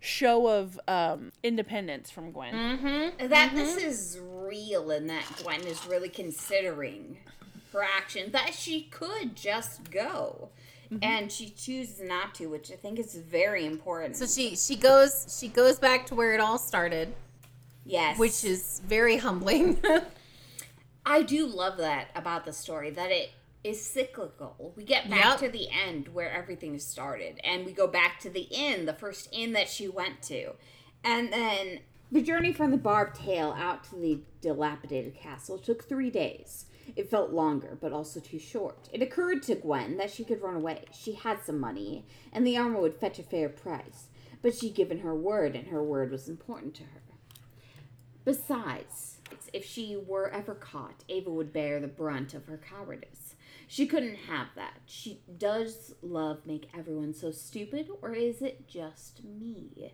show 0.00 0.48
of 0.48 0.80
um, 0.88 1.32
independence 1.42 2.10
from 2.10 2.30
Gwen. 2.30 2.54
Mm-hmm. 2.54 3.28
that 3.28 3.54
this 3.54 3.76
is 3.76 4.18
real 4.22 4.90
and 4.90 5.10
that 5.10 5.24
Gwen 5.42 5.60
is 5.62 5.84
really 5.86 6.08
considering 6.08 7.18
her 7.72 7.82
action 7.82 8.30
that 8.32 8.54
she 8.54 8.82
could 8.82 9.36
just 9.36 9.90
go 9.90 10.50
and 11.02 11.30
she 11.30 11.50
chooses 11.50 12.00
not 12.00 12.34
to 12.34 12.46
which 12.46 12.70
I 12.72 12.76
think 12.76 12.98
is 12.98 13.14
very 13.14 13.66
important 13.66 14.16
So 14.16 14.26
she 14.26 14.56
she 14.56 14.76
goes 14.76 15.36
she 15.38 15.48
goes 15.48 15.78
back 15.78 16.06
to 16.06 16.14
where 16.14 16.34
it 16.34 16.40
all 16.40 16.58
started, 16.58 17.12
yes 17.84 18.18
which 18.18 18.44
is 18.44 18.80
very 18.86 19.18
humbling. 19.18 19.82
I 21.06 21.22
do 21.22 21.46
love 21.46 21.78
that 21.78 22.08
about 22.14 22.44
the 22.44 22.52
story 22.52 22.90
that 22.90 23.10
it 23.10 23.30
is 23.64 23.84
cyclical 23.84 24.72
we 24.76 24.84
get 24.84 25.10
back 25.10 25.24
Yep. 25.24 25.38
to 25.40 25.48
the 25.58 25.68
end 25.70 26.08
where 26.08 26.30
everything 26.30 26.78
started 26.78 27.40
and 27.44 27.66
we 27.66 27.72
go 27.72 27.86
back 27.86 28.20
to 28.20 28.30
the 28.30 28.48
inn 28.50 28.86
the 28.86 28.94
first 28.94 29.28
inn 29.32 29.52
that 29.52 29.68
she 29.68 29.88
went 29.88 30.22
to 30.22 30.52
and 31.04 31.32
then 31.32 31.80
the 32.10 32.22
journey 32.22 32.52
from 32.52 32.70
the 32.70 32.76
barbed 32.78 33.16
tail 33.16 33.54
out 33.58 33.84
to 33.84 33.96
the 33.96 34.20
dilapidated 34.40 35.14
castle 35.14 35.58
took 35.58 35.88
three 35.88 36.10
days 36.10 36.66
It 36.96 37.10
felt 37.10 37.32
longer, 37.32 37.76
but 37.78 37.92
also 37.92 38.18
too 38.18 38.38
short. 38.38 38.88
It 38.94 39.02
occurred 39.02 39.42
to 39.42 39.54
Gwen 39.56 39.98
that 39.98 40.10
she 40.10 40.24
could 40.24 40.40
run 40.40 40.56
away. 40.56 40.86
She 40.90 41.12
had 41.12 41.42
some 41.44 41.60
money, 41.60 42.06
and 42.32 42.46
the 42.46 42.56
armor 42.56 42.80
would 42.80 42.96
fetch 42.98 43.18
a 43.18 43.22
fair 43.22 43.50
price. 43.50 44.08
But 44.40 44.54
she'd 44.54 44.74
given 44.74 45.00
her 45.00 45.14
word, 45.14 45.54
and 45.54 45.68
her 45.68 45.82
word 45.82 46.10
was 46.10 46.30
important 46.30 46.74
to 46.76 46.84
her. 46.84 47.02
Besides, 48.24 49.18
if 49.52 49.64
she 49.64 49.96
were 49.96 50.30
ever 50.30 50.54
caught, 50.54 51.04
Ava 51.08 51.30
would 51.30 51.52
bear 51.52 51.78
the 51.78 51.88
brunt 51.88 52.32
of 52.34 52.46
her 52.46 52.56
cowardice. 52.58 53.27
She 53.70 53.86
couldn't 53.86 54.16
have 54.16 54.48
that. 54.56 54.74
She 54.86 55.20
does 55.36 55.94
love 56.02 56.46
make 56.46 56.68
everyone 56.76 57.12
so 57.12 57.30
stupid, 57.30 57.88
or 58.00 58.14
is 58.14 58.40
it 58.40 58.66
just 58.66 59.22
me? 59.22 59.92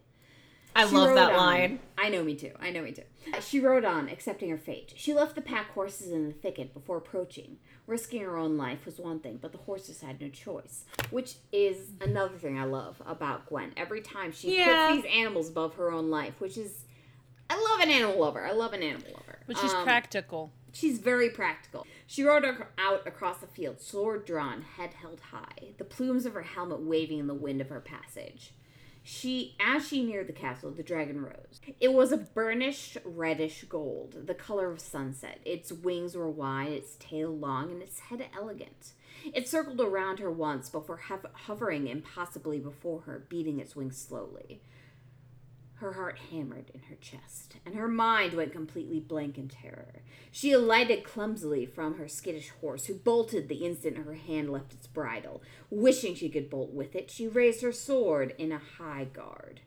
I 0.77 0.87
She 0.89 0.95
love 0.95 1.15
that 1.17 1.31
on. 1.33 1.37
line. 1.37 1.81
I 1.99 2.09
know 2.09 2.23
me 2.25 2.35
too. 2.37 2.53
I 2.61 2.71
know 2.71 2.83
me 2.83 2.93
too. 2.93 3.03
She 3.41 3.59
rode 3.61 3.85
on, 3.85 4.09
accepting 4.09 4.51
her 4.51 4.59
fate. 4.59 4.93
She 4.97 5.13
left 5.13 5.35
the 5.35 5.41
pack 5.41 5.73
horses 5.73 6.11
in 6.13 6.27
the 6.27 6.33
thicket 6.33 6.73
before 6.73 6.97
approaching. 6.99 7.59
Risking 7.87 8.23
her 8.23 8.37
own 8.37 8.57
life 8.57 8.87
was 8.87 8.99
one 8.99 9.21
thing, 9.21 9.39
but 9.43 9.53
the 9.53 9.59
horses 9.59 10.01
had 10.01 10.21
no 10.21 10.29
choice, 10.29 10.85
which 11.11 11.37
is 11.53 11.91
another 12.01 12.37
thing 12.39 12.59
I 12.59 12.65
love 12.65 13.03
about 13.07 13.47
Gwen. 13.47 13.73
Every 13.77 14.01
time 14.01 14.33
she 14.33 14.57
Yeah. 14.57 14.89
puts 14.93 15.03
these 15.03 15.13
animals 15.13 15.49
above 15.49 15.75
her 15.75 15.91
own 15.93 16.11
life, 16.11 16.41
which 16.41 16.57
is 16.57 16.85
I 17.51 17.57
love 17.61 17.81
an 17.81 17.91
animal 17.91 18.19
lover. 18.19 18.45
I 18.45 18.53
love 18.53 18.73
an 18.73 18.83
animal 18.83 19.11
lover. 19.13 19.41
But 19.47 19.59
she's 19.59 19.73
Um, 19.75 19.85
practical. 19.85 20.51
She's 20.73 20.99
very 20.99 21.29
practical. 21.29 21.87
She 22.06 22.22
rode 22.22 22.44
out 22.78 23.06
across 23.06 23.39
the 23.39 23.47
field, 23.47 23.81
sword 23.81 24.24
drawn, 24.24 24.62
head 24.62 24.94
held 24.94 25.20
high, 25.20 25.74
the 25.78 25.85
plumes 25.85 26.26
of 26.26 26.35
her 26.35 26.43
helmet 26.43 26.81
waving 26.81 27.18
in 27.18 27.26
the 27.26 27.35
wind 27.35 27.60
of 27.60 27.70
her 27.70 27.81
passage. 27.81 28.52
She, 29.06 29.55
as 29.60 29.86
she 29.86 30.02
neared 30.02 30.28
the 30.28 30.32
castle, 30.32 30.70
the 30.70 30.82
dragon 30.82 31.22
rose. 31.22 31.60
It 31.78 31.93
was 31.93 32.10
a 32.10 32.16
burnished 32.16 32.97
reddish 33.05 33.64
gold, 33.68 34.26
the 34.26 34.35
color 34.35 34.70
of 34.70 34.81
sunset. 34.81 35.40
Its 35.44 35.70
wings 35.70 36.16
were 36.16 36.31
wide, 36.31 36.72
its 36.72 36.97
tail 36.98 37.31
long, 37.36 37.70
and 37.70 37.82
its 37.82 38.01
head 38.01 38.24
elegant. 38.35 38.93
It 39.35 39.47
circled 39.47 39.81
around 39.81 40.20
her 40.20 40.31
once 40.31 40.70
before 40.70 41.02
hovering 41.35 41.86
impossibly 41.86 42.59
before 42.59 43.02
her, 43.02 43.26
beating 43.28 43.60
its 43.60 43.76
wings 43.76 43.98
slowly. 43.98 44.62
Her 45.85 45.93
heart 45.93 46.19
hammered 46.31 46.70
in 46.73 46.81
her 46.85 46.94
chest, 46.94 47.56
and 47.66 47.74
her 47.74 47.89
mind 47.89 48.32
went 48.32 48.52
completely 48.52 49.01
blank 49.01 49.36
in 49.36 49.48
terror. 49.48 50.01
She 50.32 50.51
alighted 50.51 51.05
clumsily 51.05 51.66
from 51.66 51.98
her 51.98 52.09
skittish 52.09 52.48
horse, 52.62 52.86
who 52.86 52.94
bolted 52.94 53.48
the 53.48 53.66
instant 53.66 53.98
her 53.98 54.15
hand 54.15 54.51
left 54.51 54.73
its 54.73 54.86
bridle. 54.86 55.43
Wishing 55.69 56.15
she 56.15 56.31
could 56.31 56.48
bolt 56.48 56.73
with 56.73 56.97
it, 56.97 57.11
she 57.11 57.28
raised 57.28 57.61
her 57.61 57.70
sword 57.70 58.35
in 58.39 58.51
a 58.51 58.62
high 58.78 59.05
guard. 59.05 59.61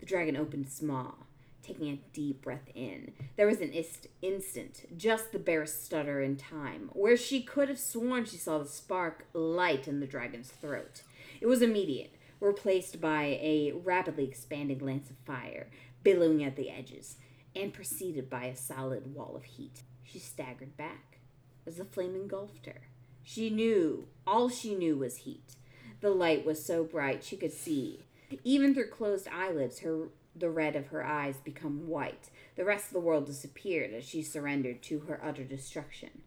The 0.00 0.06
dragon 0.06 0.38
opened 0.38 0.64
its 0.64 0.80
maw, 0.80 1.16
taking 1.62 1.90
a 1.90 2.00
deep 2.14 2.40
breath 2.40 2.70
in. 2.74 3.12
There 3.36 3.46
was 3.46 3.60
an 3.60 3.74
ist- 3.74 4.08
instant, 4.22 4.86
just 4.96 5.32
the 5.32 5.38
barest 5.38 5.84
stutter 5.84 6.22
in 6.22 6.36
time, 6.36 6.88
where 6.94 7.18
she 7.18 7.42
could 7.42 7.68
have 7.68 7.78
sworn 7.78 8.24
she 8.24 8.38
saw 8.38 8.56
the 8.56 8.64
spark 8.64 9.26
light 9.34 9.86
in 9.86 10.00
the 10.00 10.06
dragon's 10.06 10.48
throat. 10.48 11.02
It 11.42 11.46
was 11.46 11.60
immediate 11.60 12.14
replaced 12.42 13.00
by 13.00 13.38
a 13.40 13.72
rapidly 13.84 14.24
expanding 14.24 14.80
lance 14.80 15.08
of 15.10 15.16
fire, 15.24 15.68
billowing 16.02 16.42
at 16.42 16.56
the 16.56 16.70
edges, 16.70 17.16
and 17.54 17.72
preceded 17.72 18.28
by 18.28 18.44
a 18.44 18.56
solid 18.56 19.14
wall 19.14 19.36
of 19.36 19.44
heat. 19.44 19.82
She 20.02 20.18
staggered 20.18 20.76
back 20.76 21.18
as 21.66 21.76
the 21.76 21.84
flame 21.84 22.16
engulfed 22.16 22.66
her. 22.66 22.88
She 23.22 23.48
knew, 23.48 24.08
all 24.26 24.48
she 24.48 24.74
knew 24.74 24.96
was 24.96 25.18
heat. 25.18 25.54
The 26.00 26.10
light 26.10 26.44
was 26.44 26.64
so 26.64 26.82
bright 26.82 27.22
she 27.22 27.36
could 27.36 27.52
see. 27.52 28.06
Even 28.42 28.74
through 28.74 28.88
closed 28.88 29.28
eyelids, 29.28 29.80
her 29.80 30.08
the 30.34 30.50
red 30.50 30.74
of 30.76 30.86
her 30.88 31.04
eyes 31.04 31.36
become 31.44 31.86
white. 31.86 32.30
The 32.56 32.64
rest 32.64 32.86
of 32.86 32.94
the 32.94 33.00
world 33.00 33.26
disappeared 33.26 33.92
as 33.92 34.04
she 34.04 34.22
surrendered 34.22 34.82
to 34.84 35.00
her 35.00 35.20
utter 35.22 35.44
destruction. 35.44 36.22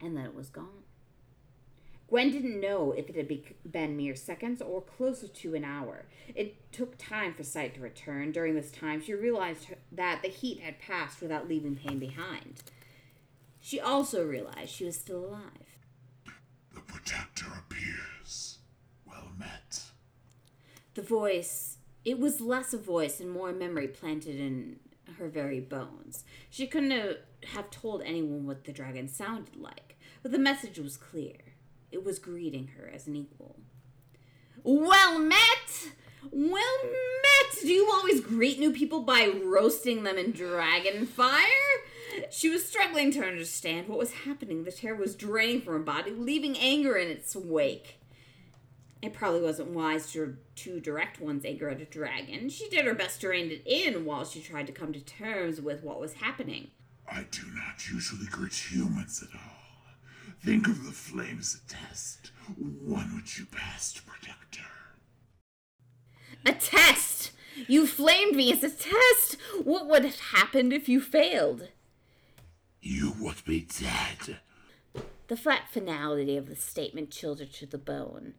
And 0.00 0.16
then 0.16 0.26
it 0.26 0.34
was 0.34 0.50
gone. 0.50 0.84
Gwen 2.08 2.30
didn't 2.30 2.60
know 2.60 2.92
if 2.92 3.10
it 3.10 3.16
had 3.16 3.30
been 3.70 3.96
mere 3.96 4.14
seconds 4.14 4.62
or 4.62 4.80
closer 4.80 5.28
to 5.28 5.54
an 5.54 5.64
hour. 5.64 6.06
It 6.34 6.72
took 6.72 6.96
time 6.96 7.34
for 7.34 7.42
sight 7.42 7.74
to 7.74 7.80
return. 7.82 8.32
During 8.32 8.54
this 8.54 8.70
time, 8.70 9.02
she 9.02 9.12
realized 9.12 9.66
that 9.92 10.22
the 10.22 10.28
heat 10.28 10.60
had 10.60 10.78
passed 10.78 11.20
without 11.20 11.48
leaving 11.48 11.76
pain 11.76 11.98
behind. 11.98 12.62
She 13.60 13.78
also 13.78 14.24
realized 14.24 14.70
she 14.70 14.86
was 14.86 14.96
still 14.96 15.26
alive. 15.26 15.76
The 16.74 16.80
protector 16.80 17.46
appears. 17.58 18.58
Well 19.06 19.30
met. 19.38 19.82
The 20.94 21.02
voice, 21.02 21.76
it 22.06 22.18
was 22.18 22.40
less 22.40 22.72
a 22.72 22.78
voice 22.78 23.20
and 23.20 23.30
more 23.30 23.50
a 23.50 23.52
memory 23.52 23.88
planted 23.88 24.40
in 24.40 24.80
her 25.18 25.28
very 25.28 25.60
bones. 25.60 26.24
She 26.48 26.66
couldn't 26.66 27.18
have 27.52 27.70
told 27.70 28.02
anyone 28.02 28.46
what 28.46 28.64
the 28.64 28.72
dragon 28.72 29.08
sounded 29.08 29.56
like, 29.56 29.96
but 30.22 30.32
the 30.32 30.38
message 30.38 30.78
was 30.78 30.96
clear. 30.96 31.36
It 31.90 32.04
was 32.04 32.18
greeting 32.18 32.68
her 32.78 32.90
as 32.92 33.06
an 33.06 33.16
equal. 33.16 33.56
Well 34.62 35.18
met! 35.18 35.92
Well 36.30 36.84
met! 36.84 37.58
Do 37.62 37.68
you 37.68 37.90
always 37.90 38.20
greet 38.20 38.58
new 38.58 38.72
people 38.72 39.02
by 39.02 39.32
roasting 39.42 40.02
them 40.02 40.18
in 40.18 40.32
dragon 40.32 41.06
fire? 41.06 41.44
She 42.30 42.48
was 42.48 42.66
struggling 42.66 43.12
to 43.12 43.24
understand 43.24 43.88
what 43.88 43.98
was 43.98 44.12
happening. 44.12 44.64
The 44.64 44.72
terror 44.72 44.96
was 44.96 45.14
draining 45.14 45.62
from 45.62 45.74
her 45.74 45.78
body, 45.78 46.10
leaving 46.10 46.58
anger 46.58 46.96
in 46.96 47.08
its 47.08 47.34
wake. 47.36 48.00
It 49.00 49.14
probably 49.14 49.40
wasn't 49.40 49.70
wise 49.70 50.10
to, 50.12 50.36
to 50.56 50.80
direct 50.80 51.20
one's 51.20 51.44
anger 51.44 51.70
at 51.70 51.80
a 51.80 51.84
dragon. 51.84 52.48
She 52.48 52.68
did 52.68 52.84
her 52.84 52.94
best 52.94 53.20
to 53.20 53.28
rein 53.28 53.50
it 53.50 53.62
in 53.64 54.04
while 54.04 54.24
she 54.24 54.40
tried 54.40 54.66
to 54.66 54.72
come 54.72 54.92
to 54.92 55.00
terms 55.00 55.60
with 55.60 55.84
what 55.84 56.00
was 56.00 56.14
happening. 56.14 56.68
I 57.10 57.24
do 57.30 57.42
not 57.54 57.88
usually 57.90 58.26
greet 58.26 58.52
humans 58.52 59.22
at 59.22 59.38
all. 59.38 59.57
Think 60.44 60.68
of 60.68 60.84
the 60.84 60.92
flame 60.92 61.38
as 61.40 61.60
a 61.62 61.68
test, 61.68 62.30
one 62.56 63.16
which 63.16 63.38
you 63.38 63.46
passed, 63.46 64.06
Protector. 64.06 64.62
A 66.46 66.52
test! 66.52 67.32
You 67.66 67.86
flamed 67.86 68.36
me 68.36 68.52
as 68.52 68.62
a 68.62 68.70
test! 68.70 69.36
What 69.64 69.88
would 69.88 70.04
have 70.04 70.20
happened 70.20 70.72
if 70.72 70.88
you 70.88 71.00
failed? 71.00 71.68
You 72.80 73.14
would 73.18 73.44
be 73.44 73.66
dead. 73.80 74.38
The 75.26 75.36
flat 75.36 75.68
finality 75.70 76.36
of 76.36 76.48
the 76.48 76.56
statement 76.56 77.10
chilled 77.10 77.40
her 77.40 77.46
to 77.46 77.66
the 77.66 77.76
bone. 77.76 78.34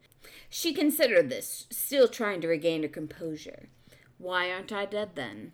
She 0.48 0.72
considered 0.72 1.28
this, 1.28 1.66
still 1.70 2.08
trying 2.08 2.40
to 2.40 2.48
regain 2.48 2.82
her 2.82 2.88
composure. 2.88 3.68
Why 4.18 4.50
aren't 4.50 4.72
I 4.72 4.86
dead 4.86 5.10
then? 5.14 5.52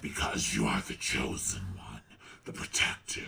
Because 0.00 0.54
you 0.54 0.66
are 0.66 0.80
the 0.80 0.94
chosen 0.94 1.62
one, 1.76 2.02
the 2.44 2.52
protector. 2.52 3.22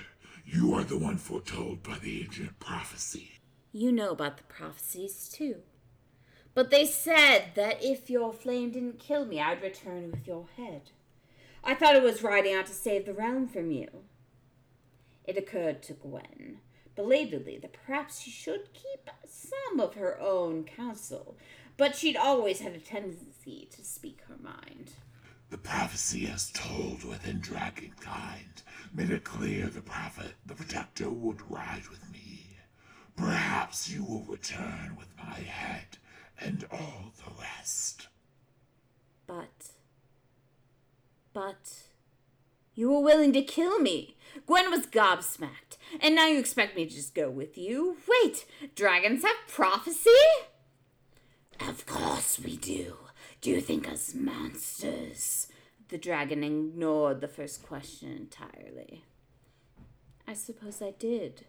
You 0.48 0.74
are 0.74 0.85
the 0.85 0.97
one 0.97 1.16
foretold 1.16 1.82
by 1.82 1.98
the 1.98 2.23
ancient 2.23 2.60
prophecy. 2.60 3.40
You 3.73 3.90
know 3.90 4.10
about 4.12 4.36
the 4.36 4.44
prophecies, 4.44 5.28
too. 5.28 5.56
But 6.55 6.70
they 6.70 6.86
said 6.86 7.51
that 7.56 7.82
if 7.82 8.09
your 8.09 8.32
flame 8.32 8.70
didn't 8.70 9.01
kill 9.01 9.27
me, 9.27 9.40
I'd 9.40 9.60
return 9.60 10.12
with 10.12 10.24
your 10.24 10.47
head. 10.56 10.93
I 11.64 11.74
thought 11.74 11.97
it 11.97 12.02
was 12.02 12.23
riding 12.23 12.55
out 12.55 12.66
to 12.66 12.73
save 12.73 13.06
the 13.06 13.12
realm 13.12 13.48
from 13.48 13.73
you. 13.73 13.89
It 15.24 15.36
occurred 15.36 15.82
to 15.82 15.94
Gwen, 15.94 16.59
belatedly, 16.94 17.59
that 17.59 17.73
perhaps 17.73 18.20
she 18.20 18.31
should 18.31 18.73
keep 18.73 19.10
some 19.27 19.81
of 19.81 19.94
her 19.94 20.18
own 20.20 20.62
counsel, 20.62 21.36
but 21.77 21.97
she'd 21.97 22.16
always 22.16 22.60
had 22.60 22.73
a 22.73 22.78
tendency 22.78 23.68
to 23.73 23.85
speak 23.85 24.20
her 24.28 24.36
mind. 24.40 24.93
The 25.48 25.59
prophecy 25.59 26.27
as 26.27 26.51
told 26.51 27.05
within 27.05 27.40
Dragonkind 27.40 28.62
made 28.93 29.10
it 29.10 29.24
clear 29.24 29.66
the 29.66 29.81
prophet, 29.81 30.35
the 30.44 30.55
protector, 30.55 31.09
would 31.09 31.51
ride 31.51 31.86
with 31.89 32.10
me. 32.12 32.59
Perhaps 33.16 33.89
you 33.89 34.05
will 34.05 34.24
return 34.24 34.97
with 34.98 35.09
my 35.16 35.40
head 35.40 35.98
and 36.39 36.66
all 36.70 37.12
the 37.16 37.32
rest. 37.40 38.09
But. 39.27 39.70
But. 41.32 41.85
You 42.74 42.90
were 42.90 43.01
willing 43.01 43.32
to 43.32 43.43
kill 43.43 43.78
me. 43.78 44.16
Gwen 44.47 44.70
was 44.70 44.86
gobsmacked. 44.86 45.78
And 46.01 46.14
now 46.14 46.27
you 46.27 46.39
expect 46.39 46.77
me 46.77 46.86
to 46.86 46.94
just 46.94 47.14
go 47.14 47.31
with 47.31 47.56
you? 47.56 47.97
Wait, 48.09 48.44
dragons 48.74 49.23
have 49.23 49.36
prophecy? 49.48 50.10
Of 51.59 51.86
course 51.86 52.39
we 52.39 52.56
do. 52.56 52.97
Do 53.41 53.51
you 53.51 53.61
think 53.61 53.89
us 53.89 54.15
monsters? 54.15 55.49
The 55.89 55.99
dragon 55.99 56.43
ignored 56.43 57.21
the 57.21 57.29
first 57.29 57.63
question 57.63 58.11
entirely. 58.11 59.05
I 60.27 60.35
suppose 60.35 60.83
I 60.83 60.93
did. 60.99 61.47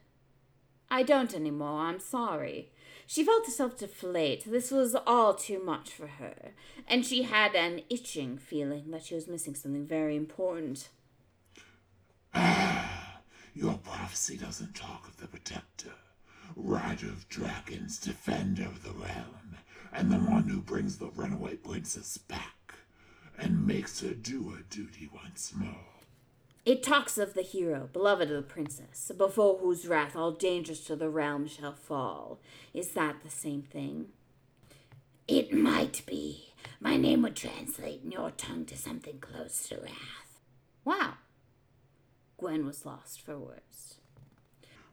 I 0.90 1.04
don't 1.04 1.34
anymore. 1.34 1.82
I'm 1.82 2.00
sorry. 2.00 2.72
She 3.08 3.24
felt 3.24 3.46
herself 3.46 3.78
deflate. 3.78 4.50
This 4.50 4.70
was 4.70 4.96
all 5.08 5.34
too 5.34 5.64
much 5.64 5.92
for 5.92 6.08
her, 6.08 6.54
and 6.88 7.06
she 7.06 7.24
had 7.24 7.56
an 7.56 7.82
itching 7.90 8.38
feeling 8.38 8.92
that 8.92 9.06
she 9.06 9.16
was 9.16 9.28
missing 9.28 9.56
something 9.56 9.86
very 9.86 10.16
important. 10.16 10.90
Ah, 12.34 13.20
your 13.56 13.78
prophecy 13.78 14.38
doesn't 14.38 14.76
talk 14.76 15.08
of 15.08 15.18
the 15.18 15.28
protector, 15.28 15.94
rider 16.56 17.08
of 17.08 17.28
dragons, 17.30 17.98
defender 17.98 18.64
of 18.64 18.84
the 18.84 18.92
realm, 18.92 19.47
and 19.94 20.12
the 20.12 20.18
one 20.18 20.50
who 20.50 20.62
brings 20.62 20.98
the 20.98 21.10
runaway 21.16 21.56
princess 21.56 22.18
back 22.18 22.74
and 23.38 23.68
makes 23.68 24.02
her 24.02 24.14
do 24.14 24.50
her 24.50 24.64
duty 24.70 25.10
once 25.14 25.54
more. 25.56 25.86
It 26.66 26.84
talks 26.84 27.18
of 27.18 27.34
the 27.34 27.44
hero, 27.44 27.90
beloved 27.94 28.30
of 28.30 28.36
the 28.36 28.42
princess, 28.42 29.12
before 29.18 29.58
whose 29.60 29.88
wrath 29.88 30.16
all 30.16 30.32
dangers 30.32 30.82
to 30.82 30.96
the 30.98 31.10
realm 31.10 31.48
shall 31.48 31.74
fall. 31.74 32.40
Is 32.74 32.90
that 32.92 33.24
the 33.24 33.30
same 33.30 33.62
thing? 33.62 34.08
It 35.28 35.54
might 35.54 36.06
be. 36.06 36.54
My 36.82 36.98
name 36.98 37.22
would 37.22 37.36
translate 37.36 38.02
in 38.04 38.12
your 38.12 38.32
tongue 38.32 38.66
to 38.66 38.78
something 38.78 39.20
close 39.20 39.68
to 39.70 39.76
wrath. 39.78 40.42
Wow. 40.84 41.14
Gwen 42.38 42.66
was 42.66 42.86
lost 42.86 43.22
for 43.22 43.38
words. 43.38 43.96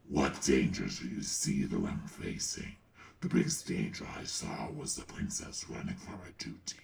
What 0.09 0.43
dangers 0.43 1.01
do 1.01 1.09
you 1.09 1.23
see 1.23 1.65
the 1.65 1.79
realm 1.79 2.03
facing? 2.07 2.77
The 3.25 3.37
biggest 3.37 3.67
danger 3.67 4.05
I 4.21 4.25
saw 4.25 4.69
was 4.77 4.97
the 4.97 5.07
princess 5.07 5.65
running 5.71 5.95
from 5.95 6.19
her 6.19 6.33
duty, 6.37 6.77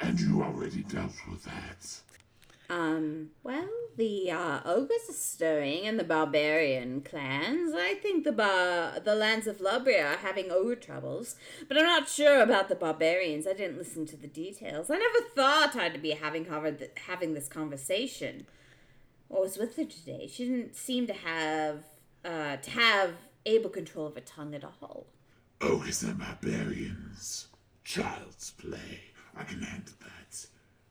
and 0.00 0.18
you 0.18 0.42
already 0.42 0.82
dealt 0.82 1.14
with 1.30 1.44
that. 1.44 2.00
Um, 2.68 3.28
well, 3.44 3.68
the 3.96 4.32
uh, 4.32 4.62
ogres 4.64 5.08
are 5.08 5.12
stirring 5.12 5.86
and 5.86 5.96
the 5.96 6.02
barbarian 6.02 7.02
clans. 7.02 7.72
I 7.72 7.94
think 8.02 8.24
the 8.24 8.32
bar- 8.32 8.98
the 8.98 9.14
lands 9.14 9.46
of 9.46 9.58
Lubria 9.58 10.14
are 10.14 10.16
having 10.16 10.50
ogre 10.50 10.74
troubles, 10.74 11.36
but 11.68 11.78
I'm 11.78 11.84
not 11.84 12.08
sure 12.08 12.42
about 12.42 12.68
the 12.68 12.74
barbarians. 12.74 13.46
I 13.46 13.52
didn't 13.52 13.78
listen 13.78 14.06
to 14.06 14.16
the 14.16 14.26
details. 14.26 14.90
I 14.90 14.96
never 14.96 15.20
thought 15.36 15.76
I'd 15.76 16.02
be 16.02 16.10
having 16.10 16.46
having 17.06 17.34
this 17.34 17.46
conversation. 17.46 18.48
What 19.28 19.42
was 19.42 19.56
with 19.56 19.76
her 19.76 19.84
today? 19.84 20.26
She 20.26 20.46
didn't 20.46 20.74
seem 20.74 21.06
to 21.06 21.14
have 21.14 21.84
uh, 22.24 22.56
to 22.56 22.70
have 22.72 23.12
able 23.44 23.70
control 23.70 24.08
of 24.08 24.16
her 24.16 24.20
tongue 24.20 24.52
at 24.52 24.64
all. 24.64 25.06
Oh, 25.60 25.76
Ogres 25.76 26.02
and 26.02 26.18
barbarians. 26.18 27.48
Child's 27.84 28.50
play. 28.52 29.00
I 29.36 29.44
can 29.44 29.62
handle 29.62 29.94
that. 30.00 30.46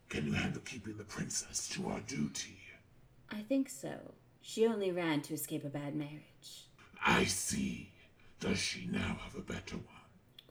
Can 0.09 0.27
you 0.27 0.33
handle 0.33 0.61
keeping 0.65 0.97
the 0.97 1.03
princess 1.03 1.67
to 1.69 1.87
our 1.89 1.99
duty? 2.01 2.57
I 3.29 3.41
think 3.41 3.69
so. 3.69 4.13
She 4.41 4.65
only 4.65 4.91
ran 4.91 5.21
to 5.23 5.33
escape 5.33 5.65
a 5.65 5.69
bad 5.69 5.95
marriage. 5.95 6.67
I 7.05 7.25
see. 7.25 7.91
Does 8.39 8.59
she 8.59 8.87
now 8.91 9.17
have 9.23 9.35
a 9.35 9.41
better 9.41 9.75
one? 9.75 9.85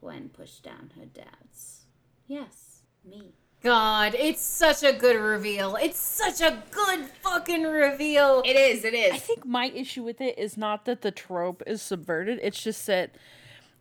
Gwen 0.01 0.29
pushed 0.29 0.65
down 0.65 0.91
her 0.99 1.07
doubts. 1.07 1.83
Yes, 2.27 2.83
me. 3.05 3.35
God, 3.63 4.15
it's 4.19 4.43
such 4.43 4.83
a 4.83 4.93
good 4.93 5.17
reveal. 5.17 5.77
It's 5.77 5.99
such 5.99 6.41
a 6.41 6.63
good 6.71 7.07
fucking 7.23 7.63
reveal. 7.63 8.43
It 8.45 8.57
is, 8.57 8.85
it 8.85 8.93
is. 8.93 9.15
I 9.15 9.19
think 9.19 9.47
my 9.47 9.67
issue 9.67 10.03
with 10.03 10.21
it 10.21 10.39
is 10.39 10.59
not 10.59 10.85
that 10.85 11.01
the 11.01 11.11
trope 11.11 11.63
is 11.67 11.81
subverted. 11.81 12.41
It's 12.43 12.63
just 12.63 12.87
that 12.89 13.15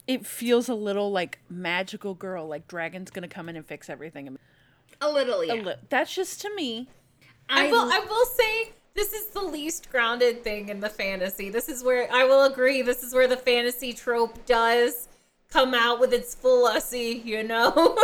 it 0.08 0.26
feels 0.26 0.70
a 0.70 0.76
little 0.76 1.12
like 1.12 1.40
magical 1.50 2.14
girl, 2.14 2.48
like 2.48 2.68
dragon's 2.68 3.10
gonna 3.12 3.28
come 3.28 3.50
in 3.50 3.56
and 3.56 3.66
fix 3.66 3.90
everything. 3.90 4.38
A 5.02 5.10
little, 5.12 5.42
A 5.42 5.54
li- 5.62 5.76
That's 5.90 6.14
just 6.14 6.42
to 6.42 6.54
me. 6.56 6.88
I 7.50 7.70
will 7.70 7.92
I 7.92 8.00
will 8.00 8.26
say 8.26 8.72
this 8.94 9.12
is 9.14 9.28
the 9.28 9.42
least 9.42 9.90
grounded 9.92 10.44
thing 10.44 10.70
in 10.70 10.80
the 10.80 10.90
fantasy. 10.90 11.50
This 11.50 11.68
is 11.68 11.84
where 11.84 12.08
I 12.12 12.24
will 12.26 12.44
agree, 12.46 12.82
this 12.82 13.04
is 13.04 13.14
where 13.14 13.28
the 13.28 13.38
fantasy 13.38 13.92
trope 13.94 14.46
does 14.46 15.08
come 15.50 15.74
out 15.74 16.00
with 16.00 16.14
its 16.14 16.34
full 16.36 16.68
ussy, 16.68 17.24
you 17.24 17.44
know? 17.44 17.72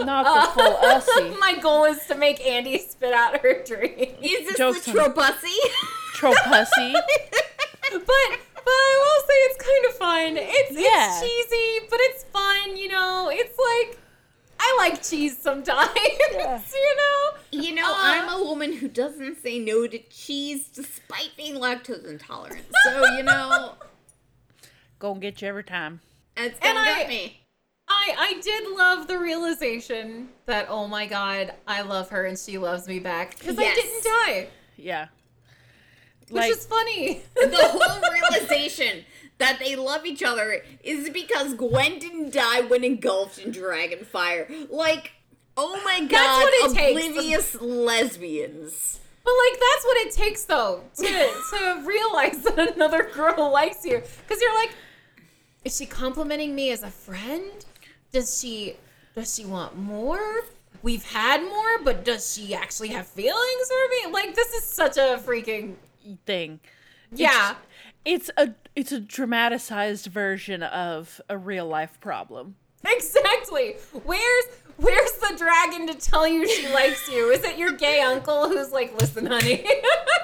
Not 0.00 0.24
the 0.24 0.30
uh, 0.30 0.46
full 0.46 0.76
ussy. 0.76 1.38
My 1.40 1.58
goal 1.60 1.84
is 1.84 2.04
to 2.06 2.14
make 2.14 2.40
Andy 2.46 2.78
spit 2.78 3.12
out 3.12 3.40
her 3.40 3.62
drink. 3.64 4.16
Is 4.22 4.46
this 4.48 4.56
Joke's 4.56 4.84
the 4.84 4.92
on- 4.92 5.12
tropussy? 5.12 5.56
Trope 6.14 6.36
hussy. 6.38 6.92
but 7.92 8.38
but 8.68 8.74
I 8.92 8.94
will 9.04 9.22
say 9.28 9.34
it's 9.48 9.64
kind 9.70 9.84
of 9.86 9.94
fun. 9.94 10.36
It's 10.50 10.72
Yeah. 10.72 11.08
it's 11.10 11.20
cheesy, 11.20 11.86
but 11.90 11.98
it's 12.02 12.24
fun. 12.24 12.76
You 12.76 12.88
know, 12.88 13.30
it's 13.32 13.58
like 13.58 13.98
I 14.60 14.76
like 14.78 15.02
cheese 15.02 15.38
sometimes. 15.38 15.90
You 16.34 16.96
know, 16.96 17.30
You 17.50 17.74
know, 17.74 17.86
Uh, 17.90 17.94
I'm 17.96 18.28
a 18.40 18.44
woman 18.44 18.72
who 18.74 18.88
doesn't 18.88 19.42
say 19.42 19.58
no 19.58 19.86
to 19.86 19.98
cheese 20.10 20.68
despite 20.68 21.30
being 21.36 21.54
lactose 21.54 22.06
intolerant. 22.08 22.66
So, 22.84 23.04
you 23.16 23.22
know, 23.22 23.74
Gonna 24.98 25.20
get 25.20 25.40
you 25.42 25.48
every 25.48 25.64
time. 25.64 26.00
it's 26.36 26.58
And 26.60 26.76
gonna 26.76 26.80
I- 26.90 26.98
get 27.00 27.08
me. 27.08 27.40
I 27.90 28.14
I 28.18 28.40
did 28.42 28.68
love 28.76 29.06
the 29.06 29.18
realization 29.18 30.28
that 30.44 30.66
oh 30.68 30.86
my 30.86 31.06
god, 31.06 31.54
I 31.66 31.80
love 31.82 32.10
her 32.10 32.26
and 32.26 32.38
she 32.38 32.58
loves 32.58 32.86
me 32.86 32.98
back 32.98 33.38
because 33.38 33.56
Yes. 33.56 33.78
I 33.78 33.80
didn't 33.80 34.04
die, 34.04 34.48
Yeah. 34.76 35.08
Which 36.30 36.46
is 36.46 36.66
funny. 36.66 37.22
The 37.34 37.56
whole 37.56 38.12
realization 38.12 39.04
that 39.38 39.58
they 39.58 39.76
love 39.76 40.04
each 40.04 40.22
other 40.22 40.62
is 40.82 41.10
because 41.10 41.54
Gwen 41.54 41.98
didn't 41.98 42.32
die 42.32 42.62
when 42.62 42.84
engulfed 42.84 43.38
in 43.38 43.52
dragon 43.52 44.04
fire. 44.04 44.48
Like, 44.68 45.12
oh 45.56 45.80
my 45.84 46.04
god, 46.06 46.42
what 46.42 46.52
it 46.54 46.74
takes. 46.76 47.06
oblivious 47.06 47.54
lesbians. 47.60 49.00
But 49.24 49.32
like 49.50 49.60
that's 49.60 49.84
what 49.84 49.96
it 50.06 50.12
takes 50.12 50.44
though 50.44 50.84
to 50.96 51.04
to 51.04 51.82
realize 51.84 52.42
that 52.44 52.72
another 52.76 53.10
girl 53.12 53.50
likes 53.52 53.84
you 53.84 54.00
because 54.26 54.40
you're 54.40 54.54
like, 54.54 54.70
is 55.64 55.76
she 55.76 55.84
complimenting 55.86 56.54
me 56.54 56.70
as 56.70 56.82
a 56.82 56.90
friend? 56.90 57.50
Does 58.10 58.40
she 58.40 58.76
does 59.14 59.34
she 59.34 59.44
want 59.44 59.76
more? 59.76 60.42
We've 60.82 61.04
had 61.04 61.42
more, 61.42 61.82
but 61.82 62.04
does 62.04 62.32
she 62.32 62.54
actually 62.54 62.88
have 62.88 63.06
feelings 63.06 63.68
for 63.68 64.06
me? 64.08 64.12
Like 64.12 64.34
this 64.34 64.54
is 64.54 64.64
such 64.64 64.96
a 64.96 65.20
freaking 65.22 65.74
thing. 66.26 66.60
yeah. 67.12 67.56
It's 68.04 68.30
a 68.38 68.54
it's 68.74 68.92
a 68.92 69.00
dramatized 69.00 70.06
version 70.06 70.62
of 70.62 71.20
a 71.28 71.36
real 71.36 71.66
life 71.66 72.00
problem. 72.00 72.56
Exactly. 72.86 73.74
Where's 74.04 74.44
where's 74.78 75.12
the 75.12 75.34
dragon 75.36 75.86
to 75.88 75.94
tell 75.94 76.26
you 76.26 76.48
she 76.48 76.72
likes 76.72 77.08
you? 77.10 77.30
Is 77.30 77.44
it 77.44 77.58
your 77.58 77.72
gay 77.72 78.00
uncle 78.00 78.48
who's 78.48 78.70
like, 78.72 78.98
listen, 79.00 79.26
honey? 79.26 79.66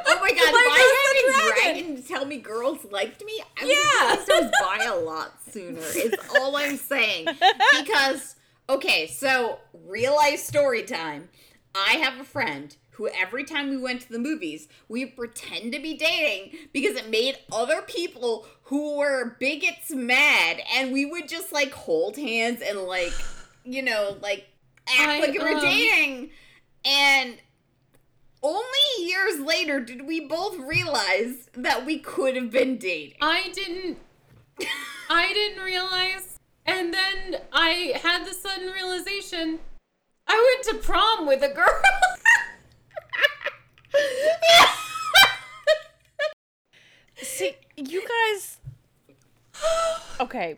Oh 0.06 0.20
my 0.20 0.28
god, 0.30 0.38
if 0.38 0.54
I 0.54 1.02
had 1.04 1.14
the 1.16 1.80
a 1.80 1.82
dragon? 1.82 1.96
to 2.02 2.08
tell 2.08 2.24
me 2.24 2.38
girls 2.38 2.78
liked 2.90 3.22
me, 3.24 3.42
I 3.60 3.64
Yeah. 4.28 4.40
would 4.40 4.50
by 4.60 4.84
a 4.84 4.96
lot 4.96 5.32
sooner. 5.50 5.80
Is 5.80 6.14
all 6.40 6.56
I'm 6.56 6.76
saying. 6.76 7.26
Because 7.82 8.36
okay, 8.68 9.06
so 9.08 9.58
real 9.86 10.14
life 10.14 10.40
story 10.40 10.82
time. 10.84 11.28
I 11.74 11.94
have 11.94 12.20
a 12.20 12.24
friend 12.24 12.74
who 12.94 13.08
every 13.08 13.44
time 13.44 13.70
we 13.70 13.76
went 13.76 14.02
to 14.02 14.12
the 14.12 14.18
movies, 14.18 14.68
we 14.88 15.04
pretend 15.04 15.72
to 15.72 15.80
be 15.80 15.96
dating 15.96 16.58
because 16.72 16.96
it 16.96 17.10
made 17.10 17.38
other 17.52 17.82
people 17.82 18.46
who 18.64 18.98
were 18.98 19.36
bigots 19.38 19.90
mad, 19.90 20.60
and 20.74 20.92
we 20.92 21.04
would 21.04 21.28
just 21.28 21.52
like 21.52 21.72
hold 21.72 22.16
hands 22.16 22.62
and 22.62 22.78
like, 22.80 23.12
you 23.64 23.82
know, 23.82 24.16
like 24.20 24.48
act 24.88 25.08
I, 25.08 25.20
like 25.20 25.32
we 25.32 25.38
were 25.38 25.54
um, 25.54 25.60
dating. 25.60 26.30
And 26.84 27.36
only 28.42 28.62
years 28.98 29.40
later 29.40 29.80
did 29.80 30.06
we 30.06 30.20
both 30.20 30.58
realize 30.58 31.48
that 31.54 31.84
we 31.86 31.98
could 31.98 32.36
have 32.36 32.50
been 32.50 32.78
dating. 32.78 33.16
I 33.20 33.50
didn't 33.52 33.98
I 35.10 35.32
didn't 35.32 35.64
realize. 35.64 36.38
And 36.66 36.94
then 36.94 37.40
I 37.52 37.98
had 38.02 38.24
the 38.24 38.32
sudden 38.32 38.70
realization 38.70 39.58
I 40.26 40.56
went 40.64 40.78
to 40.78 40.86
prom 40.86 41.26
with 41.26 41.42
a 41.42 41.48
girl. 41.48 41.66
See, 47.16 47.56
you 47.76 48.02
guys 48.02 48.58
Okay. 50.20 50.56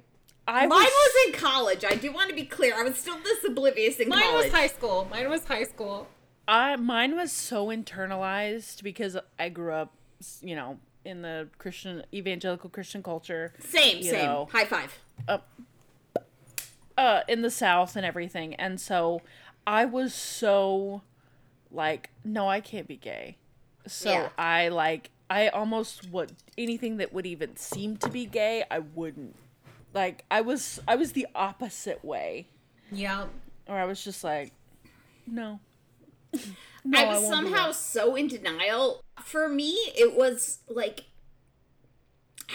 I 0.48 0.66
Mine 0.66 0.78
was, 0.78 0.86
was 0.88 1.26
in 1.26 1.32
college. 1.40 1.84
I 1.84 1.96
do 1.96 2.12
want 2.12 2.28
to 2.30 2.34
be 2.34 2.44
clear. 2.44 2.74
I 2.76 2.82
was 2.82 2.96
still 2.96 3.18
this 3.18 3.44
oblivious 3.44 3.98
in 3.98 4.08
Mine 4.08 4.22
college. 4.22 4.44
was 4.44 4.52
high 4.52 4.68
school. 4.68 5.08
Mine 5.10 5.28
was 5.28 5.44
high 5.44 5.64
school. 5.64 6.06
I 6.46 6.76
mine 6.76 7.16
was 7.16 7.32
so 7.32 7.66
internalized 7.66 8.82
because 8.84 9.16
I 9.38 9.48
grew 9.48 9.72
up, 9.72 9.92
you 10.40 10.54
know, 10.54 10.78
in 11.04 11.22
the 11.22 11.48
Christian 11.58 12.04
evangelical 12.14 12.70
Christian 12.70 13.02
culture. 13.02 13.52
Same, 13.58 14.02
same. 14.02 14.24
know. 14.26 14.48
High 14.52 14.64
five. 14.66 14.98
uh 16.96 17.20
in 17.28 17.42
the 17.42 17.50
south 17.50 17.94
and 17.96 18.06
everything 18.06 18.54
and 18.54 18.80
so 18.80 19.20
i 19.66 19.84
was 19.84 20.14
so 20.14 21.02
like 21.70 22.10
no 22.24 22.48
i 22.48 22.60
can't 22.60 22.86
be 22.88 22.96
gay 22.96 23.36
so 23.86 24.10
Yeah. 24.10 24.28
i 24.38 24.68
like 24.68 25.10
i 25.28 25.48
almost 25.48 26.10
would 26.10 26.32
anything 26.56 26.96
that 26.98 27.12
would 27.12 27.26
even 27.26 27.56
seem 27.56 27.96
to 27.98 28.08
be 28.08 28.26
gay 28.26 28.64
i 28.70 28.78
wouldn't 28.80 29.36
like 29.94 30.24
i 30.30 30.40
was 30.40 30.80
i 30.86 30.96
was 30.96 31.12
the 31.12 31.26
opposite 31.34 32.04
way 32.04 32.46
Yeah. 32.90 33.26
or 33.68 33.76
i 33.76 33.84
was 33.84 34.02
just 34.02 34.22
like 34.24 34.52
no 35.26 35.60
no 36.84 36.98
I 37.00 37.04
was 37.06 37.22
won't 37.22 37.34
somehow 37.34 37.72
so 37.72 38.14
in 38.14 38.28
denial. 38.28 39.00
For 39.24 39.48
me, 39.48 39.70
it 39.96 40.14
was 40.16 40.58
like 40.68 41.04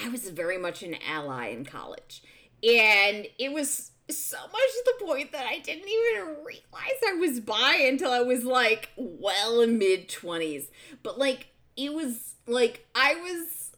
I 0.04 0.10
was 0.10 0.30
very 0.30 0.58
much 0.58 0.84
an 0.84 0.96
ally 1.08 1.48
in 1.48 1.66
college. 1.66 2.22
And 2.64 3.28
it 3.40 3.52
was 3.52 3.90
so 4.18 4.38
much 4.38 4.52
to 4.52 4.94
the 5.00 5.06
point 5.06 5.32
that 5.32 5.46
I 5.46 5.60
didn't 5.60 5.88
even 5.88 6.44
realize 6.44 7.00
I 7.08 7.14
was 7.14 7.40
bi 7.40 7.86
until 7.88 8.12
I 8.12 8.22
was 8.22 8.44
like 8.44 8.90
well 8.96 9.66
mid 9.68 10.10
20s. 10.10 10.66
But 11.04 11.18
like 11.18 11.48
it 11.76 11.94
was 11.94 12.36
like 12.48 12.86
I 12.96 13.16
was 13.16 13.72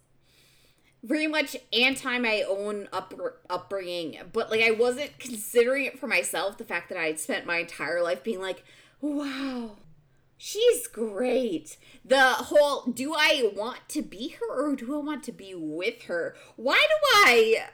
very 1.04 1.28
much 1.28 1.56
anti 1.74 2.18
my 2.18 2.44
own 2.48 2.88
up, 2.94 3.14
upbringing, 3.50 4.18
but 4.32 4.50
like 4.50 4.62
I 4.62 4.72
wasn't 4.72 5.20
considering 5.20 5.86
it 5.86 6.00
for 6.00 6.08
myself. 6.08 6.58
The 6.58 6.64
fact 6.64 6.90
that 6.90 6.98
I 6.98 7.08
had 7.08 7.20
spent 7.20 7.46
my 7.46 7.58
entire 7.58 8.02
life 8.02 8.24
being 8.24 8.42
like, 8.42 8.64
wow, 9.02 9.78
she's 10.38 10.88
great. 10.88 11.78
The 12.06 12.22
whole 12.22 12.84
do 12.84 13.14
I 13.14 13.52
want 13.56 13.90
to 13.90 14.02
be 14.02 14.36
her 14.40 14.72
or 14.72 14.76
do 14.76 14.96
I 14.96 15.04
want 15.04 15.24
to 15.24 15.32
be 15.32 15.54
with 15.54 16.04
her? 16.04 16.36
Why 16.56 16.76
do 16.76 17.08
I 17.30 17.66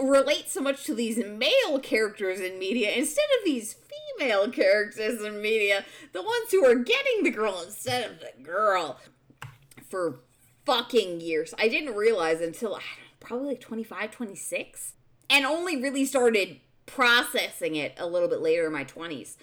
relate 0.00 0.48
so 0.48 0.60
much 0.60 0.84
to 0.84 0.94
these 0.94 1.18
male 1.18 1.78
characters 1.82 2.40
in 2.40 2.58
media 2.58 2.92
instead 2.92 3.26
of 3.38 3.44
these 3.44 3.74
female 4.18 4.50
characters 4.50 5.22
in 5.22 5.40
media? 5.40 5.84
The 6.12 6.22
ones 6.22 6.50
who 6.50 6.64
are 6.64 6.76
getting 6.76 7.24
the 7.24 7.30
girl 7.30 7.62
instead 7.64 8.10
of 8.10 8.20
the 8.20 8.42
girl 8.42 9.00
for 9.88 10.20
fucking 10.64 11.20
years. 11.20 11.54
I 11.58 11.68
didn't 11.68 11.94
realize 11.94 12.40
until 12.40 12.72
know, 12.72 12.78
probably 13.20 13.48
like 13.48 13.60
25, 13.60 14.10
26, 14.10 14.92
and 15.30 15.44
only 15.44 15.80
really 15.80 16.04
started 16.04 16.60
processing 16.86 17.76
it 17.76 17.94
a 17.98 18.06
little 18.06 18.28
bit 18.28 18.40
later 18.40 18.66
in 18.66 18.72
my 18.72 18.84
20s. 18.84 19.36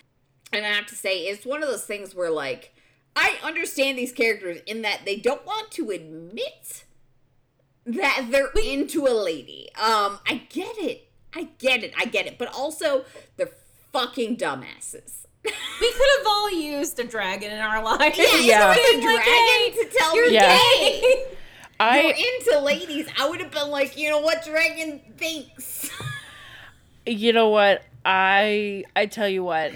And 0.53 0.65
I 0.65 0.69
have 0.69 0.85
to 0.87 0.95
say, 0.95 1.23
it's 1.25 1.45
one 1.45 1.63
of 1.63 1.69
those 1.69 1.85
things 1.85 2.15
where, 2.15 2.31
like, 2.31 2.73
I 3.15 3.37
understand 3.43 3.97
these 3.97 4.11
characters 4.11 4.59
in 4.65 4.81
that 4.83 5.01
they 5.05 5.15
don't 5.15 5.45
want 5.45 5.71
to 5.71 5.89
admit 5.89 6.84
that 7.85 8.27
they're 8.31 8.49
into 8.63 9.05
a 9.07 9.13
lady. 9.13 9.69
Um, 9.75 10.19
I 10.27 10.41
get 10.49 10.77
it. 10.77 11.07
I 11.33 11.49
get 11.59 11.83
it. 11.83 11.93
I 11.97 12.05
get 12.05 12.25
it. 12.27 12.37
But 12.37 12.47
also, 12.53 13.05
they're 13.37 13.51
fucking 13.91 14.37
dumbasses. 14.37 15.25
We 15.81 15.91
could 15.91 16.07
have 16.19 16.27
all 16.27 16.49
used 16.51 16.97
a 16.99 17.03
dragon 17.03 17.51
in 17.51 17.59
our 17.59 17.83
lives. 17.83 18.17
Yeah, 18.17 18.25
Yeah. 18.37 18.41
yeah. 18.41 18.73
Being 18.75 19.03
a 19.03 19.05
like, 19.13 19.23
dragon 19.23 19.33
"Hey, 19.33 19.71
to 19.71 19.89
tell 19.97 20.15
you're 20.15 20.27
me 20.29 20.33
Yeah. 20.33 20.57
gay. 20.57 21.25
I 21.79 22.01
You're 22.01 22.11
into 22.15 22.59
ladies. 22.65 23.07
I 23.19 23.29
would 23.29 23.41
have 23.41 23.51
been 23.51 23.69
like, 23.69 23.97
you 23.97 24.09
know 24.09 24.19
what, 24.21 24.43
dragon, 24.45 25.01
thanks. 25.17 25.91
you 27.05 27.31
know 27.33 27.49
what 27.49 27.83
i 28.03 28.83
i 28.95 29.05
tell 29.05 29.27
you 29.29 29.43
what 29.43 29.71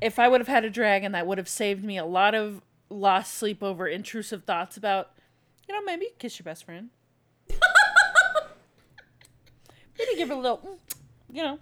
if 0.00 0.18
i 0.18 0.26
would 0.26 0.40
have 0.40 0.48
had 0.48 0.64
a 0.64 0.70
dragon 0.70 1.12
that 1.12 1.26
would 1.28 1.38
have 1.38 1.48
saved 1.48 1.84
me 1.84 1.96
a 1.98 2.04
lot 2.04 2.34
of 2.34 2.60
lost 2.90 3.34
sleep 3.34 3.62
over 3.62 3.86
intrusive 3.86 4.42
thoughts 4.44 4.76
about 4.76 5.10
you 5.68 5.74
know 5.74 5.80
maybe 5.82 6.08
kiss 6.18 6.38
your 6.38 6.44
best 6.44 6.64
friend 6.64 6.90
maybe 9.98 10.16
give 10.16 10.28
her 10.28 10.34
a 10.34 10.38
little 10.38 10.58
mm, 10.58 10.94
you 11.32 11.42
know 11.42 11.58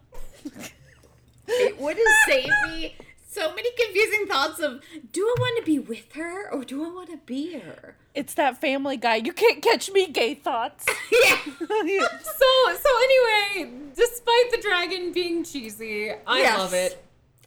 it 1.48 1.78
would 1.80 1.96
have 1.96 2.06
saved 2.28 2.52
me 2.68 2.94
so 3.28 3.54
many 3.54 3.70
confusing 3.72 4.26
thoughts 4.26 4.58
of 4.60 4.80
do 5.12 5.22
I 5.22 5.34
want 5.40 5.58
to 5.58 5.64
be 5.64 5.78
with 5.78 6.12
her 6.14 6.50
or 6.50 6.64
do 6.64 6.84
I 6.84 6.88
want 6.88 7.10
to 7.10 7.16
be 7.18 7.58
her? 7.58 7.96
it's 8.14 8.34
that 8.34 8.60
family 8.60 8.96
guy 8.96 9.16
you 9.16 9.32
can't 9.32 9.62
catch 9.62 9.90
me 9.92 10.06
gay 10.08 10.34
thoughts 10.34 10.86
Yeah. 11.12 11.36
So 12.22 12.74
so 12.74 12.90
anyway, 13.04 13.70
despite 13.94 14.50
the 14.50 14.58
dragon 14.62 15.12
being 15.12 15.44
cheesy, 15.44 16.10
I 16.26 16.38
Yes. 16.40 16.58
love 16.58 16.74
it. 16.74 17.04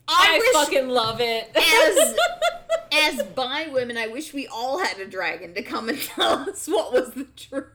I, 0.07 0.39
I, 0.41 0.51
fucking 0.53 0.88
love 0.89 1.19
it. 1.22 1.49
as 1.55 2.15
as 3.19 3.23
bi 3.27 3.68
women, 3.72 3.97
I 3.97 4.07
wish 4.07 4.34
we 4.34 4.47
all 4.47 4.80
had 4.80 4.99
a 4.99 5.05
dragon 5.07 5.53
to 5.55 5.64
come 5.64 5.89
and 5.89 5.99
tell 5.99 6.47
us 6.49 6.68
what 6.68 6.91
was 6.93 7.11
the 7.11 7.23
truth. 7.35 7.65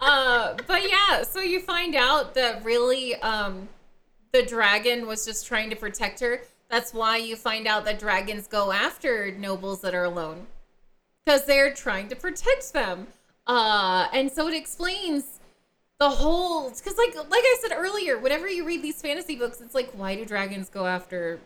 Uh, 0.00 0.54
but 0.66 0.90
yeah, 0.90 1.22
so 1.22 1.40
you 1.40 1.60
find 1.60 1.94
out 1.94 2.34
that 2.34 2.64
really, 2.64 3.14
um, 3.16 3.68
the 4.32 4.42
dragon 4.42 5.06
was 5.06 5.24
just 5.24 5.46
trying 5.46 5.70
to 5.70 5.76
protect 5.76 6.20
her. 6.20 6.42
That's 6.68 6.92
why 6.92 7.18
you 7.18 7.36
find 7.36 7.68
out 7.68 7.84
that 7.84 7.98
dragons 7.98 8.46
go 8.48 8.72
after 8.72 9.30
nobles 9.32 9.80
that 9.82 9.94
are 9.94 10.04
alone, 10.04 10.46
because 11.24 11.44
they're 11.44 11.72
trying 11.72 12.08
to 12.08 12.16
protect 12.16 12.72
them. 12.72 13.06
Uh, 13.46 14.08
and 14.12 14.32
so 14.32 14.48
it 14.48 14.54
explains 14.54 15.38
the 16.00 16.08
whole. 16.08 16.70
Because 16.70 16.96
like 16.96 17.14
like 17.14 17.44
I 17.44 17.56
said 17.60 17.76
earlier, 17.76 18.18
whenever 18.18 18.48
you 18.48 18.66
read 18.66 18.82
these 18.82 19.00
fantasy 19.00 19.36
books, 19.36 19.60
it's 19.60 19.74
like, 19.74 19.90
why 19.92 20.16
do 20.16 20.24
dragons 20.24 20.68
go 20.68 20.86
after 20.86 21.38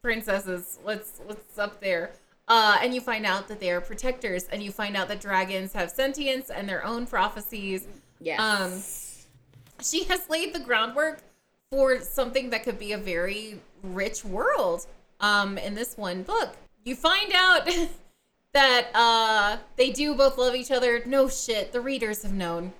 princesses? 0.00 0.78
What's 0.82 1.20
what's 1.26 1.58
up 1.58 1.80
there? 1.80 2.12
Uh, 2.50 2.76
and 2.82 2.92
you 2.92 3.00
find 3.00 3.24
out 3.24 3.46
that 3.46 3.60
they 3.60 3.70
are 3.70 3.80
protectors, 3.80 4.48
and 4.50 4.60
you 4.60 4.72
find 4.72 4.96
out 4.96 5.06
that 5.06 5.20
dragons 5.20 5.72
have 5.72 5.88
sentience 5.88 6.50
and 6.50 6.68
their 6.68 6.84
own 6.84 7.06
prophecies. 7.06 7.86
Yes. 8.18 8.40
Um, 8.40 9.84
she 9.84 10.02
has 10.04 10.28
laid 10.28 10.52
the 10.52 10.58
groundwork 10.58 11.22
for 11.70 12.00
something 12.00 12.50
that 12.50 12.64
could 12.64 12.76
be 12.76 12.90
a 12.90 12.98
very 12.98 13.60
rich 13.84 14.24
world 14.24 14.88
um, 15.20 15.58
in 15.58 15.76
this 15.76 15.96
one 15.96 16.24
book. 16.24 16.56
You 16.84 16.96
find 16.96 17.32
out 17.32 17.70
that 18.52 18.88
uh, 18.94 19.58
they 19.76 19.92
do 19.92 20.16
both 20.16 20.36
love 20.36 20.56
each 20.56 20.72
other. 20.72 21.04
No 21.06 21.28
shit, 21.28 21.70
the 21.70 21.80
readers 21.80 22.24
have 22.24 22.32
known. 22.32 22.72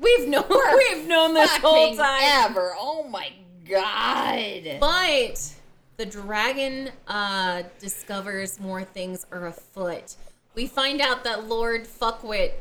We've 0.00 0.26
known. 0.26 0.44
We've 0.48 1.06
known 1.06 1.34
this 1.34 1.56
whole 1.58 1.94
time. 1.94 2.20
Ever. 2.22 2.74
Oh 2.76 3.04
my 3.04 3.30
god. 3.64 4.78
But 4.80 5.54
the 5.98 6.06
dragon 6.06 6.90
uh, 7.08 7.64
discovers 7.80 8.58
more 8.60 8.84
things 8.84 9.26
are 9.32 9.48
afoot. 9.48 10.14
We 10.54 10.66
find 10.66 11.00
out 11.00 11.24
that 11.24 11.48
Lord 11.48 11.86
Fuckwit 11.86 12.52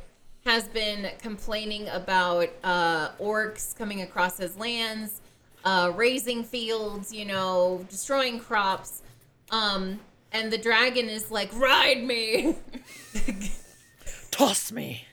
has 0.43 0.67
been 0.67 1.11
complaining 1.21 1.87
about 1.89 2.49
uh, 2.63 3.11
orcs 3.21 3.77
coming 3.77 4.01
across 4.01 4.37
his 4.37 4.57
lands, 4.57 5.21
uh, 5.63 5.91
raising 5.95 6.43
fields, 6.43 7.13
you 7.13 7.25
know, 7.25 7.85
destroying 7.89 8.39
crops. 8.39 9.03
Um, 9.51 9.99
and 10.31 10.51
the 10.51 10.57
dragon 10.57 11.07
is 11.07 11.29
like, 11.29 11.53
ride 11.53 12.03
me. 12.03 12.55
toss 14.31 14.71
me 14.71 15.05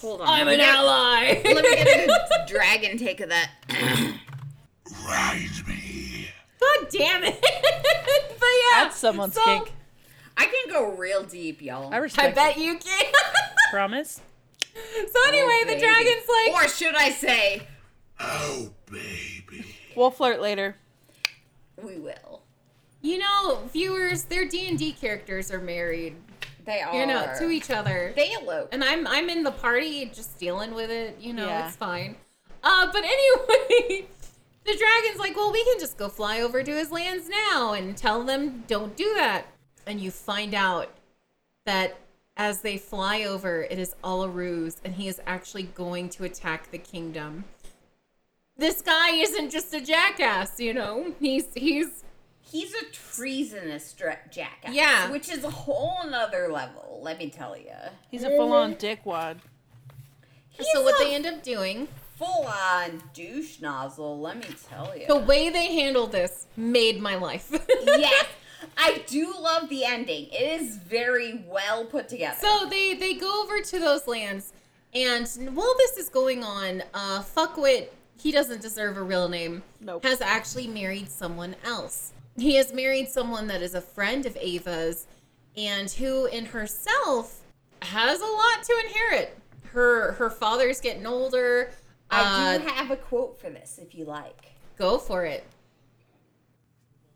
Hold 0.00 0.22
on. 0.22 0.28
I'm 0.28 0.48
an 0.48 0.58
get- 0.58 0.68
ally. 0.68 1.40
Let 1.44 1.64
me 1.64 1.74
get 1.76 2.08
a 2.08 2.44
dragon 2.48 2.98
take 2.98 3.20
of 3.20 3.28
that. 3.30 3.50
Ride 5.06 5.66
me. 5.68 6.28
God 6.60 6.88
damn 6.90 7.22
it. 7.24 7.40
but 7.40 7.48
yeah. 8.42 8.84
that's 8.84 8.96
someone's 8.96 9.34
so- 9.34 9.44
kink 9.44 9.72
I 10.36 10.46
can 10.46 10.72
go 10.72 10.92
real 10.96 11.22
deep, 11.22 11.60
y'all. 11.60 11.92
i 11.92 11.98
respect 11.98 12.38
I 12.38 12.46
respect 12.46 12.56
bet 12.56 12.64
you 12.64 12.78
can. 12.78 13.12
promise 13.70 14.20
so 14.74 15.28
anyway, 15.28 15.60
the 15.62 15.72
baby. 15.74 15.80
dragon's 15.80 16.24
like, 16.28 16.54
or 16.64 16.68
should 16.68 16.94
I 16.94 17.10
say, 17.10 17.62
Oh, 18.20 18.70
baby. 18.90 19.64
we'll 19.96 20.10
flirt 20.10 20.40
later 20.40 20.76
we 21.82 21.96
will. 21.98 22.42
You 23.02 23.18
know, 23.18 23.62
viewers, 23.72 24.24
their 24.24 24.46
D 24.46 24.68
and 24.68 24.78
D 24.78 24.92
characters 24.92 25.50
are 25.50 25.60
married. 25.60 26.16
They 26.66 26.80
are. 26.82 26.94
You 26.94 27.06
know, 27.06 27.32
to 27.38 27.50
each 27.50 27.70
other. 27.70 28.12
They 28.14 28.32
elope. 28.32 28.68
and 28.72 28.84
I'm 28.84 29.06
I'm 29.06 29.28
in 29.30 29.42
the 29.42 29.50
party, 29.50 30.10
just 30.14 30.38
dealing 30.38 30.74
with 30.74 30.90
it. 30.90 31.16
You 31.20 31.32
know, 31.32 31.46
Yeah. 31.46 31.66
it's 31.68 31.76
fine. 31.76 32.16
Uh, 32.62 32.90
but 32.92 33.02
anyway, 33.04 34.06
the 34.64 34.76
dragon's 34.76 35.18
like, 35.18 35.36
well, 35.36 35.52
we 35.52 35.64
can 35.64 35.78
just 35.78 35.96
go 35.96 36.08
fly 36.08 36.40
over 36.40 36.62
to 36.62 36.72
his 36.72 36.90
lands 36.90 37.28
now 37.28 37.72
and 37.72 37.96
tell 37.96 38.24
them 38.24 38.64
don't 38.66 38.96
do 38.96 39.14
that. 39.14 39.46
And 39.86 40.00
you 40.00 40.10
find 40.10 40.54
out 40.54 40.90
that 41.66 41.96
as 42.36 42.60
they 42.60 42.78
fly 42.78 43.24
over, 43.24 43.62
it 43.62 43.78
is 43.78 43.94
all 44.04 44.22
a 44.22 44.28
ruse, 44.28 44.76
and 44.84 44.94
he 44.94 45.08
is 45.08 45.20
actually 45.26 45.64
going 45.64 46.08
to 46.10 46.24
attack 46.24 46.70
the 46.70 46.78
kingdom. 46.78 47.44
This 48.56 48.82
guy 48.82 49.10
isn't 49.16 49.50
just 49.50 49.72
a 49.74 49.80
jackass, 49.80 50.60
you 50.60 50.74
know. 50.74 51.14
He's 51.20 51.46
he's 51.54 52.04
He's 52.42 52.74
a 52.74 52.84
treasonous 52.92 53.92
dra- 53.92 54.18
jackass. 54.30 54.74
Yeah. 54.74 55.10
Which 55.12 55.30
is 55.30 55.44
a 55.44 55.50
whole 55.50 56.00
nother 56.08 56.48
level, 56.48 57.00
let 57.02 57.18
me 57.18 57.30
tell 57.30 57.56
you. 57.56 57.70
he's 58.10 58.24
a 58.24 58.30
full-on 58.30 58.74
dickwad 58.74 59.36
so 60.72 60.82
what 60.82 60.98
they 60.98 61.14
end 61.14 61.26
up 61.26 61.42
doing. 61.42 61.88
Full 62.20 62.46
on 62.46 63.02
douche 63.14 63.62
nozzle, 63.62 64.20
let 64.20 64.36
me 64.36 64.54
tell 64.68 64.94
you. 64.94 65.06
The 65.06 65.16
way 65.16 65.48
they 65.48 65.74
handled 65.74 66.12
this 66.12 66.48
made 66.54 67.00
my 67.00 67.14
life. 67.14 67.50
yes. 67.86 68.26
I 68.76 69.02
do 69.06 69.32
love 69.40 69.70
the 69.70 69.86
ending. 69.86 70.26
It 70.30 70.60
is 70.60 70.76
very 70.76 71.42
well 71.48 71.86
put 71.86 72.10
together. 72.10 72.36
So 72.38 72.66
they 72.68 72.92
they 72.92 73.14
go 73.14 73.42
over 73.42 73.62
to 73.62 73.78
those 73.78 74.06
lands, 74.06 74.52
and 74.92 75.26
while 75.54 75.74
this 75.78 75.96
is 75.96 76.10
going 76.10 76.44
on, 76.44 76.82
uh, 76.92 77.22
Fuckwit, 77.22 77.88
he 78.18 78.30
doesn't 78.30 78.60
deserve 78.60 78.98
a 78.98 79.02
real 79.02 79.30
name, 79.30 79.62
Nope. 79.80 80.04
has 80.04 80.20
actually 80.20 80.66
married 80.66 81.10
someone 81.10 81.56
else. 81.64 82.12
He 82.36 82.56
has 82.56 82.74
married 82.74 83.08
someone 83.08 83.46
that 83.46 83.62
is 83.62 83.74
a 83.74 83.80
friend 83.80 84.26
of 84.26 84.36
Ava's, 84.36 85.06
and 85.56 85.90
who 85.90 86.26
in 86.26 86.44
herself 86.44 87.40
has 87.80 88.20
a 88.20 88.26
lot 88.26 88.62
to 88.62 88.82
inherit. 88.86 89.38
Her 89.72 90.12
her 90.12 90.28
father's 90.28 90.82
getting 90.82 91.06
older. 91.06 91.70
I 92.10 92.56
Uh, 92.56 92.58
do 92.58 92.66
have 92.66 92.90
a 92.90 92.96
quote 92.96 93.40
for 93.40 93.50
this 93.50 93.78
if 93.78 93.94
you 93.94 94.04
like. 94.04 94.52
go 94.76 94.98
for 94.98 95.24
it. 95.24 95.44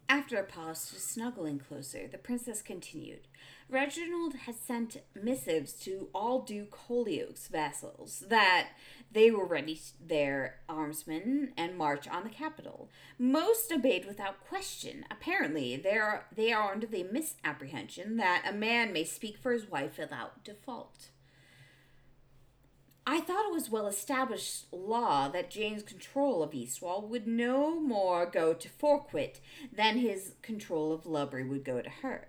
After 0.08 0.36
a 0.36 0.44
pause 0.44 0.90
to 0.90 1.00
snuggling 1.00 1.58
closer, 1.58 2.06
the 2.06 2.18
princess 2.18 2.60
continued. 2.60 3.26
Reginald 3.70 4.34
had 4.34 4.54
sent 4.56 4.98
missives 5.14 5.72
to 5.84 6.08
all 6.14 6.40
Duke 6.42 6.76
Holyoke's 6.86 7.48
vassals 7.48 8.22
that 8.28 8.68
they 9.10 9.30
were 9.30 9.46
ready 9.46 9.80
their 9.98 10.60
armsmen 10.68 11.52
and 11.56 11.78
march 11.78 12.06
on 12.06 12.22
the 12.24 12.30
capital. 12.30 12.90
Most 13.18 13.72
obeyed 13.72 14.04
without 14.04 14.44
question. 14.46 15.06
Apparently, 15.10 15.76
they 15.76 15.96
are, 15.96 16.26
they 16.36 16.52
are 16.52 16.72
under 16.72 16.86
the 16.86 17.04
misapprehension 17.04 18.18
that 18.18 18.44
a 18.46 18.52
man 18.52 18.92
may 18.92 19.04
speak 19.04 19.38
for 19.38 19.52
his 19.52 19.66
wife 19.70 19.96
without 19.98 20.44
default. 20.44 21.08
I 23.06 23.20
thought 23.20 23.46
it 23.46 23.52
was 23.52 23.68
well 23.68 23.86
established 23.86 24.72
law 24.72 25.28
that 25.28 25.50
Jane's 25.50 25.82
control 25.82 26.42
of 26.42 26.52
Eastwall 26.52 27.06
would 27.06 27.26
no 27.26 27.78
more 27.78 28.24
go 28.24 28.54
to 28.54 28.68
Forquit 28.68 29.40
than 29.70 29.98
his 29.98 30.34
control 30.40 30.92
of 30.92 31.04
Lubbury 31.04 31.46
would 31.46 31.64
go 31.64 31.82
to 31.82 31.90
her. 31.90 32.28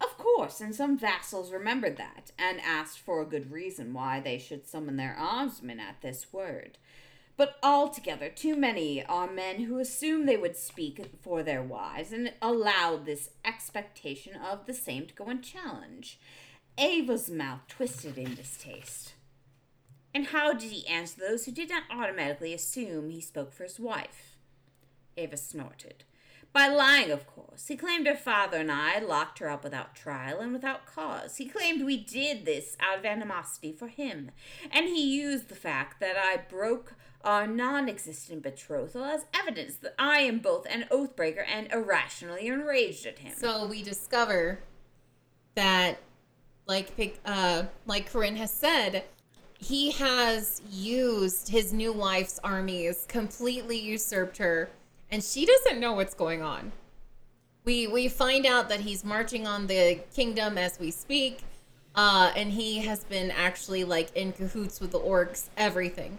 Of 0.00 0.16
course, 0.16 0.60
and 0.60 0.72
some 0.72 0.96
vassals 0.96 1.50
remembered 1.50 1.96
that, 1.96 2.30
and 2.38 2.60
asked 2.60 3.00
for 3.00 3.20
a 3.20 3.26
good 3.26 3.50
reason 3.50 3.92
why 3.92 4.20
they 4.20 4.38
should 4.38 4.68
summon 4.68 4.96
their 4.96 5.16
armsmen 5.18 5.80
at 5.80 6.00
this 6.00 6.32
word. 6.32 6.78
But 7.36 7.56
altogether, 7.60 8.28
too 8.28 8.54
many 8.54 9.04
are 9.04 9.28
men 9.28 9.62
who 9.62 9.80
assume 9.80 10.26
they 10.26 10.36
would 10.36 10.56
speak 10.56 11.04
for 11.20 11.42
their 11.42 11.62
wives, 11.62 12.12
and 12.12 12.32
allowed 12.40 13.04
this 13.04 13.30
expectation 13.44 14.36
of 14.36 14.66
the 14.66 14.74
same 14.74 15.06
to 15.06 15.14
go 15.14 15.24
unchallenged. 15.24 16.18
Ava's 16.76 17.28
mouth 17.28 17.62
twisted 17.66 18.16
in 18.16 18.36
distaste. 18.36 19.14
And 20.18 20.26
how 20.26 20.52
did 20.52 20.72
he 20.72 20.84
answer 20.88 21.20
those 21.20 21.44
who 21.44 21.52
did 21.52 21.68
not 21.68 21.84
automatically 21.92 22.52
assume 22.52 23.08
he 23.08 23.20
spoke 23.20 23.52
for 23.52 23.62
his 23.62 23.78
wife? 23.78 24.36
Ava 25.16 25.36
snorted. 25.36 26.02
By 26.52 26.66
lying, 26.66 27.12
of 27.12 27.24
course. 27.24 27.68
He 27.68 27.76
claimed 27.76 28.08
her 28.08 28.16
father 28.16 28.56
and 28.56 28.72
I 28.72 28.98
locked 28.98 29.38
her 29.38 29.48
up 29.48 29.62
without 29.62 29.94
trial 29.94 30.40
and 30.40 30.52
without 30.52 30.86
cause. 30.86 31.36
He 31.36 31.46
claimed 31.46 31.84
we 31.84 32.02
did 32.02 32.46
this 32.46 32.76
out 32.80 32.98
of 32.98 33.04
animosity 33.04 33.70
for 33.70 33.86
him. 33.86 34.32
And 34.72 34.86
he 34.86 35.00
used 35.00 35.50
the 35.50 35.54
fact 35.54 36.00
that 36.00 36.16
I 36.16 36.36
broke 36.50 36.96
our 37.22 37.46
non 37.46 37.88
existent 37.88 38.42
betrothal 38.42 39.04
as 39.04 39.26
evidence 39.32 39.76
that 39.76 39.94
I 40.00 40.18
am 40.22 40.40
both 40.40 40.66
an 40.68 40.86
oathbreaker 40.90 41.44
and 41.46 41.70
irrationally 41.72 42.48
enraged 42.48 43.06
at 43.06 43.20
him. 43.20 43.34
So 43.36 43.68
we 43.68 43.84
discover 43.84 44.64
that 45.54 46.00
like 46.66 47.20
uh, 47.24 47.66
like 47.86 48.10
Corinne 48.10 48.34
has 48.34 48.52
said, 48.52 49.04
he 49.58 49.90
has 49.92 50.62
used 50.70 51.48
his 51.48 51.72
new 51.72 51.92
wife's 51.92 52.38
armies, 52.44 53.04
completely 53.08 53.78
usurped 53.78 54.38
her, 54.38 54.70
and 55.10 55.22
she 55.22 55.44
doesn't 55.44 55.80
know 55.80 55.92
what's 55.92 56.14
going 56.14 56.42
on. 56.42 56.72
We 57.64 57.86
we 57.86 58.08
find 58.08 58.46
out 58.46 58.68
that 58.68 58.80
he's 58.80 59.04
marching 59.04 59.46
on 59.46 59.66
the 59.66 60.00
kingdom 60.14 60.56
as 60.56 60.78
we 60.78 60.90
speak, 60.90 61.40
uh, 61.94 62.32
and 62.36 62.52
he 62.52 62.78
has 62.80 63.04
been 63.04 63.30
actually 63.30 63.84
like 63.84 64.14
in 64.16 64.32
cahoots 64.32 64.80
with 64.80 64.92
the 64.92 65.00
orcs, 65.00 65.48
everything. 65.56 66.18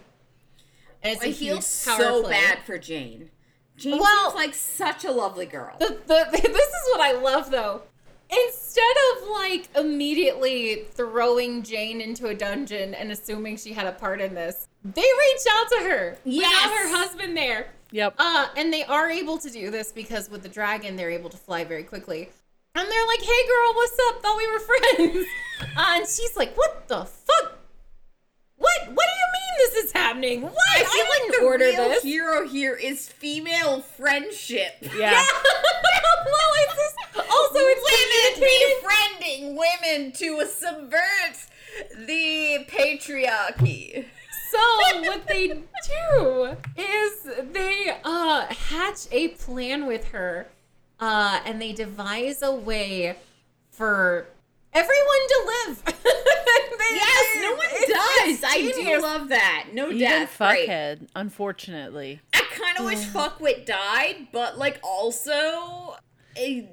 And 1.02 1.14
it's 1.14 1.24
a 1.24 1.30
I 1.30 1.32
feel 1.32 1.56
huge 1.56 1.64
so 1.64 2.24
play. 2.24 2.32
bad 2.34 2.60
for 2.66 2.78
Jane. 2.78 3.32
Jane 3.78 3.98
Well- 3.99 4.32
seems 4.32 4.36
like 4.36 4.53
such 4.53 5.06
a 5.06 5.11
lovely 5.11 5.45
girl. 5.45 5.78
The, 5.80 5.98
the, 6.06 6.28
this 6.32 6.44
is 6.68 6.90
what 6.91 6.99
I 6.99 7.14
love 7.14 7.49
though. 7.52 7.84
Instead 8.31 8.95
of 9.18 9.30
like 9.30 9.69
immediately 9.76 10.85
throwing 10.93 11.64
Jane 11.64 11.99
into 11.99 12.27
a 12.27 12.35
dungeon 12.35 12.93
and 12.93 13.11
assuming 13.11 13.57
she 13.57 13.73
had 13.73 13.88
a 13.88 13.91
part 13.91 14.22
in 14.22 14.35
this, 14.35 14.68
they 14.84 15.01
reach 15.01 15.41
out 15.51 15.69
to 15.69 15.76
her 15.89 16.10
without 16.23 16.41
Yes. 16.41 16.72
her 16.72 16.95
husband 16.97 17.35
there. 17.35 17.68
Yep. 17.91 18.14
Uh, 18.19 18.47
and 18.56 18.72
they 18.72 18.84
are 18.84 19.10
able 19.10 19.39
to 19.39 19.49
do 19.49 19.72
this 19.72 19.91
because 19.91 20.30
with 20.30 20.43
the 20.43 20.49
dragon, 20.49 20.95
they're 20.95 21.10
able 21.10 21.31
to 21.31 21.38
fly 21.38 21.64
very 21.64 21.84
quickly. 21.84 22.30
And 22.76 22.88
they're 22.88 23.07
like, 23.07 23.22
"Hey, 23.22 23.47
girl, 23.47 23.73
what's 23.73 23.97
up? 24.10 24.22
Thought 24.22 24.38
we 24.38 24.47
were 24.51 24.60
friends." 24.60 25.27
uh, 25.76 25.93
and 25.97 26.07
she's 26.07 26.38
like, 26.38 26.56
"What 26.56 26.88
the 26.88 27.06
fuck? 27.06 27.57
What? 28.57 28.80
What 28.88 28.88
do 28.88 28.91
you 28.93 29.27
mean 29.34 29.73
this 29.73 29.85
is 29.85 29.91
happening? 29.91 30.41
What? 30.43 30.53
I 30.76 30.84
feel 30.84 31.06
like 31.06 31.22
didn't 31.31 31.39
the 31.41 31.45
order 31.47 31.65
real 31.65 31.89
this." 31.89 32.03
hero 32.03 32.47
here 32.47 32.76
is 32.76 33.10
female 33.10 33.81
friendship. 33.81 34.73
yeah. 34.95 35.23
well, 36.26 36.52
it's 36.58 36.76
just, 36.76 37.30
also 37.30 37.60
it's 37.60 38.40
Women 38.40 38.50
befriending 38.82 39.56
women 39.58 40.12
to 40.14 40.46
subvert 40.46 41.38
the 42.08 42.66
patriarchy. 42.70 44.06
So 44.52 45.02
what 45.08 45.28
they 45.28 45.48
do 45.48 46.56
is 46.76 47.30
they 47.54 47.96
uh 48.04 48.48
hatch 48.48 49.08
a 49.12 49.30
plan 49.30 49.86
with 49.86 50.06
her, 50.06 50.48
uh, 51.00 51.40
and 51.46 51.62
they 51.62 51.72
devise 51.74 52.41
a 52.41 52.54
way 52.54 53.16
for 53.72 54.28
everyone 54.74 55.28
to 55.28 55.54
live. 55.68 55.84
They- 56.80 56.96
Yes, 56.96 57.41
no 57.41 57.52
one 57.56 57.68
it's- 57.68 58.40
does. 58.41 58.44
I 58.52 58.72
do 58.76 59.02
love 59.02 59.30
that. 59.30 59.68
No 59.74 59.88
Even 59.88 60.00
death. 60.00 60.38
Great. 60.40 60.68
fuckhead, 60.68 61.08
unfortunately. 61.16 62.20
I 62.34 62.41
kind 62.52 62.80
of 62.80 62.86
wish 62.86 63.00
Fuckwit 63.00 63.66
died, 63.68 64.28
but 64.32 64.58
like 64.58 64.80
also, 64.82 65.89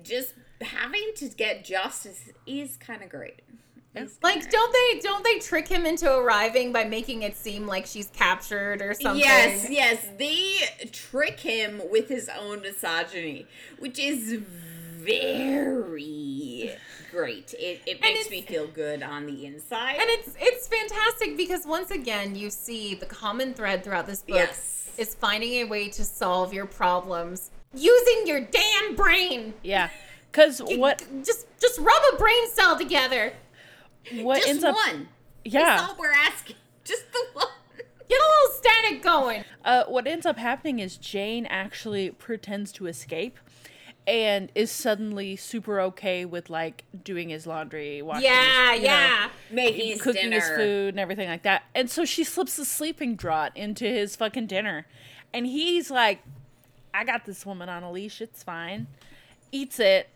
just 0.02 0.34
having 0.60 1.12
to 1.16 1.28
get 1.28 1.64
justice 1.64 2.30
is 2.46 2.76
kind 2.76 3.02
of 3.02 3.08
great. 3.08 3.40
It's 3.94 4.18
Like, 4.22 4.50
don't 4.50 4.72
they 4.72 5.00
don't 5.00 5.24
they 5.24 5.38
trick 5.38 5.68
him 5.68 5.86
into 5.86 6.10
arriving 6.14 6.70
by 6.72 6.84
making 6.84 7.22
it 7.22 7.34
seem 7.36 7.66
like 7.66 7.86
she's 7.86 8.08
captured 8.08 8.82
or 8.82 8.92
something? 8.94 9.20
Yes, 9.22 9.68
yes. 9.70 10.06
They 10.18 10.56
trick 10.92 11.40
him 11.40 11.80
with 11.90 12.08
his 12.08 12.28
own 12.38 12.60
misogyny, 12.60 13.46
which 13.78 13.98
is 13.98 14.38
very 15.46 16.72
great. 17.10 17.54
It, 17.58 17.80
it 17.86 18.00
makes 18.00 18.28
me 18.30 18.42
feel 18.42 18.66
good 18.66 19.02
on 19.02 19.24
the 19.26 19.46
inside. 19.46 19.96
And 19.98 20.10
it's 20.10 20.36
it's 20.38 20.68
fantastic 20.68 21.36
because 21.36 21.64
once 21.66 21.90
again 21.90 22.34
you 22.34 22.50
see 22.50 22.94
the 22.94 23.06
common 23.06 23.54
thread 23.54 23.82
throughout 23.82 24.06
this 24.06 24.20
book 24.22 24.36
Yes. 24.36 24.90
is 24.98 25.14
finding 25.14 25.54
a 25.54 25.64
way 25.64 25.88
to 25.90 26.04
solve 26.04 26.52
your 26.52 26.66
problems 26.66 27.50
using 27.76 28.26
your 28.26 28.40
damn 28.40 28.94
brain. 28.96 29.54
Yeah. 29.62 29.90
Because 30.30 30.60
what 30.60 31.02
Just 31.24 31.46
just 31.60 31.78
rub 31.78 32.02
a 32.12 32.16
brain 32.16 32.50
cell 32.50 32.76
together. 32.78 33.32
what 34.20 34.36
just 34.38 34.48
ends 34.48 34.64
up 34.64 34.74
one. 34.74 35.08
yeah 35.44 35.76
That's 35.76 35.82
all 35.90 35.96
we're 35.98 36.12
asking. 36.12 36.56
Just 36.84 37.10
the 37.12 37.24
one. 37.32 37.46
Get 38.08 38.20
a 38.20 38.22
little 38.22 38.54
static 38.62 39.02
going. 39.02 39.44
uh, 39.64 39.84
what 39.86 40.06
ends 40.06 40.24
up 40.26 40.36
happening 40.38 40.78
is 40.78 40.96
Jane 40.96 41.46
actually 41.46 42.10
pretends 42.10 42.70
to 42.72 42.86
escape 42.86 43.38
and 44.06 44.52
is 44.54 44.70
suddenly 44.70 45.34
super 45.34 45.80
okay 45.80 46.24
with 46.24 46.48
like 46.48 46.84
doing 47.02 47.30
his 47.30 47.44
laundry, 47.44 48.02
washing 48.02 48.26
Yeah, 48.26 48.72
his, 48.74 48.80
you 48.82 48.86
know, 48.86 48.92
yeah. 48.92 49.28
Making 49.50 49.88
his 49.88 50.02
cooking 50.02 50.30
dinner. 50.30 50.36
his 50.36 50.48
food 50.50 50.88
and 50.94 51.00
everything 51.00 51.28
like 51.28 51.42
that. 51.42 51.64
And 51.74 51.90
so 51.90 52.04
she 52.04 52.22
slips 52.22 52.56
a 52.58 52.64
sleeping 52.64 53.16
draught 53.16 53.50
into 53.56 53.84
his 53.84 54.14
fucking 54.14 54.46
dinner. 54.46 54.86
And 55.34 55.44
he's 55.44 55.90
like, 55.90 56.22
I 56.96 57.04
got 57.04 57.26
this 57.26 57.44
woman 57.44 57.68
on 57.68 57.82
a 57.82 57.92
leash, 57.92 58.22
it's 58.22 58.42
fine. 58.42 58.86
Eats 59.52 59.78
it. 59.78 60.08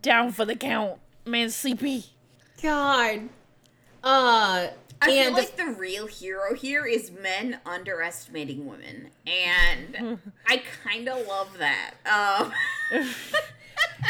Down 0.00 0.32
for 0.32 0.44
the 0.44 0.56
count. 0.56 0.98
Man, 1.24 1.50
sleepy. 1.50 2.06
God. 2.60 3.28
Uh 4.02 4.68
I 5.00 5.06
feel 5.06 5.26
and 5.26 5.34
like 5.34 5.56
the 5.56 5.66
real 5.66 6.06
hero 6.06 6.54
here 6.54 6.86
is 6.86 7.10
men 7.10 7.58
underestimating 7.66 8.66
women, 8.66 9.10
and 9.26 10.18
I 10.46 10.62
kind 10.82 11.08
of 11.08 11.26
love 11.26 11.58
that. 11.58 11.94
Um, 12.06 12.52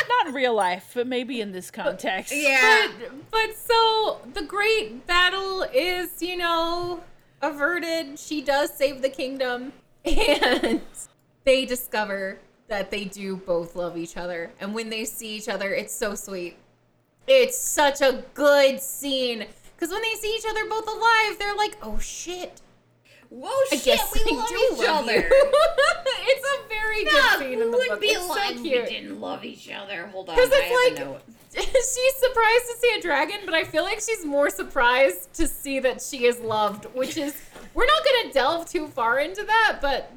Not 0.08 0.28
in 0.28 0.34
real 0.34 0.54
life, 0.54 0.92
but 0.94 1.06
maybe 1.06 1.40
in 1.40 1.52
this 1.52 1.70
context. 1.70 2.32
yeah, 2.34 2.88
but, 3.00 3.30
but 3.30 3.56
so 3.56 4.20
the 4.34 4.42
great 4.42 5.06
battle 5.06 5.62
is, 5.62 6.22
you 6.22 6.36
know, 6.36 7.02
averted. 7.44 8.18
She 8.18 8.40
does 8.42 8.72
save 8.74 9.02
the 9.02 9.08
kingdom, 9.08 9.72
and 10.04 10.80
they 11.44 11.64
discover 11.64 12.38
that 12.68 12.90
they 12.90 13.04
do 13.04 13.36
both 13.36 13.76
love 13.76 13.96
each 13.96 14.16
other. 14.16 14.50
And 14.60 14.74
when 14.74 14.88
they 14.90 15.04
see 15.04 15.36
each 15.36 15.48
other, 15.48 15.72
it's 15.74 15.94
so 15.94 16.14
sweet. 16.14 16.56
It's 17.26 17.58
such 17.58 18.00
a 18.00 18.24
good 18.34 18.80
scene. 18.80 19.46
Because 19.76 19.90
when 19.92 20.02
they 20.02 20.14
see 20.20 20.34
each 20.36 20.44
other 20.48 20.64
both 20.68 20.86
alive, 20.88 21.38
they're 21.38 21.54
like, 21.56 21.76
oh 21.82 21.98
shit. 21.98 22.60
Whoa, 23.30 23.48
I 23.72 23.76
shit, 23.76 23.84
guess 23.84 24.14
we 24.24 24.36
love 24.36 24.48
do 24.48 24.54
each 24.72 24.78
love 24.78 25.04
other. 25.04 25.28
it's 25.32 26.46
a 26.46 26.68
very 26.68 27.04
good 27.04 27.12
God, 27.12 27.38
scene 27.40 27.52
in 27.60 27.70
the 27.70 27.76
would 27.76 27.88
book. 27.88 28.00
be 28.00 28.06
It's 28.08 28.24
alive 28.24 28.38
so 28.38 28.50
if 28.54 28.62
cute. 28.62 28.84
we 28.84 28.88
didn't 28.90 29.20
love 29.20 29.44
each 29.44 29.68
other? 29.70 30.06
Hold 30.06 30.28
on, 30.30 30.36
'Cause 30.36 30.50
I 30.52 30.60
it's 30.62 31.00
like-. 31.00 31.20
she's 31.72 32.14
surprised 32.16 32.64
to 32.66 32.76
see 32.80 32.94
a 32.98 33.02
dragon, 33.02 33.40
but 33.44 33.54
I 33.54 33.64
feel 33.64 33.84
like 33.84 34.00
she's 34.00 34.24
more 34.24 34.50
surprised 34.50 35.32
to 35.34 35.46
see 35.46 35.78
that 35.80 36.02
she 36.02 36.24
is 36.26 36.40
loved, 36.40 36.86
which 36.86 37.16
is 37.16 37.36
we're 37.74 37.86
not 37.86 38.02
gonna 38.04 38.32
delve 38.32 38.68
too 38.68 38.88
far 38.88 39.18
into 39.20 39.44
that, 39.44 39.78
but 39.80 40.10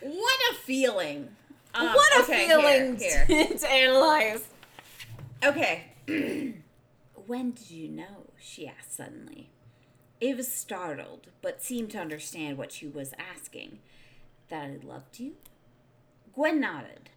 What 0.00 0.40
a 0.52 0.54
feeling! 0.54 1.28
Um, 1.74 1.88
what 1.88 2.18
a 2.18 2.22
okay, 2.22 2.48
feeling 2.48 2.96
Here, 2.98 3.24
here. 3.26 3.46
To, 3.46 3.58
to 3.58 3.70
analyze. 3.70 4.48
Okay. 5.44 5.84
when 7.26 7.50
did 7.52 7.70
you 7.70 7.88
know? 7.88 8.32
She 8.38 8.66
asked 8.66 8.96
suddenly. 8.96 9.50
Ava 10.20 10.38
was 10.38 10.52
startled, 10.52 11.28
but 11.42 11.62
seemed 11.62 11.90
to 11.90 11.98
understand 11.98 12.58
what 12.58 12.72
she 12.72 12.86
was 12.86 13.12
asking. 13.18 13.78
That 14.48 14.64
I 14.64 14.78
loved 14.84 15.18
you? 15.20 15.34
Gwen 16.34 16.60
nodded. 16.60 17.09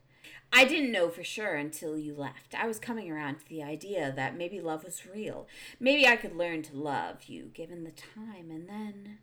I 0.56 0.66
didn't 0.66 0.92
know 0.92 1.10
for 1.10 1.24
sure 1.24 1.56
until 1.56 1.98
you 1.98 2.14
left. 2.14 2.54
I 2.56 2.68
was 2.68 2.78
coming 2.78 3.12
around 3.12 3.40
to 3.40 3.50
the 3.50 3.64
idea 3.64 4.14
that 4.16 4.38
maybe 4.38 4.62
love 4.62 4.84
was 4.84 5.08
real. 5.08 5.48
Maybe 5.80 6.08
I 6.08 6.16
could 6.16 6.36
learn 6.36 6.62
to 6.64 6.78
love 6.78 7.24
you 7.24 7.50
given 7.56 7.84
the 7.84 7.92
time, 7.92 8.52
and 8.52 8.70
then. 8.70 9.18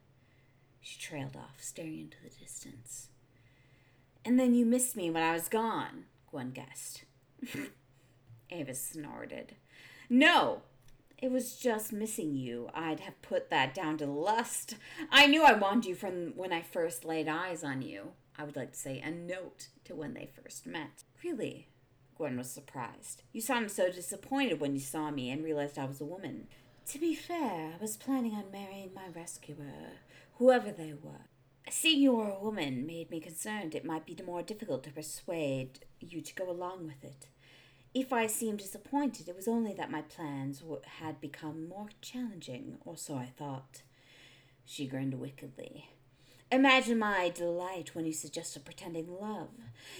She 0.81 0.98
trailed 0.98 1.36
off, 1.36 1.59
staring 1.59 2.01
into 2.01 2.16
the 2.20 2.31
distance. 2.31 3.11
And 4.24 4.40
then 4.40 4.55
you 4.55 4.66
missed 4.66 4.97
me 4.97 5.09
when 5.09 5.23
I 5.23 5.32
was 5.32 5.48
gone, 5.48 6.07
Gwen 6.31 6.51
guessed. 6.51 7.05
Ava 8.51 8.74
snorted. 8.74 9.55
No, 10.09 10.62
it 11.16 11.31
was 11.31 11.57
just 11.57 11.93
missing 11.93 12.35
you. 12.35 12.70
I'd 12.74 13.01
have 13.01 13.23
put 13.23 13.51
that 13.51 13.73
down 13.73 13.98
to 13.98 14.07
lust. 14.07 14.74
I 15.12 15.27
knew 15.27 15.44
I 15.44 15.52
wanted 15.52 15.86
you 15.86 15.94
from 15.94 16.32
when 16.35 16.52
I 16.52 16.62
first 16.62 17.05
laid 17.05 17.28
eyes 17.28 17.62
on 17.62 17.82
you. 17.82 18.12
I 18.36 18.43
would 18.43 18.57
like 18.57 18.73
to 18.73 18.78
say 18.78 19.01
a 19.01 19.12
note 19.12 19.69
to 19.91 19.97
when 19.97 20.15
they 20.15 20.31
first 20.43 20.67
met. 20.67 21.05
Really? 21.23 21.69
Gwen 22.17 22.37
was 22.37 22.51
surprised. 22.51 23.23
You 23.33 23.41
sounded 23.41 23.71
so 23.71 23.91
disappointed 23.91 24.61
when 24.61 24.75
you 24.75 24.81
saw 24.81 25.11
me 25.11 25.31
and 25.31 25.45
realized 25.45 25.79
I 25.79 25.85
was 25.85 26.01
a 26.01 26.05
woman. 26.05 26.49
To 26.87 26.99
be 26.99 27.15
fair, 27.15 27.75
I 27.75 27.81
was 27.81 27.97
planning 27.97 28.33
on 28.33 28.51
marrying 28.51 28.91
my 28.95 29.09
rescuer, 29.15 29.93
whoever 30.39 30.73
they 30.73 30.93
were. 30.93 31.27
Seeing 31.71 32.01
you 32.01 32.15
were 32.17 32.31
a 32.31 32.43
woman 32.43 32.87
made 32.87 33.11
me 33.11 33.21
concerned 33.21 33.75
it 33.75 33.85
might 33.85 34.07
be 34.07 34.17
more 34.27 34.43
difficult 34.43 34.83
to 34.85 34.91
persuade 34.91 35.81
you 36.01 36.21
to 36.21 36.35
go 36.35 36.51
along 36.51 36.87
with 36.87 37.05
it. 37.05 37.29
If 37.95 38.12
I 38.12 38.27
seemed 38.27 38.59
disappointed, 38.59 39.29
it 39.29 39.37
was 39.37 39.49
only 39.49 39.73
that 39.75 39.91
my 39.91 40.03
plans 40.03 40.61
w- 40.61 40.81
had 40.99 41.21
become 41.21 41.69
more 41.69 41.89
challenging, 42.01 42.79
or 42.85 42.97
so 42.97 43.17
I 43.17 43.27
thought. 43.27 43.83
She 44.65 44.87
grinned 44.87 45.15
wickedly. 45.15 45.89
Imagine 46.53 46.99
my 46.99 47.29
delight 47.29 47.95
when 47.95 48.07
you 48.07 48.13
suggested 48.13 48.65
pretending 48.65 49.07
love. 49.21 49.51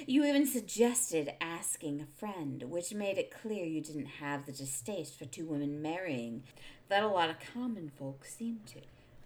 You 0.05 0.25
even 0.25 0.47
suggested 0.47 1.33
asking 1.41 2.01
a 2.01 2.19
friend, 2.19 2.65
which 2.65 2.93
made 2.93 3.19
it 3.19 3.31
clear 3.31 3.65
you 3.65 3.81
didn't 3.81 4.19
have 4.21 4.47
the 4.47 4.53
distaste 4.53 5.17
for 5.17 5.27
two 5.27 5.47
women 5.47 5.81
marrying 5.81 6.43
that 6.89 7.05
a 7.05 7.09
lot 7.09 7.31
of 7.31 7.37
common 7.55 7.93
folk 7.97 8.25
seem 8.25 8.61
to. 8.67 8.81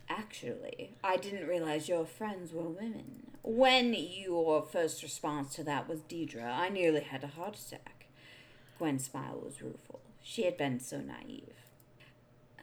Actually, 0.06 0.96
I 1.02 1.16
didn't 1.16 1.48
realize 1.48 1.88
your 1.88 2.04
friends 2.04 2.52
were 2.52 2.68
women. 2.68 3.28
When 3.42 3.94
your 3.94 4.62
first 4.62 5.02
response 5.02 5.54
to 5.54 5.64
that 5.64 5.88
was 5.88 6.00
Deidre, 6.00 6.44
I 6.44 6.68
nearly 6.68 7.00
had 7.00 7.24
a 7.24 7.28
heart 7.28 7.56
attack. 7.58 8.06
Gwen's 8.78 9.06
smile 9.06 9.40
was 9.42 9.62
rueful. 9.62 10.00
She 10.22 10.44
had 10.44 10.58
been 10.58 10.78
so 10.78 11.00
naive. 11.00 11.54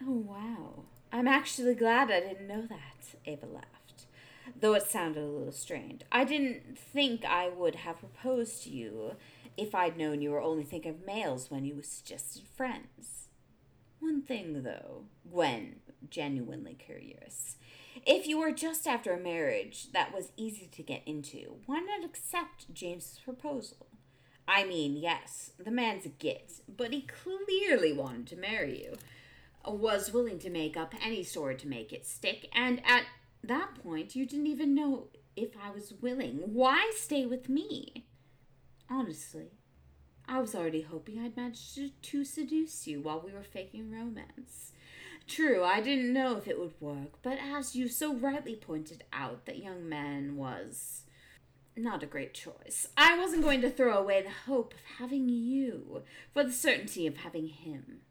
Oh, 0.08 0.24
wow. 0.28 0.84
I'm 1.12 1.28
actually 1.28 1.76
glad 1.76 2.12
I 2.12 2.20
didn't 2.20 2.48
know 2.48 2.66
that, 2.68 3.16
Ava 3.26 3.46
laughed, 3.46 3.81
though 4.62 4.74
it 4.76 4.90
sounded 4.90 5.24
a 5.24 5.28
little 5.28 5.52
strained. 5.52 6.06
I 6.12 6.24
didn't 6.24 6.78
think 6.78 7.26
I 7.26 7.50
would 7.50 7.76
have 7.76 8.00
proposed 8.00 8.64
to 8.64 8.70
you 8.70 9.16
if 9.58 9.76
I'd 9.76 9.98
known 9.98 10.22
you 10.22 10.32
were 10.32 10.42
only 10.42 10.64
thinking 10.64 10.92
of 10.92 11.06
males 11.06 11.52
when 11.52 11.66
you 11.66 11.82
suggested 11.82 12.44
friends. 12.48 13.28
One 14.00 14.22
thing, 14.22 14.64
though, 14.64 15.04
Gwen, 15.30 15.78
genuinely 16.10 16.74
curious. 16.74 17.58
If 18.06 18.28
you 18.28 18.40
were 18.40 18.52
just 18.52 18.88
after 18.88 19.14
a 19.14 19.20
marriage 19.20 19.92
that 19.92 20.14
was 20.14 20.32
easy 20.38 20.70
to 20.72 20.82
get 20.82 21.04
into, 21.06 21.58
why 21.66 21.80
not 21.80 22.06
accept 22.06 22.74
James's 22.74 23.20
proposal? 23.20 23.88
I 24.48 24.64
mean, 24.64 24.96
yes, 24.96 25.52
the 25.60 25.72
man's 25.72 26.06
a 26.06 26.10
git, 26.10 26.54
but 26.68 26.94
he 26.94 27.02
clearly 27.02 27.94
wanted 27.94 28.28
to 28.28 28.36
marry 28.36 28.84
you, 28.84 28.96
was 29.66 30.12
willing 30.12 30.40
to 30.40 30.50
make 30.50 30.76
up 30.76 30.94
any 31.04 31.24
story 31.24 31.56
to 31.58 31.68
make 31.68 31.94
it 31.94 32.08
stick, 32.08 32.48
and 32.54 32.82
at 32.86 33.04
that 33.44 33.76
point, 33.84 34.16
you 34.16 34.26
didn't 34.26 34.48
even 34.48 34.76
know 34.76 35.08
if 35.36 35.52
I 35.62 35.72
was 35.72 35.94
willing. 36.02 36.42
Why 36.46 36.92
stay 36.96 37.26
with 37.26 37.50
me? 37.50 38.06
Honestly, 38.90 39.52
I 40.28 40.40
was 40.40 40.54
already 40.54 40.82
hoping 40.82 41.20
I'd 41.20 41.38
managed 41.38 41.76
to, 41.76 41.90
to 41.90 42.26
seduce 42.26 42.88
you 42.88 43.02
while 43.02 43.22
we 43.26 43.34
were 43.34 43.44
faking 43.44 43.92
romance. 43.92 44.72
True, 45.28 45.64
I 45.64 45.82
didn't 45.82 46.14
know 46.14 46.36
if 46.38 46.48
it 46.48 46.60
would 46.60 46.74
work, 46.80 47.22
but 47.22 47.38
as 47.40 47.76
you 47.76 47.88
so 47.88 48.14
rightly 48.14 48.56
pointed 48.56 49.04
out, 49.14 49.46
that 49.46 49.64
young 49.64 49.88
man 49.88 50.36
was 50.36 51.04
not 51.78 52.04
a 52.04 52.08
great 52.08 52.34
choice. 52.34 52.88
I 52.98 53.18
wasn't 53.18 53.44
going 53.44 53.62
to 53.62 53.70
throw 53.70 53.98
away 53.98 54.22
the 54.22 54.52
hope 54.52 54.74
of 54.74 54.80
having 55.00 55.30
you 55.30 56.04
for 56.34 56.44
the 56.44 56.52
certainty 56.52 57.08
of 57.08 57.18
having 57.18 57.48
him. 57.48 58.02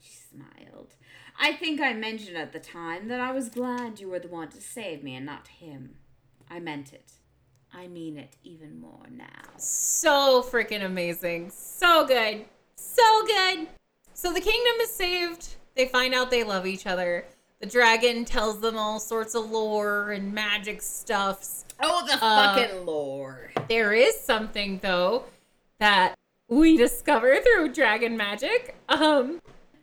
She 0.00 0.12
smiled. 0.12 0.94
I 1.38 1.52
think 1.52 1.80
I 1.80 1.92
mentioned 1.92 2.36
at 2.36 2.52
the 2.52 2.58
time 2.58 3.08
that 3.08 3.20
I 3.20 3.30
was 3.32 3.48
glad 3.48 4.00
you 4.00 4.08
were 4.08 4.18
the 4.18 4.28
one 4.28 4.48
to 4.50 4.60
save 4.60 5.02
me 5.02 5.14
and 5.14 5.24
not 5.26 5.48
him. 5.48 5.96
I 6.50 6.58
meant 6.60 6.92
it. 6.92 7.12
I 7.72 7.86
mean 7.86 8.16
it 8.16 8.36
even 8.42 8.80
more 8.80 9.06
now. 9.10 9.26
So 9.56 10.42
freaking 10.42 10.84
amazing. 10.84 11.50
So 11.50 12.06
good. 12.06 12.44
So 12.76 13.26
good. 13.26 13.68
So 14.14 14.32
the 14.32 14.40
kingdom 14.40 14.80
is 14.80 14.90
saved. 14.90 15.54
They 15.76 15.86
find 15.86 16.14
out 16.14 16.30
they 16.30 16.42
love 16.44 16.66
each 16.66 16.86
other. 16.86 17.26
The 17.60 17.66
dragon 17.66 18.24
tells 18.24 18.60
them 18.60 18.76
all 18.76 18.98
sorts 18.98 19.34
of 19.34 19.50
lore 19.50 20.10
and 20.12 20.32
magic 20.32 20.80
stuffs. 20.82 21.64
Oh, 21.80 22.04
the 22.06 22.14
Uh, 22.14 22.54
fucking 22.56 22.86
lore. 22.86 23.52
There 23.68 23.92
is 23.92 24.18
something 24.18 24.78
though 24.82 25.24
that 25.78 26.14
we 26.48 26.76
discover 26.76 27.36
through 27.40 27.74
dragon 27.74 28.16
magic. 28.16 28.74
Um 28.88 29.40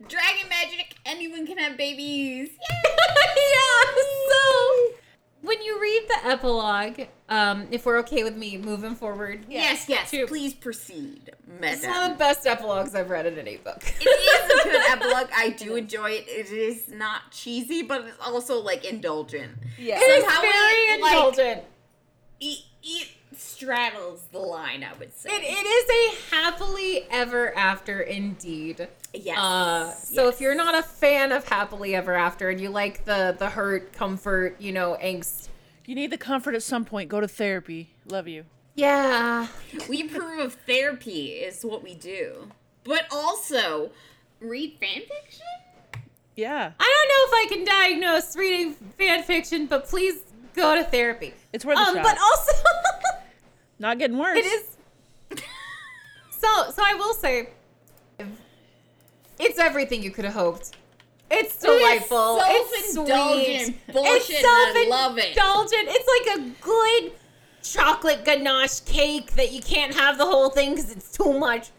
Dragon 0.08 0.48
magic, 0.48 0.94
anyone 1.06 1.46
can 1.46 1.58
have 1.58 1.76
babies. 1.76 2.48
Yay! 2.74 2.90
yeah, 3.36 4.02
so 4.30 4.94
when 5.42 5.62
you 5.62 5.80
read 5.80 6.02
the 6.08 6.28
epilogue, 6.28 7.00
um, 7.28 7.66
if 7.70 7.86
we're 7.86 7.98
okay 8.00 8.22
with 8.22 8.36
me 8.36 8.58
moving 8.58 8.94
forward, 8.94 9.46
Yes, 9.48 9.88
yes, 9.88 10.10
to- 10.10 10.26
please 10.26 10.52
proceed, 10.54 11.30
it's 11.62 11.86
one 11.86 12.02
of 12.04 12.10
the 12.12 12.18
best 12.18 12.46
epilogues 12.46 12.94
I've 12.94 13.08
read 13.10 13.26
in 13.26 13.38
any 13.38 13.56
book. 13.56 13.82
It 14.00 14.06
is 14.06 14.60
a 14.60 14.64
good 14.70 14.82
epilogue. 14.90 15.28
I 15.34 15.50
do 15.50 15.76
enjoy 15.76 16.10
it. 16.10 16.24
It 16.28 16.52
is 16.52 16.88
not 16.88 17.30
cheesy, 17.32 17.82
but 17.82 18.02
it's 18.04 18.18
also 18.20 18.60
like 18.60 18.84
indulgent. 18.84 19.52
Yeah. 19.78 19.96
It 19.98 20.02
is 20.02 20.24
very 20.24 20.94
it, 20.94 21.00
like, 21.00 21.14
indulgent. 21.14 21.62
It, 22.40 22.58
it 22.82 23.08
straddles 23.38 24.22
the 24.32 24.38
line, 24.38 24.84
I 24.84 24.92
would 24.98 25.14
say. 25.16 25.30
It, 25.30 25.42
it 25.42 25.66
is 25.66 25.90
a 26.30 26.34
happily 26.36 27.06
ever 27.10 27.56
after 27.56 28.00
indeed. 28.00 28.88
yes. 29.14 29.38
Uh, 29.38 29.92
so 29.94 30.28
if 30.28 30.40
you're 30.40 30.54
not 30.54 30.74
a 30.76 30.82
fan 30.82 31.32
of 31.32 31.48
happily 31.48 31.94
ever 31.94 32.14
after 32.14 32.48
and 32.50 32.60
you 32.60 32.68
like 32.70 33.04
the 33.04 33.34
the 33.38 33.50
hurt, 33.50 33.92
comfort, 33.92 34.56
you 34.60 34.72
know, 34.72 34.96
angst, 35.02 35.48
You 35.86 35.94
need 35.94 36.10
the 36.10 36.18
comfort 36.18 36.54
at 36.54 36.62
some 36.62 36.84
point. 36.84 37.08
Go 37.08 37.20
to 37.20 37.28
therapy. 37.28 37.90
Love 38.08 38.28
you. 38.28 38.44
yeah, 38.74 39.46
we 39.88 40.02
approve 40.06 40.38
of 40.40 40.54
therapy 40.66 41.28
is 41.32 41.64
what 41.64 41.82
we 41.82 41.94
do, 41.94 42.48
but 42.84 43.06
also 43.10 43.90
read 44.40 44.76
fan 44.80 45.00
fiction. 45.02 45.46
Yeah. 46.36 46.72
I 46.78 46.84
don't 46.84 47.08
know 47.08 47.38
if 47.38 47.46
I 47.46 47.54
can 47.54 47.64
diagnose 47.64 48.36
reading 48.36 48.74
fan 48.98 49.22
fiction, 49.22 49.64
but 49.66 49.88
please 49.88 50.20
go 50.54 50.74
to 50.76 50.84
therapy. 50.84 51.32
It's 51.54 51.64
worth 51.64 51.78
a 51.78 51.80
Um, 51.80 51.94
shot. 51.94 52.02
but 52.02 52.18
also 52.20 52.52
Not 53.78 53.98
getting 53.98 54.18
worse. 54.18 54.38
it 54.38 54.44
is. 54.46 54.64
So 56.38 56.70
so 56.70 56.82
I 56.84 56.94
will 56.94 57.14
say, 57.14 57.48
it's 59.38 59.58
everything 59.58 60.02
you 60.02 60.10
could 60.10 60.24
have 60.26 60.34
hoped. 60.34 60.76
It's 61.30 61.56
delightful. 61.56 62.38
it's 62.42 62.92
self-indulgent 62.92 63.66
sweet. 63.66 63.92
bullshit, 63.92 64.30
It's 64.30 64.44
and 64.44 64.46
I 64.46 64.86
love 64.88 65.18
it. 65.18 65.34
self-indulgent. 65.34 65.88
It's 65.88 66.28
like 66.28 66.38
a 66.38 66.50
good 66.62 67.12
chocolate 67.62 68.24
ganache 68.24 68.80
cake 68.80 69.32
that 69.32 69.50
you 69.50 69.60
can't 69.60 69.94
have 69.94 70.18
the 70.18 70.24
whole 70.26 70.50
thing 70.50 70.74
because 70.74 70.90
it's 70.92 71.10
too 71.10 71.36
much. 71.38 71.70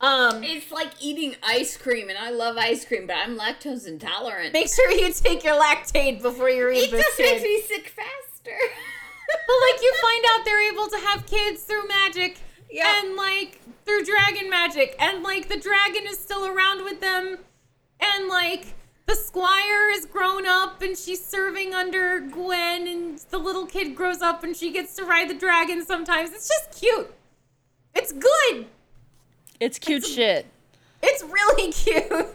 Um, 0.00 0.42
It's 0.42 0.72
like 0.72 0.90
eating 1.00 1.36
ice 1.42 1.76
cream, 1.76 2.08
and 2.08 2.18
I 2.18 2.30
love 2.30 2.56
ice 2.58 2.84
cream, 2.84 3.06
but 3.06 3.16
I'm 3.16 3.38
lactose 3.38 3.86
intolerant. 3.86 4.52
make 4.52 4.68
sure 4.72 4.90
you 4.90 5.12
take 5.12 5.44
your 5.44 5.60
lactate 5.60 6.20
before 6.20 6.50
you 6.50 6.66
read 6.66 6.84
it 6.84 6.90
this. 6.90 7.04
just 7.04 7.16
kid. 7.16 7.42
makes 7.42 7.44
me 7.44 7.60
sick 7.76 7.88
faster. 7.90 8.56
But 9.46 9.56
like 9.72 9.82
you 9.82 9.92
find 10.02 10.24
out 10.30 10.44
they're 10.44 10.72
able 10.72 10.88
to 10.88 10.98
have 10.98 11.26
kids 11.26 11.62
through 11.62 11.86
magic 11.88 12.38
Yeah. 12.70 13.00
and 13.04 13.16
like 13.16 13.60
through 13.84 14.04
dragon 14.04 14.50
magic 14.50 14.96
and 14.98 15.22
like 15.22 15.48
the 15.48 15.56
dragon 15.58 16.04
is 16.06 16.18
still 16.18 16.46
around 16.46 16.84
with 16.84 17.00
them 17.00 17.38
and 18.00 18.28
like 18.28 18.74
the 19.06 19.14
squire 19.14 19.90
is 19.90 20.04
grown 20.06 20.46
up 20.46 20.82
and 20.82 20.96
she's 20.96 21.24
serving 21.24 21.72
under 21.74 22.20
Gwen 22.20 22.86
and 22.88 23.18
the 23.30 23.38
little 23.38 23.66
kid 23.66 23.94
grows 23.94 24.20
up 24.20 24.42
and 24.42 24.56
she 24.56 24.72
gets 24.72 24.96
to 24.96 25.04
ride 25.04 25.30
the 25.30 25.34
dragon 25.34 25.84
sometimes. 25.86 26.30
It's 26.32 26.48
just 26.48 26.80
cute. 26.80 27.14
It's 27.94 28.12
good. 28.12 28.66
It's 29.60 29.78
cute 29.78 30.04
shit. 30.04 30.46
It's 31.02 31.22
really 31.22 31.72
cute. 31.84 32.26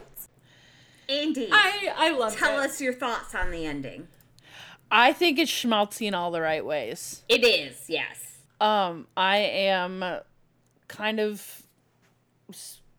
Andy, 1.08 1.48
I 1.52 1.92
I 1.96 2.10
love 2.10 2.36
tell 2.36 2.58
it. 2.60 2.64
us 2.70 2.80
your 2.80 2.94
thoughts 2.94 3.34
on 3.34 3.50
the 3.50 3.66
ending. 3.66 4.08
I 4.94 5.12
think 5.14 5.38
it's 5.38 5.50
schmaltzy 5.50 6.06
in 6.06 6.14
all 6.14 6.30
the 6.30 6.40
right 6.42 6.64
ways. 6.64 7.24
It 7.28 7.42
is, 7.44 7.86
yes. 7.88 8.36
Um, 8.60 9.06
I 9.16 9.38
am 9.38 10.04
kind 10.88 11.18
of 11.18 11.62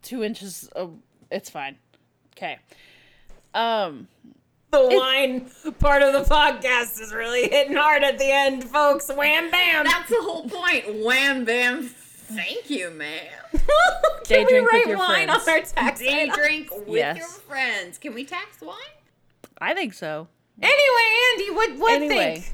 two 0.01 0.23
inches. 0.23 0.67
Of, 0.75 0.95
it's 1.31 1.49
fine. 1.51 1.77
Okay. 2.35 2.57
Um, 3.53 4.07
The 4.71 4.87
wine 4.91 5.49
part 5.79 6.01
of 6.01 6.13
the 6.13 6.23
podcast 6.33 6.99
is 6.99 7.13
really 7.13 7.43
hitting 7.47 7.75
hard 7.75 8.03
at 8.03 8.17
the 8.17 8.25
end, 8.29 8.63
folks. 8.63 9.07
Wham 9.09 9.51
bam. 9.51 9.85
That's 9.85 10.09
the 10.09 10.17
whole 10.21 10.49
point. 10.49 11.03
Wham 11.05 11.45
bam. 11.45 11.83
Thank 11.83 12.71
you, 12.71 12.89
ma'am. 12.89 13.21
Day 13.53 13.59
Can 14.43 14.45
we 14.45 14.51
drink 14.51 14.63
with 14.65 14.71
write 14.73 14.87
your 14.87 14.97
wine 14.97 15.27
friends. 15.27 15.47
on 15.47 15.53
our 15.53 15.61
tax 15.61 15.99
Day 15.99 16.23
item? 16.23 16.35
drink 16.35 16.71
with 16.87 16.97
Yes. 16.97 17.17
your 17.17 17.27
friends. 17.27 17.99
Can 17.99 18.15
we 18.15 18.25
tax 18.25 18.59
wine? 18.61 18.75
I 19.61 19.75
think 19.75 19.93
so. 19.93 20.27
Anyway, 20.64 21.31
Andy, 21.31 21.56
what 21.56 21.77
what 21.80 21.94
Anyway. 22.02 22.35
think? 22.35 22.53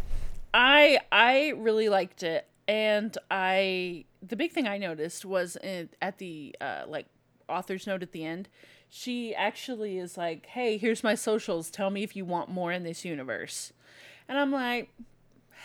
I 0.53 0.99
I 1.11 1.53
really 1.57 1.89
liked 1.89 2.23
it, 2.23 2.47
and 2.67 3.15
I 3.29 4.05
the 4.21 4.35
big 4.35 4.51
thing 4.51 4.67
I 4.67 4.77
noticed 4.77 5.25
was 5.25 5.55
in, 5.57 5.89
at 6.01 6.17
the 6.17 6.55
uh, 6.59 6.83
like 6.87 7.05
author's 7.47 7.85
note 7.87 8.03
at 8.03 8.11
the 8.11 8.25
end, 8.25 8.49
she 8.89 9.33
actually 9.35 9.97
is 9.99 10.17
like, 10.17 10.47
"Hey, 10.47 10.77
here's 10.77 11.03
my 11.03 11.15
socials. 11.15 11.69
Tell 11.69 11.89
me 11.89 12.03
if 12.03 12.15
you 12.15 12.25
want 12.25 12.49
more 12.49 12.71
in 12.71 12.83
this 12.83 13.05
universe," 13.05 13.73
and 14.27 14.37
I'm 14.37 14.51
like, 14.51 14.89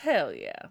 "Hell 0.02 0.32
yeah!" 0.32 0.66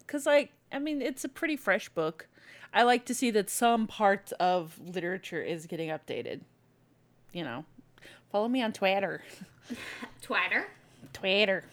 Because 0.00 0.26
like 0.26 0.52
I 0.70 0.78
mean, 0.78 1.00
it's 1.02 1.24
a 1.24 1.28
pretty 1.28 1.56
fresh 1.56 1.88
book. 1.88 2.28
I 2.74 2.82
like 2.84 3.04
to 3.06 3.14
see 3.14 3.30
that 3.32 3.50
some 3.50 3.86
part 3.86 4.32
of 4.40 4.78
literature 4.82 5.42
is 5.42 5.66
getting 5.66 5.88
updated. 5.90 6.40
You 7.32 7.44
know, 7.44 7.64
follow 8.32 8.48
me 8.48 8.62
on 8.62 8.72
Twitter. 8.72 9.22
Twitter? 10.22 10.66
Twitter. 11.12 11.64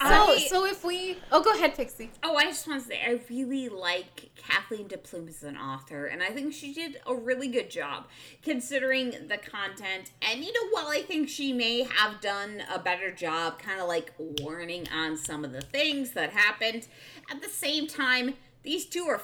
So 0.00 0.06
oh, 0.06 0.34
I- 0.34 0.46
so 0.48 0.64
if 0.64 0.84
we 0.84 1.16
oh 1.32 1.42
go 1.42 1.52
ahead, 1.52 1.74
Pixie. 1.74 2.10
Oh, 2.22 2.36
I 2.36 2.44
just 2.44 2.68
want 2.68 2.82
to 2.82 2.88
say 2.88 3.00
I 3.04 3.20
really 3.28 3.68
like 3.68 4.30
Kathleen 4.36 4.86
De 4.86 4.96
Plume 4.96 5.26
as 5.26 5.42
an 5.42 5.56
author, 5.56 6.06
and 6.06 6.22
I 6.22 6.28
think 6.28 6.54
she 6.54 6.72
did 6.72 7.00
a 7.04 7.16
really 7.16 7.48
good 7.48 7.68
job 7.68 8.06
considering 8.42 9.10
the 9.26 9.38
content. 9.38 10.12
And 10.22 10.44
you 10.44 10.52
know, 10.52 10.68
while 10.70 10.88
I 10.88 11.02
think 11.02 11.28
she 11.28 11.52
may 11.52 11.82
have 11.82 12.20
done 12.20 12.62
a 12.72 12.78
better 12.78 13.10
job, 13.10 13.58
kind 13.58 13.80
of 13.80 13.88
like 13.88 14.12
warning 14.18 14.86
on 14.94 15.16
some 15.16 15.44
of 15.44 15.50
the 15.50 15.62
things 15.62 16.12
that 16.12 16.30
happened, 16.30 16.86
at 17.28 17.42
the 17.42 17.48
same 17.48 17.88
time, 17.88 18.34
these 18.62 18.86
two 18.86 19.04
are 19.06 19.20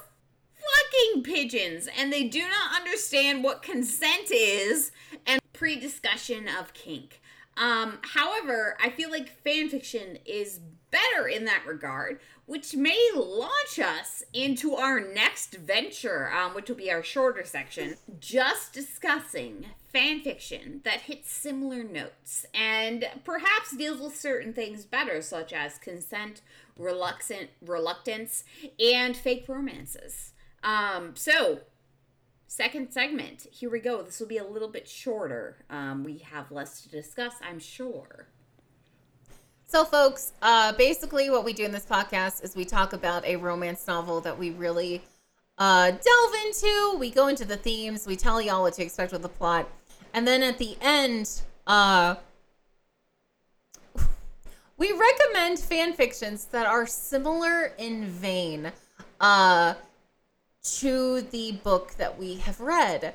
fucking 0.57 1.23
pigeons, 1.23 1.89
and 1.97 2.13
they 2.13 2.25
do 2.25 2.41
not 2.41 2.81
understand 2.81 3.45
what 3.45 3.63
consent 3.63 4.33
is 4.33 4.91
and 5.25 5.41
pre-discussion 5.55 6.49
of 6.49 6.75
kink. 6.75 7.23
Um, 7.57 7.99
however, 8.03 8.77
I 8.83 8.91
feel 8.91 9.11
like 9.11 9.29
fan 9.43 9.69
fiction 9.69 10.19
is 10.27 10.61
better 10.91 11.27
in 11.27 11.45
that 11.45 11.65
regard, 11.67 12.21
which 12.47 12.75
may 12.75 13.11
launch 13.15 13.79
us 13.79 14.23
into 14.33 14.75
our 14.75 15.01
next 15.01 15.55
venture, 15.57 16.31
um, 16.33 16.55
which 16.55 16.69
will 16.69 16.77
be 16.77 16.91
our 16.91 17.03
shorter 17.03 17.45
section, 17.45 17.97
just 18.21 18.73
discussing 18.73 19.67
fan 19.93 20.21
fiction 20.21 20.81
that 20.85 21.03
hits 21.03 21.33
similar 21.33 21.85
notes 21.85 22.45
and 22.53 23.09
perhaps 23.25 23.77
deals 23.77 24.01
with 24.01 24.17
certain 24.17 24.53
things 24.53 24.85
better, 24.85 25.23
such 25.23 25.53
as 25.53 25.79
consent, 25.79 26.43
reluctant, 26.77 27.51
reluctance, 27.65 28.45
and 28.81 29.17
fake 29.17 29.45
romances. 29.49 30.33
Um, 30.63 31.13
so 31.15 31.61
second 32.47 32.93
segment. 32.93 33.47
Here 33.51 33.71
we 33.71 33.81
go. 33.81 34.03
This 34.03 34.21
will 34.21 34.27
be 34.27 34.39
a 34.39 34.47
little 34.47 34.69
bit 34.69 34.89
shorter. 34.89 35.65
Um, 35.71 36.05
we 36.05 36.19
have 36.19 36.51
less 36.51 36.83
to 36.83 36.89
discuss, 36.89 37.35
I'm 37.43 37.59
sure. 37.59 38.29
So, 39.67 39.85
folks, 39.85 40.33
uh, 40.43 40.73
basically, 40.75 41.31
what 41.31 41.45
we 41.45 41.53
do 41.53 41.65
in 41.65 41.73
this 41.73 41.87
podcast 41.87 42.45
is 42.45 42.55
we 42.55 42.65
talk 42.65 42.93
about 42.93 43.25
a 43.25 43.37
romance 43.37 43.87
novel 43.87 44.21
that 44.21 44.39
we 44.39 44.51
really 44.51 45.03
uh, 45.59 45.91
delve 45.91 46.35
into. 46.47 46.97
We 46.99 47.11
go 47.11 47.29
into 47.29 47.45
the 47.45 47.57
themes, 47.57 48.07
we 48.07 48.17
tell 48.17 48.41
y'all 48.41 48.63
what 48.63 48.75
to 48.75 48.83
expect 48.83 49.13
with 49.13 49.23
the 49.23 49.29
plot, 49.29 49.69
and 50.13 50.29
then 50.29 50.43
at 50.43 50.59
the 50.59 50.77
end, 50.81 51.43
uh, 51.67 52.17
we 54.77 54.93
recommend 54.93 55.59
fan 55.59 55.93
fictions 55.93 56.45
that 56.47 56.67
are 56.67 56.87
similar 56.87 57.73
in 57.79 58.07
vein. 58.07 58.71
Uh, 59.21 59.75
to 60.65 61.21
the 61.23 61.53
book 61.53 61.95
that 61.99 62.19
we 62.19 62.37
have 62.37 62.61
read. 62.61 63.15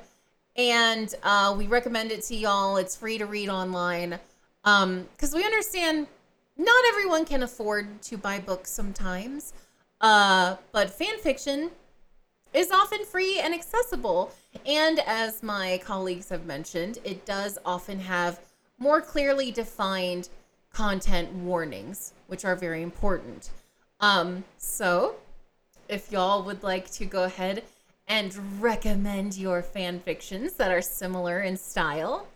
And 0.56 1.14
uh, 1.22 1.54
we 1.56 1.66
recommend 1.66 2.12
it 2.12 2.22
to 2.24 2.36
y'all. 2.36 2.76
It's 2.76 2.96
free 2.96 3.18
to 3.18 3.26
read 3.26 3.48
online. 3.48 4.18
Um, 4.64 5.08
because 5.12 5.34
we 5.34 5.44
understand 5.44 6.06
not 6.56 6.84
everyone 6.88 7.24
can 7.24 7.42
afford 7.42 8.02
to 8.02 8.16
buy 8.16 8.38
books 8.38 8.70
sometimes. 8.70 9.52
Uh, 10.00 10.56
but 10.72 10.90
fan 10.90 11.18
fiction 11.18 11.70
is 12.52 12.70
often 12.70 13.04
free 13.04 13.38
and 13.38 13.54
accessible. 13.54 14.32
And 14.66 15.00
as 15.06 15.42
my 15.42 15.80
colleagues 15.84 16.28
have 16.30 16.46
mentioned, 16.46 16.98
it 17.04 17.24
does 17.24 17.58
often 17.64 17.98
have 18.00 18.40
more 18.78 19.00
clearly 19.00 19.50
defined 19.50 20.28
content 20.72 21.32
warnings, 21.32 22.12
which 22.26 22.44
are 22.44 22.56
very 22.56 22.82
important. 22.82 23.50
Um, 24.00 24.44
so 24.56 25.16
if 25.90 26.12
y'all 26.12 26.44
would 26.44 26.62
like 26.62 26.88
to 26.92 27.04
go 27.04 27.24
ahead 27.24 27.64
and 28.06 28.62
recommend 28.62 29.36
your 29.36 29.62
fan 29.62 29.98
fictions 30.00 30.54
that 30.54 30.70
are 30.70 30.80
similar 30.80 31.40
in 31.40 31.56
style. 31.56 32.28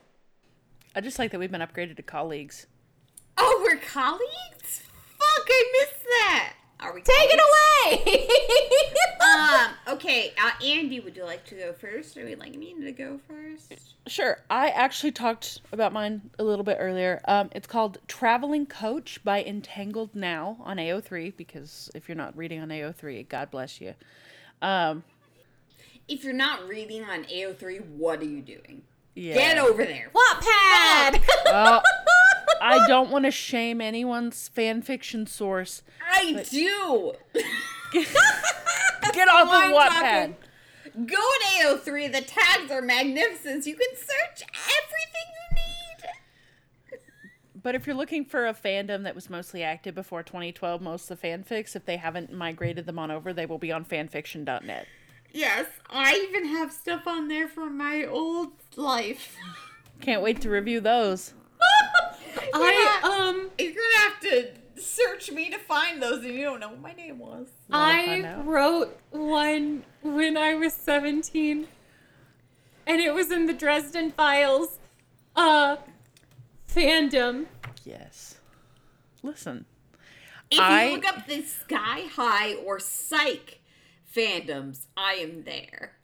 I 0.94 1.00
just 1.00 1.18
like 1.18 1.30
that 1.30 1.38
we've 1.38 1.50
been 1.50 1.60
upgraded 1.60 1.96
to 1.96 2.02
colleagues. 2.02 2.66
Oh, 3.38 3.60
we're 3.64 3.78
colleagues? 3.78 4.82
Fuck, 5.18 5.46
I 5.48 5.72
missed 5.80 6.04
that. 6.04 6.54
Are 6.84 6.92
we 6.94 7.00
Take 7.00 7.14
colleagues? 7.16 7.34
it 7.34 8.06
away! 8.06 8.28
um, 9.24 9.94
okay, 9.94 10.32
uh, 10.42 10.50
Andy, 10.64 11.00
would 11.00 11.16
you 11.16 11.24
like 11.24 11.44
to 11.46 11.54
go 11.54 11.72
first? 11.72 12.16
Or 12.16 12.20
would 12.22 12.30
you 12.30 12.36
like 12.36 12.54
me 12.56 12.74
to 12.80 12.92
go 12.92 13.18
first? 13.26 13.72
Sure. 14.06 14.38
I 14.50 14.68
actually 14.68 15.12
talked 15.12 15.60
about 15.72 15.92
mine 15.94 16.30
a 16.38 16.44
little 16.44 16.64
bit 16.64 16.76
earlier. 16.78 17.20
Um, 17.26 17.48
it's 17.52 17.66
called 17.66 17.98
Traveling 18.06 18.66
Coach 18.66 19.24
by 19.24 19.42
Entangled 19.42 20.14
Now 20.14 20.58
on 20.60 20.76
AO3 20.76 21.34
because 21.36 21.90
if 21.94 22.06
you're 22.08 22.16
not 22.16 22.36
reading 22.36 22.60
on 22.60 22.68
AO3, 22.68 23.26
God 23.28 23.50
bless 23.50 23.80
you. 23.80 23.94
Um, 24.60 25.04
If 26.06 26.22
you're 26.22 26.34
not 26.34 26.68
reading 26.68 27.02
on 27.04 27.24
AO3, 27.24 27.80
what 27.96 28.20
are 28.20 28.24
you 28.26 28.42
doing? 28.42 28.82
yeah. 29.14 29.34
Get 29.34 29.58
over 29.58 29.84
there. 29.84 30.10
Wattpad! 30.14 31.22
Well, 31.46 31.82
I 32.60 32.86
don't 32.86 33.10
want 33.10 33.24
to 33.24 33.30
shame 33.30 33.80
anyone's 33.80 34.48
fan 34.48 34.82
fiction 34.82 35.26
source. 35.26 35.82
I 36.10 36.44
do. 36.50 37.12
Get 37.92 38.08
off 39.28 39.48
of 39.48 39.72
Wattpad. 39.72 40.34
Go 41.06 41.16
to 41.16 41.46
AO3. 41.62 42.12
The 42.12 42.20
tags 42.20 42.70
are 42.70 42.82
magnificent. 42.82 43.66
You 43.66 43.76
can 43.76 43.96
search 43.96 44.48
everything 44.52 45.26
you 45.50 45.56
need. 45.56 47.00
But 47.62 47.74
if 47.74 47.86
you're 47.86 47.96
looking 47.96 48.24
for 48.24 48.46
a 48.46 48.54
fandom 48.54 49.04
that 49.04 49.14
was 49.14 49.30
mostly 49.30 49.62
active 49.62 49.94
before 49.94 50.22
2012, 50.22 50.80
most 50.82 51.10
of 51.10 51.20
the 51.20 51.26
fanfics, 51.26 51.74
if 51.74 51.84
they 51.84 51.96
haven't 51.96 52.32
migrated 52.32 52.86
them 52.86 52.98
on 52.98 53.10
over, 53.10 53.32
they 53.32 53.46
will 53.46 53.58
be 53.58 53.72
on 53.72 53.84
fanfiction.net. 53.84 54.86
Yes, 55.32 55.66
I 55.90 56.14
even 56.28 56.46
have 56.46 56.72
stuff 56.72 57.08
on 57.08 57.26
there 57.26 57.48
from 57.48 57.76
my 57.76 58.04
old 58.04 58.52
life. 58.76 59.36
Can't 60.00 60.22
wait 60.22 60.40
to 60.42 60.50
review 60.50 60.80
those. 60.80 61.34
I 62.54 63.00
um 63.02 63.50
You're 63.58 63.72
gonna 63.72 63.98
have 63.98 64.20
to 64.20 64.82
search 64.82 65.30
me 65.30 65.50
to 65.50 65.58
find 65.58 66.02
those, 66.02 66.24
and 66.24 66.34
you 66.34 66.42
don't 66.44 66.60
know 66.60 66.68
what 66.70 66.80
my 66.80 66.92
name 66.92 67.18
was. 67.18 67.48
find 67.70 68.26
I 68.26 68.40
wrote 68.42 68.98
one 69.10 69.84
when 70.02 70.36
I 70.36 70.54
was 70.54 70.72
17 70.74 71.68
and 72.86 73.00
it 73.00 73.14
was 73.14 73.30
in 73.30 73.46
the 73.46 73.52
Dresden 73.54 74.10
Files 74.12 74.78
uh 75.36 75.76
fandom. 76.68 77.46
Yes. 77.84 78.36
Listen, 79.22 79.64
If 80.50 80.60
I- 80.60 80.86
you 80.88 80.94
look 80.96 81.06
up 81.08 81.26
the 81.26 81.42
Sky 81.42 82.02
High 82.12 82.54
or 82.54 82.78
Psych 82.78 83.60
fandoms, 84.14 84.86
I 84.96 85.14
am 85.14 85.44
there. 85.44 85.96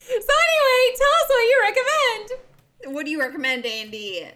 So 0.00 0.14
anyway, 0.14 0.96
tell 0.96 1.08
us 1.08 1.28
what 1.28 1.42
you 1.42 1.60
recommend. 1.62 2.94
What 2.94 3.04
do 3.04 3.10
you 3.10 3.20
recommend, 3.20 3.66
Andy? 3.66 4.26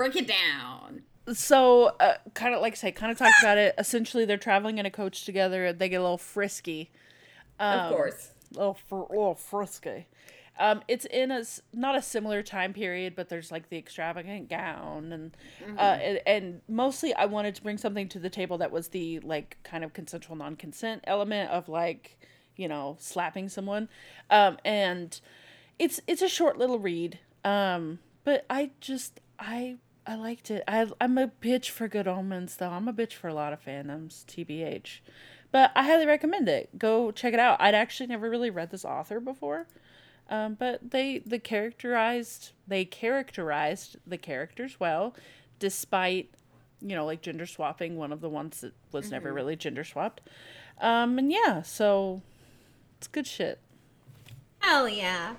Break 0.00 0.16
it 0.16 0.26
down. 0.26 1.02
so 1.34 1.94
uh, 2.00 2.14
kind 2.32 2.54
of 2.54 2.62
like 2.62 2.72
I 2.72 2.76
say, 2.76 2.92
kind 2.92 3.12
of 3.12 3.18
talked 3.18 3.42
about 3.42 3.58
it. 3.58 3.74
Essentially, 3.76 4.24
they're 4.24 4.38
traveling 4.38 4.78
in 4.78 4.86
a 4.86 4.90
coach 4.90 5.26
together. 5.26 5.74
They 5.74 5.90
get 5.90 5.96
a 5.96 6.02
little 6.02 6.16
frisky. 6.16 6.90
of 7.58 7.92
course. 7.92 8.30
little 8.54 8.74
fr- 8.74 9.10
little 9.10 9.34
frisky. 9.34 10.06
Um, 10.58 10.82
it's 10.88 11.06
in 11.06 11.30
a 11.30 11.42
not 11.72 11.96
a 11.96 12.02
similar 12.02 12.42
time 12.42 12.72
period, 12.72 13.14
but 13.14 13.28
there's 13.28 13.50
like 13.50 13.68
the 13.68 13.78
extravagant 13.78 14.48
gown 14.48 15.12
and 15.12 15.36
uh, 15.78 15.80
and, 15.80 16.20
and 16.26 16.60
mostly 16.68 17.14
I 17.14 17.26
wanted 17.26 17.54
to 17.56 17.62
bring 17.62 17.78
something 17.78 18.08
to 18.08 18.18
the 18.18 18.28
table 18.30 18.58
that 18.58 18.70
was 18.70 18.88
the 18.88 19.20
like 19.20 19.56
kind 19.64 19.84
of 19.84 19.92
consensual 19.92 20.36
non-consent 20.36 21.04
element 21.06 21.50
of 21.50 21.68
like 21.68 22.18
you 22.56 22.68
know 22.68 22.96
slapping 23.00 23.48
someone, 23.48 23.88
um, 24.30 24.58
and 24.64 25.20
it's 25.78 26.00
it's 26.06 26.22
a 26.22 26.28
short 26.28 26.58
little 26.58 26.78
read, 26.78 27.18
um, 27.44 27.98
but 28.24 28.44
I 28.50 28.70
just 28.80 29.20
I 29.38 29.76
I 30.06 30.14
liked 30.16 30.50
it. 30.50 30.64
I 30.66 30.88
I'm 31.00 31.18
a 31.18 31.28
bitch 31.28 31.70
for 31.70 31.88
Good 31.88 32.08
Omens 32.08 32.56
though. 32.56 32.70
I'm 32.70 32.88
a 32.88 32.92
bitch 32.92 33.12
for 33.12 33.28
a 33.28 33.34
lot 33.34 33.52
of 33.52 33.64
fandoms, 33.64 34.24
tbh. 34.24 35.00
But 35.52 35.72
I 35.74 35.84
highly 35.84 36.06
recommend 36.06 36.48
it. 36.48 36.78
Go 36.78 37.10
check 37.10 37.34
it 37.34 37.40
out. 37.40 37.60
I'd 37.60 37.74
actually 37.74 38.06
never 38.06 38.30
really 38.30 38.50
read 38.50 38.70
this 38.70 38.84
author 38.84 39.20
before. 39.20 39.66
Um, 40.28 40.54
but 40.54 40.90
they 40.90 41.18
the 41.18 41.38
characterized 41.38 42.52
they 42.66 42.84
characterized 42.84 43.96
the 44.06 44.16
characters 44.16 44.78
well, 44.78 45.14
despite 45.58 46.30
you 46.80 46.94
know 46.94 47.04
like 47.04 47.20
gender 47.20 47.46
swapping 47.46 47.96
one 47.96 48.12
of 48.12 48.20
the 48.20 48.28
ones 48.28 48.60
that 48.60 48.72
was 48.92 49.10
never 49.10 49.32
really 49.32 49.56
gender 49.56 49.84
swapped. 49.84 50.22
Um, 50.80 51.18
and 51.18 51.32
yeah, 51.32 51.62
so 51.62 52.22
it's 52.98 53.08
good 53.08 53.26
shit. 53.26 53.58
Hell 54.60 54.88
yeah. 54.88 55.34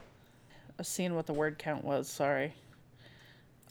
I 0.69 0.73
was 0.77 0.88
seeing 0.88 1.15
what 1.15 1.25
the 1.25 1.33
word 1.33 1.57
count 1.57 1.83
was. 1.85 2.09
Sorry. 2.09 2.53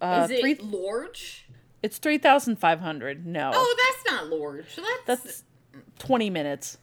Uh, 0.01 0.23
Is 0.25 0.31
it 0.31 0.41
three, 0.41 0.55
Lorge? 0.57 1.47
it's 1.83 1.99
three 1.99 2.19
thousand 2.19 2.57
five 2.57 2.81
hundred. 2.81 3.27
No, 3.27 3.51
Oh, 3.55 3.77
that's 3.77 4.15
not 4.15 4.29
Lorge. 4.31 4.77
That's 5.07 5.23
that's 5.23 5.45
twenty 5.99 6.31
minutes. 6.31 6.79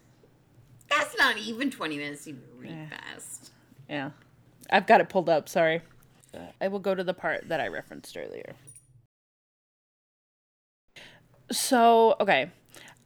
that's 0.89 1.18
not 1.18 1.38
even 1.38 1.72
twenty 1.72 1.98
minutes 1.98 2.26
to 2.26 2.35
read 2.60 2.89
fast. 2.89 3.52
Yeah. 3.89 4.11
I've 4.69 4.85
got 4.85 4.99
it 5.02 5.10
pulled 5.10 5.30
up, 5.30 5.48
sorry. 5.49 5.81
I 6.61 6.68
will 6.68 6.80
go 6.80 6.94
to 6.94 7.03
the 7.03 7.14
part 7.14 7.48
that 7.49 7.60
I 7.60 7.68
referenced 7.68 8.15
earlier. 8.18 8.53
So, 11.52 12.15
okay. 12.19 12.52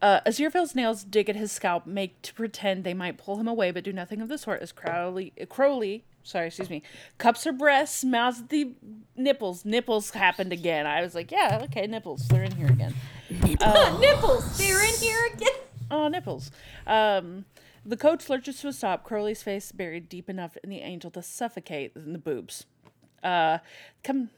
Uh, 0.01 0.19
Aziraphale's 0.25 0.73
nails 0.75 1.03
dig 1.03 1.29
at 1.29 1.35
his 1.35 1.51
scalp, 1.51 1.85
make 1.85 2.19
to 2.23 2.33
pretend 2.33 2.83
they 2.83 2.95
might 2.95 3.17
pull 3.19 3.37
him 3.39 3.47
away, 3.47 3.69
but 3.69 3.83
do 3.83 3.93
nothing 3.93 4.19
of 4.19 4.29
the 4.29 4.37
sort 4.37 4.61
as 4.61 4.71
Crowley, 4.71 5.31
Crowley, 5.47 6.03
sorry, 6.23 6.47
excuse 6.47 6.69
me, 6.69 6.83
cups 7.17 7.43
her 7.43 7.51
breasts, 7.51 8.03
mouths 8.03 8.43
the 8.47 8.73
nipples. 9.15 9.65
Nipples 9.65 10.11
happened 10.11 10.51
again. 10.53 10.85
I 10.85 11.01
was 11.01 11.15
like, 11.15 11.31
yeah, 11.31 11.59
okay, 11.63 11.87
nipples. 11.87 12.27
They're 12.27 12.43
in 12.43 12.51
here 12.51 12.67
again. 12.67 12.93
Nipples, 13.29 14.57
they're 14.57 14.83
in 14.83 14.95
here 14.95 15.29
again. 15.33 15.47
Oh, 15.93 16.07
nipples. 16.07 16.51
Um, 16.87 17.43
the 17.85 17.97
coach 17.97 18.29
lurches 18.29 18.61
to 18.61 18.69
a 18.69 18.73
stop, 18.73 19.03
Crowley's 19.03 19.43
face 19.43 19.73
buried 19.73 20.07
deep 20.07 20.29
enough 20.29 20.55
in 20.63 20.69
the 20.69 20.79
angel 20.79 21.11
to 21.11 21.21
suffocate 21.21 21.91
in 21.97 22.13
the 22.13 22.17
boobs. 22.17 22.65
Uh, 23.21 23.57
come, 24.01 24.29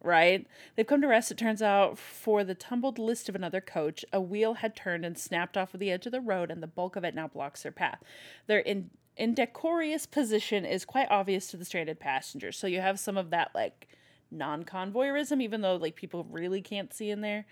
right? 0.00 0.46
They've 0.76 0.86
come 0.86 1.00
to 1.00 1.08
rest, 1.08 1.32
it 1.32 1.38
turns 1.38 1.60
out, 1.60 1.98
for 1.98 2.44
the 2.44 2.54
tumbled 2.54 3.00
list 3.00 3.28
of 3.28 3.34
another 3.34 3.60
coach. 3.60 4.04
A 4.12 4.20
wheel 4.20 4.54
had 4.54 4.76
turned 4.76 5.04
and 5.04 5.18
snapped 5.18 5.56
off 5.56 5.74
of 5.74 5.80
the 5.80 5.90
edge 5.90 6.06
of 6.06 6.12
the 6.12 6.20
road, 6.20 6.52
and 6.52 6.62
the 6.62 6.68
bulk 6.68 6.94
of 6.94 7.02
it 7.02 7.16
now 7.16 7.26
blocks 7.26 7.64
their 7.64 7.72
path. 7.72 7.98
They're 8.46 8.60
in- 8.60 8.90
indecorous 9.16 10.06
position 10.06 10.64
is 10.64 10.84
quite 10.84 11.08
obvious 11.10 11.48
to 11.48 11.56
the 11.56 11.64
stranded 11.64 12.00
passengers. 12.00 12.56
So 12.58 12.66
you 12.66 12.80
have 12.80 12.98
some 12.98 13.16
of 13.16 13.30
that, 13.30 13.50
like, 13.54 13.88
non-convoyeurism, 14.32 15.40
even 15.42 15.60
though 15.60 15.76
like 15.76 15.94
people 15.94 16.26
really 16.30 16.62
can't 16.62 16.92
see 16.92 17.10
in 17.10 17.20
there. 17.20 17.44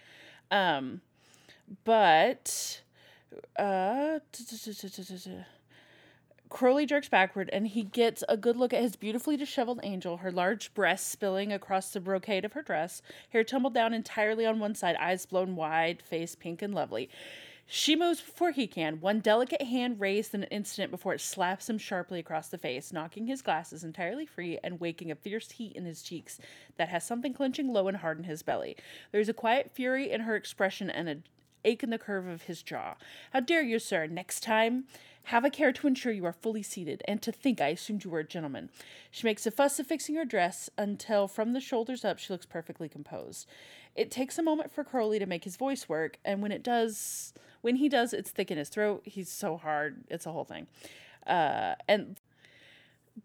Um, 0.50 1.02
but 1.84 2.80
uh, 3.58 4.18
Crowley 6.48 6.86
jerks 6.86 7.08
backward 7.08 7.48
and 7.52 7.68
he 7.68 7.84
gets 7.84 8.24
a 8.28 8.36
good 8.36 8.56
look 8.56 8.72
at 8.72 8.82
his 8.82 8.96
beautifully 8.96 9.36
disheveled 9.36 9.80
angel, 9.84 10.16
her 10.18 10.32
large 10.32 10.74
breasts 10.74 11.08
spilling 11.08 11.52
across 11.52 11.92
the 11.92 12.00
brocade 12.00 12.44
of 12.44 12.54
her 12.54 12.62
dress, 12.62 13.02
hair 13.28 13.44
tumbled 13.44 13.74
down 13.74 13.94
entirely 13.94 14.44
on 14.44 14.58
one 14.58 14.74
side, 14.74 14.96
eyes 14.96 15.26
blown 15.26 15.54
wide, 15.54 16.02
face 16.02 16.34
pink 16.34 16.62
and 16.62 16.74
lovely. 16.74 17.08
She 17.72 17.94
moves 17.94 18.20
before 18.20 18.50
he 18.50 18.66
can, 18.66 19.00
one 19.00 19.20
delicate 19.20 19.62
hand 19.62 20.00
raised 20.00 20.34
in 20.34 20.42
an 20.42 20.48
instant 20.48 20.90
before 20.90 21.14
it 21.14 21.20
slaps 21.20 21.70
him 21.70 21.78
sharply 21.78 22.18
across 22.18 22.48
the 22.48 22.58
face, 22.58 22.92
knocking 22.92 23.28
his 23.28 23.42
glasses 23.42 23.84
entirely 23.84 24.26
free 24.26 24.58
and 24.64 24.80
waking 24.80 25.12
a 25.12 25.14
fierce 25.14 25.52
heat 25.52 25.76
in 25.76 25.84
his 25.84 26.02
cheeks 26.02 26.40
that 26.78 26.88
has 26.88 27.04
something 27.04 27.32
clenching 27.32 27.72
low 27.72 27.86
and 27.86 27.98
hard 27.98 28.18
in 28.18 28.24
his 28.24 28.42
belly. 28.42 28.76
There's 29.12 29.28
a 29.28 29.32
quiet 29.32 29.70
fury 29.72 30.10
in 30.10 30.22
her 30.22 30.34
expression 30.34 30.90
and 30.90 31.08
a 31.08 31.16
ache 31.64 31.84
in 31.84 31.90
the 31.90 31.98
curve 31.98 32.26
of 32.26 32.42
his 32.42 32.60
jaw. 32.60 32.96
How 33.32 33.38
dare 33.38 33.62
you, 33.62 33.78
sir? 33.78 34.08
Next 34.08 34.42
time, 34.42 34.86
have 35.24 35.44
a 35.44 35.50
care 35.50 35.72
to 35.72 35.86
ensure 35.86 36.10
you 36.10 36.24
are 36.24 36.32
fully 36.32 36.64
seated, 36.64 37.04
and 37.06 37.22
to 37.22 37.30
think 37.30 37.60
I 37.60 37.68
assumed 37.68 38.02
you 38.02 38.10
were 38.10 38.20
a 38.20 38.24
gentleman. 38.24 38.70
She 39.12 39.26
makes 39.26 39.46
a 39.46 39.50
fuss 39.52 39.78
of 39.78 39.86
fixing 39.86 40.16
her 40.16 40.24
dress 40.24 40.70
until 40.76 41.28
from 41.28 41.52
the 41.52 41.60
shoulders 41.60 42.04
up 42.04 42.18
she 42.18 42.32
looks 42.32 42.46
perfectly 42.46 42.88
composed. 42.88 43.46
It 43.94 44.10
takes 44.10 44.38
a 44.38 44.42
moment 44.42 44.72
for 44.72 44.82
Crowley 44.82 45.20
to 45.20 45.26
make 45.26 45.44
his 45.44 45.56
voice 45.56 45.88
work, 45.88 46.18
and 46.24 46.42
when 46.42 46.50
it 46.50 46.64
does, 46.64 47.32
when 47.62 47.76
he 47.76 47.88
does, 47.88 48.12
it's 48.12 48.30
thick 48.30 48.50
in 48.50 48.58
his 48.58 48.68
throat. 48.68 49.02
He's 49.04 49.28
so 49.28 49.56
hard. 49.56 50.04
It's 50.08 50.26
a 50.26 50.32
whole 50.32 50.44
thing. 50.44 50.66
Uh, 51.26 51.74
and 51.88 52.16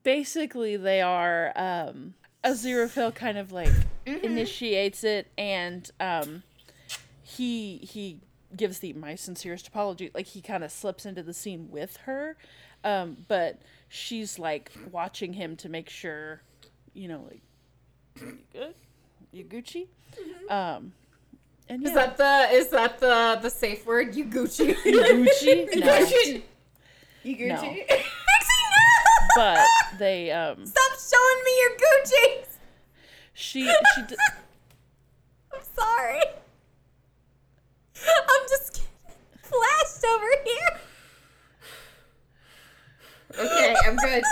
basically, 0.03 0.78
they 0.78 1.02
are 1.02 1.53
um, 1.56 2.14
Aziraphale 2.44 3.14
kind 3.14 3.38
of 3.38 3.52
like 3.52 3.72
initiates 4.06 5.03
it, 5.03 5.28
and 5.38 5.90
um, 5.99 6.44
he 7.24 7.78
he 7.78 8.20
gives 8.56 8.80
the 8.80 8.94
my 8.94 9.16
sincerest 9.16 9.68
apology. 9.68 10.12
Like 10.14 10.28
he 10.28 10.41
kind 10.41 10.64
of 10.64 10.72
slips 10.72 11.06
into 11.06 11.24
the 11.24 11.34
scene 11.34 11.70
with 11.72 11.98
her, 12.06 12.38
um, 12.84 13.18
but 13.28 13.62
she's 13.90 14.38
like 14.38 14.72
watching 14.91 15.34
him 15.34 15.56
to 15.57 15.70
make 15.70 15.90
sure, 15.90 16.41
you 16.94 17.07
know, 17.07 17.28
like 17.30 17.41
you 18.22 18.38
good, 18.53 18.76
you 19.32 19.44
Gucci. 19.44 19.88
Um, 20.49 20.94
and 21.70 21.82
yeah, 21.82 21.90
Is 21.90 21.96
that 21.96 22.18
the 22.18 22.48
is 22.56 22.68
that 22.70 23.00
the 23.00 23.40
the 23.42 23.50
safe 23.50 23.86
word? 23.86 24.16
You 24.16 24.26
Gucci. 24.26 24.68
you 24.86 25.02
Gucci? 25.02 25.80
No, 25.80 25.98
You 27.24 27.48
No. 27.48 27.56
Gucci? 27.56 27.82
Actually, 27.82 28.66
no. 28.72 29.36
but 29.36 29.60
they 30.00 30.32
um 30.32 30.66
Stop 30.66 30.92
showing 31.00 31.44
me 31.44 31.52
your 31.62 31.72
Gucci. 31.78 32.46
she 33.34 33.62
she 33.96 34.02
d- 34.08 34.16
I'm 35.54 35.62
sorry. 35.76 36.22
I'm 38.08 38.48
just 38.50 38.74
getting 38.74 38.90
flashed 39.42 40.06
over 40.06 40.32
here. 40.46 40.80
okay, 43.46 43.76
I'm 43.86 43.96
good. 43.96 44.24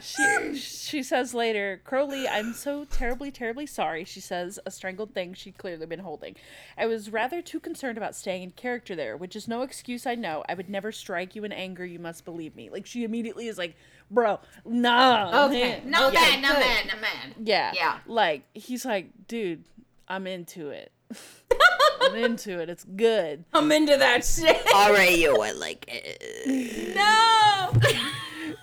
She 0.00 0.56
she 0.56 1.02
says 1.02 1.34
later, 1.34 1.80
Crowley, 1.84 2.26
I'm 2.28 2.52
so 2.52 2.84
terribly, 2.84 3.30
terribly 3.30 3.66
sorry, 3.66 4.04
she 4.04 4.20
says, 4.20 4.58
a 4.66 4.70
strangled 4.70 5.14
thing 5.14 5.34
she'd 5.34 5.58
clearly 5.58 5.86
been 5.86 6.00
holding. 6.00 6.36
I 6.76 6.86
was 6.86 7.10
rather 7.10 7.42
too 7.42 7.60
concerned 7.60 7.98
about 7.98 8.14
staying 8.14 8.42
in 8.42 8.50
character 8.52 8.94
there, 8.96 9.16
which 9.16 9.36
is 9.36 9.48
no 9.48 9.62
excuse 9.62 10.06
I 10.06 10.14
know. 10.14 10.44
I 10.48 10.54
would 10.54 10.68
never 10.68 10.92
strike 10.92 11.34
you 11.34 11.44
in 11.44 11.52
anger, 11.52 11.84
you 11.84 11.98
must 11.98 12.24
believe 12.24 12.54
me. 12.56 12.70
Like 12.70 12.86
she 12.86 13.04
immediately 13.04 13.48
is 13.48 13.58
like, 13.58 13.76
bro, 14.10 14.40
nah. 14.64 15.46
Okay. 15.46 15.82
No 15.84 16.10
yeah, 16.10 16.20
man, 16.20 16.42
no 16.42 16.48
good. 16.54 16.60
man, 16.60 16.86
no 16.86 17.00
man. 17.00 17.34
Yeah. 17.42 17.72
Yeah. 17.74 17.98
Like 18.06 18.42
he's 18.54 18.84
like, 18.84 19.10
dude, 19.26 19.64
I'm 20.08 20.26
into 20.26 20.70
it. 20.70 20.92
I'm 22.00 22.14
into 22.14 22.60
it. 22.60 22.68
It's 22.68 22.84
good. 22.84 23.44
I'm 23.52 23.70
into 23.72 23.96
that 23.96 24.24
shit. 24.24 24.56
All 24.74 24.92
right, 24.92 25.18
yo, 25.18 25.36
I 25.40 25.52
like 25.52 25.84
it. 25.88 26.94
No. 26.94 27.72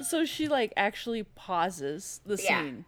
So 0.07 0.25
she 0.25 0.47
like 0.47 0.73
actually 0.77 1.23
pauses 1.23 2.21
the 2.25 2.35
Yeah. 2.41 2.61
scene 2.61 2.85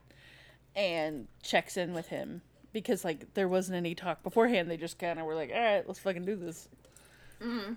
and 0.76 1.28
checks 1.42 1.78
in 1.78 1.94
with 1.94 2.08
him 2.08 2.42
because 2.74 3.04
like 3.04 3.34
there 3.34 3.48
wasn't 3.48 3.76
any 3.76 3.96
talk 3.96 4.24
beforehand. 4.24 4.70
They 4.70 4.78
just 4.78 5.00
kind 5.00 5.20
of 5.20 5.26
were 5.26 5.36
like, 5.36 5.52
all 5.54 5.60
right, 5.62 5.88
let's 5.88 6.00
fucking 6.00 6.26
do 6.26 6.36
this. 6.36 6.70
Mm-hmm. 7.42 7.74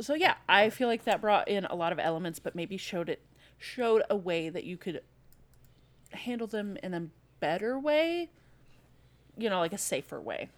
So 0.00 0.14
yeah, 0.14 0.34
I 0.48 0.70
feel 0.70 0.88
like 0.88 1.04
that 1.04 1.20
brought 1.20 1.48
in 1.48 1.64
a 1.66 1.74
lot 1.74 1.92
of 1.92 1.98
elements, 1.98 2.38
but 2.38 2.54
maybe 2.54 2.76
showed 2.76 3.08
it 3.08 3.20
showed 3.58 4.02
a 4.10 4.16
way 4.16 4.48
that 4.48 4.64
you 4.64 4.76
could 4.76 5.02
handle 6.10 6.46
them 6.46 6.76
in 6.82 6.94
a 6.94 7.06
better 7.40 7.78
way. 7.78 8.28
You 9.36 9.48
know, 9.48 9.60
like 9.60 9.72
a 9.72 9.78
safer 9.78 10.20
way. 10.20 10.50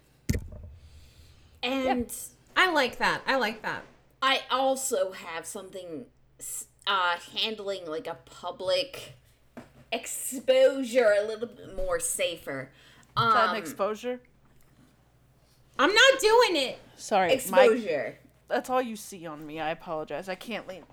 And 1.63 2.13
I 2.55 2.71
like 2.71 2.97
that. 2.97 3.21
I 3.25 3.37
like 3.37 3.61
that. 3.61 3.83
I 4.21 4.41
also 4.51 5.11
have 5.11 5.45
something 5.45 6.05
uh 6.87 7.17
handling 7.37 7.85
like 7.87 8.07
a 8.07 8.17
public 8.25 9.13
exposure 9.91 11.13
a 11.19 11.25
little 11.25 11.47
bit 11.47 11.75
more 11.75 11.99
safer. 11.99 12.69
Is 13.17 13.23
that 13.33 13.49
Um 13.49 13.49
an 13.51 13.55
exposure? 13.61 14.19
I'm 15.77 15.93
not 15.93 16.19
doing 16.19 16.55
it. 16.55 16.79
Sorry, 16.95 17.27
my, 17.27 17.33
exposure. 17.33 18.17
that's 18.47 18.69
all 18.69 18.81
you 18.81 18.95
see 18.95 19.25
on 19.25 19.45
me. 19.45 19.59
I 19.59 19.71
apologize. 19.71 20.29
I 20.29 20.35
can't 20.35 20.67
lean. 20.67 20.83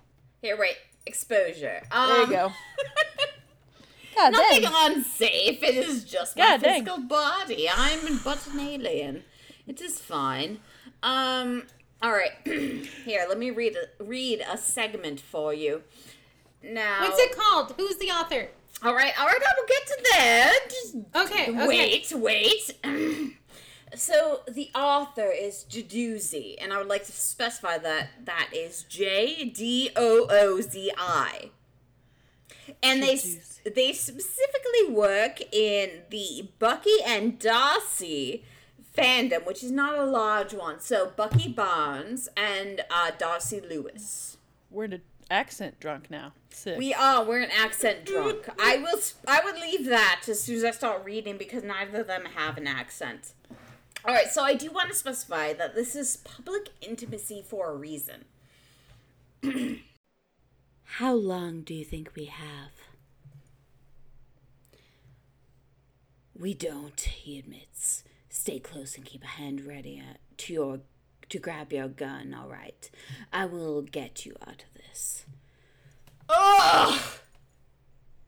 Here, 0.41 0.57
wait. 0.59 0.75
Exposure. 1.05 1.83
Um, 1.91 2.09
There 2.09 2.21
you 2.21 2.27
go. 2.27 2.51
God 4.15 4.31
Nothing 4.33 4.61
dang. 4.63 4.91
unsafe. 4.97 5.63
It 5.63 5.75
is 5.75 6.03
just 6.03 6.37
my 6.37 6.43
God 6.43 6.61
dang. 6.61 6.83
physical 6.85 7.03
body. 7.03 7.67
I'm 7.73 8.19
but 8.23 8.45
an 8.47 8.59
alien. 8.59 9.23
It 9.67 9.81
is 9.81 9.99
fine. 9.99 10.59
Um. 11.01 11.63
All 12.03 12.11
right. 12.11 12.31
Here, 13.05 13.25
let 13.27 13.39
me 13.39 13.49
read 13.51 13.75
a, 13.77 14.03
read 14.03 14.43
a 14.51 14.57
segment 14.57 15.19
for 15.19 15.53
you. 15.53 15.81
Now. 16.61 17.01
What's 17.01 17.19
it 17.19 17.35
called? 17.35 17.73
Who's 17.77 17.97
the 17.97 18.11
author? 18.11 18.49
All 18.83 18.93
right. 18.93 19.13
All 19.19 19.25
right. 19.25 19.41
I 19.41 19.53
will 19.57 19.67
get 19.67 19.87
to 19.87 20.03
that. 20.11 20.59
Just 20.69 20.95
Okay. 21.15 21.49
okay. 21.57 21.67
Wait, 21.67 22.11
wait. 22.83 23.33
so 23.95 24.41
the 24.51 24.69
author 24.75 25.29
is 25.31 25.65
Jadoozi, 25.69 26.55
and 26.61 26.73
I 26.73 26.77
would 26.79 26.87
like 26.87 27.05
to 27.05 27.11
specify 27.13 27.77
that 27.77 28.09
that 28.25 28.49
is 28.53 28.83
J 28.83 29.45
D 29.45 29.91
O 29.95 30.27
O 30.29 30.59
Z 30.61 30.91
I. 30.97 31.51
And 32.81 33.01
they 33.03 33.13
s- 33.13 33.61
they 33.75 33.93
specifically 33.93 34.89
work 34.89 35.41
in 35.53 36.01
the 36.09 36.49
Bucky 36.59 36.95
and 37.05 37.39
Darcy 37.39 38.43
fandom, 38.95 39.45
which 39.45 39.63
is 39.63 39.71
not 39.71 39.97
a 39.97 40.05
large 40.05 40.53
one. 40.53 40.79
So 40.79 41.11
Bucky 41.15 41.49
Barnes 41.49 42.29
and 42.37 42.81
uh, 42.89 43.11
Darcy 43.17 43.61
Lewis. 43.61 44.37
We're 44.69 44.85
in 44.85 44.93
an 44.93 45.01
accent 45.29 45.79
drunk 45.79 46.09
now. 46.09 46.33
Sick. 46.49 46.77
We 46.77 46.93
are. 46.93 47.23
We're 47.23 47.41
an 47.41 47.51
accent 47.51 48.05
drunk. 48.05 48.47
I 48.59 48.77
will. 48.77 48.99
I 49.27 49.41
would 49.43 49.59
leave 49.59 49.85
that 49.85 50.23
as 50.27 50.43
soon 50.43 50.57
as 50.57 50.63
I 50.63 50.71
start 50.71 51.03
reading 51.03 51.37
because 51.37 51.63
neither 51.63 52.01
of 52.01 52.07
them 52.07 52.25
have 52.35 52.57
an 52.57 52.67
accent. 52.67 53.33
All 54.05 54.13
right. 54.13 54.27
So 54.27 54.43
I 54.43 54.53
do 54.53 54.71
want 54.71 54.89
to 54.89 54.95
specify 54.95 55.53
that 55.53 55.75
this 55.75 55.95
is 55.95 56.17
public 56.17 56.69
intimacy 56.81 57.43
for 57.47 57.71
a 57.71 57.75
reason. 57.75 58.25
How 60.97 61.13
long 61.13 61.61
do 61.61 61.73
you 61.73 61.83
think 61.83 62.11
we 62.15 62.25
have? 62.25 62.71
We 66.37 66.53
don't, 66.53 66.99
he 66.99 67.39
admits. 67.39 68.03
Stay 68.43 68.59
close 68.59 68.97
and 68.97 69.05
keep 69.05 69.23
a 69.23 69.27
hand 69.27 69.61
ready 69.61 70.03
uh, 70.05 70.17
to 70.35 70.51
your 70.51 70.81
to 71.29 71.39
grab 71.39 71.71
your 71.71 71.87
gun, 71.87 72.33
all 72.37 72.49
right. 72.49 72.91
I 73.31 73.45
will 73.45 73.81
get 73.83 74.25
you 74.25 74.35
out 74.45 74.65
of 74.67 74.73
this. 74.73 75.25
Ugh! 76.27 77.01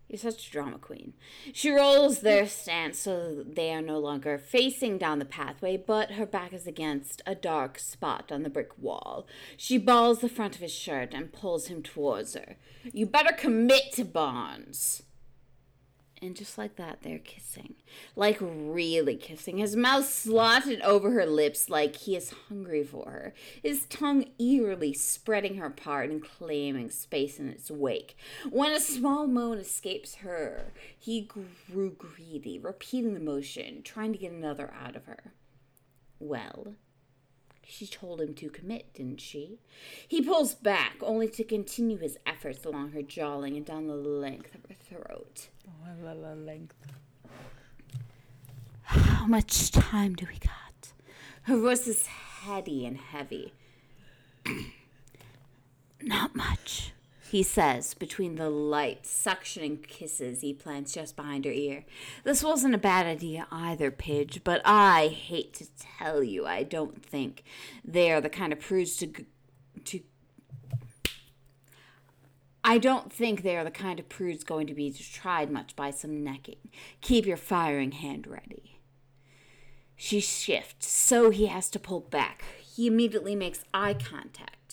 You're 0.08 0.18
such 0.18 0.48
a 0.48 0.52
drama 0.52 0.78
queen. 0.78 1.16
She 1.52 1.70
rolls 1.70 2.22
their 2.22 2.48
stance 2.48 2.98
so 2.98 3.44
they 3.46 3.74
are 3.74 3.82
no 3.82 4.00
longer 4.00 4.38
facing 4.38 4.98
down 4.98 5.20
the 5.20 5.26
pathway, 5.26 5.76
but 5.76 6.12
her 6.12 6.26
back 6.26 6.54
is 6.54 6.66
against 6.66 7.22
a 7.26 7.36
dark 7.36 7.78
spot 7.78 8.32
on 8.32 8.44
the 8.44 8.50
brick 8.50 8.72
wall. 8.78 9.28
She 9.58 9.78
balls 9.78 10.20
the 10.20 10.30
front 10.30 10.56
of 10.56 10.62
his 10.62 10.72
shirt 10.72 11.14
and 11.14 11.34
pulls 11.34 11.68
him 11.68 11.84
towards 11.84 12.36
her. 12.36 12.56
You 12.94 13.06
better 13.06 13.34
commit 13.34 13.92
to 13.96 14.06
Barnes. 14.06 15.04
And 16.22 16.36
just 16.36 16.58
like 16.58 16.78
that, 16.78 17.00
they're 17.02 17.20
kissing. 17.20 17.76
Like 18.16 18.38
really 18.40 19.16
kissing. 19.18 19.58
His 19.58 19.76
mouth 19.76 20.08
slotted 20.08 20.82
over 20.82 21.12
her 21.12 21.26
lips 21.26 21.70
like 21.70 21.96
he 21.98 22.16
is 22.16 22.34
hungry 22.48 22.84
for 22.84 23.10
her. 23.10 23.34
His 23.62 23.86
tongue 23.86 24.26
eagerly 24.38 24.94
spreading 24.94 25.56
her 25.56 25.66
apart 25.66 26.10
and 26.10 26.24
claiming 26.24 26.90
space 26.90 27.38
in 27.38 27.50
its 27.50 27.70
wake. 27.70 28.18
When 28.50 28.72
a 28.72 28.80
small 28.80 29.28
moan 29.28 29.58
escapes 29.58 30.16
her, 30.16 30.72
he 30.98 31.22
grew 31.22 31.92
greedy, 31.92 32.60
repeating 32.60 33.14
the 33.14 33.20
motion, 33.20 33.82
trying 33.84 34.14
to 34.14 34.20
get 34.20 34.32
another 34.32 34.74
out 34.82 34.96
of 34.96 35.06
her. 35.06 35.34
Well, 36.20 36.76
she 37.68 37.88
told 37.88 38.22
him 38.22 38.34
to 38.36 38.50
commit, 38.50 38.94
didn't 38.94 39.22
she? 39.22 39.60
He 40.08 40.22
pulls 40.22 40.54
back, 40.56 40.96
only 41.02 41.28
to 41.30 41.44
continue 41.44 41.98
his 41.98 42.18
efforts 42.26 42.64
along 42.66 42.92
her 42.92 43.02
jawline 43.02 43.58
and 43.58 43.66
down 43.66 43.88
the 43.88 43.96
length 43.96 44.54
of 44.56 44.62
her 44.70 44.76
throat. 44.76 45.50
How 48.84 49.26
much 49.26 49.72
time 49.72 50.14
do 50.16 50.26
we 50.28 50.38
got? 50.40 50.94
Her 51.44 51.58
voice 51.58 51.88
is 51.88 52.06
heady 52.08 52.86
and 52.86 52.98
heavy. 52.98 53.54
Not 56.02 56.36
much, 56.36 56.94
he 57.36 57.44
says 57.44 57.94
between 57.94 58.36
the 58.36 58.50
light, 58.50 59.04
suctioning 59.04 59.86
kisses 59.86 60.40
he 60.40 60.54
plants 60.54 60.94
just 60.94 61.18
behind 61.18 61.44
her 61.44 61.52
ear. 61.52 61.84
This 62.24 62.42
wasn't 62.42 62.76
a 62.76 62.78
bad 62.78 63.06
idea 63.06 63.46
either, 63.52 63.92
Pidge, 63.92 64.42
but 64.46 64.62
I 64.64 65.08
hate 65.08 65.54
to 65.56 65.68
tell 65.76 66.24
you, 66.24 66.46
I 66.46 66.64
don't 66.64 67.06
think 67.06 67.44
they 67.84 68.10
are 68.14 68.22
the 68.22 68.30
kind 68.30 68.54
of 68.54 68.62
prudes 68.62 68.96
to. 68.96 69.12
to 69.84 70.00
I 72.64 72.78
don't 72.78 73.12
think 73.12 73.42
they 73.42 73.58
are 73.58 73.66
the 73.66 73.70
kind 73.70 74.00
of 74.00 74.08
prudes 74.08 74.46
going 74.46 74.68
to 74.68 74.74
be 74.74 74.90
tried 74.94 75.52
much 75.52 75.76
by 75.76 75.92
some 75.92 76.24
necking. 76.24 76.70
Keep 77.02 77.26
your 77.26 77.36
firing 77.36 77.92
hand 77.92 78.28
ready. 78.28 78.80
She 79.98 80.22
shifts, 80.22 80.88
so 80.88 81.32
he 81.32 81.48
has 81.48 81.70
to 81.72 81.80
pull 81.80 82.00
back. 82.00 82.46
He 82.64 82.88
immediately 82.88 83.36
makes 83.36 83.66
eye 83.74 83.96
contact. 83.96 84.65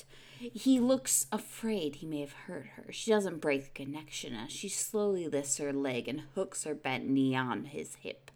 He 0.53 0.81
looks 0.81 1.27
afraid 1.31 1.97
he 1.97 2.07
may 2.07 2.21
have 2.21 2.33
hurt 2.33 2.67
her. 2.75 2.93
She 2.93 3.11
doesn't 3.11 3.41
break 3.41 3.65
the 3.65 3.85
connection 3.85 4.35
as 4.35 4.51
she 4.51 4.69
slowly 4.69 5.29
lifts 5.29 5.59
her 5.59 5.73
leg 5.73 6.09
and 6.09 6.23
hooks 6.35 6.65
her 6.65 6.75
bent 6.75 7.09
knee 7.09 7.37
on 7.37 7.67
his 7.67 7.97
hip. 7.97 8.31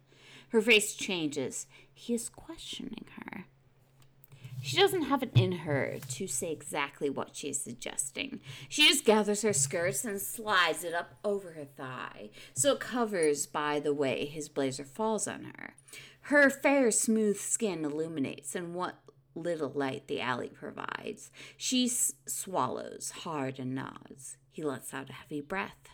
Her 0.50 0.62
face 0.62 0.94
changes. 0.94 1.66
He 1.92 2.14
is 2.14 2.28
questioning 2.28 3.06
her. 3.16 3.46
She 4.62 4.76
doesn't 4.76 5.02
have 5.02 5.22
it 5.22 5.32
in 5.34 5.52
her 5.52 5.98
to 6.10 6.26
say 6.26 6.50
exactly 6.50 7.10
what 7.10 7.36
she 7.36 7.50
is 7.50 7.60
suggesting. 7.60 8.40
She 8.68 8.88
just 8.88 9.04
gathers 9.04 9.42
her 9.42 9.52
skirts 9.52 10.04
and 10.04 10.20
slides 10.20 10.82
it 10.82 10.94
up 10.94 11.14
over 11.24 11.52
her 11.52 11.64
thigh, 11.64 12.30
so 12.54 12.72
it 12.72 12.80
covers 12.80 13.46
by 13.46 13.80
the 13.80 13.94
way 13.94 14.24
his 14.24 14.48
blazer 14.48 14.84
falls 14.84 15.28
on 15.28 15.52
her. 15.56 15.74
Her 16.22 16.50
fair, 16.50 16.90
smooth 16.90 17.38
skin 17.38 17.84
illuminates 17.84 18.56
and 18.56 18.74
what 18.74 18.96
little 19.36 19.70
light 19.70 20.08
the 20.08 20.20
alley 20.20 20.48
provides. 20.48 21.30
She 21.56 21.86
s- 21.86 22.14
swallows 22.26 23.12
hard 23.22 23.58
and 23.58 23.74
nods. 23.74 24.36
He 24.50 24.62
lets 24.62 24.92
out 24.92 25.10
a 25.10 25.14
heavy 25.14 25.40
breath. 25.40 25.88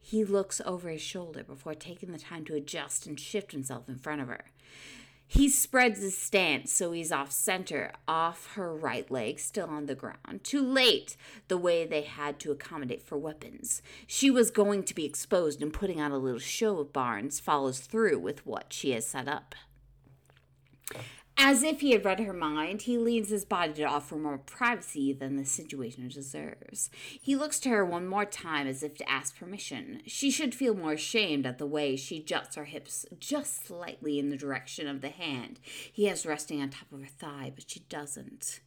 He 0.00 0.24
looks 0.24 0.60
over 0.66 0.90
his 0.90 1.00
shoulder 1.00 1.44
before 1.44 1.74
taking 1.74 2.12
the 2.12 2.18
time 2.18 2.44
to 2.46 2.54
adjust 2.54 3.06
and 3.06 3.18
shift 3.18 3.52
himself 3.52 3.88
in 3.88 3.96
front 3.96 4.20
of 4.20 4.28
her. 4.28 4.46
He 5.28 5.48
spreads 5.48 6.02
his 6.02 6.18
stance 6.18 6.70
so 6.70 6.92
he's 6.92 7.10
off 7.10 7.32
center, 7.32 7.92
off 8.06 8.52
her 8.54 8.74
right 8.74 9.10
leg, 9.10 9.38
still 9.38 9.68
on 9.68 9.86
the 9.86 9.94
ground. 9.94 10.40
Too 10.42 10.60
late, 10.60 11.16
the 11.48 11.56
way 11.56 11.86
they 11.86 12.02
had 12.02 12.38
to 12.40 12.50
accommodate 12.50 13.00
for 13.00 13.16
weapons. 13.16 13.80
She 14.06 14.30
was 14.30 14.50
going 14.50 14.82
to 14.82 14.94
be 14.94 15.06
exposed, 15.06 15.62
and 15.62 15.72
putting 15.72 16.02
on 16.02 16.12
a 16.12 16.18
little 16.18 16.38
show 16.38 16.80
of 16.80 16.92
Barnes 16.92 17.40
follows 17.40 17.78
through 17.78 18.18
with 18.18 18.44
what 18.44 18.74
she 18.74 18.90
has 18.90 19.06
set 19.06 19.26
up. 19.26 19.54
As 21.36 21.62
if 21.62 21.80
he 21.80 21.92
had 21.92 22.04
read 22.04 22.20
her 22.20 22.32
mind, 22.32 22.82
he 22.82 22.98
leans 22.98 23.30
his 23.30 23.44
body 23.44 23.72
to 23.74 23.84
offer 23.84 24.16
more 24.16 24.38
privacy 24.38 25.12
than 25.12 25.36
the 25.36 25.44
situation 25.44 26.08
deserves. 26.08 26.90
He 27.20 27.34
looks 27.34 27.58
to 27.60 27.68
her 27.70 27.84
one 27.84 28.06
more 28.06 28.24
time 28.24 28.66
as 28.66 28.82
if 28.82 28.94
to 28.96 29.10
ask 29.10 29.36
permission. 29.36 30.02
She 30.06 30.30
should 30.30 30.54
feel 30.54 30.74
more 30.74 30.92
ashamed 30.92 31.46
at 31.46 31.58
the 31.58 31.66
way 31.66 31.96
she 31.96 32.22
juts 32.22 32.56
her 32.56 32.64
hips 32.64 33.06
just 33.18 33.66
slightly 33.66 34.18
in 34.18 34.30
the 34.30 34.36
direction 34.36 34.86
of 34.86 35.00
the 35.00 35.10
hand 35.10 35.58
he 35.92 36.04
has 36.06 36.26
resting 36.26 36.60
on 36.60 36.70
top 36.70 36.92
of 36.92 37.00
her 37.00 37.06
thigh, 37.06 37.52
but 37.54 37.70
she 37.70 37.80
doesn't. 37.88 38.60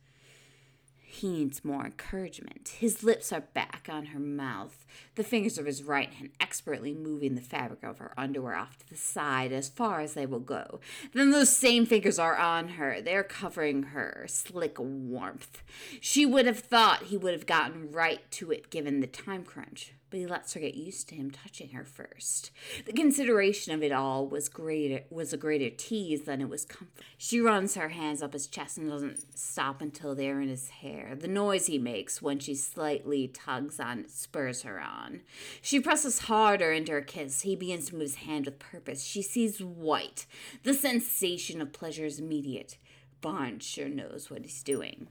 He 1.16 1.30
needs 1.30 1.64
more 1.64 1.86
encouragement. 1.86 2.76
His 2.78 3.02
lips 3.02 3.32
are 3.32 3.42
back 3.42 3.88
on 3.90 4.08
her 4.08 4.20
mouth, 4.20 4.86
the 5.16 5.24
fingers 5.24 5.58
of 5.58 5.66
his 5.66 5.82
right 5.82 6.12
hand 6.12 6.32
expertly 6.42 6.94
moving 6.94 7.36
the 7.36 7.42
fabric 7.42 7.84
of 7.84 8.00
her 8.00 8.14
underwear 8.18 8.56
off 8.56 8.78
to 8.80 8.90
the 8.90 8.98
side 8.98 9.54
as 9.54 9.70
far 9.70 10.02
as 10.02 10.14
they 10.14 10.26
will 10.26 10.42
go. 10.42 10.82
Then 11.14 11.32
those 11.32 11.56
same 11.56 11.86
fingers 11.86 12.20
are 12.20 12.36
on 12.36 12.68
her. 12.70 13.00
They 13.00 13.16
are 13.16 13.24
covering 13.24 13.84
her 13.84 14.26
slick 14.28 14.78
warmth. 14.78 15.64
She 16.02 16.26
would 16.26 16.46
have 16.48 16.60
thought 16.60 17.04
he 17.04 17.16
would 17.16 17.34
have 17.34 17.46
gotten 17.46 17.94
right 17.94 18.30
to 18.32 18.52
it 18.52 18.70
given 18.70 19.00
the 19.00 19.08
time 19.08 19.44
crunch, 19.44 19.94
but 20.10 20.20
he 20.20 20.28
lets 20.28 20.54
her 20.54 20.60
get 20.60 20.76
used 20.76 21.10
to 21.10 21.16
him 21.16 21.32
touching 21.32 21.70
her 21.70 21.84
first. 21.84 22.52
The 22.86 22.94
consideration 22.94 23.74
of 23.74 23.84
it 23.84 23.92
all 23.92 24.28
was 24.28 24.50
greater 24.50 25.04
was 25.10 25.34
a 25.34 25.38
greater 25.38 25.70
tease 25.70 26.24
than 26.24 26.42
it 26.42 26.50
was 26.50 26.66
comfort. 26.66 27.04
She 27.18 27.40
runs 27.40 27.76
her 27.76 27.90
hands 27.90 28.22
up 28.22 28.34
his 28.34 28.48
chest 28.48 28.78
and 28.78 28.90
doesn't 28.90 29.38
stop 29.38 29.82
until 29.82 30.16
they're 30.16 30.42
in 30.42 30.50
his 30.50 30.70
hair. 30.70 31.16
The 31.20 31.28
noise 31.28 31.68
he 31.68 31.78
makes 31.78 32.22
when 32.22 32.40
she 32.40 32.56
slightly 32.56 33.28
tugs 33.28 33.80
on 33.80 34.08
spurs 34.08 34.62
her 34.62 34.80
on. 34.80 35.22
She 35.62 35.80
presses 35.80 36.20
harder 36.20 36.72
into 36.72 36.92
her 36.92 37.02
kiss. 37.02 37.42
He 37.42 37.56
begins 37.56 37.90
to 37.90 37.96
move 37.96 38.02
his 38.02 38.16
hand 38.16 38.46
with 38.46 38.60
purpose. 38.60 39.04
She 39.04 39.22
sees 39.22 39.60
white. 39.60 40.26
The 40.64 40.74
sensation 40.74 41.62
of 41.62 41.74
pleasure 41.74 42.06
is 42.06 42.20
immediate. 42.20 42.78
Barnes 43.22 43.66
sure 43.66 43.90
knows 43.90 44.30
what 44.30 44.44
he's 44.44 44.62
doing. 44.62 45.08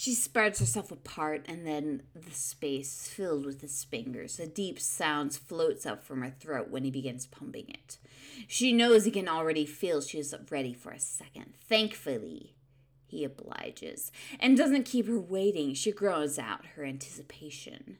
She 0.00 0.14
spreads 0.14 0.60
herself 0.60 0.92
apart, 0.92 1.44
and 1.48 1.66
then 1.66 2.02
the 2.14 2.30
space 2.30 3.08
filled 3.08 3.44
with 3.44 3.62
his 3.62 3.82
fingers. 3.82 4.38
A 4.38 4.46
deep 4.46 4.78
sound 4.78 5.34
floats 5.34 5.84
up 5.84 6.04
from 6.04 6.22
her 6.22 6.30
throat 6.30 6.70
when 6.70 6.84
he 6.84 6.90
begins 6.92 7.26
pumping 7.26 7.68
it. 7.68 7.98
She 8.46 8.72
knows 8.72 9.04
he 9.04 9.10
can 9.10 9.26
already 9.26 9.66
feel 9.66 10.00
she 10.00 10.20
is 10.20 10.32
ready 10.52 10.72
for 10.72 10.92
a 10.92 11.00
second. 11.00 11.54
Thankfully, 11.68 12.54
he 13.08 13.24
obliges 13.24 14.12
and 14.38 14.56
doesn't 14.56 14.84
keep 14.84 15.08
her 15.08 15.18
waiting. 15.18 15.74
She 15.74 15.90
grows 15.90 16.38
out 16.38 16.64
her 16.76 16.84
anticipation. 16.84 17.98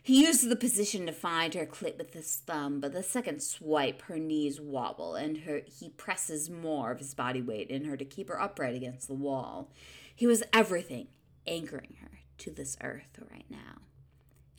He 0.00 0.24
uses 0.24 0.48
the 0.48 0.54
position 0.54 1.06
to 1.06 1.12
find 1.12 1.54
her 1.54 1.66
clit 1.66 1.98
with 1.98 2.14
his 2.14 2.36
thumb, 2.36 2.78
but 2.78 2.92
the 2.92 3.02
second 3.02 3.42
swipe, 3.42 4.02
her 4.02 4.20
knees 4.20 4.60
wobble, 4.60 5.16
and 5.16 5.38
her 5.38 5.62
he 5.66 5.88
presses 5.88 6.48
more 6.48 6.92
of 6.92 7.00
his 7.00 7.14
body 7.14 7.42
weight 7.42 7.68
in 7.68 7.86
her 7.86 7.96
to 7.96 8.04
keep 8.04 8.28
her 8.28 8.40
upright 8.40 8.76
against 8.76 9.08
the 9.08 9.14
wall. 9.14 9.72
He 10.14 10.28
was 10.28 10.44
everything, 10.52 11.08
anchoring 11.46 11.96
her 12.00 12.20
to 12.38 12.50
this 12.50 12.76
earth 12.82 13.18
right 13.30 13.46
now. 13.50 13.82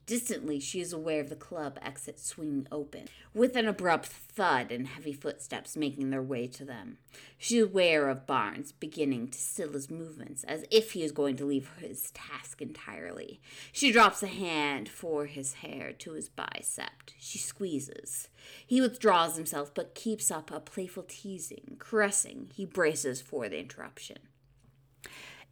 Distantly, 0.05 0.59
she 0.59 0.81
is 0.81 0.91
aware 0.91 1.21
of 1.21 1.29
the 1.29 1.35
club 1.35 1.79
exit 1.81 2.19
swinging 2.19 2.67
open, 2.69 3.07
with 3.33 3.55
an 3.55 3.65
abrupt 3.65 4.07
thud 4.07 4.69
and 4.69 4.85
heavy 4.85 5.13
footsteps 5.13 5.77
making 5.77 6.09
their 6.09 6.21
way 6.21 6.45
to 6.45 6.65
them. 6.65 6.97
She 7.37 7.57
is 7.59 7.69
aware 7.69 8.09
of 8.09 8.27
Barnes 8.27 8.73
beginning 8.73 9.29
to 9.29 9.39
still 9.39 9.71
his 9.71 9.89
movements, 9.89 10.43
as 10.43 10.65
if 10.69 10.91
he 10.91 11.03
is 11.03 11.13
going 11.13 11.37
to 11.37 11.45
leave 11.45 11.71
his 11.79 12.11
task 12.11 12.61
entirely. 12.61 13.39
She 13.71 13.93
drops 13.93 14.21
a 14.21 14.27
hand 14.27 14.89
for 14.89 15.25
his 15.25 15.53
hair 15.53 15.93
to 15.99 16.11
his 16.11 16.27
bicep. 16.27 17.11
She 17.17 17.37
squeezes. 17.37 18.27
He 18.67 18.81
withdraws 18.81 19.37
himself, 19.37 19.73
but 19.73 19.95
keeps 19.95 20.29
up 20.29 20.51
a 20.51 20.59
playful 20.59 21.05
teasing, 21.07 21.77
caressing. 21.79 22.51
He 22.53 22.65
braces 22.65 23.21
for 23.21 23.47
the 23.47 23.57
interruption. 23.57 24.17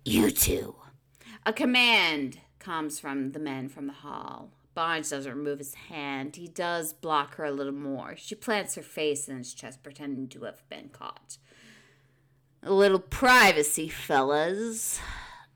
You 0.04 0.30
two. 0.30 0.76
A 1.44 1.54
command 1.54 2.40
comes 2.60 3.00
from 3.00 3.32
the 3.32 3.40
men 3.40 3.68
from 3.68 3.88
the 3.88 3.94
hall. 3.94 4.52
Barnes 4.76 5.10
doesn't 5.10 5.36
remove 5.36 5.58
his 5.58 5.74
hand. 5.74 6.36
He 6.36 6.48
does 6.48 6.94
block 6.94 7.36
her 7.36 7.46
a 7.46 7.52
little 7.52 7.74
more. 7.74 8.16
She 8.16 8.36
plants 8.36 8.76
her 8.76 8.84
face 8.84 9.28
in 9.28 9.38
his 9.38 9.54
chest, 9.54 9.82
pretending 9.82 10.28
to 10.30 10.44
have 10.44 10.68
been 10.70 10.90
caught. 10.90 11.38
A 12.62 12.72
little 12.72 13.00
privacy, 13.00 13.90
fellas. 13.90 15.00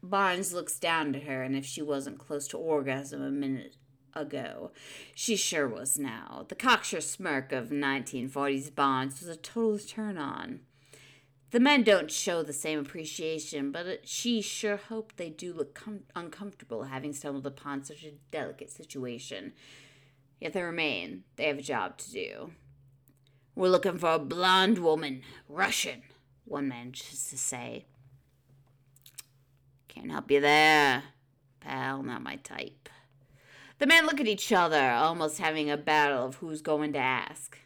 Barnes 0.01 0.53
looks 0.53 0.79
down 0.79 1.13
at 1.13 1.23
her, 1.23 1.43
and 1.43 1.55
if 1.55 1.65
she 1.65 1.83
wasn't 1.83 2.17
close 2.17 2.47
to 2.49 2.57
orgasm 2.57 3.21
a 3.21 3.29
minute 3.29 3.77
ago, 4.15 4.71
she 5.13 5.35
sure 5.35 5.67
was 5.67 5.99
now. 5.99 6.45
The 6.47 6.55
cocksure 6.55 7.01
smirk 7.01 7.51
of 7.51 7.69
1940s 7.69 8.73
Barnes 8.73 9.19
was 9.19 9.29
a 9.29 9.35
total 9.35 9.77
turn 9.77 10.17
on. 10.17 10.61
The 11.55 11.61
men 11.61 11.83
don't 11.83 12.11
show 12.11 12.43
the 12.43 12.51
same 12.51 12.79
appreciation, 12.79 13.71
but 13.71 13.87
uh, 13.87 13.93
she 14.03 14.41
sure 14.41 14.75
hoped 14.75 15.15
they 15.15 15.29
do 15.29 15.53
look 15.53 15.73
com- 15.73 16.03
uncomfortable 16.13 16.83
having 16.83 17.13
stumbled 17.13 17.47
upon 17.47 17.81
such 17.85 18.03
a 18.03 18.11
delicate 18.29 18.69
situation. 18.69 19.53
Yet 20.41 20.51
they 20.51 20.61
remain. 20.61 21.23
They 21.37 21.45
have 21.45 21.59
a 21.59 21.61
job 21.61 21.97
to 21.99 22.11
do. 22.11 22.51
We're 23.55 23.69
looking 23.69 23.97
for 23.97 24.11
a 24.11 24.19
blonde 24.19 24.79
woman, 24.79 25.21
Russian, 25.47 26.01
one 26.43 26.67
manages 26.67 27.29
to 27.29 27.37
say. 27.37 27.85
Can't 29.87 30.11
help 30.11 30.29
you 30.29 30.41
there, 30.41 31.03
pal, 31.61 32.03
not 32.03 32.21
my 32.21 32.35
type. 32.35 32.89
The 33.79 33.87
men 33.87 34.05
look 34.05 34.19
at 34.19 34.27
each 34.27 34.51
other, 34.51 34.89
almost 34.91 35.37
having 35.37 35.71
a 35.71 35.77
battle 35.77 36.25
of 36.25 36.35
who's 36.35 36.61
going 36.61 36.91
to 36.91 36.99
ask. 36.99 37.57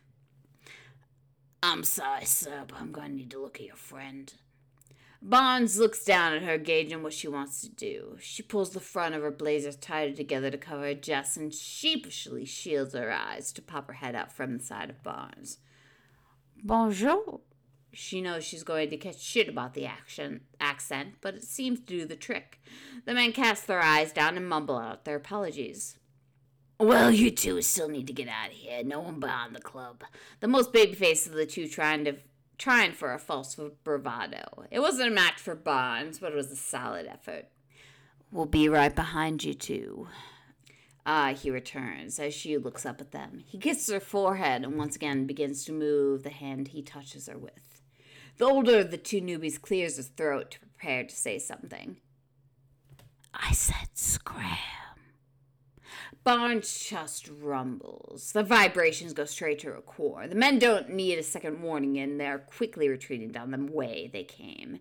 I'm 1.61 1.83
sorry, 1.83 2.25
sir, 2.25 2.63
but 2.67 2.79
I'm 2.79 2.91
going 2.91 3.09
to 3.09 3.15
need 3.15 3.31
to 3.31 3.41
look 3.41 3.59
at 3.59 3.65
your 3.65 3.75
friend. 3.75 4.33
Barnes 5.21 5.77
looks 5.77 6.05
down 6.05 6.33
at 6.33 6.43
her, 6.43 6.57
gauging 6.57 7.03
what 7.03 7.11
she 7.11 7.27
wants 7.27 7.59
to 7.61 7.69
do. 7.69 8.17
She 8.21 8.41
pulls 8.41 8.69
the 8.69 8.79
front 8.79 9.15
of 9.15 9.21
her 9.21 9.31
blazer 9.31 9.73
tighter 9.73 10.15
together 10.15 10.49
to 10.49 10.57
cover 10.57 10.83
her 10.83 10.95
chest 10.95 11.35
and 11.35 11.53
sheepishly 11.53 12.45
shields 12.45 12.93
her 12.93 13.11
eyes 13.11 13.51
to 13.53 13.61
pop 13.61 13.87
her 13.87 13.93
head 13.93 14.15
out 14.15 14.31
from 14.31 14.57
the 14.57 14.63
side 14.63 14.89
of 14.89 15.03
Barnes. 15.03 15.57
Bonjour. 16.63 17.41
She 17.91 18.21
knows 18.21 18.45
she's 18.45 18.63
going 18.63 18.89
to 18.91 18.97
catch 18.97 19.19
shit 19.19 19.49
about 19.49 19.73
the 19.73 19.85
action 19.85 20.41
accent, 20.61 21.15
but 21.19 21.35
it 21.35 21.43
seems 21.43 21.79
to 21.79 21.85
do 21.85 22.05
the 22.05 22.15
trick. 22.15 22.61
The 23.05 23.13
men 23.13 23.33
cast 23.33 23.67
their 23.67 23.81
eyes 23.81 24.13
down 24.13 24.37
and 24.37 24.47
mumble 24.47 24.77
out 24.77 25.03
their 25.03 25.17
apologies. 25.17 25.97
Well, 26.79 27.11
you 27.11 27.29
two 27.29 27.61
still 27.61 27.89
need 27.89 28.07
to 28.07 28.13
get 28.13 28.29
out 28.29 28.51
of 28.51 28.53
here. 28.53 28.83
No 28.85 29.01
one 29.01 29.19
behind 29.19 29.53
the 29.53 29.59
club. 29.59 30.03
The 30.39 30.47
most 30.47 30.71
babyface 30.71 31.27
of 31.27 31.33
the 31.33 31.45
two 31.45 31.67
trying 31.67 32.05
to 32.05 32.15
trying 32.57 32.93
for 32.93 33.13
a 33.13 33.19
false 33.19 33.59
bravado. 33.83 34.65
It 34.71 34.79
wasn't 34.79 35.11
a 35.11 35.13
match 35.13 35.39
for 35.39 35.55
Bonds, 35.55 36.19
but 36.19 36.31
it 36.31 36.35
was 36.35 36.51
a 36.51 36.55
solid 36.55 37.05
effort. 37.05 37.47
We'll 38.31 38.45
be 38.45 38.69
right 38.69 38.95
behind 38.95 39.43
you 39.43 39.53
two. 39.53 40.07
Ah, 41.05 41.33
he 41.33 41.49
returns 41.49 42.19
as 42.19 42.33
she 42.33 42.57
looks 42.57 42.85
up 42.85 43.01
at 43.01 43.11
them. 43.11 43.43
He 43.45 43.57
kisses 43.57 43.93
her 43.93 43.99
forehead 43.99 44.63
and 44.63 44.77
once 44.77 44.95
again 44.95 45.25
begins 45.25 45.65
to 45.65 45.71
move 45.73 46.23
the 46.23 46.29
hand 46.29 46.69
he 46.69 46.81
touches 46.81 47.27
her 47.27 47.37
with. 47.37 47.81
The 48.37 48.45
older 48.45 48.79
of 48.79 48.91
the 48.91 48.97
two 48.97 49.19
newbies 49.19 49.59
clears 49.59 49.97
his 49.97 50.07
throat 50.07 50.51
to 50.51 50.59
prepare 50.59 51.03
to 51.03 51.15
say 51.15 51.39
something. 51.39 51.97
I 53.33 53.51
said 53.51 53.89
scram. 53.95 54.57
Barnes' 56.29 56.77
chest 56.77 57.27
rumbles. 57.41 58.33
The 58.33 58.43
vibrations 58.43 59.13
go 59.13 59.25
straight 59.25 59.57
to 59.61 59.71
her 59.71 59.81
core. 59.81 60.27
The 60.27 60.35
men 60.35 60.59
don't 60.59 60.91
need 60.91 61.17
a 61.17 61.23
second 61.23 61.59
warning, 61.59 61.97
and 61.97 62.19
they're 62.19 62.37
quickly 62.37 62.87
retreating 62.87 63.31
down 63.31 63.49
the 63.49 63.65
way 63.65 64.11
they 64.13 64.25
came, 64.25 64.79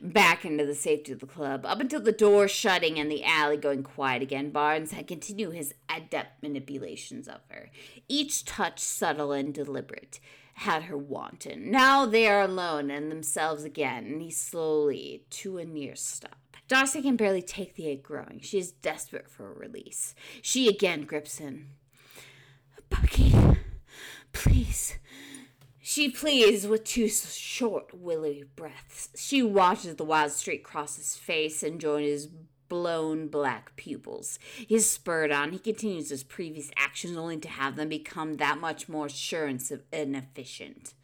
back 0.00 0.46
into 0.46 0.64
the 0.64 0.74
safety 0.74 1.12
of 1.12 1.18
the 1.18 1.26
club. 1.26 1.66
Up 1.66 1.80
until 1.80 2.00
the 2.00 2.12
door 2.12 2.48
shutting 2.48 2.98
and 2.98 3.10
the 3.10 3.22
alley 3.24 3.58
going 3.58 3.82
quiet 3.82 4.22
again, 4.22 4.48
Barnes 4.48 4.92
had 4.92 5.06
continued 5.06 5.54
his 5.54 5.74
adept 5.94 6.42
manipulations 6.42 7.28
of 7.28 7.42
her, 7.50 7.68
each 8.08 8.46
touch 8.46 8.78
subtle 8.78 9.32
and 9.32 9.52
deliberate 9.52 10.18
had 10.54 10.84
her 10.84 10.96
wanton. 10.96 11.70
Now 11.70 12.06
they 12.06 12.26
are 12.26 12.40
alone 12.40 12.90
and 12.90 13.12
themselves 13.12 13.64
again, 13.64 14.06
and 14.06 14.22
he 14.22 14.30
slowly, 14.30 15.26
to 15.28 15.58
a 15.58 15.66
near 15.66 15.94
stop. 15.94 16.38
Darcy 16.68 17.02
can 17.02 17.16
barely 17.16 17.42
take 17.42 17.74
the 17.74 17.88
egg 17.88 18.02
growing. 18.02 18.40
She 18.42 18.58
is 18.58 18.72
desperate 18.72 19.28
for 19.28 19.50
a 19.50 19.54
release. 19.54 20.14
She 20.42 20.68
again 20.68 21.02
grips 21.02 21.40
in. 21.40 21.68
Bucky, 22.90 23.34
please. 24.32 24.98
She 25.80 26.10
pleads 26.10 26.66
with 26.66 26.84
two 26.84 27.08
short, 27.08 27.94
willowy 27.94 28.44
breaths. 28.56 29.10
She 29.16 29.42
watches 29.42 29.94
the 29.94 30.04
wild 30.04 30.32
streak 30.32 30.64
cross 30.64 30.96
his 30.96 31.14
face 31.14 31.62
and 31.62 31.80
join 31.80 32.02
his 32.02 32.28
blown 32.68 33.28
black 33.28 33.76
pupils. 33.76 34.40
He 34.66 34.74
is 34.74 34.90
spurred 34.90 35.30
on. 35.30 35.52
He 35.52 35.60
continues 35.60 36.10
his 36.10 36.24
previous 36.24 36.72
actions 36.76 37.16
only 37.16 37.36
to 37.38 37.48
have 37.48 37.76
them 37.76 37.88
become 37.88 38.34
that 38.34 38.58
much 38.58 38.88
more 38.88 39.08
sure 39.08 39.46
and 39.46 39.62
efficient. 39.92 40.94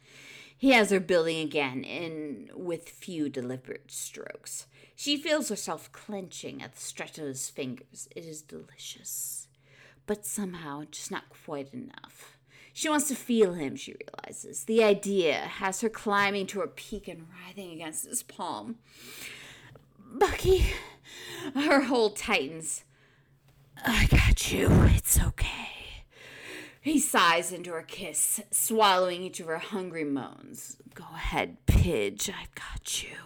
He 0.57 0.71
has 0.71 0.91
her 0.91 0.99
building 0.99 1.39
again, 1.39 1.83
in 1.83 2.49
with 2.53 2.89
few 2.89 3.29
deliberate 3.29 3.91
strokes. 3.91 4.67
She 4.95 5.17
feels 5.17 5.49
herself 5.49 5.91
clenching 5.91 6.61
at 6.61 6.75
the 6.75 6.81
stretch 6.81 7.17
of 7.17 7.25
his 7.25 7.49
fingers. 7.49 8.07
It 8.15 8.25
is 8.25 8.41
delicious, 8.41 9.47
but 10.05 10.25
somehow 10.25 10.83
just 10.91 11.11
not 11.11 11.29
quite 11.29 11.73
enough. 11.73 12.37
She 12.73 12.89
wants 12.89 13.07
to 13.09 13.15
feel 13.15 13.53
him, 13.53 13.75
she 13.75 13.95
realizes. 13.95 14.63
The 14.63 14.83
idea 14.83 15.35
has 15.35 15.81
her 15.81 15.89
climbing 15.89 16.47
to 16.47 16.59
her 16.61 16.67
peak 16.67 17.07
and 17.07 17.27
writhing 17.29 17.71
against 17.71 18.07
his 18.07 18.23
palm. 18.23 18.77
Bucky, 19.99 20.73
her 21.55 21.81
hold 21.81 22.15
tightens. 22.15 22.83
I 23.85 24.07
got 24.07 24.51
you. 24.51 24.69
It's 24.95 25.19
okay. 25.19 25.69
He 26.81 26.99
sighs 26.99 27.51
into 27.51 27.71
her 27.71 27.83
kiss, 27.83 28.41
swallowing 28.51 29.23
each 29.23 29.39
of 29.39 29.47
her 29.47 29.57
hungry 29.57 30.03
moans. 30.03 30.77
Go 30.93 31.05
ahead, 31.13 31.57
Pidge. 31.65 32.29
I've 32.29 32.53
got 32.55 33.03
you. 33.03 33.17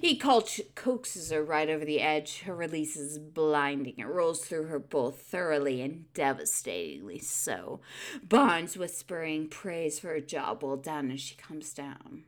He 0.00 0.16
coaxes 0.16 1.30
her 1.30 1.44
right 1.44 1.68
over 1.68 1.84
the 1.84 2.00
edge. 2.00 2.40
Her 2.42 2.54
release 2.54 2.96
is 2.96 3.18
blinding. 3.18 3.94
It 3.98 4.06
rolls 4.06 4.44
through 4.44 4.64
her 4.64 4.78
both 4.78 5.22
thoroughly 5.22 5.80
and 5.80 6.12
devastatingly 6.14 7.18
so. 7.18 7.80
Barnes 8.22 8.76
whispering 8.76 9.48
praise 9.48 9.98
for 9.98 10.08
her 10.08 10.20
job 10.20 10.62
well 10.62 10.76
done 10.76 11.10
as 11.10 11.20
she 11.20 11.34
comes 11.34 11.72
down. 11.72 12.24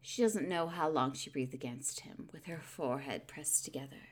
She 0.00 0.22
doesn't 0.22 0.48
know 0.48 0.68
how 0.68 0.88
long 0.88 1.14
she 1.14 1.30
breathed 1.30 1.54
against 1.54 2.00
him, 2.00 2.28
with 2.32 2.46
her 2.46 2.60
forehead 2.62 3.26
pressed 3.26 3.64
together. 3.64 4.08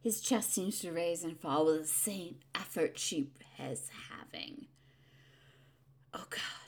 His 0.00 0.20
chest 0.20 0.52
seems 0.52 0.78
to 0.80 0.92
raise 0.92 1.24
and 1.24 1.36
fall 1.40 1.66
with 1.66 1.80
the 1.80 1.88
same 1.88 2.36
effort 2.54 2.98
she 2.98 3.30
is 3.58 3.90
having. 4.10 4.66
Oh, 6.12 6.26
God. 6.30 6.63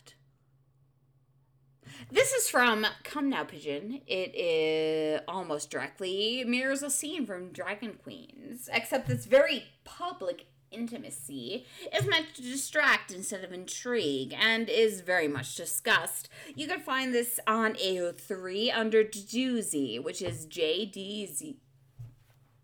This 2.10 2.32
is 2.32 2.48
from 2.48 2.86
Come 3.05 3.28
Now 3.31 3.44
Pigeon. 3.44 4.01
It 4.06 4.35
is 4.35 5.20
almost 5.27 5.70
directly 5.70 6.44
mirrors 6.47 6.82
a 6.82 6.90
scene 6.90 7.27
from 7.27 7.52
Dragon 7.52 7.98
Queens, 8.02 8.68
except 8.73 9.09
this 9.09 9.27
very 9.27 9.64
public 9.85 10.47
intimacy 10.70 11.66
is 11.94 12.06
meant 12.06 12.35
to 12.35 12.43
distract 12.43 13.12
instead 13.12 13.44
of 13.44 13.52
intrigue 13.52 14.35
and 14.39 14.68
is 14.68 15.01
very 15.01 15.28
much 15.28 15.55
discussed. 15.55 16.28
You 16.55 16.66
can 16.66 16.81
find 16.81 17.14
this 17.14 17.40
on 17.47 17.74
AO3 17.74 18.74
under 18.74 19.02
Doozy, 19.05 20.02
which 20.02 20.23
is 20.23 20.44
J 20.47 20.86
D 20.86 21.27
Z 21.27 21.59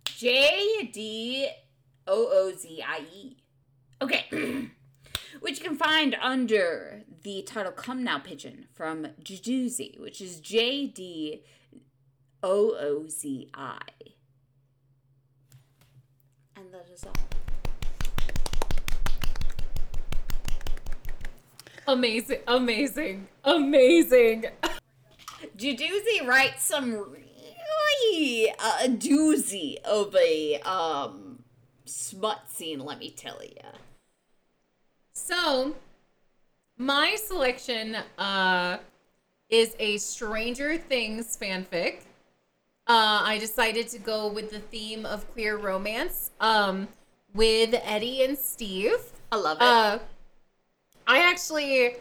J 0.04 0.90
D 0.92 1.48
O 2.06 2.28
O 2.32 2.52
Z 2.56 2.82
I 2.86 3.00
E. 3.12 3.36
Okay. 4.00 4.70
which 5.42 5.58
you 5.58 5.64
can 5.64 5.76
find 5.76 6.16
under 6.22 7.02
the 7.24 7.42
title 7.42 7.72
Come 7.72 8.04
Now 8.04 8.18
Pigeon 8.20 8.68
from 8.72 9.08
Jadoozi, 9.22 9.98
which 10.00 10.20
is 10.20 10.40
J 10.40 10.86
D 10.86 11.42
O 12.42 12.76
O 12.78 13.08
Z 13.08 13.50
I. 13.52 13.78
And 16.56 16.72
that 16.72 16.86
is 16.92 17.04
all. 17.04 17.12
Amazing, 21.88 22.38
amazing, 22.46 23.26
amazing. 23.42 24.46
Jadoozi 25.58 26.24
writes 26.24 26.64
some 26.64 26.92
really 26.92 28.50
uh, 28.58 28.78
a 28.84 28.88
doozy 28.88 29.82
of 29.82 30.14
a 30.14 30.60
um 30.60 31.42
smut 31.84 32.48
scene, 32.48 32.78
let 32.78 33.00
me 33.00 33.10
tell 33.10 33.42
you. 33.42 33.56
So, 35.24 35.76
my 36.76 37.14
selection 37.14 37.96
uh, 38.18 38.78
is 39.48 39.76
a 39.78 39.98
Stranger 39.98 40.76
Things 40.76 41.38
fanfic. 41.40 41.98
Uh, 42.88 43.22
I 43.22 43.38
decided 43.38 43.86
to 43.90 44.00
go 44.00 44.26
with 44.26 44.50
the 44.50 44.58
theme 44.58 45.06
of 45.06 45.30
queer 45.32 45.56
romance 45.56 46.32
um, 46.40 46.88
with 47.34 47.72
Eddie 47.84 48.24
and 48.24 48.36
Steve. 48.36 48.98
I 49.30 49.36
love 49.36 49.58
it. 49.58 49.62
Uh, 49.62 49.98
I 51.06 51.30
actually 51.30 51.98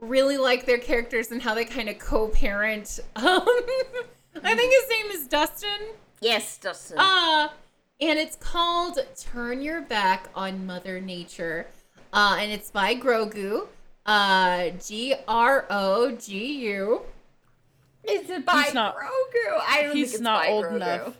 really 0.00 0.36
like 0.36 0.66
their 0.66 0.78
characters 0.78 1.30
and 1.30 1.40
how 1.40 1.54
they 1.54 1.64
kind 1.64 1.88
of 1.88 1.98
co-parent. 1.98 2.98
Um, 4.36 4.44
I 4.44 4.54
think 4.54 4.70
his 4.70 4.90
name 4.90 5.06
is 5.12 5.26
Dustin. 5.26 5.94
Yes, 6.20 6.58
Dustin. 6.58 6.98
Uh, 6.98 7.48
and 8.02 8.18
it's 8.18 8.36
called 8.36 8.98
Turn 9.18 9.62
Your 9.62 9.80
Back 9.80 10.28
on 10.34 10.66
Mother 10.66 11.00
Nature. 11.00 11.68
Uh, 12.16 12.38
and 12.40 12.50
it's 12.50 12.70
by 12.70 12.94
Grogu. 12.94 13.66
Uh, 14.06 14.70
G 14.82 15.14
R 15.28 15.66
O 15.68 16.12
G 16.12 16.60
U. 16.70 17.02
Is 18.04 18.30
it 18.30 18.46
by 18.46 18.62
He's 18.62 18.72
not- 18.74 18.96
Grogu? 18.96 19.60
I 19.68 19.82
don't 19.82 19.94
he's 19.96 20.06
think 20.12 20.14
it's 20.14 20.20
not 20.22 20.44
by 20.44 20.48
old 20.48 20.64
Grogu. 20.64 20.76
enough. 20.76 21.16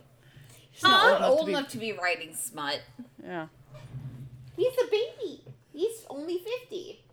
He's 0.71 0.81
Huh? 0.81 0.89
not 0.89 1.03
old 1.05 1.17
enough 1.19 1.29
old 1.29 1.39
to 1.39 1.45
be. 1.45 1.51
enough 1.53 1.67
to 1.69 1.77
be 1.77 1.91
writing 1.93 2.33
smut. 2.33 2.81
Yeah. 3.23 3.47
He's 4.55 4.73
a 4.83 4.87
baby. 4.87 5.43
He's 5.71 6.03
only 6.09 6.39
50. 6.39 7.03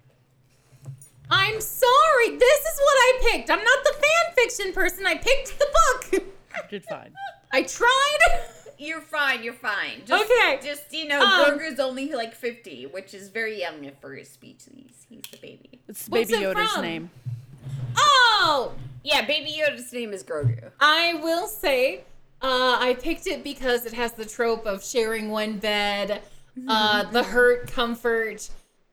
I'm 1.30 1.60
sorry. 1.60 2.36
This 2.38 2.60
is 2.64 2.78
what 2.80 2.96
I 2.96 3.18
picked. 3.22 3.50
I'm 3.50 3.62
not 3.64 3.84
the 3.84 3.92
fan 3.94 4.34
fiction 4.34 4.72
person. 4.72 5.04
I 5.06 5.16
picked 5.16 5.58
the 5.58 5.66
book. 5.66 6.12
You 6.12 6.22
did 6.70 6.84
fine. 6.86 7.12
I 7.52 7.62
tried. 7.64 8.18
You're 8.78 9.00
fine, 9.00 9.42
you're 9.42 9.52
fine. 9.54 10.02
Just, 10.04 10.24
Okay. 10.24 10.58
Just, 10.62 10.92
you 10.92 11.06
know, 11.06 11.20
Um, 11.20 11.58
Grogu's 11.58 11.78
only 11.80 12.12
like 12.12 12.34
50, 12.34 12.86
which 12.86 13.14
is 13.14 13.28
very 13.28 13.60
young 13.60 13.90
for 14.00 14.14
his 14.14 14.28
species. 14.28 15.06
He's 15.08 15.22
a 15.32 15.36
baby. 15.36 15.80
It's 15.88 16.08
What's 16.08 16.30
Baby 16.30 16.42
it 16.44 16.46
Yoda's 16.56 16.72
from? 16.72 16.82
name. 16.82 17.10
Oh, 17.96 18.72
Yeah, 19.02 19.24
Baby 19.26 19.52
Yoda's 19.60 19.92
name 19.92 20.12
is 20.14 20.24
Grogu. 20.24 20.70
I 20.80 21.14
will 21.22 21.46
say, 21.46 22.04
uh, 22.40 22.78
I 22.80 22.96
picked 23.00 23.26
it 23.26 23.44
because 23.44 23.84
it 23.84 23.92
has 23.92 24.12
the 24.12 24.24
trope 24.24 24.64
of 24.66 24.82
sharing 24.82 25.30
one 25.30 25.58
bed, 25.58 26.22
uh, 26.68 27.04
the 27.10 27.22
hurt, 27.22 27.70
comfort, 27.70 28.48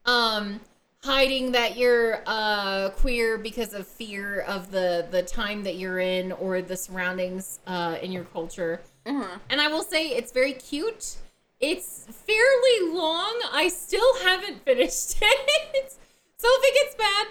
um, 0.05 0.59
hiding 1.03 1.53
that 1.53 1.77
you're 1.77 2.21
uh, 2.25 2.89
queer 2.89 3.37
because 3.37 3.73
of 3.73 3.87
fear 3.87 4.41
of 4.41 4.69
the 4.71 5.07
the 5.11 5.23
time 5.23 5.63
that 5.63 5.75
you're 5.77 5.99
in 5.99 6.31
or 6.33 6.61
the 6.61 6.75
surroundings 6.75 7.59
uh, 7.67 7.97
in 8.01 8.11
your 8.11 8.25
culture. 8.25 8.81
And 9.05 9.59
I 9.61 9.67
will 9.67 9.83
say, 9.83 10.07
it's 10.09 10.31
very 10.31 10.53
cute. 10.53 11.17
It's 11.59 12.05
fairly 12.09 12.91
long. 12.93 13.39
I 13.51 13.67
still 13.67 14.17
haven't 14.23 14.61
finished 14.65 15.17
it, 15.21 15.93
so 16.37 16.47
if 16.49 16.63
it 16.63 16.73
gets 16.83 16.95
bad, 16.95 17.27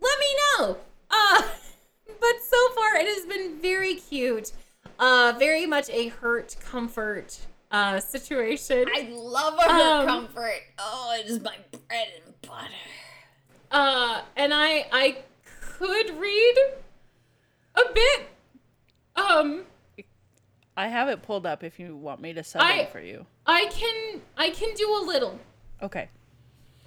let 0.00 0.18
me 0.18 0.26
know. 0.58 0.76
Uh, 1.10 1.42
but 2.20 2.42
so 2.42 2.56
far 2.74 2.96
it 2.96 3.06
has 3.06 3.26
been 3.26 3.60
very 3.60 3.94
cute. 3.96 4.52
Uh, 4.98 5.34
very 5.38 5.66
much 5.66 5.90
a 5.90 6.08
hurt 6.08 6.56
comfort 6.60 7.38
uh, 7.70 7.98
situation. 8.00 8.86
I 8.94 9.08
love 9.12 9.58
her 9.60 9.70
Um, 10.00 10.06
comfort. 10.06 10.62
Oh, 10.78 11.16
it 11.18 11.26
is 11.26 11.40
my 11.42 11.56
bread 11.70 12.06
and 12.24 12.34
butter. 12.42 12.72
Uh, 13.70 14.22
and 14.36 14.54
I 14.54 14.86
I 14.92 15.18
could 15.60 16.10
read 16.18 16.54
a 17.74 17.82
bit. 17.92 18.28
Um, 19.16 19.64
I 20.76 20.88
have 20.88 21.08
it 21.08 21.22
pulled 21.22 21.46
up 21.46 21.64
if 21.64 21.78
you 21.80 21.96
want 21.96 22.20
me 22.20 22.32
to 22.34 22.44
sub 22.44 22.62
I- 22.62 22.74
it 22.80 22.90
for 22.92 23.00
you. 23.00 23.26
I 23.46 23.66
can 23.66 24.20
I 24.36 24.50
can 24.50 24.74
do 24.74 24.88
a 25.00 25.02
little. 25.06 25.38
Okay. 25.82 26.08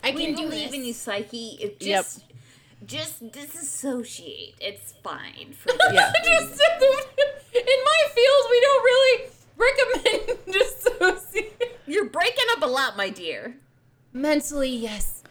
I 0.03 0.11
We 0.11 0.25
can 0.27 0.35
do 0.35 0.43
believe 0.43 0.69
this. 0.71 0.79
in 0.79 0.85
you, 0.85 0.93
Psyche. 0.93 1.57
It 1.61 1.77
Yep. 1.81 2.05
just, 2.05 2.23
just 2.85 3.31
disassociate. 3.31 4.55
It's 4.61 4.93
fine 5.03 5.53
for 5.57 5.71
Yeah. 5.93 6.11
Just 6.23 6.61
in 7.53 7.79
my 7.85 8.01
field, 8.15 8.43
we 8.49 8.61
don't 8.61 8.83
really 8.83 9.29
recommend 9.57 10.45
dissociation. 10.53 11.49
You're 11.85 12.05
breaking 12.09 12.45
up 12.51 12.61
a 12.63 12.67
lot, 12.67 12.95
my 12.95 13.09
dear. 13.09 13.57
Mentally, 14.13 14.69
yes. 14.75 15.23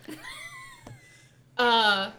uh, 1.57 2.11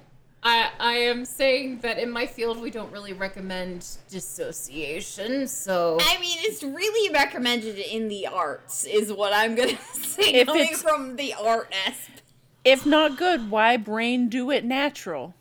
I 0.42 0.70
I 0.80 0.94
am 0.94 1.26
saying 1.26 1.80
that 1.80 1.98
in 1.98 2.10
my 2.10 2.26
field 2.26 2.62
we 2.62 2.72
don't 2.72 2.92
really 2.92 3.14
recommend 3.14 3.86
dissociation. 4.10 5.48
So 5.48 5.98
I 6.02 6.20
mean, 6.20 6.38
it's 6.42 6.64
really 6.64 7.14
recommended 7.14 7.78
in 7.78 8.08
the 8.08 8.28
arts, 8.28 8.86
is 8.86 9.12
what 9.12 9.34
I'm 9.34 9.56
gonna 9.56 9.78
say. 9.94 10.34
If 10.34 10.48
coming 10.48 10.76
from 10.76 11.16
the 11.16 11.34
art 11.34 11.74
aspect. 11.86 12.24
If 12.64 12.86
not 12.86 13.18
good, 13.18 13.50
why 13.50 13.78
brain 13.78 14.30
do 14.30 14.52
it 14.52 14.66
natural? 14.66 15.34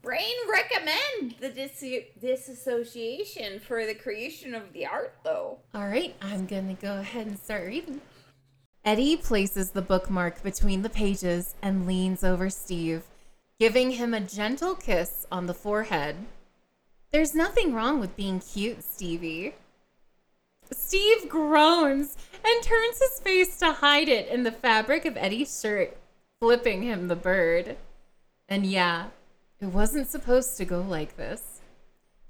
Brain 0.00 0.34
recommend 0.50 1.36
the 1.38 1.50
dis- 1.50 1.84
disassociation 2.20 3.60
for 3.60 3.86
the 3.86 3.94
creation 3.94 4.52
of 4.54 4.72
the 4.72 4.84
art, 4.84 5.14
though. 5.22 5.58
All 5.74 5.86
right, 5.86 6.16
I'm 6.20 6.46
gonna 6.46 6.74
go 6.74 6.98
ahead 6.98 7.28
and 7.28 7.38
start 7.38 7.66
reading. 7.66 8.00
Eddie 8.84 9.16
places 9.16 9.70
the 9.70 9.82
bookmark 9.82 10.42
between 10.42 10.82
the 10.82 10.90
pages 10.90 11.54
and 11.62 11.86
leans 11.86 12.24
over 12.24 12.50
Steve, 12.50 13.04
giving 13.62 13.92
him 13.92 14.12
a 14.12 14.18
gentle 14.18 14.74
kiss 14.74 15.24
on 15.30 15.46
the 15.46 15.54
forehead. 15.54 16.16
There's 17.12 17.32
nothing 17.32 17.72
wrong 17.72 18.00
with 18.00 18.16
being 18.16 18.40
cute, 18.40 18.82
Stevie. 18.82 19.54
Steve 20.72 21.28
groans 21.28 22.16
and 22.44 22.64
turns 22.64 22.98
his 22.98 23.20
face 23.20 23.60
to 23.60 23.70
hide 23.70 24.08
it 24.08 24.26
in 24.26 24.42
the 24.42 24.50
fabric 24.50 25.04
of 25.04 25.16
Eddie's 25.16 25.60
shirt, 25.60 25.96
flipping 26.40 26.82
him 26.82 27.06
the 27.06 27.14
bird. 27.14 27.76
And 28.48 28.66
yeah, 28.66 29.10
it 29.60 29.66
wasn't 29.66 30.08
supposed 30.08 30.56
to 30.56 30.64
go 30.64 30.80
like 30.80 31.16
this. 31.16 31.60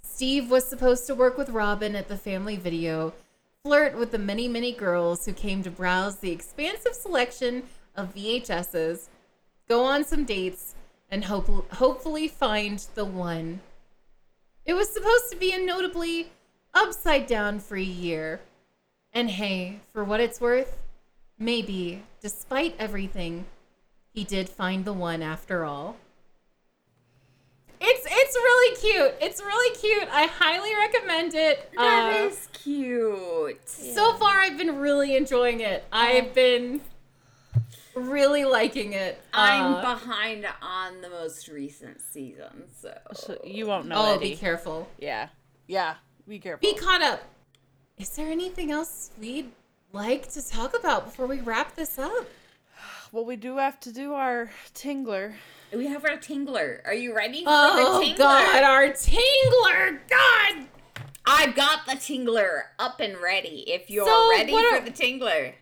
Steve 0.02 0.50
was 0.50 0.68
supposed 0.68 1.06
to 1.06 1.14
work 1.14 1.38
with 1.38 1.48
Robin 1.48 1.96
at 1.96 2.08
the 2.08 2.18
family 2.18 2.56
video, 2.56 3.14
flirt 3.64 3.96
with 3.96 4.10
the 4.10 4.18
many, 4.18 4.48
many 4.48 4.72
girls 4.72 5.24
who 5.24 5.32
came 5.32 5.62
to 5.62 5.70
browse 5.70 6.16
the 6.16 6.30
expansive 6.30 6.92
selection 6.92 7.62
of 7.96 8.14
VHSs, 8.14 9.08
go 9.66 9.82
on 9.82 10.04
some 10.04 10.26
dates, 10.26 10.74
and 11.12 11.26
hope- 11.26 11.70
hopefully 11.74 12.26
find 12.26 12.78
the 12.94 13.04
one. 13.04 13.60
It 14.64 14.72
was 14.72 14.88
supposed 14.88 15.30
to 15.30 15.36
be 15.36 15.52
a 15.52 15.58
notably 15.58 16.32
upside 16.72 17.26
down 17.26 17.60
free 17.60 17.84
year. 17.84 18.40
And 19.12 19.28
hey, 19.30 19.80
for 19.92 20.02
what 20.04 20.20
it's 20.20 20.40
worth, 20.40 20.78
maybe, 21.38 22.02
despite 22.22 22.74
everything, 22.78 23.44
he 24.14 24.24
did 24.24 24.48
find 24.48 24.86
the 24.86 24.94
one 24.94 25.20
after 25.22 25.66
all. 25.66 25.96
It's 27.84 28.06
it's 28.08 28.34
really 28.36 28.76
cute. 28.76 29.14
It's 29.20 29.40
really 29.42 29.76
cute. 29.76 30.08
I 30.10 30.26
highly 30.26 30.74
recommend 30.76 31.34
it. 31.34 31.68
That 31.76 32.20
Uh, 32.22 32.26
is 32.26 32.48
cute. 32.52 33.68
so 33.68 34.14
far, 34.14 34.38
I've 34.40 34.56
been 34.56 34.78
really 34.78 35.14
enjoying 35.16 35.60
it. 35.60 35.84
I've 35.92 36.32
been 36.32 36.80
really 37.94 38.44
liking 38.44 38.92
it. 38.94 39.20
I'm 39.32 39.74
Uh, 39.74 39.94
behind 39.94 40.46
on 40.60 41.00
the 41.00 41.10
most 41.10 41.48
recent 41.48 42.00
season, 42.00 42.64
so. 42.80 42.96
So 43.14 43.40
you 43.44 43.66
won't 43.66 43.86
know. 43.86 43.96
oh, 43.98 44.14
Eddie. 44.16 44.30
be 44.30 44.36
careful. 44.36 44.88
Yeah. 44.98 45.28
Yeah. 45.66 45.94
Be 46.28 46.38
careful. 46.38 46.68
Be 46.68 46.76
caught 46.78 47.02
up. 47.02 47.20
Is 47.98 48.10
there 48.10 48.28
anything 48.28 48.70
else 48.70 49.10
we'd 49.20 49.50
like 49.92 50.30
to 50.32 50.46
talk 50.48 50.74
about 50.76 51.04
before 51.04 51.26
we 51.26 51.40
wrap 51.40 51.74
this 51.74 51.98
up? 51.98 52.26
well, 53.12 53.24
we 53.24 53.36
do 53.36 53.58
have 53.58 53.78
to 53.80 53.92
do 53.92 54.14
our 54.14 54.50
tingler. 54.74 55.34
We 55.72 55.86
have 55.86 56.04
our 56.04 56.16
tingler. 56.18 56.80
Are 56.86 56.94
you 56.94 57.14
ready 57.14 57.44
for 57.44 57.50
Oh 57.50 58.00
the 58.00 58.06
tingler? 58.06 58.16
God, 58.18 58.62
our 58.64 58.88
tingler! 58.88 59.98
God. 60.08 60.66
I've 61.24 61.54
got 61.54 61.86
the 61.86 61.92
tingler 61.92 62.62
up 62.78 62.98
and 63.00 63.16
ready. 63.18 63.64
If 63.70 63.88
you're 63.90 64.04
So, 64.06 64.30
ready 64.30 64.52
for 64.52 64.58
are- 64.76 64.80
the 64.80 64.90
tingler. 64.90 65.52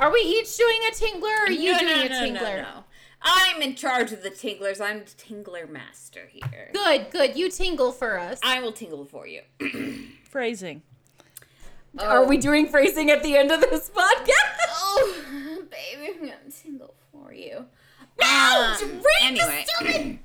Are 0.00 0.12
we 0.12 0.20
each 0.20 0.56
doing 0.56 0.78
a 0.88 0.92
tingler 0.92 1.22
or 1.22 1.46
are 1.46 1.50
you 1.50 1.72
no, 1.72 1.78
doing 1.78 1.98
no, 1.98 2.02
a 2.04 2.08
no, 2.08 2.20
tingler? 2.20 2.56
no, 2.56 2.62
no. 2.62 2.84
I'm 3.22 3.62
in 3.62 3.74
charge 3.74 4.12
of 4.12 4.22
the 4.22 4.30
tinglers. 4.30 4.80
I'm 4.80 5.00
the 5.00 5.04
tingler 5.04 5.68
master 5.68 6.28
here. 6.28 6.70
Good, 6.74 7.10
good. 7.10 7.36
You 7.36 7.50
tingle 7.50 7.90
for 7.92 8.18
us. 8.18 8.38
I 8.42 8.60
will 8.60 8.72
tingle 8.72 9.04
for 9.04 9.26
you. 9.26 9.42
Phrasing. 10.24 10.82
Are 11.98 12.24
we 12.24 12.38
doing 12.38 12.66
phrasing 12.66 13.10
at 13.10 13.22
the 13.22 13.36
end 13.36 13.52
of 13.52 13.60
this 13.60 13.88
podcast? 13.90 14.30
Oh, 14.96 15.62
baby, 15.70 16.12
I'm 16.14 16.20
gonna 16.20 16.50
tingle 16.50 16.94
for 17.10 17.32
you. 17.32 17.64
No! 18.20 18.76
Um, 18.80 18.90
read 18.90 19.36
the 19.36 19.66
anyway. 19.82 20.20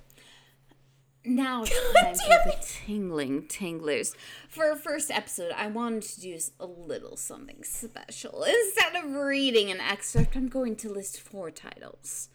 Now 1.30 1.62
it's 1.64 1.72
God 1.94 1.94
time 1.94 2.16
damn 2.28 2.44
for 2.44 2.58
the 2.58 2.66
tingling 2.88 3.44
tinglers. 3.44 4.16
For 4.48 4.66
our 4.66 4.76
first 4.76 5.12
episode, 5.12 5.52
I 5.56 5.68
wanted 5.68 6.02
to 6.02 6.22
do 6.22 6.40
a 6.60 6.66
little 6.66 7.16
something 7.18 7.64
special. 7.64 8.44
Instead 8.66 8.96
of 8.96 9.12
reading 9.12 9.70
an 9.70 9.80
excerpt, 9.80 10.36
I'm 10.36 10.48
going 10.48 10.76
to 10.78 10.90
list 10.90 11.22
four 11.22 11.52
titles. 11.52 12.30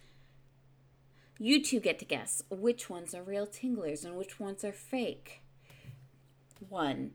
You 1.40 1.60
two 1.60 1.80
get 1.80 1.98
to 1.98 2.04
guess 2.04 2.44
which 2.48 2.88
ones 2.88 3.16
are 3.16 3.22
real 3.24 3.48
tinglers 3.48 4.04
and 4.04 4.16
which 4.16 4.38
ones 4.38 4.62
are 4.64 4.72
fake. 4.72 5.42
One. 6.68 7.10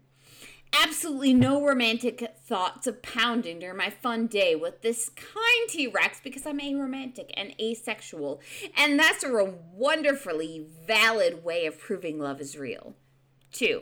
Absolutely 0.71 1.33
no 1.33 1.65
romantic 1.65 2.35
thoughts 2.45 2.85
of 2.85 3.01
pounding 3.01 3.59
during 3.59 3.77
my 3.77 3.89
fun 3.89 4.27
day 4.27 4.55
with 4.55 4.81
this 4.81 5.09
kind 5.09 5.69
T 5.69 5.87
Rex 5.87 6.19
because 6.23 6.45
I'm 6.45 6.59
aromantic 6.59 7.31
and 7.35 7.55
asexual, 7.59 8.39
and 8.77 8.99
that's 8.99 9.23
a 9.23 9.53
wonderfully 9.73 10.67
valid 10.85 11.43
way 11.43 11.65
of 11.65 11.79
proving 11.79 12.19
love 12.19 12.39
is 12.39 12.57
real. 12.57 12.95
Two, 13.51 13.81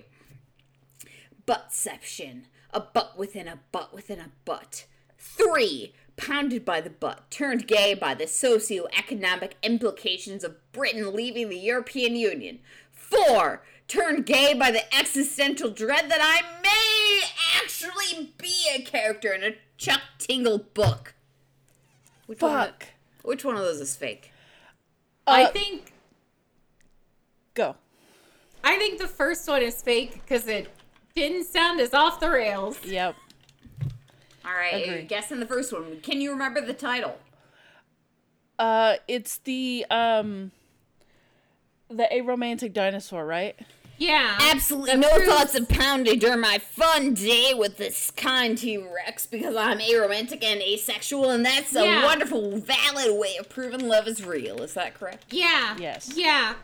buttception, 1.46 2.44
a 2.74 2.80
butt 2.80 3.18
within 3.18 3.48
a 3.48 3.60
butt 3.72 3.94
within 3.94 4.20
a 4.20 4.32
butt. 4.46 4.86
Three, 5.18 5.94
pounded 6.16 6.64
by 6.64 6.82
the 6.82 6.90
butt, 6.90 7.30
turned 7.30 7.68
gay 7.68 7.94
by 7.96 8.14
the 8.14 8.28
socio-economic 8.28 9.56
implications 9.62 10.44
of 10.44 10.72
Britain 10.72 11.14
leaving 11.14 11.50
the 11.50 11.58
European 11.58 12.16
Union. 12.16 12.60
Four, 12.92 13.64
turned 13.88 14.26
gay 14.26 14.54
by 14.54 14.72
the 14.72 14.94
existential 14.96 15.70
dread 15.70 16.10
that 16.12 16.20
I 16.22 16.42
may 16.62 17.22
actually 17.62 18.34
be 18.38 18.54
a 18.76 18.82
character 18.82 19.32
in 19.32 19.44
a 19.44 19.56
Chuck 19.78 20.02
Tingle 20.18 20.60
book. 20.60 21.14
Which 22.26 22.42
One 22.42 22.52
of, 22.52 22.58
Fuck. 22.68 22.86
which 23.24 23.46
one 23.46 23.56
of 23.56 23.62
those 23.62 23.80
is 23.80 23.96
fake? 23.96 24.32
I 25.26 25.44
Uh, 25.46 25.52
think 25.52 25.94
Go. 27.54 27.76
I 28.64 28.78
think 28.78 29.00
the 29.00 29.08
first 29.08 29.48
one 29.48 29.62
is 29.62 29.82
fake 29.82 30.14
because 30.14 30.48
it 30.48 30.70
didn't 31.16 31.46
sound 31.46 31.80
as 31.80 31.94
off 31.94 32.20
the 32.20 32.30
rails. 32.30 32.78
Yep. 32.86 33.16
All 34.46 34.54
right, 34.54 34.84
Agree. 34.88 35.02
guessing 35.04 35.40
the 35.40 35.46
first 35.48 35.74
one. 35.74 36.00
Can 36.02 36.22
you 36.22 36.32
remember 36.32 36.62
the 36.62 36.74
title? 36.74 37.18
Uh, 38.60 38.96
it's 39.08 39.38
the 39.40 39.86
um, 39.90 40.52
the 41.90 42.08
aromantic 42.12 42.74
dinosaur, 42.74 43.26
right? 43.26 43.56
Yeah. 43.98 44.38
Absolutely 44.40 44.96
no 44.98 45.10
proves- 45.10 45.28
thoughts 45.28 45.56
of 45.56 45.68
pounding 45.70 46.20
during 46.20 46.40
my 46.40 46.60
fun 46.60 47.14
day 47.16 47.54
with 47.56 47.78
this 47.78 48.12
kind 48.12 48.58
T 48.58 48.78
Rex 48.78 49.26
because 49.26 49.56
I'm 49.56 49.80
aromantic 49.80 50.44
and 50.44 50.62
asexual, 50.62 51.30
and 51.32 51.46
that's 51.46 51.76
a 51.76 51.84
Yeah. 51.84 52.04
wonderful, 52.06 52.58
valid 52.58 53.18
way 53.20 53.38
of 53.38 53.50
proving 53.50 53.88
love 53.88 54.08
is 54.08 54.24
real. 54.24 54.62
Is 54.62 54.74
that 54.76 54.94
correct? 54.94 55.26
Yeah. 55.34 55.76
Yes. 55.80 56.12
Yeah. 56.16 56.56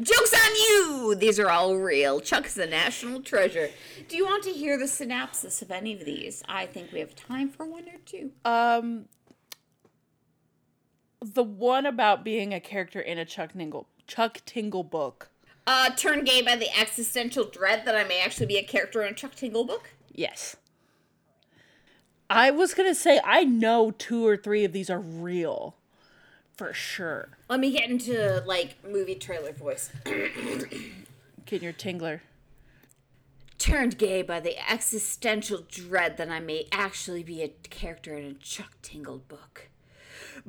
Joke's 0.00 0.32
on 0.32 0.54
you! 0.54 1.14
These 1.16 1.40
are 1.40 1.50
all 1.50 1.74
real. 1.76 2.20
Chuck 2.20 2.46
is 2.46 2.56
a 2.56 2.66
national 2.66 3.20
treasure. 3.22 3.70
Do 4.06 4.16
you 4.16 4.24
want 4.24 4.44
to 4.44 4.52
hear 4.52 4.78
the 4.78 4.86
synopsis 4.86 5.60
of 5.60 5.72
any 5.72 5.92
of 5.92 6.04
these? 6.04 6.42
I 6.48 6.66
think 6.66 6.92
we 6.92 7.00
have 7.00 7.16
time 7.16 7.48
for 7.48 7.66
one 7.66 7.82
or 7.88 7.98
two. 8.06 8.30
Um, 8.44 9.06
the 11.20 11.42
one 11.42 11.84
about 11.84 12.22
being 12.24 12.54
a 12.54 12.60
character 12.60 13.00
in 13.00 13.18
a 13.18 13.24
Chuck 13.24 13.52
Tingle 13.54 13.88
Chuck 14.06 14.40
Tingle 14.46 14.84
book. 14.84 15.30
Uh, 15.70 15.90
turn 15.90 16.24
gay 16.24 16.40
by 16.40 16.56
the 16.56 16.74
existential 16.74 17.44
dread 17.44 17.84
that 17.84 17.94
I 17.94 18.02
may 18.02 18.22
actually 18.22 18.46
be 18.46 18.56
a 18.56 18.62
character 18.62 19.02
in 19.02 19.12
a 19.12 19.14
Chuck 19.14 19.34
Tingle 19.34 19.64
book. 19.64 19.90
Yes. 20.10 20.56
I 22.30 22.50
was 22.50 22.72
gonna 22.72 22.94
say 22.94 23.20
I 23.22 23.44
know 23.44 23.90
two 23.90 24.26
or 24.26 24.38
three 24.38 24.64
of 24.64 24.72
these 24.72 24.88
are 24.88 24.98
real, 24.98 25.76
for 26.56 26.72
sure. 26.72 27.36
Let 27.50 27.60
me 27.60 27.70
get 27.70 27.90
into 27.90 28.42
like 28.46 28.82
movie 28.82 29.14
trailer 29.14 29.52
voice. 29.52 29.92
Get 31.44 31.62
your 31.62 31.74
tingler. 31.74 32.20
turned 33.58 33.98
gay 33.98 34.22
by 34.22 34.40
the 34.40 34.56
existential 34.70 35.66
dread 35.68 36.16
that 36.16 36.30
I 36.30 36.40
may 36.40 36.66
actually 36.72 37.22
be 37.22 37.42
a 37.42 37.48
character 37.48 38.14
in 38.16 38.24
a 38.24 38.34
Chuck 38.34 38.78
Tingle 38.80 39.18
book. 39.18 39.67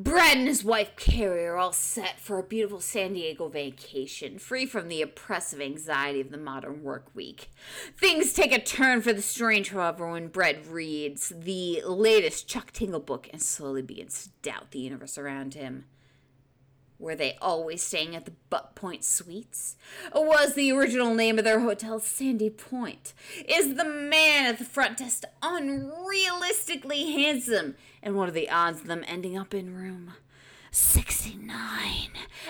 Brad 0.02 0.38
and 0.38 0.48
his 0.48 0.64
wife 0.64 0.96
Carrie 0.96 1.46
are 1.46 1.58
all 1.58 1.74
set 1.74 2.22
for 2.22 2.40
a 2.40 2.44
beautiful 2.44 2.80
San 2.80 3.12
Diego 3.12 3.50
vacation, 3.50 4.40
free 4.40 4.66
from 4.66 4.88
the 4.88 5.02
oppressive 5.02 5.60
anxiety 5.60 6.22
of 6.22 6.32
the 6.32 6.38
modern 6.38 6.84
work 6.84 7.14
week. 7.14 7.50
Things 7.98 8.32
take 8.32 8.54
a 8.54 8.62
turn 8.62 9.02
for 9.02 9.12
the 9.12 9.22
strange, 9.22 9.72
however, 9.72 10.10
when 10.10 10.30
Brad 10.30 10.66
reads 10.68 11.34
the 11.36 11.82
latest 11.86 12.48
Chuck 12.48 12.72
Tingle 12.72 13.02
book 13.02 13.28
and 13.34 13.42
slowly 13.42 13.82
begins 13.82 14.24
to 14.24 14.30
doubt 14.42 14.72
the 14.72 14.80
universe 14.80 15.18
around 15.18 15.56
him. 15.56 15.84
Were 17.00 17.16
they 17.16 17.38
always 17.42 17.82
staying 17.82 18.14
at 18.14 18.26
the 18.26 18.34
Butt 18.50 18.76
Point 18.76 19.06
Suites? 19.06 19.78
Was 20.14 20.54
the 20.54 20.74
original 20.74 21.16
name 21.16 21.40
of 21.40 21.46
their 21.46 21.62
hotel 21.62 22.02
Sandy 22.02 22.50
Point? 22.50 23.14
Is 23.48 23.76
the 23.76 23.86
man 23.86 24.48
at 24.48 24.60
the 24.60 24.66
front 24.66 24.98
desk 24.98 25.24
unrealistically 25.42 27.14
handsome? 27.14 27.76
And 28.04 28.16
what 28.16 28.28
are 28.28 28.34
the 28.34 28.50
odds 28.50 28.82
of 28.82 28.88
them 28.88 29.06
ending 29.08 29.38
up 29.38 29.54
in 29.54 29.74
room 29.74 30.12
69? 30.72 32.10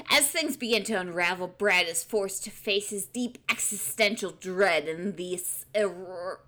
As 0.10 0.28
things 0.28 0.58
begin 0.58 0.84
to 0.86 1.00
unravel, 1.00 1.48
Brad 1.48 1.88
is 1.88 2.04
forced 2.04 2.44
to 2.46 2.50
face 2.50 2.90
his 2.90 3.06
deep 3.06 3.38
existential 3.50 4.32
dread 4.32 4.88
in 4.88 5.16
this 5.16 5.66
er- 5.78 6.40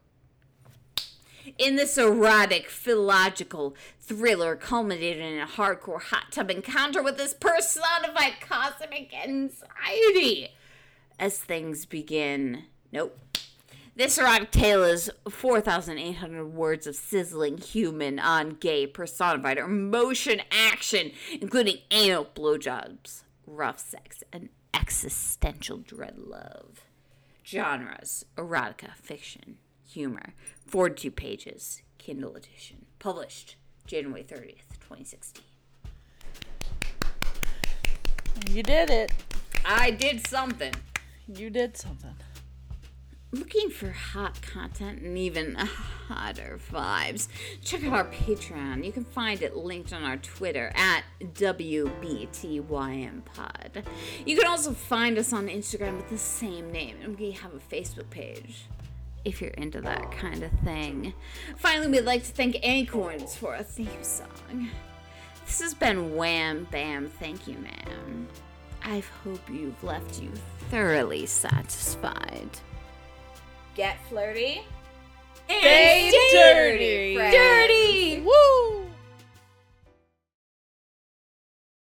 in 1.58 1.76
this 1.76 1.98
erotic, 1.98 2.70
philological 2.70 3.76
thriller 4.00 4.56
culminated 4.56 5.24
in 5.24 5.40
a 5.40 5.46
hardcore 5.46 6.02
hot 6.02 6.32
tub 6.32 6.50
encounter 6.52 7.02
with 7.02 7.18
this 7.18 7.34
personified 7.34 8.42
cosmic 8.42 9.14
anxiety. 9.14 10.50
As 11.20 11.38
things 11.38 11.86
begin, 11.86 12.64
nope. 12.92 13.18
This 13.96 14.18
erotic 14.18 14.52
tale 14.52 14.84
is 14.84 15.12
4,800 15.30 16.46
words 16.46 16.88
of 16.88 16.96
sizzling 16.96 17.58
human 17.58 18.20
on 18.20 18.52
gay 18.52 18.88
personified 18.88 19.58
emotion 19.58 20.42
action, 20.50 21.12
including 21.40 21.80
anal 21.92 22.26
blowjobs, 22.26 23.24
rough 23.46 23.80
sex, 23.80 24.24
and 24.32 24.50
existential 24.74 25.78
dread 25.78 26.18
love. 26.18 26.86
Genres 27.46 28.26
erotica, 28.38 28.96
fiction, 28.96 29.58
humor. 29.92 30.34
42 30.68 31.12
pages, 31.12 31.82
Kindle 31.98 32.36
edition. 32.36 32.86
Published 33.00 33.56
January 33.86 34.24
30th, 34.24 34.80
2016. 34.80 35.44
You 38.50 38.64
did 38.64 38.90
it. 38.90 39.12
I 39.66 39.92
did 39.92 40.26
something. 40.26 40.74
You 41.28 41.50
did 41.50 41.78
something. 41.78 42.16
Looking 43.34 43.70
for 43.70 43.92
hot 43.92 44.42
content 44.42 45.02
and 45.02 45.18
even 45.18 45.56
hotter 45.56 46.60
vibes? 46.72 47.30
Check 47.64 47.86
out 47.86 47.94
our 47.94 48.06
Patreon. 48.06 48.84
You 48.84 48.92
can 48.92 49.06
find 49.06 49.42
it 49.42 49.56
linked 49.56 49.94
on 49.94 50.04
our 50.04 50.18
Twitter 50.18 50.72
at 50.76 51.04
WBTYMPod. 51.22 51.86
You 54.26 54.38
can 54.38 54.48
also 54.48 54.74
find 54.74 55.18
us 55.18 55.32
on 55.32 55.48
Instagram 55.48 55.96
with 55.96 56.10
the 56.10 56.18
same 56.18 56.72
name, 56.72 56.98
and 57.02 57.18
we 57.18 57.32
have 57.32 57.54
a 57.54 57.60
Facebook 57.74 58.10
page 58.10 58.66
if 59.26 59.42
you're 59.42 59.52
into 59.52 59.82
that 59.82 60.12
kind 60.12 60.44
of 60.44 60.52
thing. 60.64 61.14
Finally, 61.58 61.88
we'd 61.88 62.02
like 62.02 62.24
to 62.24 62.32
thank 62.32 62.58
Acorns 62.64 63.36
for 63.36 63.56
a 63.56 63.64
theme 63.64 64.04
song. 64.04 64.70
This 65.46 65.62
has 65.62 65.74
been 65.74 66.16
Wham 66.16 66.68
Bam 66.72 67.10
Thank 67.10 67.48
You 67.48 67.58
Ma'am. 67.58 68.28
I 68.84 69.04
hope 69.24 69.42
you've 69.50 69.84
left 69.84 70.22
you 70.22 70.32
thoroughly 70.70 71.26
satisfied. 71.26 72.50
Get 73.76 73.98
flirty. 74.08 74.62
Stay 75.48 76.12
dirty. 76.34 77.16
friends. 77.16 77.34